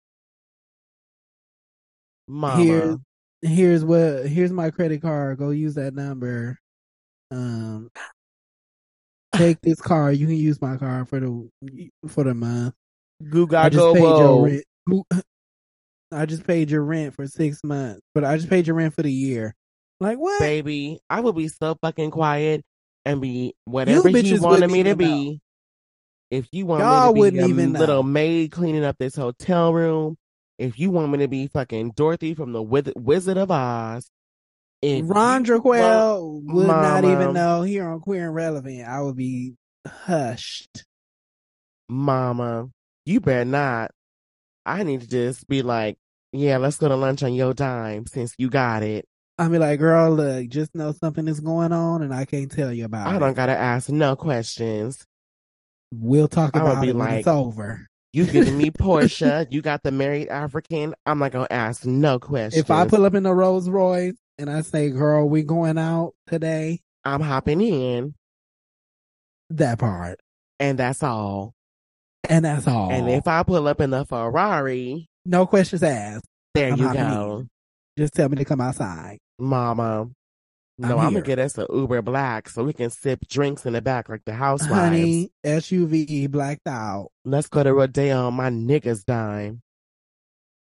Mama. 2.29 2.63
Here's 2.63 2.97
here's 3.43 3.85
what 3.85 4.27
here's 4.27 4.53
my 4.53 4.71
credit 4.71 5.03
card. 5.03 5.39
Go 5.39 5.51
use 5.51 5.75
that 5.75 5.95
number. 5.95 6.59
Um, 7.31 7.91
take 9.35 9.61
this 9.61 9.81
card. 9.83 10.17
You 10.17 10.27
can 10.27 10.37
use 10.37 10.61
my 10.63 10.77
card 10.77 11.09
for 11.09 11.21
the 11.21 11.49
for 12.09 12.25
the 12.25 12.35
month. 12.35 12.75
Googa 13.23 13.65
I 13.65 13.69
just 13.69 13.95
paid 13.95 14.03
your 14.03 14.45
rent. 14.45 14.65
I 16.13 16.27
just 16.27 16.47
paid 16.47 16.71
your 16.71 16.83
rent 16.83 17.15
for 17.15 17.27
six 17.27 17.63
months, 17.65 18.01
but 18.15 18.25
I 18.25 18.37
just 18.37 18.51
paid 18.51 18.67
your 18.67 18.77
rent 18.77 18.95
for 18.95 19.03
the 19.03 19.13
year. 19.13 19.55
Like 20.01 20.19
what? 20.19 20.41
Baby, 20.41 21.01
I 21.09 21.21
would 21.21 21.37
be 21.37 21.49
so 21.49 21.77
fucking 21.81 22.11
quiet 22.11 22.63
and 23.05 23.21
be 23.21 23.55
whatever 23.65 24.09
you, 24.09 24.41
wanted 24.41 24.71
me 24.71 24.83
to 24.85 24.97
be. 24.97 25.41
If 26.31 26.49
you 26.51 26.67
want 26.67 26.83
Y'all 26.83 27.13
me 27.13 27.25
to 27.27 27.33
be 27.33 27.39
a 27.39 27.47
even 27.47 27.73
little 27.75 28.03
know. 28.03 28.09
maid 28.09 28.53
cleaning 28.53 28.85
up 28.85 28.97
this 28.99 29.15
hotel 29.15 29.73
room, 29.73 30.17
if 30.59 30.79
you 30.79 30.91
want 30.91 31.13
me 31.13 31.19
to 31.19 31.29
be 31.29 31.47
fucking 31.47 31.93
Dorothy 31.93 32.35
from 32.35 32.53
the 32.53 32.63
Wiz- 32.63 32.93
Wizard 32.97 33.37
of 33.37 33.51
Oz, 33.51 34.11
if 34.81 35.05
Ron 35.07 35.45
Draquel 35.45 36.43
would 36.45 36.67
not 36.67 37.05
even 37.05 37.35
know 37.35 37.63
here 37.63 37.89
on 37.89 38.01
Queer 38.01 38.27
and 38.27 38.35
Relevant. 38.35 38.83
I 38.87 39.01
would 39.01 39.17
be 39.17 39.55
hushed. 39.87 40.85
Mama, 41.89 42.69
you 43.07 43.21
better 43.21 43.45
not. 43.45 43.91
I 44.65 44.83
need 44.83 45.01
to 45.03 45.09
just 45.09 45.49
be 45.49 45.63
like, 45.63 45.97
yeah, 46.33 46.57
let's 46.59 46.77
go 46.79 46.89
to 46.89 46.97
lunch 46.97 47.23
on 47.23 47.35
your 47.35 47.53
dime 47.55 48.07
since 48.07 48.35
you 48.39 48.49
got 48.49 48.83
it. 48.83 49.07
I'll 49.39 49.49
be 49.51 49.59
like, 49.59 49.79
girl, 49.79 50.13
look, 50.13 50.49
just 50.49 50.75
know 50.75 50.93
something 50.93 51.27
is 51.27 51.41
going 51.41 51.73
on 51.73 52.03
and 52.03 52.15
I 52.15 52.25
can't 52.25 52.51
tell 52.51 52.73
you 52.73 52.85
about 52.85 53.07
I 53.09 53.17
it. 53.17 53.19
don't 53.19 53.35
gotta 53.35 53.57
ask 53.57 53.89
no 53.89 54.15
questions. 54.15 55.05
We'll 55.93 56.29
talk 56.29 56.55
about 56.57 56.81
be 56.81 56.91
it 56.91 56.97
when 56.97 57.11
it's 57.15 57.27
over. 57.29 57.87
You 58.13 58.27
giving 58.27 58.57
me 58.59 58.71
Portia, 58.79 59.47
you 59.51 59.63
got 59.63 59.83
the 59.83 59.91
married 59.91 60.29
African. 60.29 60.95
I'm 61.07 61.19
not 61.19 61.33
gonna 61.33 61.49
ask 61.51 61.85
no 61.85 62.19
questions. 62.19 62.63
If 62.63 62.71
I 62.71 62.87
pull 62.87 63.05
up 63.05 63.15
in 63.15 63.23
the 63.23 63.35
Rolls 63.35 63.69
Royce 63.69 64.17
and 64.39 64.51
I 64.51 64.61
say, 64.63 64.91
girl, 64.91 65.29
we 65.29 65.43
going 65.43 65.79
out 65.79 66.13
today, 66.27 66.81
I'm 67.05 67.21
hopping 67.21 67.61
in, 67.61 68.15
that 69.51 69.79
part. 69.79 70.21
and 70.61 70.79
that's 70.79 71.03
all. 71.03 71.55
And 72.29 72.45
that's 72.45 72.67
all. 72.67 72.91
And 72.91 73.11
if 73.11 73.27
I 73.27 73.43
pull 73.43 73.67
up 73.67 73.81
in 73.81 73.91
the 73.91 74.05
Ferrari, 74.05 75.09
no 75.25 75.47
questions 75.47 75.83
asked, 75.83 76.25
there 76.55 76.71
you 76.71 76.93
go, 76.93 77.47
just 77.99 78.15
tell 78.15 78.29
me 78.29 78.37
to 78.37 78.45
come 78.45 78.61
outside. 78.61 79.19
Mama. 79.39 80.09
No, 80.79 80.99
I'm, 80.99 81.07
I'm 81.07 81.13
gonna 81.13 81.25
get 81.25 81.39
us 81.39 81.59
an 81.59 81.67
Uber 81.73 82.03
Black 82.03 82.49
so 82.49 82.65
we 82.65 82.73
can 82.73 82.91
sip 82.91 83.27
drinks 83.29 83.67
in 83.67 83.75
the 83.75 83.83
back 83.83 84.09
like 84.09 84.25
the 84.25 84.33
housewives. 84.33 84.73
Honey, 84.73 85.31
SUV 85.45 86.31
blacked 86.31 86.67
out. 86.67 87.11
Let's 87.25 87.49
go 87.49 87.63
to 87.63 87.75
Rodeo 87.75 88.27
on 88.27 88.35
my 88.35 88.49
niggas 88.49 89.05
dime. 89.05 89.61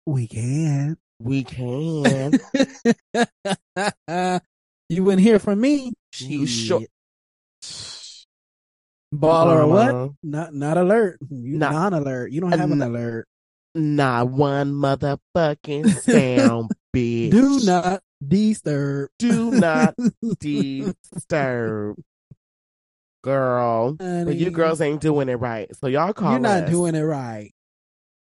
We 0.06 0.26
can. 0.26 0.96
We 1.20 1.44
can. 1.44 2.32
you 4.88 5.04
wouldn't 5.04 5.22
hear 5.22 5.38
from 5.38 5.60
me. 5.60 5.92
You 6.16 6.46
sure-. 6.46 6.80
Baller 9.14 9.64
or 9.64 9.66
what? 9.66 10.12
Not 10.22 10.54
not 10.54 10.76
alert. 10.78 11.18
You 11.28 11.58
Nah. 11.58 11.70
non-alert. 11.72 12.30
You 12.32 12.40
don't 12.40 12.52
have 12.56 12.70
an 12.70 12.80
alert. 12.82 13.26
Not 13.74 14.28
one 14.30 14.72
motherfucking 14.72 15.88
sound, 16.00 16.70
bitch. 16.94 17.30
Do 17.30 17.60
not 17.64 18.02
disturb. 18.26 19.10
do 19.18 19.50
not 19.52 19.94
disturb. 20.40 21.96
Girl. 23.22 23.92
But 23.94 24.36
you 24.36 24.50
girls 24.50 24.80
ain't 24.80 25.00
doing 25.00 25.28
it 25.28 25.34
right. 25.34 25.74
So 25.76 25.88
y'all 25.88 26.12
call 26.12 26.32
You're 26.32 26.40
not 26.40 26.64
us. 26.64 26.70
doing 26.70 26.94
it 26.94 27.02
right. 27.02 27.52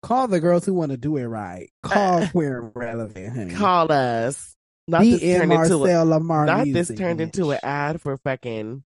Call 0.02 0.28
the 0.28 0.40
girls 0.40 0.66
who 0.66 0.74
want 0.74 0.90
to 0.90 0.98
do 0.98 1.16
it 1.16 1.24
right. 1.24 1.70
Call 1.82 2.22
uh, 2.22 2.28
queer 2.30 2.58
and 2.60 2.72
relevant, 2.74 3.34
honey. 3.34 3.54
Call 3.54 3.90
us. 3.90 4.54
Not 4.86 5.00
this 5.02 5.20
turned 5.22 5.50
into 5.52 5.84
a, 5.84 6.04
not 6.04 6.66
music, 6.66 6.74
this 6.74 6.98
turned 6.98 7.20
into 7.22 7.52
an 7.52 7.58
ad 7.62 8.02
for 8.02 8.18
fucking 8.18 8.84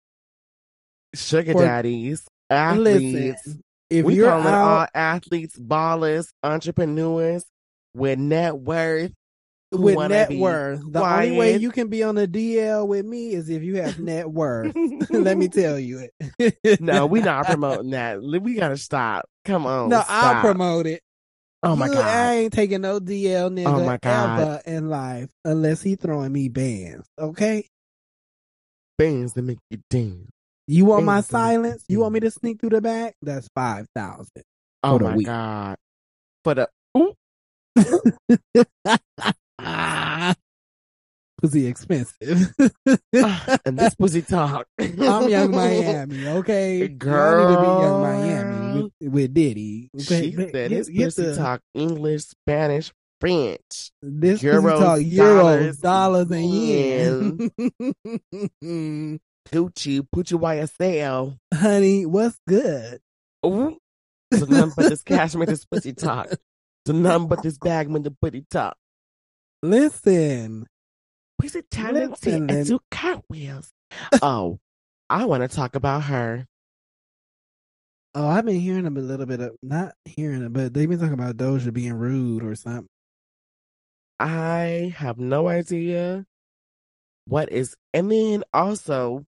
sugar 1.14 1.52
For- 1.52 1.62
daddies, 1.64 2.24
athletes. 2.50 3.46
Listen, 3.46 3.60
if 3.90 4.04
we 4.06 4.14
you're 4.14 4.28
calling 4.30 4.46
out, 4.46 4.54
all 4.80 4.86
athletes, 4.94 5.58
ballers, 5.58 6.28
entrepreneurs 6.42 7.44
with 7.94 8.18
net 8.18 8.56
worth. 8.56 9.12
with 9.70 10.08
net 10.10 10.30
worth. 10.32 10.80
The 10.90 11.02
only 11.04 11.36
way 11.36 11.56
you 11.56 11.70
can 11.70 11.88
be 11.88 12.02
on 12.02 12.14
the 12.14 12.26
DL 12.26 12.86
with 12.86 13.04
me 13.04 13.32
is 13.32 13.50
if 13.50 13.62
you 13.62 13.76
have 13.76 13.98
net 13.98 14.30
worth. 14.30 14.74
Let 15.10 15.36
me 15.36 15.48
tell 15.48 15.78
you 15.78 16.08
it. 16.38 16.80
no, 16.80 17.06
we 17.06 17.20
not 17.20 17.46
promoting 17.46 17.90
that. 17.90 18.22
We 18.22 18.54
gotta 18.54 18.78
stop. 18.78 19.26
Come 19.44 19.66
on. 19.66 19.90
no, 19.90 20.02
I'll 20.08 20.40
promote 20.40 20.86
it. 20.86 21.02
Oh 21.62 21.76
my 21.76 21.88
god. 21.88 21.98
I 22.04 22.34
ain't 22.36 22.52
taking 22.52 22.80
no 22.80 22.98
DL 22.98 23.44
oh 23.44 23.50
nigga 23.50 23.66
Oh 23.66 23.84
my 23.86 23.96
God. 23.98 24.40
ever 24.40 24.62
in 24.66 24.88
life 24.88 25.30
unless 25.44 25.80
he 25.82 25.94
throwing 25.94 26.32
me 26.32 26.48
bands. 26.48 27.06
Okay. 27.18 27.68
Bands 28.98 29.34
that 29.34 29.42
make 29.42 29.58
you 29.70 29.78
dance. 29.88 30.28
You 30.68 30.84
want 30.86 31.04
my 31.04 31.14
Bands 31.16 31.28
that 31.28 31.38
make 31.38 31.52
you 31.52 31.62
silence? 31.64 31.84
You 31.88 31.98
want 32.00 32.14
me 32.14 32.20
to 32.20 32.30
sneak 32.30 32.60
through 32.60 32.70
the 32.70 32.80
back? 32.80 33.14
That's 33.22 33.48
five 33.54 33.86
thousand. 33.94 34.42
Oh 34.82 34.98
my 34.98 35.14
week. 35.16 35.26
god. 35.26 35.76
For 36.44 36.54
the 36.54 36.68
ooh, 36.96 37.14
Pussy 41.40 41.66
expensive. 41.66 42.54
ah, 43.16 43.58
and 43.64 43.76
this 43.76 43.94
pussy 43.96 44.22
talk. 44.22 44.66
I'm 44.78 45.28
Yung 45.28 45.50
Miami, 45.50 46.28
okay? 46.28 46.78
Y'all 46.78 46.86
need 46.86 47.00
to 47.54 47.60
be 47.60 47.66
Yung 47.66 48.00
Miami 48.02 48.82
with, 49.00 49.12
with 49.12 49.34
Diddy. 49.34 49.90
Okay? 50.02 50.30
She 50.30 50.36
said 50.36 50.52
get- 50.52 50.70
his 50.70 50.88
get 50.88 51.04
pussy 51.06 51.22
the- 51.24 51.36
talk 51.36 51.60
English, 51.74 52.22
Spanish, 52.22 52.92
French. 53.20 53.90
This 54.00 54.40
Euros, 54.40 54.62
pussy 54.62 54.84
talk 54.84 54.98
euros, 55.00 55.78
dollars, 55.78 55.80
dollars, 56.30 56.30
and 56.30 57.50
yen. 58.62 59.18
Gucci, 59.50 60.06
Pucci 60.14 60.38
YSL. 60.38 61.38
Honey, 61.54 62.06
what's 62.06 62.38
good? 62.48 63.00
Ooh. 63.44 63.76
So 64.32 64.46
none 64.46 64.72
but 64.76 64.88
this 64.88 65.02
cash 65.02 65.34
make 65.34 65.48
this 65.48 65.64
pussy 65.64 65.92
talk. 65.92 66.28
So 66.86 66.92
none 66.92 67.26
but 67.26 67.42
this 67.42 67.58
bag 67.58 67.88
when 67.88 68.02
the 68.02 68.10
pussy 68.10 68.44
talk. 68.50 68.76
Listen, 69.62 70.66
Pussy 71.38 71.62
talented 71.70 72.50
and 72.50 72.66
do 72.66 72.78
cartwheels. 72.90 73.70
oh, 74.22 74.58
I 75.10 75.24
want 75.26 75.42
to 75.42 75.54
talk 75.54 75.74
about 75.76 76.04
her. 76.04 76.46
oh, 78.14 78.28
I've 78.28 78.44
been 78.44 78.60
hearing 78.60 78.84
them 78.84 78.96
a 78.96 79.00
little 79.00 79.26
bit 79.26 79.40
of 79.40 79.56
not 79.62 79.94
hearing 80.04 80.42
it, 80.42 80.52
but 80.52 80.72
they've 80.72 80.88
been 80.88 80.98
talking 80.98 81.14
about 81.14 81.36
Doja 81.36 81.72
being 81.72 81.94
rude 81.94 82.44
or 82.44 82.54
something. 82.54 82.88
I 84.18 84.94
have 84.96 85.18
no 85.18 85.48
idea 85.48 86.24
what 87.26 87.50
is, 87.52 87.76
and 87.92 88.10
then 88.10 88.44
also, 88.52 89.24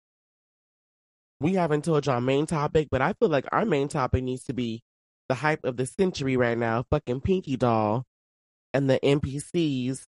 we 1.40 1.54
haven't 1.54 1.84
told 1.84 2.08
our 2.08 2.20
main 2.20 2.46
topic, 2.46 2.88
but 2.90 3.00
I 3.02 3.12
feel 3.14 3.28
like 3.28 3.46
our 3.52 3.64
main 3.64 3.88
topic 3.88 4.24
needs 4.24 4.44
to 4.44 4.52
be 4.52 4.82
the 5.28 5.34
hype 5.34 5.60
of 5.64 5.76
the 5.76 5.86
century 5.86 6.36
right 6.36 6.56
now 6.58 6.84
fucking 6.90 7.20
Pinky 7.20 7.56
Doll 7.56 8.04
and 8.74 8.88
the 8.90 8.98
NPCs 9.02 10.02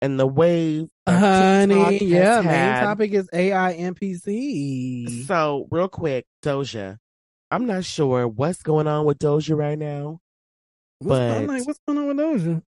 and 0.00 0.18
the 0.18 0.26
wave. 0.26 0.88
Honey, 1.06 1.98
TikTok 1.98 2.00
yeah, 2.08 2.40
main 2.40 2.82
topic 2.84 3.12
is 3.12 3.28
AI 3.32 3.74
NPC. 3.74 5.26
So, 5.26 5.66
real 5.70 5.88
quick, 5.88 6.24
Doja. 6.42 6.96
I'm 7.50 7.66
not 7.66 7.84
sure 7.84 8.28
what's 8.28 8.62
going 8.62 8.86
on 8.86 9.04
with 9.04 9.18
Doja 9.18 9.56
right 9.56 9.78
now. 9.78 10.20
What's, 11.00 11.20
I'm 11.20 11.46
but- 11.46 11.52
like, 11.58 11.66
what's 11.66 11.80
going 11.86 11.98
on 11.98 12.06
with 12.06 12.16
Doja? 12.16 12.62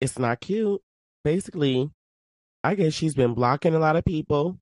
It's 0.00 0.18
not 0.18 0.40
cute. 0.40 0.80
Basically, 1.24 1.90
I 2.62 2.74
guess 2.74 2.92
she's 2.92 3.14
been 3.14 3.32
blocking 3.34 3.74
a 3.74 3.78
lot 3.78 3.96
of 3.96 4.04
people 4.04 4.58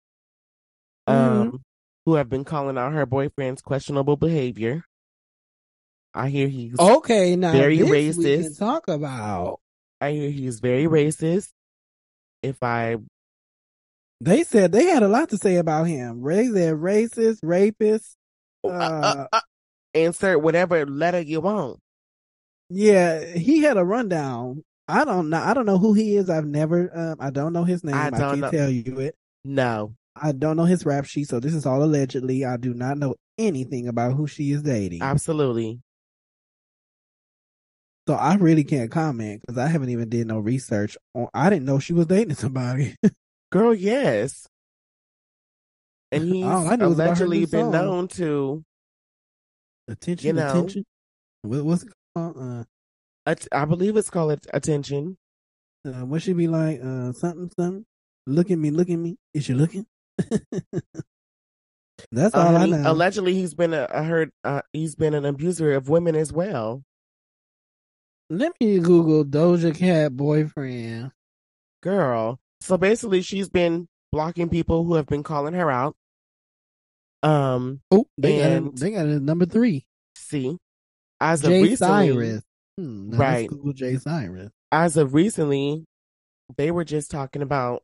um, 1.07 1.53
Mhm. 1.53 1.61
Who 2.05 2.15
have 2.15 2.29
been 2.29 2.45
calling 2.45 2.77
out 2.79 2.93
her 2.93 3.07
boyfriend's 3.07 3.63
questionable 3.63 4.17
behavior. 4.17 4.85
I 6.13 6.29
hear 6.29 6.49
he's 6.49 6.79
Okay, 6.79 7.35
now 7.37 7.53
Very 7.53 7.79
this 7.79 8.17
we 8.17 8.25
racist. 8.25 8.43
can 8.43 8.55
talk 8.55 8.89
about. 8.89 9.61
I 10.01 10.13
hear 10.13 10.31
he's 10.31 10.61
very 10.61 10.85
racist. 10.85 11.49
If 12.43 12.63
I 12.63 12.99
They 14.21 14.45
said 14.45 14.71
they 14.73 14.85
had 14.85 15.03
a 15.03 15.09
lot 15.09 15.31
to 15.31 15.39
say 15.39 15.57
about 15.57 15.85
him. 15.85 16.23
They 16.23 16.47
said 16.47 16.75
racist, 16.75 17.39
rapist. 17.43 18.17
uh, 18.63 18.69
uh, 18.69 18.73
Uh, 18.73 19.27
uh, 19.33 19.41
insert 19.95 20.41
whatever 20.43 20.87
letter 20.87 21.21
you 21.21 21.41
want. 21.41 21.81
yeah, 22.71 23.25
he 23.35 23.63
had 23.63 23.77
a 23.77 23.85
rundown. 23.85 24.63
I 24.87 25.05
don't 25.05 25.31
know. 25.31 25.39
I 25.39 25.55
don't 25.55 25.65
know 25.67 25.79
who 25.79 25.95
he 25.95 26.17
is. 26.17 26.29
I've 26.29 26.47
never. 26.47 26.91
Um, 26.95 27.17
I 27.19 27.31
don't 27.31 27.53
know 27.55 27.65
his 27.65 27.83
name. 27.83 27.95
I 27.95 28.07
I, 28.09 28.11
don't 28.11 28.19
can't 28.21 28.41
know. 28.41 28.51
tell 28.51 28.69
you 28.71 29.01
it. 29.01 29.17
No. 29.45 29.95
I 30.17 30.33
don't 30.33 30.57
know 30.57 30.65
his 30.65 30.87
rap 30.87 31.05
sheet. 31.07 31.29
So 31.29 31.41
this 31.41 31.55
is 31.55 31.67
all 31.67 31.83
allegedly. 31.83 32.45
I 32.45 32.57
do 32.57 32.73
not 32.75 32.99
know 32.99 33.15
anything 33.39 33.89
about 33.89 34.15
who 34.15 34.27
she 34.27 34.53
is 34.53 34.63
dating. 34.63 35.03
Absolutely. 35.03 35.81
so 38.07 38.15
I 38.15 38.35
really 38.37 38.65
can't 38.65 38.91
comment 38.91 39.41
because 39.41 39.59
I 39.59 39.67
haven't 39.67 39.89
even 39.91 40.09
did 40.09 40.27
no 40.27 40.39
research 40.39 40.97
on. 41.15 41.29
I 41.35 41.51
didn't 41.51 41.65
know 41.65 41.79
she 41.79 41.93
was 41.95 42.07
dating 42.07 42.35
somebody. 42.37 42.95
Girl, 43.51 43.75
yes. 43.75 44.47
And 46.13 46.25
he's 46.33 46.45
All 46.45 46.69
I 46.69 46.77
knew 46.77 46.85
was 46.89 46.95
about 46.95 47.19
her 47.19 47.25
allegedly 47.25 47.41
been 47.47 47.73
song. 47.73 47.73
known 47.73 48.09
to 48.09 48.63
attention, 49.89 50.27
You 50.29 50.33
know. 50.35 50.51
attention. 50.51 50.85
What, 51.43 51.65
what's 51.65 51.83
it 51.85 51.93
called? 52.15 52.37
Uh, 52.39 52.65
I 53.53 53.65
believe 53.65 53.97
it's 53.97 54.11
called 54.11 54.33
at- 54.33 54.47
attention. 54.53 55.17
uh, 55.87 56.05
what 56.05 56.23
should 56.23 56.37
be 56.37 56.47
like? 56.49 56.81
Uh, 56.83 57.13
something, 57.13 57.51
something. 57.59 57.85
Look 58.27 58.51
at 58.51 58.59
me, 58.59 58.71
look 58.71 58.89
at 58.91 58.97
me. 58.97 59.17
Is 59.33 59.49
you 59.49 59.55
looking? 59.55 59.87
That's 62.13 62.35
Uh, 62.35 62.39
all 62.39 62.57
I 62.57 62.59
honey, 62.61 62.73
know. 62.73 62.93
Allegedly, 62.93 63.35
he's 63.35 63.55
been 63.55 63.73
a, 63.75 63.89
I 63.93 64.05
heard 64.05 64.31
uh, 64.45 64.63
he's 64.73 64.95
been 64.95 65.15
an 65.15 65.25
abuser 65.25 65.73
of 65.75 65.89
women 65.89 66.15
as 66.15 66.33
well. 66.33 66.83
Let 68.31 68.53
me 68.61 68.79
Google 68.79 69.25
Doja 69.25 69.75
Cat 69.77 70.17
boyfriend. 70.17 71.13
Girl. 71.83 72.39
So 72.61 72.77
basically, 72.79 73.23
she's 73.23 73.49
been 73.49 73.89
blocking 74.13 74.49
people 74.49 74.85
who 74.85 74.95
have 74.95 75.07
been 75.07 75.23
calling 75.23 75.55
her 75.55 75.71
out. 75.71 75.95
Um, 77.23 77.81
Oh, 77.91 78.07
they 78.19 78.39
got 78.39 78.51
And- 78.53 78.67
it. 78.69 78.77
They 78.77 78.91
got 78.93 79.07
it 79.07 79.23
number 79.23 79.47
three. 79.47 79.87
see, 80.17 80.57
as 81.21 81.43
of 81.45 81.51
Jay 81.51 81.63
recently, 81.63 82.09
Cyrus. 82.09 82.43
Hmm, 82.79 83.11
Right. 83.17 83.49
Google 83.49 83.73
Jay 83.73 83.97
Cyrus. 83.97 84.51
as 84.73 84.97
of 84.97 85.15
recently, 85.15 85.85
they 86.57 86.71
were 86.71 86.85
just 86.85 87.11
talking 87.11 87.43
about 87.43 87.83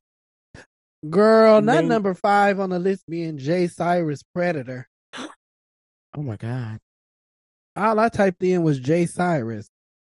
Girl, 1.08 1.60
not 1.62 1.76
Name- 1.80 1.88
number 1.88 2.12
five 2.14 2.60
on 2.60 2.70
the 2.70 2.78
list 2.78 3.04
being 3.08 3.38
Jay 3.38 3.66
Cyrus 3.66 4.22
Predator. 4.34 4.86
Oh 6.16 6.22
my 6.22 6.34
God, 6.36 6.80
All 7.76 8.00
I 8.00 8.08
typed 8.08 8.42
in 8.42 8.64
was 8.64 8.80
Jay 8.80 9.06
Cyrus. 9.06 9.66
It 9.66 9.70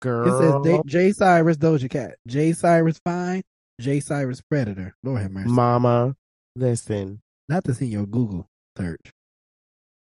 girl. 0.00 0.40
says 0.40 0.72
Da- 0.72 0.82
Jay 0.86 1.10
Cyrus 1.12 1.56
Doja 1.56 1.90
Cat. 1.90 2.14
Jay 2.28 2.52
Cyrus 2.52 3.00
Fine. 3.04 3.42
Jay 3.80 3.98
Cyrus 3.98 4.40
Predator. 4.40 4.94
Lord 5.02 5.20
have 5.22 5.32
mercy. 5.32 5.50
Mama, 5.50 6.14
listen, 6.54 7.20
Not 7.48 7.64
to 7.64 7.74
see 7.74 7.86
your 7.86 8.06
Google 8.06 8.46
search. 8.78 9.10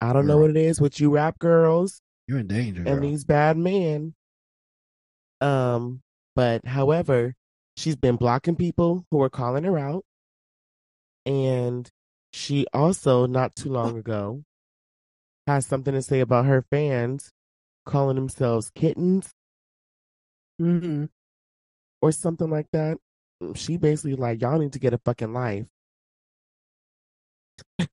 I 0.01 0.11
don't 0.11 0.27
know 0.27 0.33
Girl. 0.33 0.41
what 0.41 0.49
it 0.51 0.57
is 0.57 0.81
with 0.81 0.99
you 0.99 1.09
rap 1.11 1.39
girls 1.39 2.01
You're 2.27 2.39
in 2.39 2.47
danger. 2.47 2.81
and 2.81 2.99
girl. 2.99 3.09
these 3.09 3.23
bad 3.23 3.55
men. 3.57 4.13
Um, 5.39 6.01
but 6.35 6.65
however, 6.65 7.33
she's 7.77 7.95
been 7.95 8.17
blocking 8.17 8.57
people 8.57 9.05
who 9.09 9.21
are 9.21 9.29
calling 9.29 9.63
her 9.63 9.79
out. 9.79 10.03
And 11.27 11.89
she 12.31 12.65
also, 12.73 13.25
not 13.27 13.55
too 13.55 13.69
long 13.69 13.97
ago, 13.97 14.43
has 15.45 15.65
something 15.65 15.93
to 15.93 16.01
say 16.01 16.21
about 16.21 16.45
her 16.45 16.63
fans 16.71 17.31
calling 17.85 18.15
themselves 18.15 18.71
kittens 18.73 19.33
Mhm. 20.59 21.09
or 22.01 22.11
something 22.13 22.49
like 22.49 22.67
that. 22.71 22.97
She 23.55 23.77
basically 23.77 24.15
like, 24.15 24.41
y'all 24.41 24.57
need 24.57 24.73
to 24.73 24.79
get 24.79 24.93
a 24.93 24.97
fucking 24.99 25.33
life. 25.33 25.67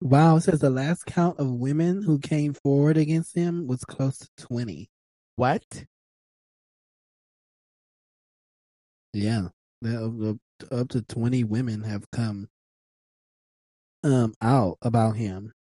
Wow, 0.01 0.37
it 0.37 0.43
says 0.43 0.61
the 0.61 0.71
last 0.71 1.05
count 1.05 1.39
of 1.39 1.51
women 1.51 2.03
who 2.03 2.19
came 2.19 2.55
forward 2.55 2.97
against 2.97 3.35
him 3.35 3.67
was 3.67 3.85
close 3.85 4.19
to 4.19 4.29
20. 4.37 4.89
What? 5.37 5.87
Yeah. 9.13 9.49
Up, 9.85 10.37
up 10.71 10.89
to 10.91 11.03
20 11.03 11.45
women 11.45 11.83
have 11.83 12.11
come 12.11 12.49
um 14.05 14.35
out 14.41 14.79
about 14.83 15.17
him. 15.17 15.53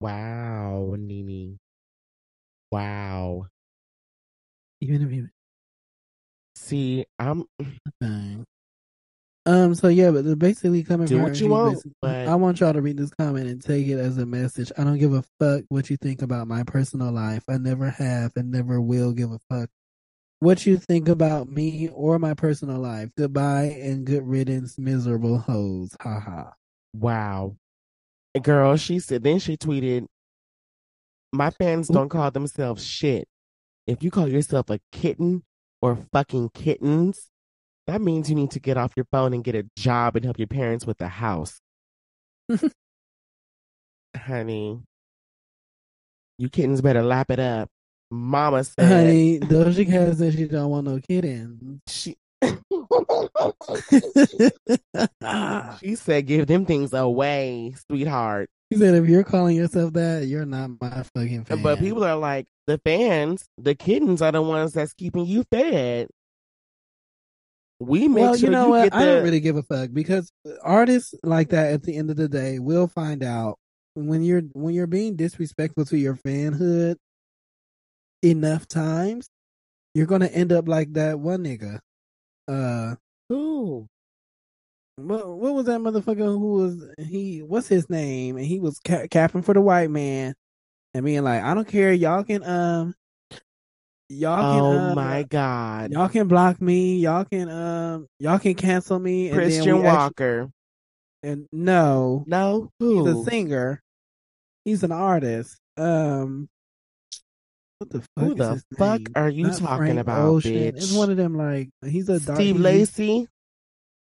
Wow, 0.00 0.94
Nini. 0.98 1.58
Wow. 2.72 3.46
Even 4.80 5.02
if 5.02 5.12
you 5.12 5.28
See, 6.56 7.04
I'm. 7.18 7.44
Um. 9.48 9.74
So 9.76 9.86
yeah, 9.88 10.10
but 10.10 10.24
they're 10.24 10.34
basically 10.34 10.82
coming. 10.82 11.06
Do 11.06 11.22
what 11.22 11.38
you 11.38 11.48
want, 11.48 11.80
but- 12.02 12.26
I 12.26 12.34
want 12.34 12.58
y'all 12.58 12.72
to 12.72 12.82
read 12.82 12.96
this 12.96 13.10
comment 13.10 13.46
and 13.48 13.62
take 13.62 13.86
it 13.86 13.98
as 13.98 14.18
a 14.18 14.26
message. 14.26 14.72
I 14.76 14.82
don't 14.82 14.98
give 14.98 15.12
a 15.12 15.22
fuck 15.38 15.62
what 15.68 15.88
you 15.90 15.96
think 15.96 16.22
about 16.22 16.48
my 16.48 16.64
personal 16.64 17.12
life. 17.12 17.44
I 17.48 17.58
never 17.58 17.90
have 17.90 18.32
and 18.34 18.50
never 18.50 18.80
will 18.80 19.12
give 19.12 19.30
a 19.30 19.38
fuck 19.48 19.68
what 20.40 20.66
you 20.66 20.76
think 20.76 21.08
about 21.08 21.48
me 21.48 21.88
or 21.92 22.18
my 22.18 22.34
personal 22.34 22.78
life. 22.78 23.10
Goodbye 23.16 23.76
and 23.80 24.04
good 24.04 24.26
riddance, 24.26 24.78
miserable 24.78 25.38
hoes. 25.38 25.96
Ha 26.00 26.20
ha. 26.20 26.52
Wow. 26.94 27.56
Girl, 28.42 28.76
she 28.76 28.98
said, 28.98 29.22
then 29.22 29.38
she 29.38 29.56
tweeted, 29.56 30.06
My 31.32 31.50
fans 31.50 31.88
don't 31.88 32.10
call 32.10 32.30
themselves 32.30 32.84
shit. 32.84 33.26
If 33.86 34.02
you 34.02 34.10
call 34.10 34.28
yourself 34.28 34.68
a 34.68 34.80
kitten 34.92 35.44
or 35.80 35.96
fucking 36.12 36.50
kittens, 36.50 37.28
that 37.86 38.00
means 38.00 38.28
you 38.28 38.34
need 38.34 38.50
to 38.50 38.60
get 38.60 38.76
off 38.76 38.92
your 38.96 39.06
phone 39.10 39.32
and 39.32 39.44
get 39.44 39.54
a 39.54 39.64
job 39.76 40.16
and 40.16 40.24
help 40.24 40.38
your 40.38 40.48
parents 40.48 40.84
with 40.86 40.98
the 40.98 41.08
house. 41.08 41.60
Honey, 44.16 44.80
you 46.38 46.48
kittens 46.48 46.80
better 46.80 47.02
lap 47.02 47.30
it 47.30 47.38
up. 47.38 47.70
Mama 48.10 48.64
said, 48.64 48.86
Honey, 48.86 49.40
Doja 49.40 49.86
Cat 49.86 50.16
said 50.16 50.34
she 50.34 50.46
don't 50.46 50.70
want 50.70 50.86
no 50.86 51.00
kidding. 51.00 51.80
she, 51.88 52.16
she 55.80 55.94
said, 55.96 56.26
give 56.26 56.46
them 56.46 56.66
things 56.66 56.92
away, 56.92 57.74
sweetheart. 57.88 58.48
She 58.72 58.78
said, 58.78 58.94
if 58.94 59.08
you're 59.08 59.24
calling 59.24 59.56
yourself 59.56 59.92
that, 59.94 60.26
you're 60.26 60.44
not 60.44 60.70
my 60.80 61.02
fucking 61.14 61.44
fan. 61.44 61.62
But 61.62 61.78
people 61.78 62.04
are 62.04 62.16
like, 62.16 62.46
the 62.66 62.78
fans, 62.78 63.46
the 63.58 63.74
kittens 63.74 64.22
are 64.22 64.32
the 64.32 64.42
ones 64.42 64.72
that's 64.72 64.92
keeping 64.92 65.26
you 65.26 65.44
fed. 65.50 66.08
We 67.78 68.08
make 68.08 68.22
well, 68.22 68.36
sure 68.36 68.46
you 68.46 68.50
know 68.50 68.66
you 68.66 68.70
what? 68.70 68.82
get 68.84 68.92
the. 68.92 68.98
I 68.98 69.04
don't 69.04 69.24
really 69.24 69.40
give 69.40 69.56
a 69.56 69.62
fuck 69.62 69.90
because 69.92 70.32
artists 70.62 71.14
like 71.22 71.50
that 71.50 71.72
at 71.72 71.82
the 71.82 71.96
end 71.96 72.10
of 72.10 72.16
the 72.16 72.28
day 72.28 72.58
will 72.58 72.88
find 72.88 73.22
out 73.22 73.58
when 73.94 74.22
you're 74.22 74.42
when 74.54 74.74
you're 74.74 74.86
being 74.86 75.14
disrespectful 75.14 75.84
to 75.86 75.98
your 75.98 76.14
fanhood 76.14 76.96
enough 78.30 78.66
times, 78.68 79.28
you're 79.94 80.06
gonna 80.06 80.26
end 80.26 80.52
up 80.52 80.68
like 80.68 80.92
that 80.94 81.18
one 81.18 81.44
nigga. 81.44 81.78
Uh, 82.48 82.94
Who? 83.28 83.86
what 84.96 85.28
what 85.28 85.54
was 85.54 85.66
that 85.66 85.80
motherfucker 85.80 86.24
who 86.24 86.52
was 86.54 86.84
he? 87.06 87.40
What's 87.42 87.68
his 87.68 87.90
name? 87.90 88.36
And 88.36 88.46
he 88.46 88.58
was 88.60 88.78
ca- 88.78 89.06
capping 89.10 89.42
for 89.42 89.52
the 89.54 89.60
white 89.60 89.90
man 89.90 90.34
and 90.94 91.04
being 91.04 91.22
like, 91.24 91.42
I 91.42 91.52
don't 91.54 91.68
care, 91.68 91.92
y'all 91.92 92.24
can 92.24 92.42
um, 92.44 92.94
y'all 94.08 94.36
can 94.54 94.60
Oh 94.62 94.90
uh, 94.90 94.94
my 94.94 95.22
God. 95.24 95.92
y'all 95.92 96.08
can 96.08 96.28
block 96.28 96.60
me, 96.62 96.96
y'all 96.98 97.24
can 97.24 97.50
um, 97.50 98.06
y'all 98.18 98.38
can 98.38 98.54
cancel 98.54 98.98
me, 98.98 99.28
and 99.28 99.36
Christian 99.36 99.80
we 99.80 99.86
actually- 99.86 99.96
Walker. 99.98 100.50
and 101.22 101.46
no, 101.52 102.24
No? 102.26 102.70
he's 102.78 103.06
a 103.06 103.24
singer. 103.24 103.82
He's 104.64 104.82
an 104.82 104.92
artist. 104.92 105.58
Um, 105.76 106.48
what 107.78 107.90
the 107.90 108.00
fuck? 108.00 108.08
Who 108.24 108.34
the 108.34 108.62
fuck 108.78 109.00
name? 109.00 109.06
are 109.16 109.28
you 109.28 109.44
Not 109.48 109.58
talking 109.58 109.76
Frank 109.76 109.98
about, 110.00 110.26
Ocean. 110.26 110.52
bitch? 110.52 110.76
It's 110.76 110.92
one 110.92 111.10
of 111.10 111.16
them. 111.16 111.36
Like 111.36 111.68
he's 111.84 112.08
a 112.08 112.18
dark, 112.20 112.38
Steve 112.38 112.56
he's- 112.56 112.64
Lacy? 112.64 113.28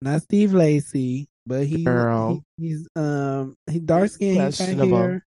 not 0.02 0.22
Steve 0.22 0.52
Lacy, 0.52 1.28
but 1.46 1.64
he, 1.66 1.84
Girl. 1.84 2.42
he 2.58 2.68
he's 2.68 2.88
um 2.96 3.54
he 3.70 3.78
dark 3.80 4.10
skinned, 4.10 4.54
hair. 4.56 5.24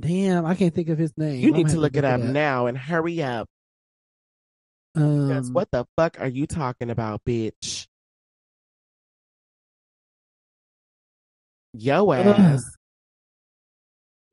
Damn, 0.00 0.46
I 0.46 0.54
can't 0.54 0.74
think 0.74 0.88
of 0.88 0.98
his 0.98 1.12
name. 1.18 1.40
You 1.40 1.48
I'm 1.48 1.54
need 1.56 1.62
gonna 1.64 1.74
to 1.74 1.80
look 1.80 1.96
it 1.96 2.04
up 2.04 2.20
now 2.20 2.66
and 2.66 2.78
hurry 2.78 3.22
up. 3.22 3.46
Because 4.94 5.48
Um, 5.48 5.52
what 5.54 5.68
the 5.70 5.84
fuck 5.98 6.20
are 6.20 6.28
you 6.28 6.46
talking 6.46 6.90
about, 6.90 7.22
bitch? 7.24 7.86
Yo 11.74 12.12
ass. 12.12 12.64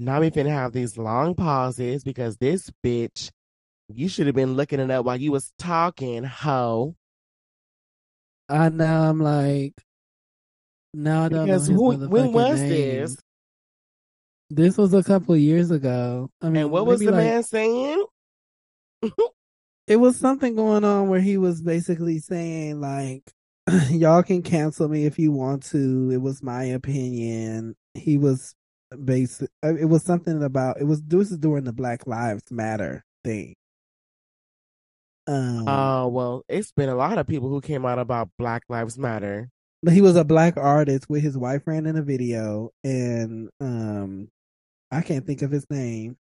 Now 0.02 0.22
we 0.22 0.32
finna 0.32 0.50
have 0.50 0.72
these 0.72 0.98
long 0.98 1.36
pauses 1.36 2.04
because 2.06 2.38
this 2.38 2.72
bitch, 2.84 3.32
you 3.90 4.08
should 4.08 4.28
have 4.28 4.36
been 4.36 4.54
looking 4.54 4.80
it 4.80 4.90
up 4.90 5.06
while 5.06 5.18
you 5.20 5.32
was 5.32 5.52
talking, 5.60 6.24
ho. 6.24 6.96
I 8.48 8.70
now 8.70 9.10
I'm 9.10 9.20
like, 9.20 9.74
now 10.94 11.26
I 11.26 11.30
don't 11.30 11.46
Because 11.46 11.70
know 11.70 11.76
who, 11.76 12.08
when 12.08 12.32
was 12.32 12.62
name. 12.62 12.70
this? 12.70 13.18
This 14.50 14.78
was 14.78 14.94
a 14.94 15.04
couple 15.04 15.36
of 15.36 15.42
years 15.42 15.70
ago. 15.70 16.30
I 16.42 16.50
mean, 16.50 16.64
And 16.64 16.72
what 16.72 16.86
was 16.88 17.02
the 17.02 17.08
like- 17.12 17.16
man 17.16 17.44
saying? 17.44 18.06
it 19.88 19.98
was 19.98 20.18
something 20.18 20.56
going 20.56 20.84
on 20.86 21.10
where 21.10 21.20
he 21.20 21.38
was 21.38 21.62
basically 21.62 22.20
saying 22.20 22.80
like 22.82 23.32
y'all 23.90 24.24
can 24.24 24.42
cancel 24.42 24.88
me 24.90 25.06
if 25.06 25.18
you 25.20 25.32
want 25.32 25.64
to 25.64 26.10
it 26.12 26.18
was 26.22 26.44
my 26.44 26.64
opinion 26.66 27.76
he 27.94 28.18
was 28.18 28.56
basic 29.06 29.50
uh, 29.64 29.76
it 29.76 29.86
was 29.86 30.04
something 30.04 30.44
about 30.44 30.80
it 30.82 30.84
was 30.86 31.02
this 31.04 31.32
is 31.32 31.38
during 31.38 31.64
the 31.64 31.74
black 31.74 32.08
lives 32.08 32.44
matter 32.52 33.04
thing 33.24 33.56
um 35.28 35.68
Oh, 35.68 36.08
well, 36.08 36.44
it's 36.50 36.72
been 36.72 36.90
a 36.90 36.96
lot 36.96 37.20
of 37.20 37.28
people 37.28 37.50
who 37.50 37.62
came 37.62 37.86
out 37.86 38.00
about 38.00 38.30
Black 38.40 38.64
Lives 38.68 38.98
Matter. 38.98 39.52
but 39.84 39.94
he 39.94 40.02
was 40.02 40.16
a 40.16 40.24
black 40.24 40.58
artist 40.58 41.08
with 41.08 41.22
his 41.22 41.38
wife 41.38 41.62
ran 41.68 41.86
in 41.86 41.96
a 41.96 42.02
video 42.02 42.72
and 42.84 43.50
um 43.62 44.28
i 44.92 45.02
can't 45.02 45.26
think 45.26 45.42
of 45.42 45.52
his 45.52 45.66
name 45.70 46.18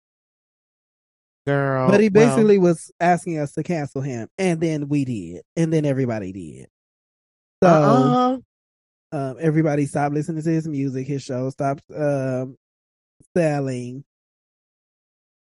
Girl. 1.46 1.90
but 1.90 2.00
he 2.02 2.10
well, 2.10 2.28
basically 2.28 2.58
was 2.58 2.92
asking 3.00 3.38
us 3.38 3.54
to 3.54 3.64
cancel 3.64 4.02
him 4.02 4.28
and 4.38 4.60
then 4.60 4.90
we 4.90 5.06
did 5.06 5.44
and 5.56 5.72
then 5.72 5.86
everybody 5.86 6.32
did 6.32 6.68
so 7.64 7.70
uh-uh. 7.70 8.38
Um, 9.16 9.38
everybody 9.40 9.86
stop 9.86 10.12
listening 10.12 10.44
to 10.44 10.50
his 10.50 10.68
music. 10.68 11.08
His 11.08 11.24
show 11.24 11.50
stopped 11.50 11.84
um, 11.96 12.58
selling, 13.36 14.04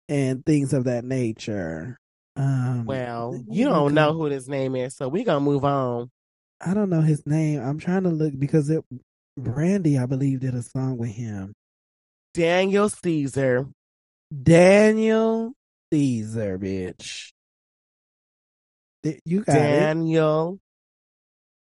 and 0.10 0.45
things 0.45 0.73
of 0.73 0.84
that 0.84 1.06
nature. 1.06 1.98
Um, 2.35 2.85
Well, 2.85 3.41
you 3.49 3.69
don't 3.69 3.93
know 3.93 4.11
who 4.11 4.30
this 4.30 4.49
name 4.49 4.76
is, 4.76 4.98
so 4.98 5.07
we're 5.07 5.23
gonna 5.23 5.39
move 5.39 5.64
on. 5.64 6.11
I 6.60 6.73
don't 6.73 6.89
know 6.89 6.99
his 6.99 7.26
name. 7.26 7.61
I'm 7.61 7.80
trying 7.80 8.03
to 8.03 8.10
look 8.10 8.38
because 8.38 8.69
it 8.69 8.84
Brandy, 9.38 9.98
I 9.98 10.06
believe, 10.06 10.41
did 10.41 10.53
a 10.53 10.64
song 10.64 10.98
with 10.98 11.11
him. 11.11 11.53
Daniel 12.34 12.89
Caesar. 12.89 13.69
Daniel 14.43 15.53
Caesar, 15.93 16.60
bitch. 16.60 17.31
You 19.23 19.43
got 19.43 19.53
Daniel 19.53 20.60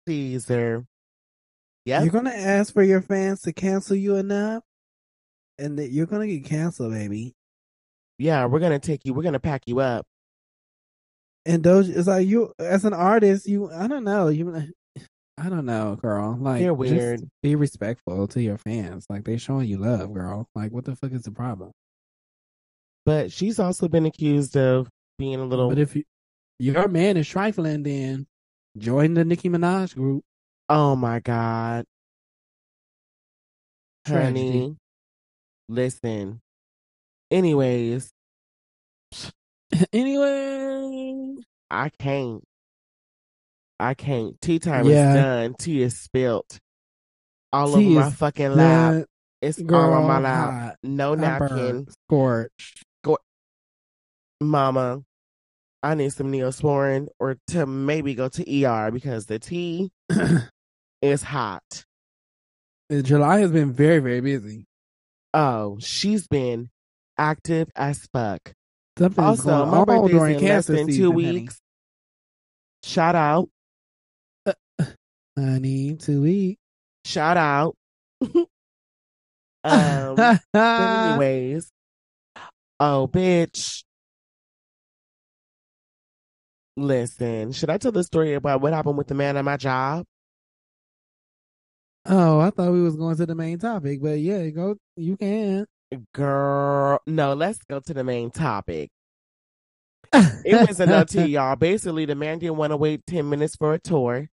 it. 0.07 0.11
Caesar. 0.11 0.85
Yeah. 1.85 2.03
You're 2.03 2.13
gonna 2.13 2.31
ask 2.31 2.73
for 2.73 2.83
your 2.83 3.03
fans 3.03 3.43
to 3.43 3.53
cancel 3.53 3.97
you 3.97 4.17
enough, 4.17 4.63
and 5.59 5.79
that 5.79 5.91
you're 5.91 6.07
gonna 6.07 6.27
get 6.27 6.45
canceled, 6.45 6.93
baby. 6.93 7.35
Yeah, 8.19 8.47
we're 8.47 8.61
gonna 8.61 8.79
take 8.79 9.05
you. 9.05 9.15
We're 9.15 9.25
gonna 9.25 9.41
pack 9.41 9.63
you 9.67 9.81
up. 9.81 10.07
And 11.45 11.63
those, 11.65 11.89
it's 11.89 12.07
like 12.07 12.27
you 12.27 12.53
as 12.59 12.85
an 12.85 12.93
artist, 12.93 13.49
you 13.49 13.71
I 13.71 13.89
don't 13.89 14.05
know 14.05 14.29
you. 14.29 14.73
I 15.39 15.49
don't 15.49 15.67
know, 15.67 15.97
girl. 15.97 16.37
Like 16.39 16.61
they're 16.61 16.75
weird. 16.75 17.29
be 17.43 17.57
respectful 17.57 18.29
to 18.29 18.41
your 18.41 18.59
fans. 18.59 19.07
Like 19.09 19.25
they 19.25 19.39
showing 19.39 19.69
you 19.69 19.79
love, 19.79 20.13
girl. 20.13 20.47
Like 20.55 20.71
what 20.73 20.85
the 20.85 20.95
fuck 20.95 21.13
is 21.13 21.23
the 21.23 21.33
problem? 21.33 21.73
But 23.05 23.33
she's 23.33 23.59
also 23.59 23.89
been 23.89 24.07
accused 24.07 24.57
of 24.57 24.89
being 25.19 25.41
a 25.41 25.45
little. 25.45 25.69
But 25.69 25.79
if 25.79 25.97
you, 25.97 26.05
your 26.61 26.87
man 26.87 27.17
is 27.17 27.29
trifling, 27.29 27.83
then 27.83 28.27
join 28.79 29.15
the 29.15 29.25
Nicki 29.25 29.49
Minaj 29.49 29.97
group. 29.97 30.23
Oh 30.75 30.97
my 30.97 31.21
god, 31.21 31.85
Tragedy. 34.07 34.41
honey. 34.41 34.77
Listen. 35.69 36.41
Anyways. 37.31 38.11
anyway, 39.93 41.37
I 41.71 41.91
can't. 41.91 42.43
I 43.79 43.93
can't. 43.93 44.41
Tea 44.41 44.59
time 44.59 44.87
yeah. 44.87 45.11
is 45.11 45.17
done. 45.23 45.55
Tea 45.59 45.83
is 45.83 45.99
spilt 45.99 46.59
all 47.53 47.75
tea 47.75 47.97
over 47.97 48.07
my 48.07 48.11
fucking 48.11 48.55
lap. 48.55 49.05
It's 49.41 49.61
all 49.61 49.93
on 49.93 50.07
my 50.07 50.19
lap. 50.19 50.77
No 50.83 51.15
napkin. 51.15 51.87
Scorched. 52.07 52.85
Mama, 54.41 55.03
I 55.85 55.95
need 55.95 56.13
some 56.13 56.33
neosporin 56.33 57.07
or 57.21 57.37
to 57.49 57.65
maybe 57.65 58.15
go 58.15 58.29
to 58.29 58.65
ER 58.65 58.91
because 58.91 59.27
the 59.27 59.39
tea 59.39 59.93
is 61.03 61.23
hot. 61.23 61.85
July 62.91 63.41
has 63.41 63.51
been 63.51 63.73
very, 63.73 63.99
very 63.99 64.21
busy. 64.21 64.67
Oh, 65.35 65.79
she's 65.81 66.29
been 66.29 66.71
active 67.19 67.69
as 67.75 68.07
fuck. 68.13 68.53
Something's 68.99 69.47
also, 69.47 69.67
my 69.67 69.85
birthday's 69.85 70.11
during 70.11 70.39
in 70.39 70.45
less 70.45 70.67
than 70.67 70.87
two 70.89 71.11
weeks. 71.11 71.55
Honey. 71.55 71.59
Shout 72.85 73.15
out. 73.15 73.49
Uh, 74.45 74.85
honey, 75.39 75.97
two 75.97 76.23
weeks. 76.23 76.61
Shout 77.05 77.37
out. 77.37 77.75
um, 79.65 80.39
anyways. 80.55 81.71
Oh, 82.79 83.09
bitch. 83.09 83.85
Listen, 86.77 87.53
should 87.53 87.71
I 87.71 87.79
tell 87.79 87.93
the 87.93 88.05
story 88.05 88.35
about 88.35 88.61
what 88.61 88.73
happened 88.73 88.99
with 88.99 89.07
the 89.07 89.15
man 89.15 89.37
at 89.37 89.45
my 89.45 89.57
job? 89.57 90.05
Oh, 92.07 92.41
I 92.41 92.51
thought 92.51 92.73
we 92.73 92.83
was 92.83 92.97
going 92.97 93.17
to 93.17 93.27
the 93.27 93.35
main 93.35 93.59
topic, 93.59 94.03
but 94.03 94.19
yeah, 94.19 94.49
go. 94.51 94.77
You 94.97 95.17
can, 95.17 95.67
girl. 96.13 97.01
No, 97.07 97.35
let's 97.35 97.59
go 97.69 97.81
to 97.81 97.95
the 97.95 98.03
main 98.03 98.31
topic. 98.31 98.91
it 100.13 100.69
was 100.69 100.81
enough 100.81 101.09
to 101.09 101.29
y'all. 101.29 101.57
Basically, 101.57 102.05
the 102.05 102.15
man 102.15 102.39
didn't 102.41 102.57
want 102.57 102.73
to 102.73 102.77
wait 102.77 103.07
ten 103.07 103.29
minutes 103.29 103.57
for 103.57 103.75
a 103.75 103.79
tour. 103.79 104.29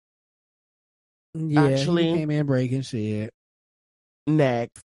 Yeah, 1.34 1.66
actually, 1.66 2.14
came 2.14 2.30
in 2.30 2.46
breaking 2.46 2.82
shit. 2.82 3.32
Next, 4.28 4.82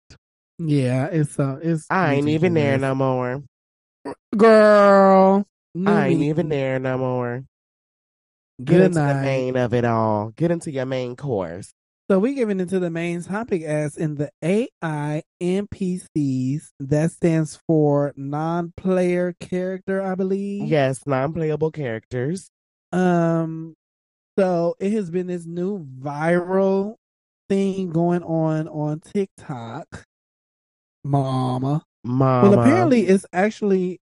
yeah, 0.58 1.06
it's 1.06 1.38
uh, 1.38 1.58
it's. 1.62 1.86
I 1.90 2.14
ain't 2.14 2.28
even 2.28 2.54
there 2.54 2.78
no 2.78 2.94
more, 2.94 3.42
girl. 4.36 5.46
I 5.86 6.08
ain't 6.08 6.22
even 6.22 6.48
there 6.48 6.78
no 6.78 6.98
more. 6.98 7.44
Get 8.62 8.74
Good 8.74 8.86
into 8.86 8.98
night. 8.98 9.12
the 9.12 9.20
main 9.20 9.56
of 9.56 9.72
it 9.74 9.84
all. 9.84 10.32
Get 10.36 10.50
into 10.50 10.70
your 10.70 10.86
main 10.86 11.14
course. 11.14 11.72
So 12.10 12.18
we 12.18 12.34
getting 12.34 12.58
into 12.58 12.80
the 12.80 12.90
main 12.90 13.22
topic 13.22 13.62
as 13.62 13.96
in 13.96 14.16
the 14.16 14.32
AI 14.42 15.22
NPCs. 15.40 16.70
That 16.80 17.12
stands 17.12 17.60
for 17.68 18.12
non-player 18.16 19.36
character, 19.38 20.02
I 20.02 20.16
believe. 20.16 20.66
Yes, 20.66 21.06
non-playable 21.06 21.70
characters. 21.70 22.50
Um, 22.90 23.76
so 24.36 24.74
it 24.80 24.90
has 24.90 25.08
been 25.12 25.28
this 25.28 25.46
new 25.46 25.86
viral 26.00 26.96
thing 27.48 27.90
going 27.90 28.24
on 28.24 28.66
on 28.66 28.98
TikTok. 28.98 30.04
Mama. 31.04 31.84
Mama. 32.02 32.50
Well, 32.50 32.58
apparently 32.58 33.06
it's 33.06 33.24
actually 33.32 34.00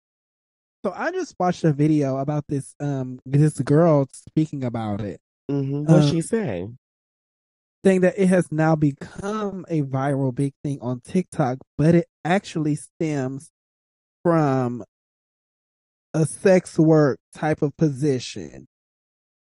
so 0.86 0.92
I 0.94 1.12
just 1.12 1.36
watched 1.40 1.64
a 1.64 1.72
video 1.72 2.18
about 2.18 2.44
this 2.50 2.76
um 2.82 3.22
this 3.26 3.58
girl 3.62 4.10
speaking 4.12 4.66
about 4.66 5.00
it. 5.00 5.22
Mm-hmm. 5.50 5.86
What 5.86 6.04
um, 6.04 6.10
she 6.10 6.20
say? 6.20 6.68
Saying 7.86 8.02
that 8.02 8.18
it 8.18 8.28
has 8.28 8.50
now 8.52 8.76
become 8.76 9.66
a 9.68 9.82
viral 9.82 10.34
big 10.34 10.54
thing 10.64 10.80
on 10.82 11.02
TikTok, 11.02 11.58
but 11.78 11.96
it 11.96 12.08
actually 12.24 12.76
stems 12.76 13.52
from 14.24 14.84
a 16.14 16.26
sex 16.26 16.80
work 16.80 17.20
type 17.36 17.62
of 17.62 17.76
position. 17.76 18.68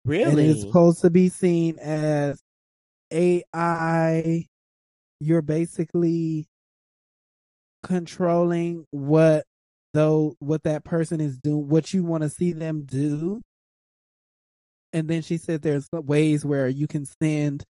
Really? 0.05 0.29
And 0.29 0.39
it's 0.39 0.61
supposed 0.61 1.01
to 1.01 1.09
be 1.09 1.29
seen 1.29 1.79
as 1.79 2.39
AI. 3.11 4.45
You're 5.19 5.41
basically 5.41 6.47
controlling 7.83 8.85
what 8.91 9.45
though 9.93 10.35
what 10.39 10.63
that 10.63 10.83
person 10.83 11.19
is 11.19 11.39
doing, 11.39 11.67
what 11.67 11.91
you 11.93 12.03
want 12.03 12.21
to 12.21 12.29
see 12.29 12.53
them 12.53 12.83
do. 12.85 13.41
And 14.93 15.07
then 15.07 15.23
she 15.23 15.37
said 15.37 15.63
there's 15.63 15.87
ways 15.91 16.45
where 16.45 16.67
you 16.67 16.87
can 16.87 17.05
send 17.21 17.63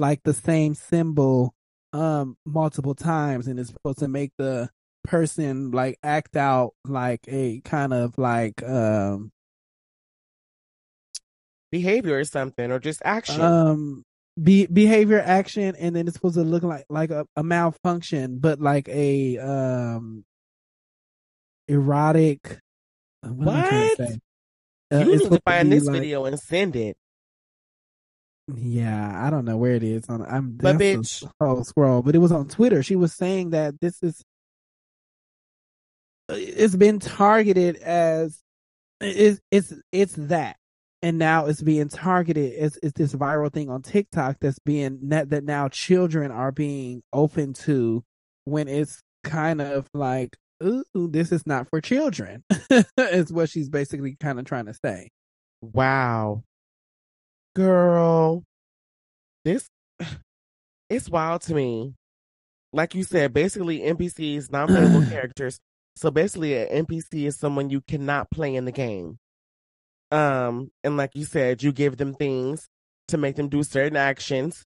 like 0.00 0.20
the 0.24 0.34
same 0.34 0.74
symbol 0.74 1.54
um 1.92 2.36
multiple 2.44 2.94
times 2.94 3.46
and 3.46 3.58
it's 3.58 3.70
supposed 3.70 3.98
to 3.98 4.08
make 4.08 4.32
the 4.38 4.68
person 5.04 5.70
like 5.70 5.98
act 6.02 6.36
out 6.36 6.72
like 6.84 7.20
a 7.28 7.60
kind 7.64 7.92
of 7.92 8.16
like 8.16 8.62
um 8.62 9.30
behavior 11.72 12.18
or 12.18 12.24
something 12.24 12.70
or 12.70 12.78
just 12.78 13.00
action 13.04 13.40
um 13.40 14.02
be 14.42 14.66
behavior 14.66 15.20
action 15.24 15.74
and 15.78 15.94
then 15.94 16.06
it's 16.06 16.16
supposed 16.16 16.36
to 16.36 16.42
look 16.42 16.62
like 16.62 16.84
like 16.88 17.10
a, 17.10 17.26
a 17.36 17.42
malfunction 17.42 18.38
but 18.38 18.60
like 18.60 18.88
a 18.88 19.38
um 19.38 20.24
erotic. 21.70 22.58
What? 23.22 23.70
what? 23.70 24.00
Uh, 24.92 24.98
you 24.98 25.04
need 25.04 25.20
to 25.20 25.40
find 25.44 25.70
this 25.70 25.84
like, 25.84 26.00
video 26.00 26.24
and 26.24 26.38
send 26.38 26.74
it. 26.74 26.96
Yeah, 28.56 29.26
I 29.26 29.30
don't 29.30 29.44
know 29.44 29.56
where 29.56 29.72
it 29.72 29.82
is 29.82 30.08
on. 30.08 30.22
I'm 30.22 30.52
but 30.52 30.76
bitch, 30.76 31.26
oh 31.40 31.62
scroll, 31.62 32.02
but 32.02 32.14
it 32.14 32.18
was 32.18 32.32
on 32.32 32.48
Twitter. 32.48 32.82
She 32.82 32.96
was 32.96 33.12
saying 33.14 33.50
that 33.50 33.80
this 33.80 34.02
is 34.02 34.22
uh, 36.28 36.34
it's 36.36 36.76
been 36.76 36.98
targeted 36.98 37.76
as 37.76 38.40
it's 39.00 39.40
it's 39.50 39.72
it's 39.92 40.14
that, 40.16 40.56
and 41.02 41.18
now 41.18 41.46
it's 41.46 41.62
being 41.62 41.88
targeted 41.88 42.54
as 42.54 42.78
it's 42.82 42.94
this 42.94 43.14
viral 43.14 43.52
thing 43.52 43.70
on 43.70 43.82
TikTok 43.82 44.36
that's 44.40 44.58
being 44.60 45.08
that 45.08 45.30
that 45.30 45.44
now 45.44 45.68
children 45.68 46.30
are 46.30 46.52
being 46.52 47.02
open 47.12 47.52
to 47.52 48.04
when 48.44 48.68
it's 48.68 49.02
kind 49.24 49.60
of 49.60 49.88
like 49.94 50.36
ooh, 50.62 50.84
this 50.94 51.32
is 51.32 51.46
not 51.46 51.68
for 51.68 51.80
children, 51.80 52.44
is 52.98 53.32
what 53.32 53.48
she's 53.48 53.68
basically 53.68 54.16
kind 54.18 54.38
of 54.38 54.44
trying 54.44 54.66
to 54.66 54.74
say. 54.74 55.10
Wow. 55.62 56.44
Girl, 57.54 58.44
this, 59.44 59.68
it's 60.88 61.08
wild 61.08 61.42
to 61.42 61.54
me. 61.54 61.94
Like 62.72 62.94
you 62.94 63.02
said, 63.02 63.32
basically 63.32 63.80
NPCs, 63.80 64.50
non-playable 64.52 65.06
characters. 65.10 65.58
So 65.96 66.10
basically 66.10 66.56
an 66.56 66.86
NPC 66.86 67.26
is 67.26 67.36
someone 67.38 67.70
you 67.70 67.80
cannot 67.80 68.30
play 68.30 68.54
in 68.54 68.64
the 68.64 68.72
game. 68.72 69.18
Um, 70.12 70.70
and 70.82 70.96
like 70.96 71.10
you 71.14 71.24
said, 71.24 71.62
you 71.62 71.72
give 71.72 71.96
them 71.96 72.14
things 72.14 72.68
to 73.08 73.18
make 73.18 73.36
them 73.36 73.48
do 73.48 73.62
certain 73.62 73.96
actions. 73.96 74.64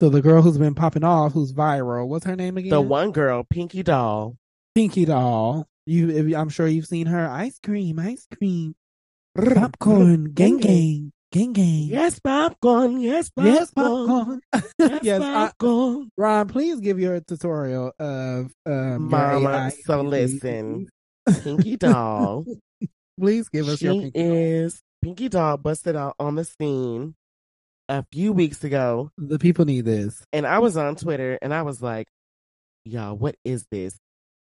So 0.00 0.08
the 0.08 0.20
girl 0.20 0.42
who's 0.42 0.58
been 0.58 0.74
popping 0.74 1.04
off, 1.04 1.32
who's 1.32 1.52
viral, 1.52 2.08
what's 2.08 2.26
her 2.26 2.36
name 2.36 2.56
again? 2.56 2.70
The 2.70 2.80
one 2.80 3.12
girl, 3.12 3.44
Pinky 3.48 3.82
Doll. 3.82 4.36
Pinky 4.74 5.04
Doll. 5.04 5.66
You, 5.86 6.36
I'm 6.36 6.48
sure 6.48 6.66
you've 6.66 6.86
seen 6.86 7.06
her. 7.06 7.28
Ice 7.28 7.58
cream, 7.58 7.98
ice 7.98 8.26
cream, 8.36 8.74
popcorn, 9.36 10.32
gang 10.32 10.58
gang, 10.58 11.12
gang 11.32 11.52
gang. 11.52 11.82
Yes, 11.88 12.18
popcorn. 12.20 13.00
Yes, 13.00 13.30
popcorn. 13.30 13.54
Yes, 13.54 13.70
popcorn. 13.72 14.40
yes, 14.78 15.00
yes 15.02 15.18
popcorn. 15.20 16.02
I, 16.04 16.22
Ron, 16.22 16.48
please 16.48 16.78
give 16.80 17.00
your 17.00 17.20
tutorial 17.20 17.92
of 17.98 18.52
um, 18.66 19.08
Mama. 19.10 19.70
So 19.84 20.02
listen, 20.02 20.88
Pinky 21.42 21.76
Doll. 21.76 22.44
please 23.18 23.48
give 23.48 23.66
us 23.68 23.78
she 23.78 23.86
your 23.86 23.94
Pinky 23.94 24.12
is 24.20 24.80
Pinky 25.02 25.28
Doll 25.28 25.56
busted 25.56 25.96
out 25.96 26.14
on 26.20 26.34
the 26.36 26.44
scene 26.44 27.14
a 27.88 28.04
few 28.12 28.32
weeks 28.32 28.62
ago, 28.62 29.10
The 29.18 29.38
people 29.38 29.64
need 29.64 29.84
this. 29.84 30.22
and 30.32 30.46
I 30.46 30.60
was 30.60 30.76
on 30.76 30.94
Twitter, 30.96 31.38
and 31.42 31.52
I 31.52 31.62
was 31.62 31.82
like, 31.82 32.06
"Y'all, 32.84 33.16
what 33.16 33.34
is 33.44 33.66
this?" 33.70 33.96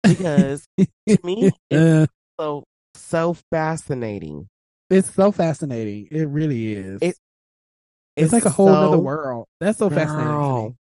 Because 0.04 0.66
to 0.80 1.18
me, 1.24 1.52
it's 1.70 1.82
Uh, 1.82 2.06
so 2.40 2.64
so 2.96 3.36
fascinating. 3.52 4.48
It's 4.94 5.14
so 5.14 5.32
fascinating. 5.32 6.08
It 6.12 6.28
really 6.28 6.74
is. 6.74 7.00
It- 7.02 7.18
it's, 8.16 8.32
like 8.32 8.46
a 8.46 8.50
whole 8.50 8.68
so- 8.68 8.74
other 8.74 9.00
world. 9.00 9.48
That's 9.60 9.80
so 9.80 9.90
fascinating. 9.90 10.28
to 10.28 10.70
me. 10.70 10.76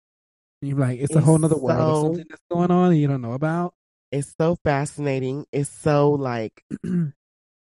You're 0.70 0.78
like, 0.78 0.98
it's 0.98 1.14
a 1.14 1.20
whole 1.20 1.44
other 1.44 1.56
world 1.58 1.78
of 1.80 2.02
something 2.06 2.26
that's 2.28 2.42
going 2.50 2.70
on 2.70 2.90
and 2.92 2.98
you 3.00 3.06
don't 3.06 3.20
know 3.20 3.34
about. 3.34 3.74
It's 4.10 4.34
so 4.40 4.56
fascinating. 4.64 5.44
It's 5.52 5.68
so 5.70 6.12
like 6.12 6.52
uh, 6.86 7.02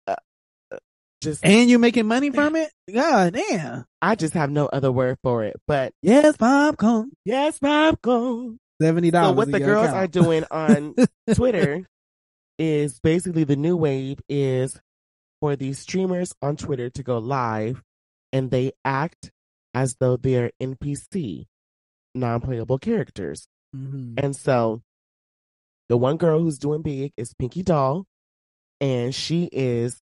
uh, 0.09 0.17
just. 1.23 1.45
And 1.45 1.71
you're 1.71 1.79
making 1.79 2.07
money 2.09 2.31
from 2.31 2.57
it? 2.57 2.71
God 2.93 3.35
damn. 3.35 3.85
I 4.03 4.17
just 4.17 4.35
have 4.35 4.51
no 4.51 4.67
other 4.67 4.91
word 4.91 5.17
for 5.23 5.45
it. 5.45 5.55
But 5.69 5.93
Yes, 6.03 6.37
popcorn. 6.37 7.13
yes, 7.25 7.59
popcorn. 7.61 8.59
Seventy 8.83 9.13
dollars. 9.13 9.31
So 9.31 9.37
what 9.37 9.53
the 9.53 9.61
girls 9.61 9.89
are 9.91 10.09
doing 10.09 10.45
on 10.51 10.97
Twitter 11.35 11.87
is 12.59 12.99
basically 13.01 13.45
the 13.45 13.57
new 13.57 13.77
wave 13.77 14.19
is 14.29 14.79
for 15.43 15.57
these 15.57 15.81
streamers 15.81 16.33
on 16.41 16.57
Twitter 16.57 16.89
to 16.89 17.03
go 17.03 17.19
live 17.19 17.83
and 18.33 18.53
they 18.53 18.71
act 18.85 19.33
as 19.75 19.97
though 19.99 20.17
they're 20.17 20.53
NPC, 20.63 21.47
non-playable 22.15 22.79
characters. 22.79 23.49
hmm 23.75 24.15
And 24.19 24.37
so 24.37 24.83
the 25.89 25.97
one 25.97 26.17
girl 26.17 26.39
who's 26.39 26.61
doing 26.61 26.83
big 26.83 27.11
is 27.17 27.35
Pinky 27.35 27.65
Doll 27.65 28.07
and 28.81 29.13
she 29.13 29.49
is 29.51 30.01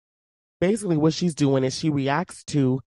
basically 0.59 0.97
what 0.97 1.13
she's 1.13 1.35
doing 1.35 1.65
is 1.65 1.79
she 1.79 1.91
reacts 1.91 2.43
to 2.45 2.81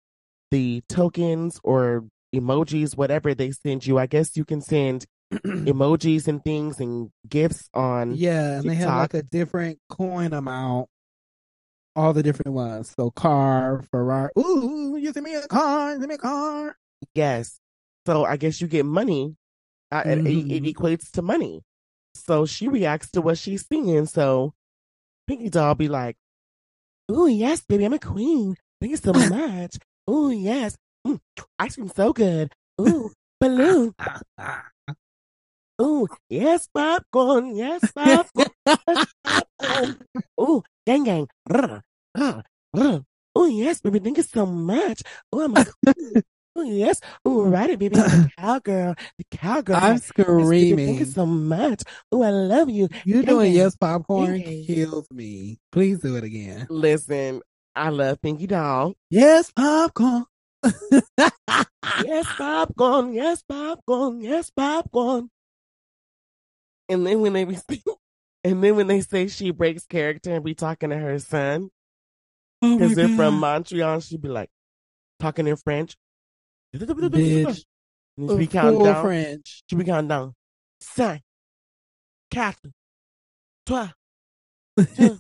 the 0.50 0.82
tokens 0.90 1.60
or 1.64 2.06
emojis 2.36 2.98
whatever 2.98 3.36
they 3.36 3.52
send 3.52 3.86
you. 3.86 4.00
I 4.00 4.08
guess 4.08 4.36
you 4.36 4.44
can 4.44 4.62
send 4.62 5.06
emojis 5.34 6.28
and 6.28 6.44
things 6.44 6.80
and 6.80 7.12
gifts 7.30 7.70
on 7.76 8.16
Yeah, 8.16 8.58
and 8.58 8.68
they 8.68 8.74
have 8.74 8.98
like 8.98 9.14
a 9.14 9.22
different 9.22 9.78
coin 9.88 10.34
amount. 10.34 10.90
All 12.00 12.14
the 12.14 12.24
different 12.24 12.54
ones. 12.56 12.94
So 12.96 13.12
car, 13.12 13.84
Ferrari. 13.92 14.32
Ooh, 14.40 14.96
you 14.96 15.12
send 15.12 15.26
me 15.26 15.36
a 15.36 15.46
car, 15.48 15.92
send 16.00 16.08
me 16.08 16.16
a 16.16 16.18
car. 16.18 16.78
Yes. 17.14 17.60
So 18.06 18.24
I 18.24 18.38
guess 18.38 18.62
you 18.62 18.68
get 18.68 18.86
money. 18.86 19.36
Uh, 19.92 20.04
it- 20.06 20.24
it, 20.26 20.38
it 20.56 20.64
Mhm. 20.64 20.74
equates 20.74 21.12
to 21.12 21.22
money. 21.22 21.62
So 22.16 22.46
she 22.46 22.70
reacts 22.70 23.12
to 23.12 23.22
what 23.22 23.38
she's 23.38 23.68
seeing. 23.68 24.06
So 24.06 24.54
Pinky 25.28 25.50
Doll 25.50 25.76
be 25.76 25.90
like, 25.90 26.16
"Ooh, 27.12 27.28
yes, 27.28 27.62
baby, 27.68 27.84
I'm 27.84 27.94
a 27.94 28.00
queen. 28.00 28.56
Thank 28.80 28.92
you 28.92 28.98
so 28.98 29.12
much. 29.36 29.76
Ooh, 30.10 30.32
yes, 30.32 30.78
mm, 31.06 31.20
ice 31.60 31.76
cream 31.76 31.90
so 31.90 32.14
good. 32.14 32.54
Ooh, 32.80 33.12
balloon. 33.42 33.94
Ooh, 35.82 36.08
yes, 36.30 36.68
popcorn. 36.74 37.56
Yes, 37.56 37.92
popcorn. 37.92 38.48
yes, 38.66 39.06
popcorn. 39.28 39.98
Ooh, 40.40 40.64
gang 40.88 41.04
gang. 41.04 41.28
Rrr. 42.18 43.06
Oh 43.36 43.46
yes, 43.46 43.82
baby, 43.82 44.00
thank 44.00 44.18
you 44.18 44.24
so 44.24 44.46
much. 44.46 45.02
Oh, 45.32 45.42
I'm 45.42 45.56
a. 45.56 45.66
Oh 46.56 46.64
yes. 46.64 47.00
Oh, 47.24 47.46
right, 47.46 47.70
it, 47.70 47.80
baby. 47.80 47.96
The 47.96 48.32
cowgirl. 48.38 48.96
The 49.18 49.24
cowgirl. 49.32 49.78
I'm 49.78 49.98
screaming. 50.00 50.76
baby, 50.76 50.86
Thank 50.88 51.00
you 51.00 51.06
so 51.06 51.26
much. 51.26 51.84
Oh, 52.12 52.22
I 52.22 52.32
love 52.32 52.70
you. 52.70 52.90
You 53.06 53.24
doing 53.24 53.54
yes 53.54 53.78
popcorn 53.78 54.42
Gang. 54.42 54.66
kills 54.66 55.10
me. 55.12 55.60
Please 55.72 56.00
do 56.00 56.18
it 56.18 56.24
again. 56.24 56.68
Listen, 56.70 57.42
I 57.76 57.90
love 57.90 58.22
Pinky 58.22 58.48
Doll. 58.48 58.96
Yes, 59.10 59.52
popcorn. 59.52 60.26
Yes, 62.04 62.26
popcorn. 62.38 63.14
Yes, 63.14 63.44
popcorn. 63.44 64.22
Yes, 64.22 64.50
popcorn. 64.50 65.30
And 66.90 67.06
then 67.06 67.22
when 67.22 67.34
they 67.34 67.46
be 67.46 67.58
and 68.44 68.64
then 68.64 68.76
when 68.76 68.88
they 68.88 69.02
say 69.02 69.28
she 69.28 69.52
breaks 69.52 69.86
character 69.86 70.34
and 70.36 70.44
be 70.44 70.56
talking 70.56 70.90
to 70.90 70.98
her 70.98 71.20
son, 71.20 71.70
Oh 72.62 72.78
my 72.78 72.94
they're 72.94 73.08
from 73.10 73.40
Montreal, 73.40 74.00
she'd 74.02 74.22
be 74.22 74.28
like 74.28 74.50
talking 75.20 75.48
in 75.48 75.56
French. 75.56 75.96
Bitch. 76.74 77.64
And 78.18 78.30
she 78.30 78.38
be 78.38 78.48
counting 78.48 78.84
down. 78.84 79.04
French. 79.04 79.64
She 79.70 79.76
be 79.76 79.84
counting 79.86 80.10
down. 80.10 80.34
Cinq, 80.82 81.22
quatre, 82.32 82.72
trois. 83.66 83.90
Uh, 84.78 85.16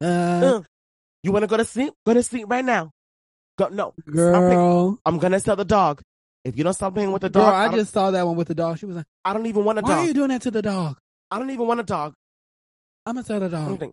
Uh, 0.00 0.60
you 1.22 1.32
want 1.32 1.42
to 1.42 1.46
go 1.46 1.56
to 1.56 1.64
sleep? 1.64 1.92
Go 2.06 2.14
to 2.14 2.22
sleep 2.22 2.46
right 2.48 2.64
now. 2.64 2.90
Go. 3.58 3.68
No, 3.68 3.94
girl. 4.10 4.98
I'm 5.06 5.18
gonna 5.18 5.40
sell 5.40 5.56
the 5.56 5.64
dog. 5.64 6.02
If 6.44 6.58
you 6.58 6.64
don't 6.64 6.74
stop 6.74 6.94
playing 6.94 7.10
with 7.10 7.22
the 7.22 7.30
Girl, 7.30 7.44
dog, 7.44 7.54
I 7.54 7.72
I, 7.72 7.76
just 7.76 7.92
saw 7.92 8.10
that 8.10 8.26
one 8.26 8.36
with 8.36 8.48
the 8.48 8.54
dog. 8.54 8.78
She 8.78 8.86
was 8.86 8.96
like, 8.96 9.06
I 9.24 9.32
don't 9.32 9.46
even 9.46 9.64
want 9.64 9.78
a 9.78 9.82
dog. 9.82 9.90
Why 9.90 9.98
are 9.98 10.06
you 10.06 10.14
doing 10.14 10.28
that 10.28 10.42
to 10.42 10.50
the 10.50 10.60
dog? 10.62 10.98
I 11.30 11.38
don't 11.38 11.50
even 11.50 11.66
want 11.66 11.80
a 11.80 11.84
dog. 11.84 12.14
I'm 13.06 13.14
gonna 13.14 13.26
tell 13.26 13.40
the 13.40 13.48
dog. 13.48 13.92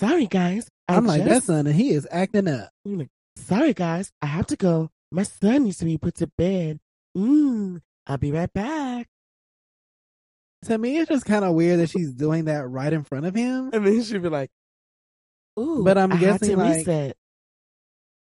sorry 0.00 0.26
guys. 0.26 0.68
I 0.88 0.96
I'm 0.96 1.06
like, 1.06 1.24
that 1.24 1.42
son, 1.44 1.66
and 1.66 1.74
he 1.74 1.90
is 1.90 2.06
acting 2.10 2.48
up. 2.48 2.70
I'm 2.84 2.98
like, 2.98 3.08
sorry 3.36 3.72
guys. 3.74 4.12
I 4.20 4.26
have 4.26 4.46
to 4.48 4.56
go. 4.56 4.90
My 5.10 5.22
son 5.22 5.64
needs 5.64 5.78
to 5.78 5.84
be 5.84 5.98
put 5.98 6.16
to 6.16 6.26
bed. 6.26 6.80
Mm, 7.16 7.80
I'll 8.06 8.18
be 8.18 8.32
right 8.32 8.52
back. 8.52 9.08
To 10.64 10.78
me, 10.78 10.98
it's 10.98 11.10
just 11.10 11.26
kind 11.26 11.44
of 11.44 11.54
weird 11.54 11.78
that 11.80 11.90
she's 11.90 12.12
doing 12.12 12.46
that 12.46 12.66
right 12.68 12.92
in 12.92 13.04
front 13.04 13.26
of 13.26 13.34
him. 13.34 13.70
And 13.72 13.86
then 13.86 14.02
she'd 14.02 14.22
be 14.22 14.28
like, 14.28 14.50
Ooh, 15.58 15.84
But 15.84 15.98
I'm 15.98 16.12
I 16.12 16.16
guessing, 16.16 16.56
like, 16.56 16.78
reset. 16.78 17.16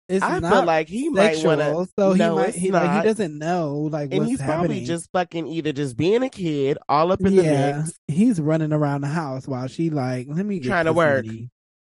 It's 0.09 0.23
I 0.23 0.39
not 0.39 0.51
feel 0.51 0.65
like 0.65 0.89
he 0.89 1.09
might 1.09 1.35
sexual, 1.35 1.57
want 1.57 1.87
to. 1.87 1.93
so 1.97 2.11
he 2.13 2.19
no, 2.19 2.35
might 2.35 2.55
he, 2.55 2.71
like, 2.71 2.91
he 3.03 3.07
doesn't 3.07 3.37
know 3.37 3.87
like 3.89 4.11
and 4.11 4.19
what's 4.19 4.31
he's 4.31 4.39
happening. 4.41 4.57
probably 4.57 4.85
just 4.85 5.09
fucking 5.13 5.47
either 5.47 5.71
just 5.71 5.95
being 5.95 6.21
a 6.23 6.29
kid, 6.29 6.77
all 6.89 7.11
up 7.11 7.21
in 7.21 7.35
the 7.37 7.43
yeah, 7.43 7.77
mix, 7.77 7.99
he's 8.07 8.41
running 8.41 8.73
around 8.73 9.01
the 9.01 9.07
house 9.07 9.47
while 9.47 9.67
she 9.67 9.89
like, 9.89 10.27
let 10.29 10.45
me 10.45 10.59
get 10.59 10.67
Trying 10.69 10.85
to 10.85 10.93
work. 10.93 11.25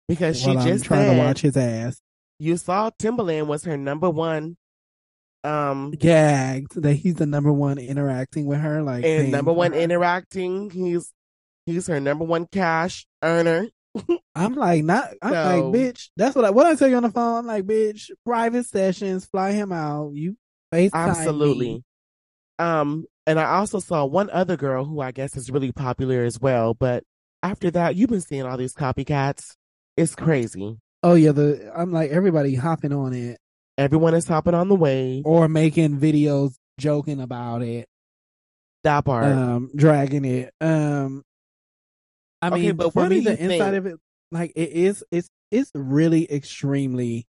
Because 0.08 0.40
she 0.40 0.54
just 0.54 0.86
trying 0.86 1.08
said 1.08 1.14
to 1.14 1.20
watch 1.20 1.42
his 1.42 1.58
ass 1.58 2.00
you 2.40 2.58
saw 2.58 2.90
Timbaland 3.00 3.48
was 3.48 3.64
her 3.64 3.78
number 3.78 4.10
one, 4.10 4.58
um, 5.44 5.92
gagged 5.92 6.82
that 6.82 6.94
he's 6.94 7.16
the 7.16 7.26
number 7.26 7.52
one 7.52 7.78
interacting 7.78 8.46
with 8.46 8.60
her 8.60 8.82
like 8.82 9.06
and 9.06 9.32
number 9.32 9.54
one 9.54 9.74
interacting. 9.74 10.70
He's 10.70 11.12
he's 11.66 11.88
her 11.88 12.00
number 12.00 12.26
one 12.26 12.46
cash 12.48 13.06
earner. 13.24 13.68
I'm 14.36 14.54
like 14.54 14.84
not. 14.84 15.10
I'm 15.22 15.34
So- 15.34 15.44
like 15.44 15.64
bitch. 15.82 16.10
That's 16.16 16.36
what 16.36 16.46
I 16.46 16.52
what 16.52 16.68
I 16.68 16.76
tell 16.76 16.88
you 16.88 16.98
on 16.98 17.04
the 17.04 17.12
phone. 17.12 17.40
I'm 17.40 17.48
like 17.48 17.66
bitch. 17.66 18.12
Private 18.26 18.66
sessions, 18.66 19.26
fly 19.26 19.52
him 19.52 19.72
out. 19.72 20.12
You 20.14 20.36
FaceTime 20.74 20.92
Absolutely. 20.94 21.68
me. 21.76 21.84
Um, 22.60 23.06
and 23.26 23.40
I 23.40 23.58
also 23.58 23.80
saw 23.80 24.06
one 24.06 24.30
other 24.30 24.58
girl 24.58 24.86
who 24.86 25.00
I 25.02 25.12
guess 25.12 25.36
is 25.36 25.50
really 25.52 25.72
popular 25.72 26.24
as 26.24 26.40
well. 26.40 26.74
But 26.74 27.04
after 27.44 27.72
that, 27.72 27.96
you've 27.96 28.10
been 28.10 28.22
seeing 28.22 28.44
all 28.44 28.58
these 28.58 28.74
copycats. 28.74 29.56
It's 29.98 30.16
crazy. 30.16 30.78
Oh 31.04 31.16
yeah, 31.16 31.32
the 31.32 31.72
I'm 31.76 31.92
like 31.92 32.12
everybody 32.12 32.56
hopping 32.56 32.94
on 32.94 33.14
it 33.14 33.38
Everyone 33.78 34.16
is 34.16 34.28
hopping 34.28 34.56
on 34.56 34.70
the 34.70 34.76
wave. 34.76 35.24
or 35.26 35.48
making 35.48 36.00
videos 36.00 36.56
joking 36.80 37.22
about 37.22 37.62
it, 37.62 37.88
That 38.84 39.06
part. 39.06 39.26
um, 39.26 39.72
dragging 39.76 40.26
it. 40.26 40.52
Um, 40.60 41.24
I 42.42 42.50
Okay, 42.50 42.62
mean, 42.68 42.76
but 42.76 42.92
for 42.94 43.08
me, 43.08 43.20
the 43.20 43.32
you 43.40 43.52
inside 43.52 43.76
of 43.76 43.86
it, 43.86 43.98
like 44.32 44.52
it 44.56 44.70
is, 44.70 45.04
it's 45.12 45.28
it's 45.52 45.72
really 45.76 46.32
extremely. 46.32 47.28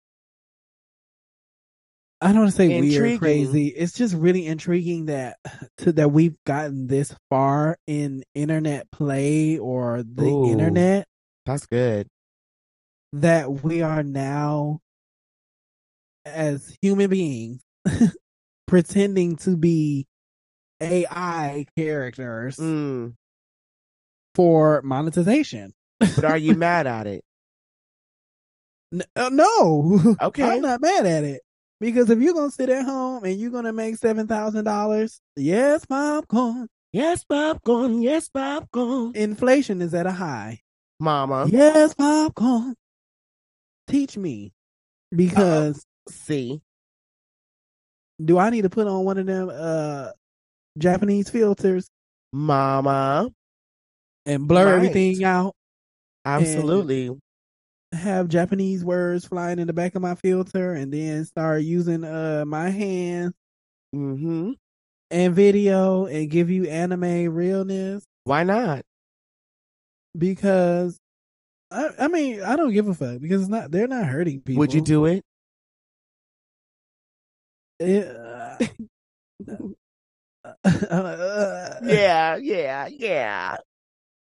I 2.20 2.28
don't 2.28 2.38
want 2.40 2.50
to 2.50 2.56
say 2.56 2.64
Intriguing. 2.64 2.90
weird, 3.02 3.20
crazy. 3.20 3.66
It's 3.68 3.92
just 3.92 4.14
really 4.14 4.46
intriguing 4.46 5.06
that 5.06 5.36
to 5.78 5.92
that 5.92 6.10
we've 6.10 6.36
gotten 6.44 6.86
this 6.86 7.14
far 7.30 7.76
in 7.86 8.24
internet 8.34 8.90
play 8.90 9.58
or 9.58 10.02
the 10.02 10.22
Ooh. 10.30 10.50
internet 10.50 11.06
That's 11.46 11.66
good. 11.66 12.08
That 13.14 13.62
we 13.64 13.82
are 13.82 14.02
now 14.02 14.80
as 16.26 16.76
human 16.82 17.08
beings 17.10 17.62
pretending 18.66 19.36
to 19.36 19.56
be 19.56 20.06
AI 20.80 21.66
characters 21.76 22.56
Mm. 22.56 23.14
for 24.34 24.82
monetization. 24.82 25.72
But 26.00 26.24
are 26.24 26.36
you 26.36 26.54
mad 26.56 26.86
at 26.86 27.06
it? 27.06 27.24
Uh, 29.16 29.28
no, 29.30 30.16
Okay. 30.22 30.42
I'm 30.42 30.62
not 30.62 30.80
mad 30.80 31.04
at 31.06 31.24
it 31.24 31.42
because 31.80 32.08
if 32.10 32.18
you're 32.20 32.34
gonna 32.34 32.50
sit 32.50 32.70
at 32.70 32.84
home 32.84 33.24
and 33.24 33.38
you're 33.38 33.50
gonna 33.50 33.72
make 33.72 33.96
seven 33.96 34.26
thousand 34.26 34.64
dollars, 34.64 35.20
yes, 35.36 35.84
popcorn. 35.84 36.68
Yes, 36.92 37.22
popcorn. 37.24 38.00
Yes, 38.00 38.28
popcorn. 38.30 39.12
Inflation 39.14 39.82
is 39.82 39.92
at 39.92 40.06
a 40.06 40.12
high. 40.12 40.60
Mama. 41.00 41.46
Yes, 41.50 41.94
popcorn. 41.94 42.74
Teach 43.88 44.16
me 44.16 44.52
because 45.14 45.82
See. 46.08 46.60
do 48.24 48.38
I 48.38 48.50
need 48.50 48.62
to 48.62 48.70
put 48.70 48.86
on 48.86 49.04
one 49.04 49.18
of 49.18 49.26
them 49.26 49.50
uh 49.52 50.10
Japanese 50.78 51.30
filters 51.30 51.88
Mama. 52.32 53.30
and 54.26 54.46
blur 54.46 54.66
Right. 54.66 54.76
everything 54.76 55.24
out? 55.24 55.54
Absolutely. 56.24 57.16
have 57.92 58.28
Japanese 58.28 58.84
words 58.84 59.24
flying 59.24 59.58
in 59.58 59.66
the 59.66 59.72
back 59.72 59.94
of 59.94 60.02
my 60.02 60.14
filter 60.14 60.74
and 60.74 60.92
then 60.92 61.24
start 61.24 61.62
using 61.62 62.04
uh 62.04 62.44
my 62.46 62.68
hands 62.70 63.32
Mm-hmm. 63.94 64.52
and 65.10 65.34
video 65.34 66.04
and 66.04 66.28
give 66.30 66.50
you 66.50 66.66
anime 66.66 67.32
realness 67.32 68.04
Why 68.24 68.42
not? 68.44 68.82
because 70.16 70.98
I, 71.70 71.90
I 71.98 72.08
mean 72.08 72.42
I 72.42 72.56
don't 72.56 72.72
give 72.72 72.88
a 72.88 72.94
fuck 72.94 73.20
because 73.20 73.42
it's 73.42 73.50
not 73.50 73.70
they're 73.70 73.88
not 73.88 74.06
hurting 74.06 74.40
people. 74.40 74.60
Would 74.60 74.72
you 74.74 74.80
do 74.80 75.04
it? 75.06 75.22
It, 77.80 78.06
uh, 78.08 78.58
Yeah, 81.84 82.36
yeah, 82.36 82.88
yeah. 82.88 83.56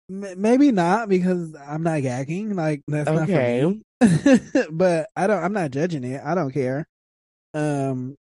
Maybe 0.08 0.72
not 0.72 1.08
because 1.08 1.54
I'm 1.54 1.82
not 1.82 2.02
gagging. 2.02 2.54
Like 2.56 2.82
that's 2.88 3.08
Okay. 3.08 3.60
not 4.00 4.40
for 4.40 4.40
me. 4.40 4.66
but 4.72 5.08
I 5.14 5.26
don't. 5.26 5.42
I'm 5.42 5.52
not 5.52 5.70
judging 5.70 6.04
it. 6.04 6.20
I 6.24 6.34
don't 6.34 6.52
care. 6.52 6.86
Um, 7.54 8.16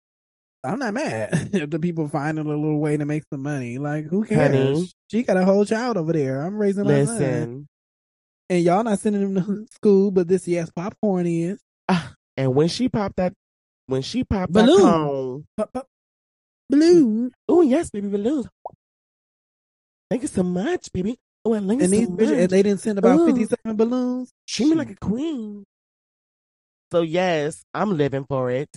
I'm 0.64 0.78
not 0.78 0.94
mad 0.94 1.30
if 1.52 1.70
the 1.70 1.78
people 1.78 2.08
find 2.08 2.38
a 2.38 2.42
little 2.42 2.78
way 2.80 2.96
to 2.96 3.04
make 3.04 3.22
some 3.32 3.42
money. 3.42 3.78
Like 3.78 4.06
who 4.06 4.24
cares? 4.24 4.52
Honey. 4.52 4.90
She 5.10 5.22
got 5.22 5.36
a 5.36 5.44
whole 5.44 5.64
child 5.64 5.96
over 5.96 6.12
there. 6.12 6.42
I'm 6.42 6.56
raising 6.56 6.84
my 6.84 7.04
son, 7.04 7.18
Listen. 7.18 7.68
And 8.48 8.62
y'all 8.62 8.84
not 8.84 8.98
sending 8.98 9.22
him 9.22 9.34
to 9.34 9.66
school. 9.74 10.10
But 10.10 10.28
this 10.28 10.46
yes 10.48 10.70
popcorn 10.74 11.26
is 11.26 11.58
and 12.36 12.54
when 12.54 12.68
she 12.68 12.88
popped 12.88 13.16
that, 13.16 13.32
when 13.86 14.02
she 14.02 14.24
popped 14.24 14.52
Balloon. 14.52 14.76
that 14.76 14.82
cone, 14.82 15.44
pop, 15.56 15.72
pop, 15.72 15.86
blue. 16.70 17.30
oh 17.48 17.62
yes, 17.62 17.90
baby 17.90 18.08
balloons. 18.08 18.46
Thank 20.10 20.22
you 20.22 20.28
so 20.28 20.42
much, 20.42 20.92
baby. 20.92 21.16
Oh, 21.44 21.52
and 21.54 21.68
thank 21.68 21.80
you 21.80 21.84
And 21.84 21.92
so 21.94 21.98
these 22.00 22.08
bitches, 22.08 22.40
and 22.42 22.50
they 22.50 22.62
didn't 22.62 22.80
send 22.80 22.98
about 22.98 23.18
Ooh. 23.20 23.26
57 23.26 23.76
balloons. 23.76 24.30
Treat 24.48 24.68
me 24.70 24.74
like 24.76 24.90
a 24.90 24.96
queen. 24.96 25.64
So 26.92 27.02
yes, 27.02 27.62
I'm 27.74 27.96
living 27.96 28.24
for 28.28 28.50
it, 28.50 28.68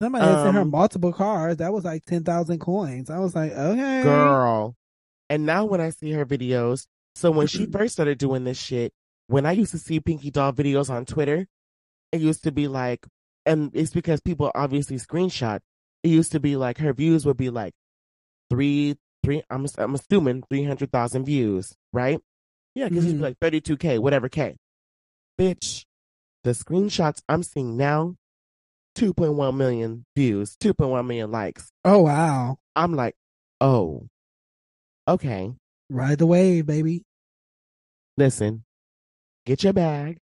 Somebody 0.00 0.24
had 0.24 0.42
sent 0.44 0.54
her 0.54 0.60
Um, 0.62 0.70
multiple 0.70 1.12
cars. 1.12 1.56
That 1.58 1.72
was 1.72 1.84
like 1.84 2.04
10,000 2.06 2.58
coins. 2.60 3.10
I 3.10 3.18
was 3.18 3.34
like, 3.34 3.52
okay. 3.52 4.02
girl. 4.02 4.74
And 5.28 5.44
now 5.44 5.64
when 5.66 5.80
I 5.80 5.90
see 5.90 6.12
her 6.12 6.24
videos, 6.24 6.86
so 7.16 7.30
when 7.30 7.46
she 7.48 7.66
first 7.66 7.94
started 7.94 8.16
doing 8.16 8.44
this 8.44 8.58
shit, 8.58 8.92
when 9.28 9.46
I 9.46 9.52
used 9.52 9.70
to 9.72 9.78
see 9.78 10.00
Pinky 10.00 10.30
Doll 10.30 10.52
videos 10.52 10.90
on 10.90 11.04
Twitter, 11.06 11.46
it 12.12 12.20
used 12.20 12.42
to 12.44 12.52
be 12.52 12.66
like, 12.68 13.06
and 13.46 13.70
it's 13.74 13.92
because 13.92 14.20
people 14.20 14.50
obviously 14.54 14.96
screenshot. 14.96 15.60
It 16.02 16.08
used 16.08 16.32
to 16.32 16.40
be 16.40 16.56
like 16.56 16.78
her 16.78 16.92
views 16.92 17.24
would 17.24 17.36
be 17.36 17.50
like 17.50 17.72
three, 18.50 18.96
three. 19.24 19.42
I'm 19.50 19.66
I'm 19.78 19.94
assuming 19.94 20.42
three 20.50 20.64
hundred 20.64 20.90
thousand 20.92 21.24
views, 21.24 21.74
right? 21.92 22.18
Yeah, 22.74 22.88
because 22.88 23.04
it's 23.06 23.14
Mhm. 23.14 23.22
like 23.22 23.36
thirty 23.40 23.60
two 23.60 23.76
k, 23.76 23.98
whatever 23.98 24.28
k. 24.28 24.56
Bitch, 25.38 25.84
the 26.44 26.50
screenshots 26.50 27.20
I'm 27.28 27.42
seeing 27.42 27.76
now, 27.76 28.16
two 28.94 29.12
point 29.14 29.34
one 29.34 29.56
million 29.56 30.04
views, 30.16 30.56
two 30.58 30.72
point 30.74 30.90
one 30.90 31.06
million 31.06 31.30
likes. 31.30 31.70
Oh, 31.84 31.98
wow. 32.02 32.58
I'm 32.76 32.94
like, 32.94 33.14
oh, 33.60 34.06
okay. 35.06 35.52
Ride 35.90 36.18
the 36.18 36.26
wave, 36.26 36.66
baby. 36.66 37.02
Listen, 38.16 38.64
get 39.48 39.64
your 39.64 39.72
bag. 39.72 40.18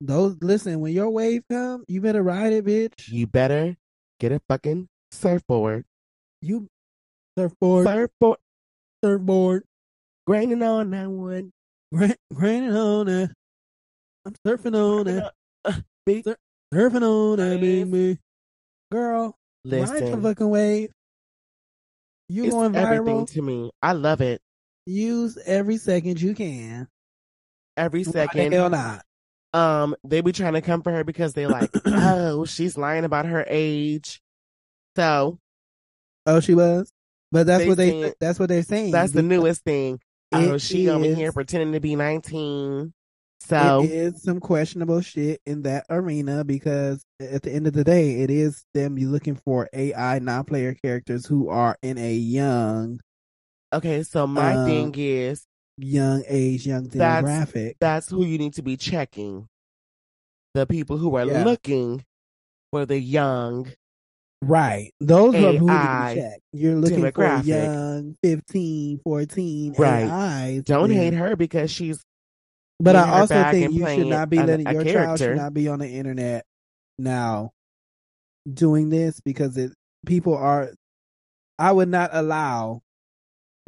Those 0.00 0.36
listen, 0.40 0.78
when 0.80 0.92
your 0.92 1.10
wave 1.10 1.42
come, 1.50 1.84
you 1.88 2.00
better 2.00 2.22
ride 2.22 2.52
it, 2.52 2.64
bitch. 2.64 3.08
You 3.08 3.26
better 3.26 3.76
get 4.20 4.30
a 4.30 4.40
fucking 4.48 4.86
surfboard. 5.10 5.84
You 6.40 6.68
surfboard, 7.36 7.84
Surfboard, 7.86 8.38
surfboard, 9.04 9.64
grinding 10.26 10.62
on 10.62 10.90
that 10.90 11.10
one. 11.10 11.50
grinding 12.32 12.76
on 12.76 13.08
it. 13.08 13.30
I'm 14.24 14.34
surfing 14.46 14.76
on 14.76 15.08
it, 15.08 15.24
uh, 15.64 15.72
Big, 16.06 16.24
surfing 16.72 17.02
on 17.02 17.40
it, 17.40 17.50
Nice. 17.54 17.60
baby. 17.60 18.18
Girl, 18.92 19.34
ride 19.64 19.72
the 19.72 19.78
listen, 19.80 20.22
fucking 20.22 20.48
wave. 20.48 20.90
You 22.28 22.44
it's 22.44 22.54
going 22.54 22.76
everything 22.76 23.04
viral? 23.26 23.30
to 23.32 23.42
me. 23.42 23.70
I 23.82 23.92
love 23.94 24.20
it. 24.20 24.40
Use 24.86 25.38
every 25.44 25.76
second 25.78 26.20
you 26.20 26.34
can. 26.34 26.86
Every 27.78 28.04
second. 28.04 28.52
hell 28.52 28.70
not? 28.70 29.04
Um, 29.54 29.96
they 30.04 30.20
be 30.20 30.32
trying 30.32 30.52
to 30.54 30.60
come 30.60 30.82
for 30.82 30.92
her 30.92 31.04
because 31.04 31.32
they 31.32 31.46
like, 31.46 31.70
oh, 31.86 32.44
she's 32.44 32.76
lying 32.76 33.04
about 33.04 33.24
her 33.26 33.44
age. 33.48 34.20
So 34.96 35.38
Oh, 36.26 36.40
she 36.40 36.54
was. 36.54 36.92
But 37.32 37.46
that's 37.46 37.62
They 37.62 37.68
what 37.68 37.76
they. 37.78 37.90
saying- 37.90 38.12
That's 38.20 38.38
what 38.38 38.48
they're 38.48 38.62
saying. 38.62 38.90
that's 38.92 39.12
the 39.12 39.22
newest 39.22 39.64
thing. 39.64 40.00
Oh, 40.32 40.58
she 40.58 40.88
over 40.90 41.04
here 41.04 41.32
pretending 41.32 41.72
to 41.72 41.80
be 41.80 41.96
nineteen. 41.96 42.92
So 43.40 43.82
it 43.84 43.90
is 43.90 44.22
some 44.22 44.40
questionable 44.40 45.00
shit 45.00 45.40
in 45.46 45.62
that 45.62 45.86
arena 45.88 46.44
because 46.44 47.02
at 47.20 47.42
the 47.42 47.52
end 47.52 47.66
of 47.66 47.72
the 47.72 47.84
day, 47.84 48.20
it 48.22 48.30
is 48.30 48.64
them 48.74 48.98
you 48.98 49.08
looking 49.10 49.36
for 49.36 49.68
AI 49.72 50.18
non-player 50.18 50.74
characters 50.74 51.24
who 51.24 51.48
are 51.48 51.76
in 51.82 51.96
a 51.98 52.12
young, 52.12 53.00
okay, 53.72 54.02
so 54.02 54.26
my 54.26 54.54
Um, 54.56 54.66
thing 54.66 54.94
is 54.98 55.46
young 55.78 56.22
age, 56.26 56.66
young 56.66 56.84
That's- 56.88 57.24
demographic. 57.24 57.74
that's 57.80 58.08
who 58.10 58.24
you 58.24 58.38
need 58.38 58.54
to 58.54 58.62
be 58.62 58.76
checking. 58.76 59.46
The 60.54 60.66
people 60.66 60.98
who 60.98 61.14
are 61.16 61.24
Yeah. 61.26 61.44
looking 61.44 62.04
for 62.72 62.84
the 62.86 62.98
young. 62.98 63.72
right. 64.40 64.92
Those 65.00 65.34
are 65.34 65.38
who 65.38 65.52
need 65.52 65.58
to 65.66 65.72
AI 65.72 66.14
be 66.14 66.20
checked. 66.20 66.40
You're 66.52 66.76
looking 66.76 67.10
for 67.12 67.40
young 67.42 68.14
15, 68.22 69.00
14 69.02 69.74
Right. 69.76 70.04
AIs. 70.08 70.62
Don't 70.62 70.90
hate 70.90 71.14
her 71.14 71.34
because 71.34 71.70
she's 71.72 72.00
But 72.80 72.94
I 72.94 73.20
also 73.20 73.34
think 73.50 73.72
you 73.74 73.84
should 73.88 74.06
not 74.06 74.30
be 74.30 74.38
letting 74.40 74.68
a 74.68 74.72
your 74.74 74.84
child 74.84 75.18
should 75.18 75.36
not 75.36 75.52
be 75.54 75.66
on 75.66 75.80
the 75.80 75.88
internet 75.88 76.44
now 77.00 77.50
doing 78.52 78.90
this 78.90 79.20
because 79.20 79.56
it 79.56 79.72
people 80.06 80.36
are 80.36 80.70
I 81.58 81.72
would 81.72 81.88
not 81.88 82.10
allow 82.12 82.82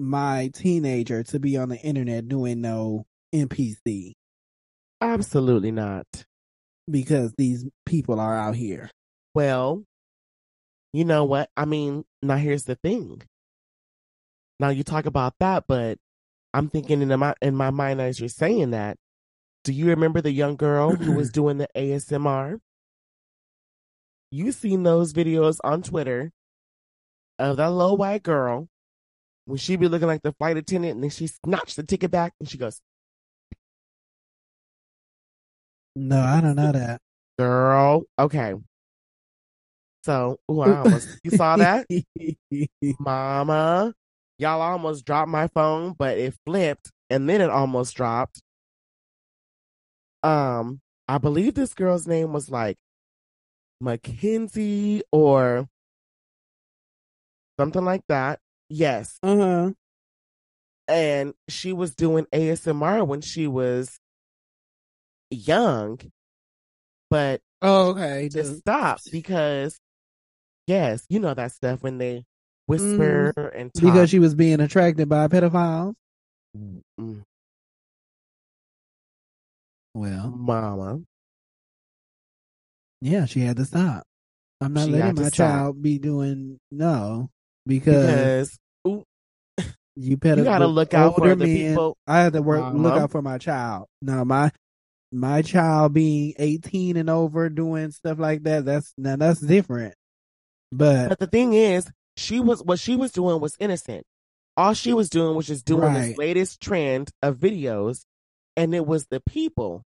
my 0.00 0.50
teenager 0.54 1.22
to 1.24 1.38
be 1.38 1.56
on 1.56 1.68
the 1.68 1.78
internet 1.78 2.28
doing 2.28 2.60
no 2.60 3.06
NPC 3.34 4.14
absolutely 5.00 5.70
not. 5.70 6.06
because 6.90 7.34
these 7.38 7.66
people 7.86 8.18
are 8.20 8.36
out 8.36 8.56
here. 8.56 8.90
Well, 9.34 9.84
you 10.92 11.04
know 11.04 11.24
what? 11.24 11.50
I 11.56 11.64
mean, 11.64 12.04
now 12.22 12.36
here's 12.36 12.64
the 12.64 12.74
thing. 12.76 13.22
Now 14.58 14.70
you 14.70 14.82
talk 14.82 15.06
about 15.06 15.34
that, 15.40 15.64
but 15.68 15.98
I'm 16.52 16.68
thinking 16.68 17.00
in 17.02 17.18
my 17.18 17.34
in 17.40 17.54
my 17.54 17.70
mind 17.70 18.00
as 18.00 18.20
you're 18.20 18.28
saying 18.28 18.72
that. 18.72 18.96
Do 19.62 19.72
you 19.74 19.86
remember 19.88 20.20
the 20.22 20.32
young 20.32 20.56
girl 20.56 20.96
who 20.96 21.12
was 21.12 21.30
doing 21.32 21.58
the 21.58 21.68
ASMR? 21.76 22.58
You 24.30 24.52
seen 24.52 24.82
those 24.82 25.12
videos 25.12 25.58
on 25.62 25.82
Twitter 25.82 26.32
of 27.38 27.58
that 27.58 27.70
little 27.70 27.96
white 27.96 28.22
girl 28.22 28.68
when 29.46 29.58
she 29.58 29.76
be 29.76 29.88
looking 29.88 30.08
like 30.08 30.22
the 30.22 30.32
flight 30.32 30.56
attendant 30.56 30.94
and 30.94 31.02
then 31.02 31.10
she 31.10 31.26
snatched 31.26 31.76
the 31.76 31.82
ticket 31.82 32.10
back 32.10 32.34
and 32.40 32.48
she 32.48 32.58
goes, 32.58 32.80
No, 35.96 36.20
I 36.20 36.40
don't 36.40 36.56
know 36.56 36.72
that. 36.72 37.00
Girl, 37.38 38.02
okay. 38.18 38.54
So, 40.04 40.38
ooh, 40.50 40.60
I 40.60 40.78
almost 40.78 41.08
you 41.22 41.30
saw 41.30 41.56
that? 41.56 41.86
Mama, 43.00 43.92
y'all 44.38 44.62
almost 44.62 45.04
dropped 45.04 45.28
my 45.28 45.48
phone, 45.48 45.94
but 45.98 46.16
it 46.16 46.34
flipped 46.46 46.90
and 47.10 47.28
then 47.28 47.40
it 47.40 47.50
almost 47.50 47.96
dropped. 47.96 48.40
Um, 50.22 50.80
I 51.08 51.18
believe 51.18 51.54
this 51.54 51.74
girl's 51.74 52.06
name 52.06 52.32
was 52.32 52.50
like 52.50 52.76
Mackenzie 53.80 55.02
or 55.10 55.68
something 57.58 57.84
like 57.84 58.02
that. 58.08 58.38
Yes. 58.70 59.18
uh-huh. 59.22 59.72
And 60.88 61.34
she 61.48 61.72
was 61.72 61.94
doing 61.94 62.26
ASMR 62.32 63.04
when 63.04 63.20
she 63.20 63.46
was 63.46 63.98
young, 65.30 66.00
but 67.10 67.40
Oh, 67.62 67.90
okay. 67.90 68.28
just 68.28 68.58
stopped 68.60 69.10
because, 69.12 69.78
yes, 70.66 71.04
you 71.08 71.20
know 71.20 71.34
that 71.34 71.52
stuff 71.52 71.82
when 71.82 71.98
they 71.98 72.24
whisper 72.66 73.30
and 73.54 73.72
talk. 73.72 73.82
because 73.82 74.10
she 74.10 74.18
was 74.18 74.34
being 74.34 74.60
attracted 74.60 75.08
by 75.08 75.28
pedophiles. 75.28 75.94
Mm, 76.56 77.22
Well, 79.94 80.30
Mama. 80.30 81.00
yeah, 83.00 83.26
she 83.26 83.40
had 83.40 83.56
to 83.58 83.64
stop. 83.64 84.04
I'm 84.60 84.72
not 84.72 84.86
She 84.86 84.92
letting 84.92 85.14
my 85.14 85.28
stop. 85.28 85.34
child 85.34 85.82
be 85.82 85.98
doing 85.98 86.58
no 86.70 87.30
because, 87.66 88.00
Because 88.06 88.58
you 90.00 90.16
better 90.16 90.40
you 90.40 90.44
gotta 90.44 90.66
with 90.66 90.74
look 90.74 90.94
out 90.94 91.16
for 91.16 91.28
the 91.34 91.46
men, 91.46 91.70
people. 91.70 91.96
I 92.06 92.20
had 92.20 92.32
to 92.32 92.42
work 92.42 92.74
look 92.74 92.92
Uh-huh. 92.94 93.04
out 93.04 93.10
for 93.10 93.22
my 93.22 93.38
child. 93.38 93.86
No, 94.02 94.24
my 94.24 94.50
my 95.12 95.42
child 95.42 95.92
being 95.92 96.34
18 96.38 96.96
and 96.96 97.10
over 97.10 97.48
doing 97.48 97.90
stuff 97.90 98.18
like 98.18 98.44
that. 98.44 98.64
That's 98.64 98.92
now 98.96 99.16
that's 99.16 99.40
different. 99.40 99.94
But 100.72 101.08
But 101.10 101.18
the 101.18 101.26
thing 101.26 101.52
is, 101.52 101.90
she 102.16 102.40
was 102.40 102.62
what 102.62 102.78
she 102.78 102.96
was 102.96 103.12
doing 103.12 103.40
was 103.40 103.56
innocent. 103.58 104.04
All 104.56 104.72
she 104.74 104.92
was 104.92 105.10
doing 105.10 105.36
was 105.36 105.46
just 105.46 105.64
doing 105.64 105.82
Right. 105.82 106.08
this 106.08 106.18
latest 106.18 106.60
trend 106.60 107.10
of 107.22 107.36
videos, 107.38 108.04
and 108.56 108.74
it 108.74 108.86
was 108.86 109.06
the 109.10 109.20
people 109.20 109.82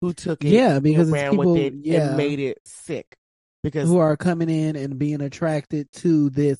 who 0.00 0.12
took 0.12 0.44
it, 0.44 0.48
Yeah, 0.48 0.78
because 0.80 1.08
and 1.08 1.12
ran 1.12 1.30
people- 1.32 1.52
with 1.54 1.62
it 1.62 1.74
yeah. 1.82 2.08
and 2.08 2.16
made 2.16 2.38
it 2.40 2.58
sick. 2.64 3.14
Because 3.62 3.88
who 3.88 3.96
are 3.98 4.16
coming 4.16 4.50
in 4.50 4.76
and 4.76 4.98
being 4.98 5.20
attracted 5.22 5.90
to 5.92 6.28
this 6.30 6.58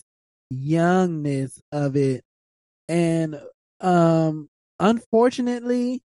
youngness 0.50 1.60
of 1.72 1.96
it 1.96 2.23
and 2.88 3.40
um 3.80 4.48
unfortunately 4.78 6.02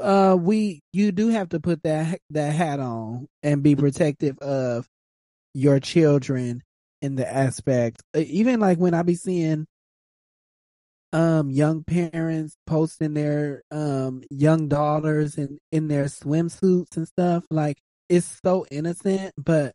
uh 0.00 0.36
we 0.38 0.80
you 0.92 1.12
do 1.12 1.28
have 1.28 1.48
to 1.50 1.60
put 1.60 1.82
that 1.82 2.18
that 2.30 2.54
hat 2.54 2.80
on 2.80 3.26
and 3.42 3.62
be 3.62 3.74
protective 3.76 4.38
of 4.38 4.86
your 5.54 5.80
children 5.80 6.62
in 7.02 7.16
the 7.16 7.30
aspect 7.30 8.02
uh, 8.16 8.20
even 8.20 8.60
like 8.60 8.78
when 8.78 8.94
i 8.94 9.02
be 9.02 9.14
seeing 9.14 9.66
um 11.12 11.50
young 11.50 11.82
parents 11.82 12.56
posting 12.66 13.14
their 13.14 13.62
um 13.72 14.22
young 14.30 14.68
daughters 14.68 15.36
in 15.36 15.58
in 15.72 15.88
their 15.88 16.04
swimsuits 16.04 16.96
and 16.96 17.08
stuff 17.08 17.44
like 17.50 17.78
it's 18.08 18.38
so 18.44 18.64
innocent 18.70 19.32
but 19.36 19.74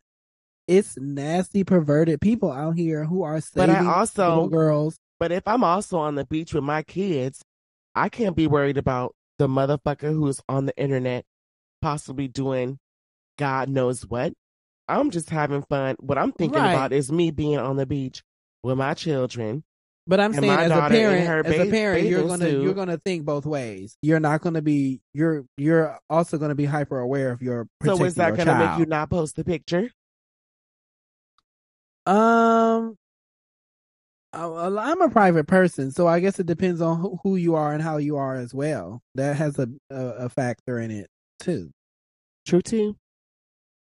it's 0.66 0.96
nasty 0.98 1.62
perverted 1.62 2.20
people 2.20 2.50
out 2.50 2.76
here 2.76 3.04
who 3.04 3.22
are 3.22 3.34
But 3.34 3.44
saving 3.44 3.74
I 3.76 3.94
also- 3.98 4.28
little 4.28 4.48
girls 4.48 4.98
But 5.18 5.32
if 5.32 5.46
I'm 5.46 5.64
also 5.64 5.98
on 5.98 6.14
the 6.14 6.24
beach 6.26 6.52
with 6.54 6.64
my 6.64 6.82
kids, 6.82 7.42
I 7.94 8.08
can't 8.08 8.36
be 8.36 8.46
worried 8.46 8.76
about 8.76 9.14
the 9.38 9.48
motherfucker 9.48 10.12
who's 10.12 10.40
on 10.48 10.66
the 10.66 10.76
internet 10.76 11.24
possibly 11.82 12.28
doing 12.28 12.78
God 13.38 13.68
knows 13.68 14.06
what. 14.06 14.32
I'm 14.88 15.10
just 15.10 15.30
having 15.30 15.62
fun. 15.62 15.96
What 16.00 16.16
I'm 16.18 16.32
thinking 16.32 16.62
Right. 16.62 16.70
about 16.70 16.92
is 16.92 17.10
me 17.10 17.30
being 17.30 17.58
on 17.58 17.76
the 17.76 17.86
beach 17.86 18.22
with 18.62 18.78
my 18.78 18.94
children. 18.94 19.64
But 20.06 20.20
I'm 20.20 20.32
saying 20.32 20.48
as 20.48 20.70
a 20.70 20.88
parent, 20.88 21.26
her 21.26 21.42
as 21.44 21.58
a 21.58 21.70
parent, 21.70 22.06
you're 22.06 22.28
gonna 22.28 22.44
suit. 22.44 22.62
you're 22.62 22.74
gonna 22.74 22.98
think 22.98 23.24
both 23.24 23.44
ways. 23.44 23.96
You're 24.02 24.20
not 24.20 24.40
gonna 24.40 24.62
be 24.62 25.00
you're 25.12 25.44
you're 25.56 25.98
also 26.08 26.38
gonna 26.38 26.54
be 26.54 26.64
hyper 26.64 27.00
aware 27.00 27.32
of 27.32 27.42
your 27.42 27.64
So 27.64 27.68
protecting 27.80 28.06
is 28.06 28.14
that 28.14 28.36
going 28.36 28.46
to 28.46 28.54
make 28.54 28.68
child. 28.68 28.80
you 28.80 28.86
not 28.86 29.10
post 29.10 29.34
the 29.34 29.44
picture? 29.44 29.90
Um, 32.06 32.96
I'm 34.32 35.00
a 35.00 35.08
private 35.10 35.46
person, 35.46 35.90
so 35.90 36.06
I 36.06 36.20
guess 36.20 36.38
it 36.38 36.46
depends 36.46 36.80
on 36.80 37.00
who, 37.00 37.18
who 37.22 37.36
you 37.36 37.54
are 37.54 37.72
and 37.72 37.82
how 37.82 37.96
you 37.96 38.16
are 38.16 38.36
as 38.36 38.52
well. 38.52 39.00
That 39.14 39.36
has 39.36 39.58
a, 39.58 39.68
a 39.90 40.28
factor 40.28 40.78
in 40.78 40.90
it 40.90 41.08
too. 41.40 41.70
True 42.46 42.62
too. 42.62 42.96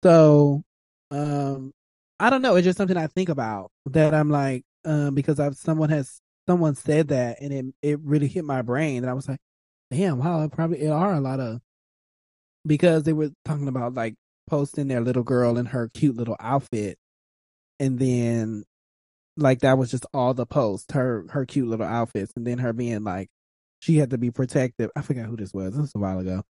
So, 0.04 0.64
um, 1.12 1.72
I 2.20 2.30
don't 2.30 2.42
know. 2.42 2.56
It's 2.56 2.66
just 2.66 2.78
something 2.78 2.98
I 2.98 3.08
think 3.08 3.30
about 3.30 3.72
that 3.88 4.14
I'm 4.14 4.30
like, 4.30 4.64
um, 4.86 5.16
because 5.16 5.40
I've 5.40 5.56
someone 5.56 5.90
has 5.90 6.20
someone 6.48 6.76
said 6.76 7.10
that 7.10 7.42
and 7.42 7.54
it 7.54 7.66
it 7.82 8.00
really 8.02 8.28
hit 8.28 8.44
my 8.44 8.62
brain 8.62 8.98
and 9.04 9.10
I 9.10 9.14
was 9.14 9.28
like, 9.30 9.40
damn, 9.92 10.20
wow, 10.20 10.44
it 10.44 10.52
probably 10.52 10.82
it 10.82 10.90
are 10.90 11.14
a 11.14 11.22
lot 11.22 11.40
of 11.40 11.62
because 12.66 13.04
they 13.04 13.14
were 13.14 13.32
talking 13.46 13.68
about 13.68 13.94
like 13.94 14.16
posting 14.50 14.88
their 14.88 15.02
little 15.02 15.24
girl 15.24 15.58
in 15.58 15.68
her 15.68 15.90
cute 15.94 16.18
little 16.18 16.38
outfit 16.40 16.98
and 17.80 18.00
then 18.00 18.64
like 19.38 19.60
that 19.60 19.78
was 19.78 19.92
just 19.92 20.06
all 20.14 20.34
the 20.34 20.46
post 20.46 20.92
her 20.92 21.26
her 21.30 21.46
cute 21.46 21.68
little 21.68 21.86
outfits 21.86 22.32
and 22.36 22.46
then 22.46 22.60
her 22.60 22.74
being 22.74 23.04
like 23.04 23.30
she 23.80 23.98
had 23.98 24.12
to 24.12 24.18
be 24.18 24.32
protective 24.32 24.90
i 24.96 25.02
forgot 25.02 25.26
who 25.26 25.36
this 25.36 25.54
was 25.54 25.72
this 25.72 25.82
was 25.82 25.96
a 25.96 26.00
while 26.00 26.20
ago 26.20 26.44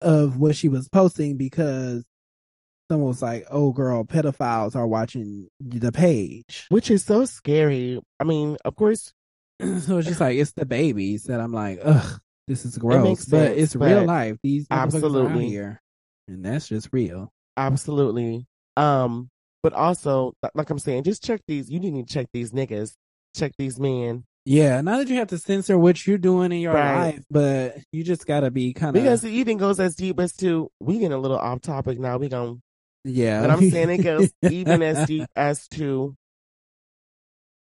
of 0.00 0.38
what 0.38 0.56
she 0.56 0.68
was 0.68 0.88
posting 0.88 1.36
because 1.36 2.04
someone 2.90 3.08
was 3.08 3.22
like 3.22 3.46
oh 3.50 3.72
girl 3.72 4.04
pedophiles 4.04 4.74
are 4.74 4.86
watching 4.86 5.48
the 5.60 5.92
page 5.92 6.66
Which 6.68 6.90
is 6.90 7.04
so 7.04 7.24
scary. 7.24 8.00
I 8.18 8.24
mean, 8.24 8.56
of 8.64 8.74
course, 8.76 9.12
so 9.60 9.98
it's 9.98 10.08
just 10.08 10.20
like 10.20 10.36
it's 10.36 10.52
the 10.52 10.66
babies 10.66 11.24
that 11.24 11.40
i'm 11.40 11.52
like 11.52 11.78
ugh 11.82 12.20
this 12.48 12.64
is 12.64 12.76
gross 12.76 13.04
makes 13.04 13.24
but 13.26 13.48
sense, 13.48 13.58
it's 13.58 13.76
real 13.76 14.04
life 14.04 14.36
these 14.42 14.66
absolutely. 14.70 15.48
here 15.48 15.80
and 16.26 16.44
that's 16.44 16.68
just 16.68 16.88
real 16.92 17.32
absolutely. 17.56 18.46
Um, 18.76 19.28
but 19.62 19.72
also, 19.72 20.34
like 20.54 20.70
I'm 20.70 20.78
saying, 20.78 21.04
just 21.04 21.22
check 21.22 21.40
these. 21.46 21.70
You 21.70 21.78
need 21.80 22.06
to 22.06 22.12
check 22.12 22.26
these 22.32 22.52
niggas. 22.52 22.94
Check 23.34 23.52
these 23.58 23.78
men. 23.80 24.24
yeah 24.44 24.80
not 24.82 24.98
that 24.98 25.08
you 25.08 25.16
have 25.16 25.28
to 25.28 25.38
censor 25.38 25.78
what 25.78 26.04
you're 26.06 26.18
doing 26.18 26.50
in 26.52 26.60
your 26.60 26.74
Right. 26.74 27.14
life 27.14 27.24
but 27.30 27.76
you 27.92 28.02
just 28.04 28.26
gotta 28.26 28.50
be 28.50 28.74
kind 28.74 28.94
of 28.96 29.02
Because 29.02 29.22
it 29.24 29.30
even 29.30 29.56
goes 29.56 29.78
as 29.80 29.94
deep 29.94 30.18
as 30.20 30.32
to, 30.38 30.68
we 30.80 30.94
getting 30.98 31.12
a 31.12 31.18
little 31.18 31.38
off 31.38 31.60
topic 31.62 31.98
now. 31.98 32.18
We 32.18 32.28
gonna 32.28 32.56
yeah 33.04 33.40
But 33.40 33.50
I'm 33.50 33.70
saying 33.70 33.88
it 33.90 33.98
goes 34.10 34.30
even 34.42 34.82
as 34.82 35.06
deep 35.06 35.26
as 35.36 35.66
to 35.68 36.14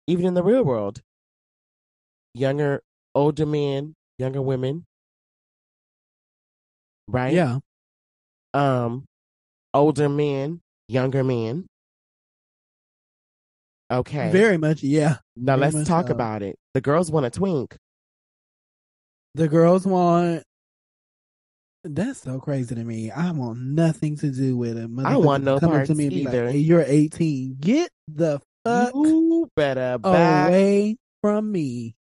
even 0.08 0.26
in 0.26 0.34
the 0.34 0.42
real 0.42 0.64
world. 0.64 1.00
Younger, 2.34 2.82
older 3.14 3.46
men, 3.46 3.94
younger 4.18 4.42
women. 4.42 4.86
Right? 7.06 7.32
yeah 7.34 7.58
Um 8.54 9.04
older 9.72 10.08
men, 10.08 10.60
younger 10.88 11.22
men. 11.22 11.66
Okay. 13.90 14.30
very 14.30 14.56
much 14.56 14.82
yeah 14.82 15.16
now 15.36 15.56
very 15.56 15.72
let's 15.72 15.88
talk 15.88 16.06
so. 16.08 16.12
about 16.12 16.42
it. 16.42 16.56
The 16.74 16.80
girls 16.80 17.10
want 17.10 17.26
a 17.26 17.30
twink. 17.30 17.76
The 19.34 19.48
girls 19.48 19.86
want. 19.86 20.44
That's 21.82 22.20
so 22.20 22.38
crazy 22.40 22.74
to 22.74 22.84
me. 22.84 23.10
I 23.10 23.30
want 23.30 23.58
nothing 23.58 24.16
to 24.18 24.30
do 24.30 24.56
with 24.56 24.76
it. 24.76 24.90
I 25.04 25.16
want 25.16 25.44
no 25.44 25.58
parts 25.58 25.88
to 25.88 25.94
me 25.94 26.08
either. 26.08 26.44
Like, 26.46 26.52
hey, 26.54 26.58
you're 26.58 26.84
18. 26.86 27.56
Get 27.58 27.90
the 28.06 28.40
fuck 28.64 28.92
you 28.94 29.48
better 29.56 29.98
back, 29.98 30.48
away 30.48 30.96
from 31.22 31.50
me 31.50 31.94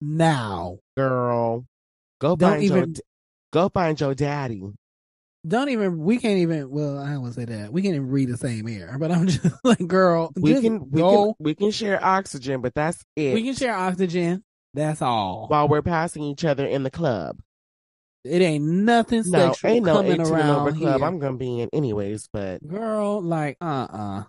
now. 0.00 0.78
girl. 0.96 1.64
Go 2.20 2.36
Don't 2.36 2.50
find 2.50 2.62
your 2.64 2.76
even- 2.78 2.92
d- 2.92 3.00
go 3.52 3.68
find 3.70 4.00
your 4.00 4.14
daddy. 4.14 4.62
Don't 5.46 5.68
even. 5.68 5.98
We 5.98 6.18
can't 6.18 6.38
even. 6.38 6.70
Well, 6.70 6.98
I 6.98 7.16
won't 7.18 7.34
say 7.34 7.44
that. 7.44 7.72
We 7.72 7.82
can't 7.82 7.94
even 7.94 8.10
read 8.10 8.28
the 8.28 8.36
same 8.36 8.66
air. 8.68 8.96
But 8.98 9.12
I'm 9.12 9.26
just 9.28 9.54
like, 9.64 9.86
girl, 9.86 10.32
We 10.36 10.60
can 10.60 10.90
we 10.90 11.00
go. 11.00 11.24
can 11.24 11.34
we 11.38 11.54
can 11.54 11.70
share 11.70 12.04
oxygen, 12.04 12.60
but 12.62 12.74
that's 12.74 13.02
it. 13.14 13.34
we 13.34 13.42
can 13.44 13.54
share 13.54 13.74
oxygen. 13.74 14.42
That's 14.74 15.00
all. 15.00 15.46
while 15.48 15.68
we're 15.68 15.82
passing 15.82 16.22
each 16.24 16.44
other 16.44 16.66
in 16.66 16.82
the 16.82 16.90
club. 16.90 17.38
It 18.24 18.42
ain't 18.42 18.64
nothing 18.64 19.22
No, 19.24 19.52
sexual 19.52 19.70
ain't 19.70 19.86
no 19.86 19.92
coming 19.94 20.20
around 20.20 20.50
over 20.68 20.72
club. 20.72 20.98
here. 21.00 21.06
I'm 21.06 21.18
gonna 21.20 21.36
be 21.36 21.60
in 21.60 21.70
anyways, 21.72 22.28
but 22.32 22.66
Girl, 22.66 23.22
like, 23.22 23.56
uh, 23.60 23.86
uh 23.88 24.22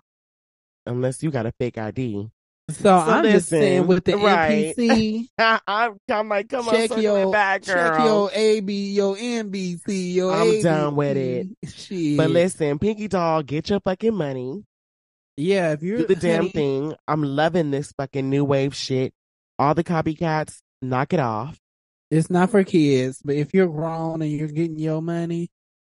unless 0.86 1.22
you 1.22 1.30
got 1.32 1.46
a 1.46 1.52
fake 1.58 1.76
ID, 1.78 2.30
So, 2.70 2.94
I'm 2.94 3.24
just 3.24 3.48
saying 3.48 3.86
with 3.86 4.04
the 4.04 4.18
right. 4.18 4.74
NPC. 4.76 5.26
I'm, 5.38 5.96
I'm 6.10 6.28
like, 6.28 6.50
come 6.50 6.68
on, 6.68 6.74
check 6.74 6.88
circle 6.90 7.02
your 7.02 7.32
back, 7.32 7.64
girl. 7.64 7.74
check 7.96 8.04
your 8.04 8.30
AB, 8.34 8.90
your 8.92 9.16
NBC, 9.16 10.14
your 10.14 10.34
I'm 10.34 10.46
ABC. 10.48 10.62
done 10.62 10.94
with 10.96 11.16
it. 11.16 11.46
Shit. 11.66 12.18
But 12.18 12.28
listen, 12.30 12.78
Pinky 12.78 13.08
Doll, 13.08 13.42
get 13.42 13.70
your 13.70 13.80
fucking 13.80 14.14
money. 14.14 14.64
yeah, 15.38 15.72
if 15.72 15.82
you're 15.82 15.98
Do 15.98 16.06
the 16.08 16.16
damn 16.16 16.42
honey, 16.42 16.48
thing. 16.50 16.94
I'm 17.06 17.22
loving 17.22 17.70
this 17.70 17.92
fucking 17.96 18.28
new 18.28 18.44
wave 18.44 18.74
shit. 18.74 19.14
All 19.58 19.74
the 19.74 19.82
copycats, 19.84 20.58
knock 20.82 21.14
it 21.14 21.20
off. 21.20 21.58
It's 22.10 22.28
not 22.28 22.50
for 22.50 22.64
kids, 22.64 23.20
but 23.24 23.34
if 23.36 23.54
you're 23.54 23.66
grown 23.68 24.20
and 24.22 24.30
you're 24.30 24.48
getting 24.48 24.78
your 24.78 25.00
money, 25.00 25.48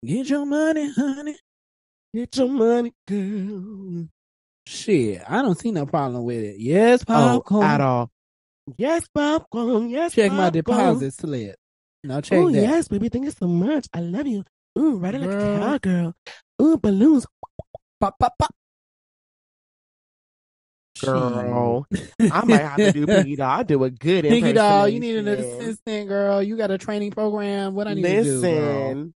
get 0.03 0.27
your 0.27 0.45
money, 0.45 0.91
honey. 0.91 1.35
Get 2.15 2.35
your 2.35 2.49
money, 2.49 2.93
girl. 3.07 4.07
Shit, 4.65 5.21
I 5.27 5.41
don't 5.41 5.59
see 5.59 5.71
no 5.71 5.85
problem 5.85 6.23
with 6.23 6.39
it. 6.43 6.55
Yes, 6.59 7.03
Oh, 7.03 7.39
popcorn. 7.41 7.65
at 7.65 7.81
all. 7.81 8.09
Yes, 8.77 9.03
popcorn. 9.13 9.89
Yes, 9.89 10.13
Check 10.13 10.31
my 10.31 10.49
deposit 10.49 11.13
slip. 11.13 11.55
Now 12.05 12.21
check 12.21 12.39
Oh 12.39 12.49
that. 12.49 12.61
yes, 12.61 12.87
baby. 12.87 13.09
Thank 13.09 13.25
you 13.25 13.31
so 13.31 13.47
much. 13.47 13.87
I 13.93 13.99
love 13.99 14.27
you. 14.27 14.43
Ooh, 14.79 14.97
right 14.97 15.13
like 15.13 15.23
a 15.23 15.27
Girl. 15.27 15.59
cowgirl. 15.59 16.13
Ooh, 16.61 16.77
balloons. 16.77 17.25
Pop, 17.99 18.15
pop, 18.19 18.33
pop. 18.39 18.51
Girl. 21.03 21.85
I 22.21 22.45
might 22.45 22.61
have 22.61 22.77
to 22.77 22.91
do 22.93 23.05
Pinky 23.07 23.35
Doll. 23.35 23.49
I 23.49 23.63
do 23.63 23.83
a 23.83 23.89
good 23.89 24.23
Pinky 24.23 24.53
doll, 24.53 24.87
you 24.87 24.99
need 24.99 25.17
an 25.17 25.27
assistant, 25.27 26.07
girl. 26.07 26.41
You 26.41 26.55
got 26.55 26.71
a 26.71 26.77
training 26.77 27.11
program. 27.11 27.73
What 27.75 27.87
I 27.87 27.93
need 27.95 28.03
to 28.03 28.23
do. 28.23 28.37
Listen. 28.39 29.13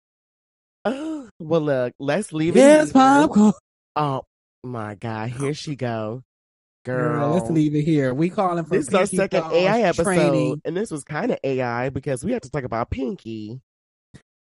Oh, 0.85 1.29
well, 1.39 1.61
look, 1.61 1.93
let's 1.99 2.33
leave 2.33 2.55
it. 2.55 2.59
Yes, 2.59 2.85
here. 2.87 2.93
popcorn. 2.93 3.53
Oh 3.95 4.21
my 4.63 4.95
God, 4.95 5.29
here 5.29 5.53
she 5.53 5.75
go, 5.75 6.23
Girl, 6.85 7.19
girl. 7.19 7.33
let's 7.33 7.49
leave 7.49 7.75
it 7.75 7.83
here. 7.83 8.13
We 8.13 8.29
calling 8.29 8.63
for 8.65 8.71
This 8.75 8.87
is 8.87 8.93
our 8.95 9.05
second 9.05 9.43
AI 9.51 9.81
episode, 9.81 10.03
training. 10.03 10.61
and 10.65 10.75
this 10.77 10.91
was 10.91 11.03
kind 11.03 11.31
of 11.31 11.37
AI 11.43 11.89
because 11.89 12.23
we 12.23 12.31
have 12.33 12.41
to 12.41 12.49
talk 12.49 12.63
about 12.63 12.89
Pinky. 12.89 13.61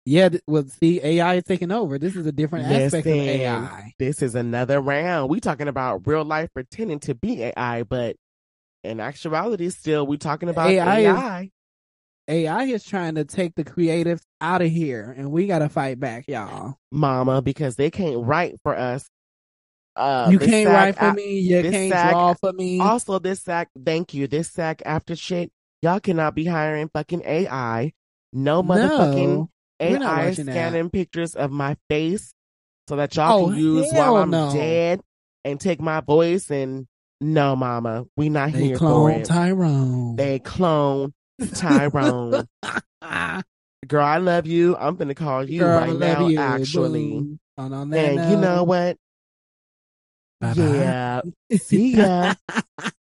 Yeah, 0.06 0.30
well, 0.48 0.66
see, 0.66 1.00
AI 1.04 1.36
is 1.36 1.44
taking 1.44 1.72
over. 1.72 2.00
This 2.00 2.16
is 2.16 2.26
a 2.26 2.32
different 2.32 2.66
aspect 2.66 3.06
of 3.06 3.14
AI. 3.14 3.94
This 4.00 4.24
is 4.24 4.34
another 4.34 4.82
round. 4.82 5.30
We 5.30 5.40
talking 5.40 5.68
about 5.68 6.08
real 6.08 6.26
life 6.26 6.50
pretending 6.54 7.00
to 7.02 7.14
be 7.14 7.44
AI, 7.44 7.84
but 7.84 8.16
in 8.84 9.00
actuality, 9.00 9.70
still 9.70 10.08
we 10.08 10.18
talking 10.18 10.50
about 10.50 10.70
AI 10.70 11.00
AI. 11.02 11.42
is- 11.44 11.50
AI 12.28 12.64
is 12.66 12.84
trying 12.84 13.16
to 13.16 13.26
take 13.26 13.54
the 13.56 13.64
creatives 13.64 14.22
out 14.40 14.62
of 14.62 14.70
here, 14.72 15.14
and 15.18 15.32
we 15.32 15.48
got 15.48 15.60
to 15.60 15.70
fight 15.70 16.00
back, 16.00 16.28
y'all. 16.28 16.78
Mama, 16.92 17.42
because 17.42 17.76
they 17.76 17.92
can't 17.92 18.26
write 18.26 18.56
for 18.64 18.76
us. 18.76 19.08
Uh, 19.96 20.30
you 20.32 20.40
can't 20.40 20.70
write 20.70 20.98
for 20.98 21.10
a- 21.10 21.14
me. 21.14 21.40
You 21.40 21.62
can't 21.64 21.92
SAG 21.92 22.12
draw 22.12 22.34
for 22.36 22.54
me. 22.54 22.80
Also, 22.80 23.20
this 23.20 23.42
sack, 23.42 23.70
thank 23.86 24.14
you. 24.14 24.28
This 24.28 24.50
SAG 24.52 24.82
AFTRA 24.86 25.20
shit, 25.20 25.52
y'all 25.82 26.00
cannot 26.00 26.36
be 26.36 26.46
hiring 26.46 26.90
fucking 26.90 27.24
AI. 27.26 27.94
No 28.34 28.64
motherfucking 28.64 29.36
no, 29.36 29.50
AI 29.80 30.32
scanning 30.32 30.84
that. 30.84 30.92
pictures 30.92 31.36
of 31.36 31.52
my 31.52 31.76
face 31.90 32.34
so 32.88 32.96
that 32.96 33.16
y'all 33.16 33.34
oh, 33.34 33.50
can 33.50 33.58
use 33.58 33.92
while 33.92 34.16
I'm 34.18 34.30
no. 34.30 34.52
dead 34.54 35.02
and 35.44 35.60
take 35.60 35.82
my 35.82 36.00
voice 36.02 36.50
and 36.50 36.88
no, 37.20 37.56
mama, 37.56 38.06
we 38.18 38.30
not 38.30 38.52
they 38.52 38.68
here 38.68 38.78
clone 38.78 39.14
for 39.14 39.20
it. 39.20 39.26
Tyrone. 39.26 40.16
They 40.16 40.40
clone 40.40 41.14
Tyrone. 41.54 42.48
Girl, 43.88 44.06
I 44.06 44.18
love 44.18 44.48
you. 44.48 44.76
I'm 44.78 44.96
gonna 44.96 45.16
call 45.16 45.48
you 45.48 45.60
Girl, 45.60 45.80
right 45.80 45.96
now, 45.96 46.28
you. 46.28 46.40
actually. 46.40 47.38
And 47.58 48.32
you 48.32 48.38
know 48.38 48.64
what? 48.64 48.98
Bye-bye. 50.42 50.62
Yeah. 50.62 51.22
See 51.62 51.98
ya. 51.98 52.34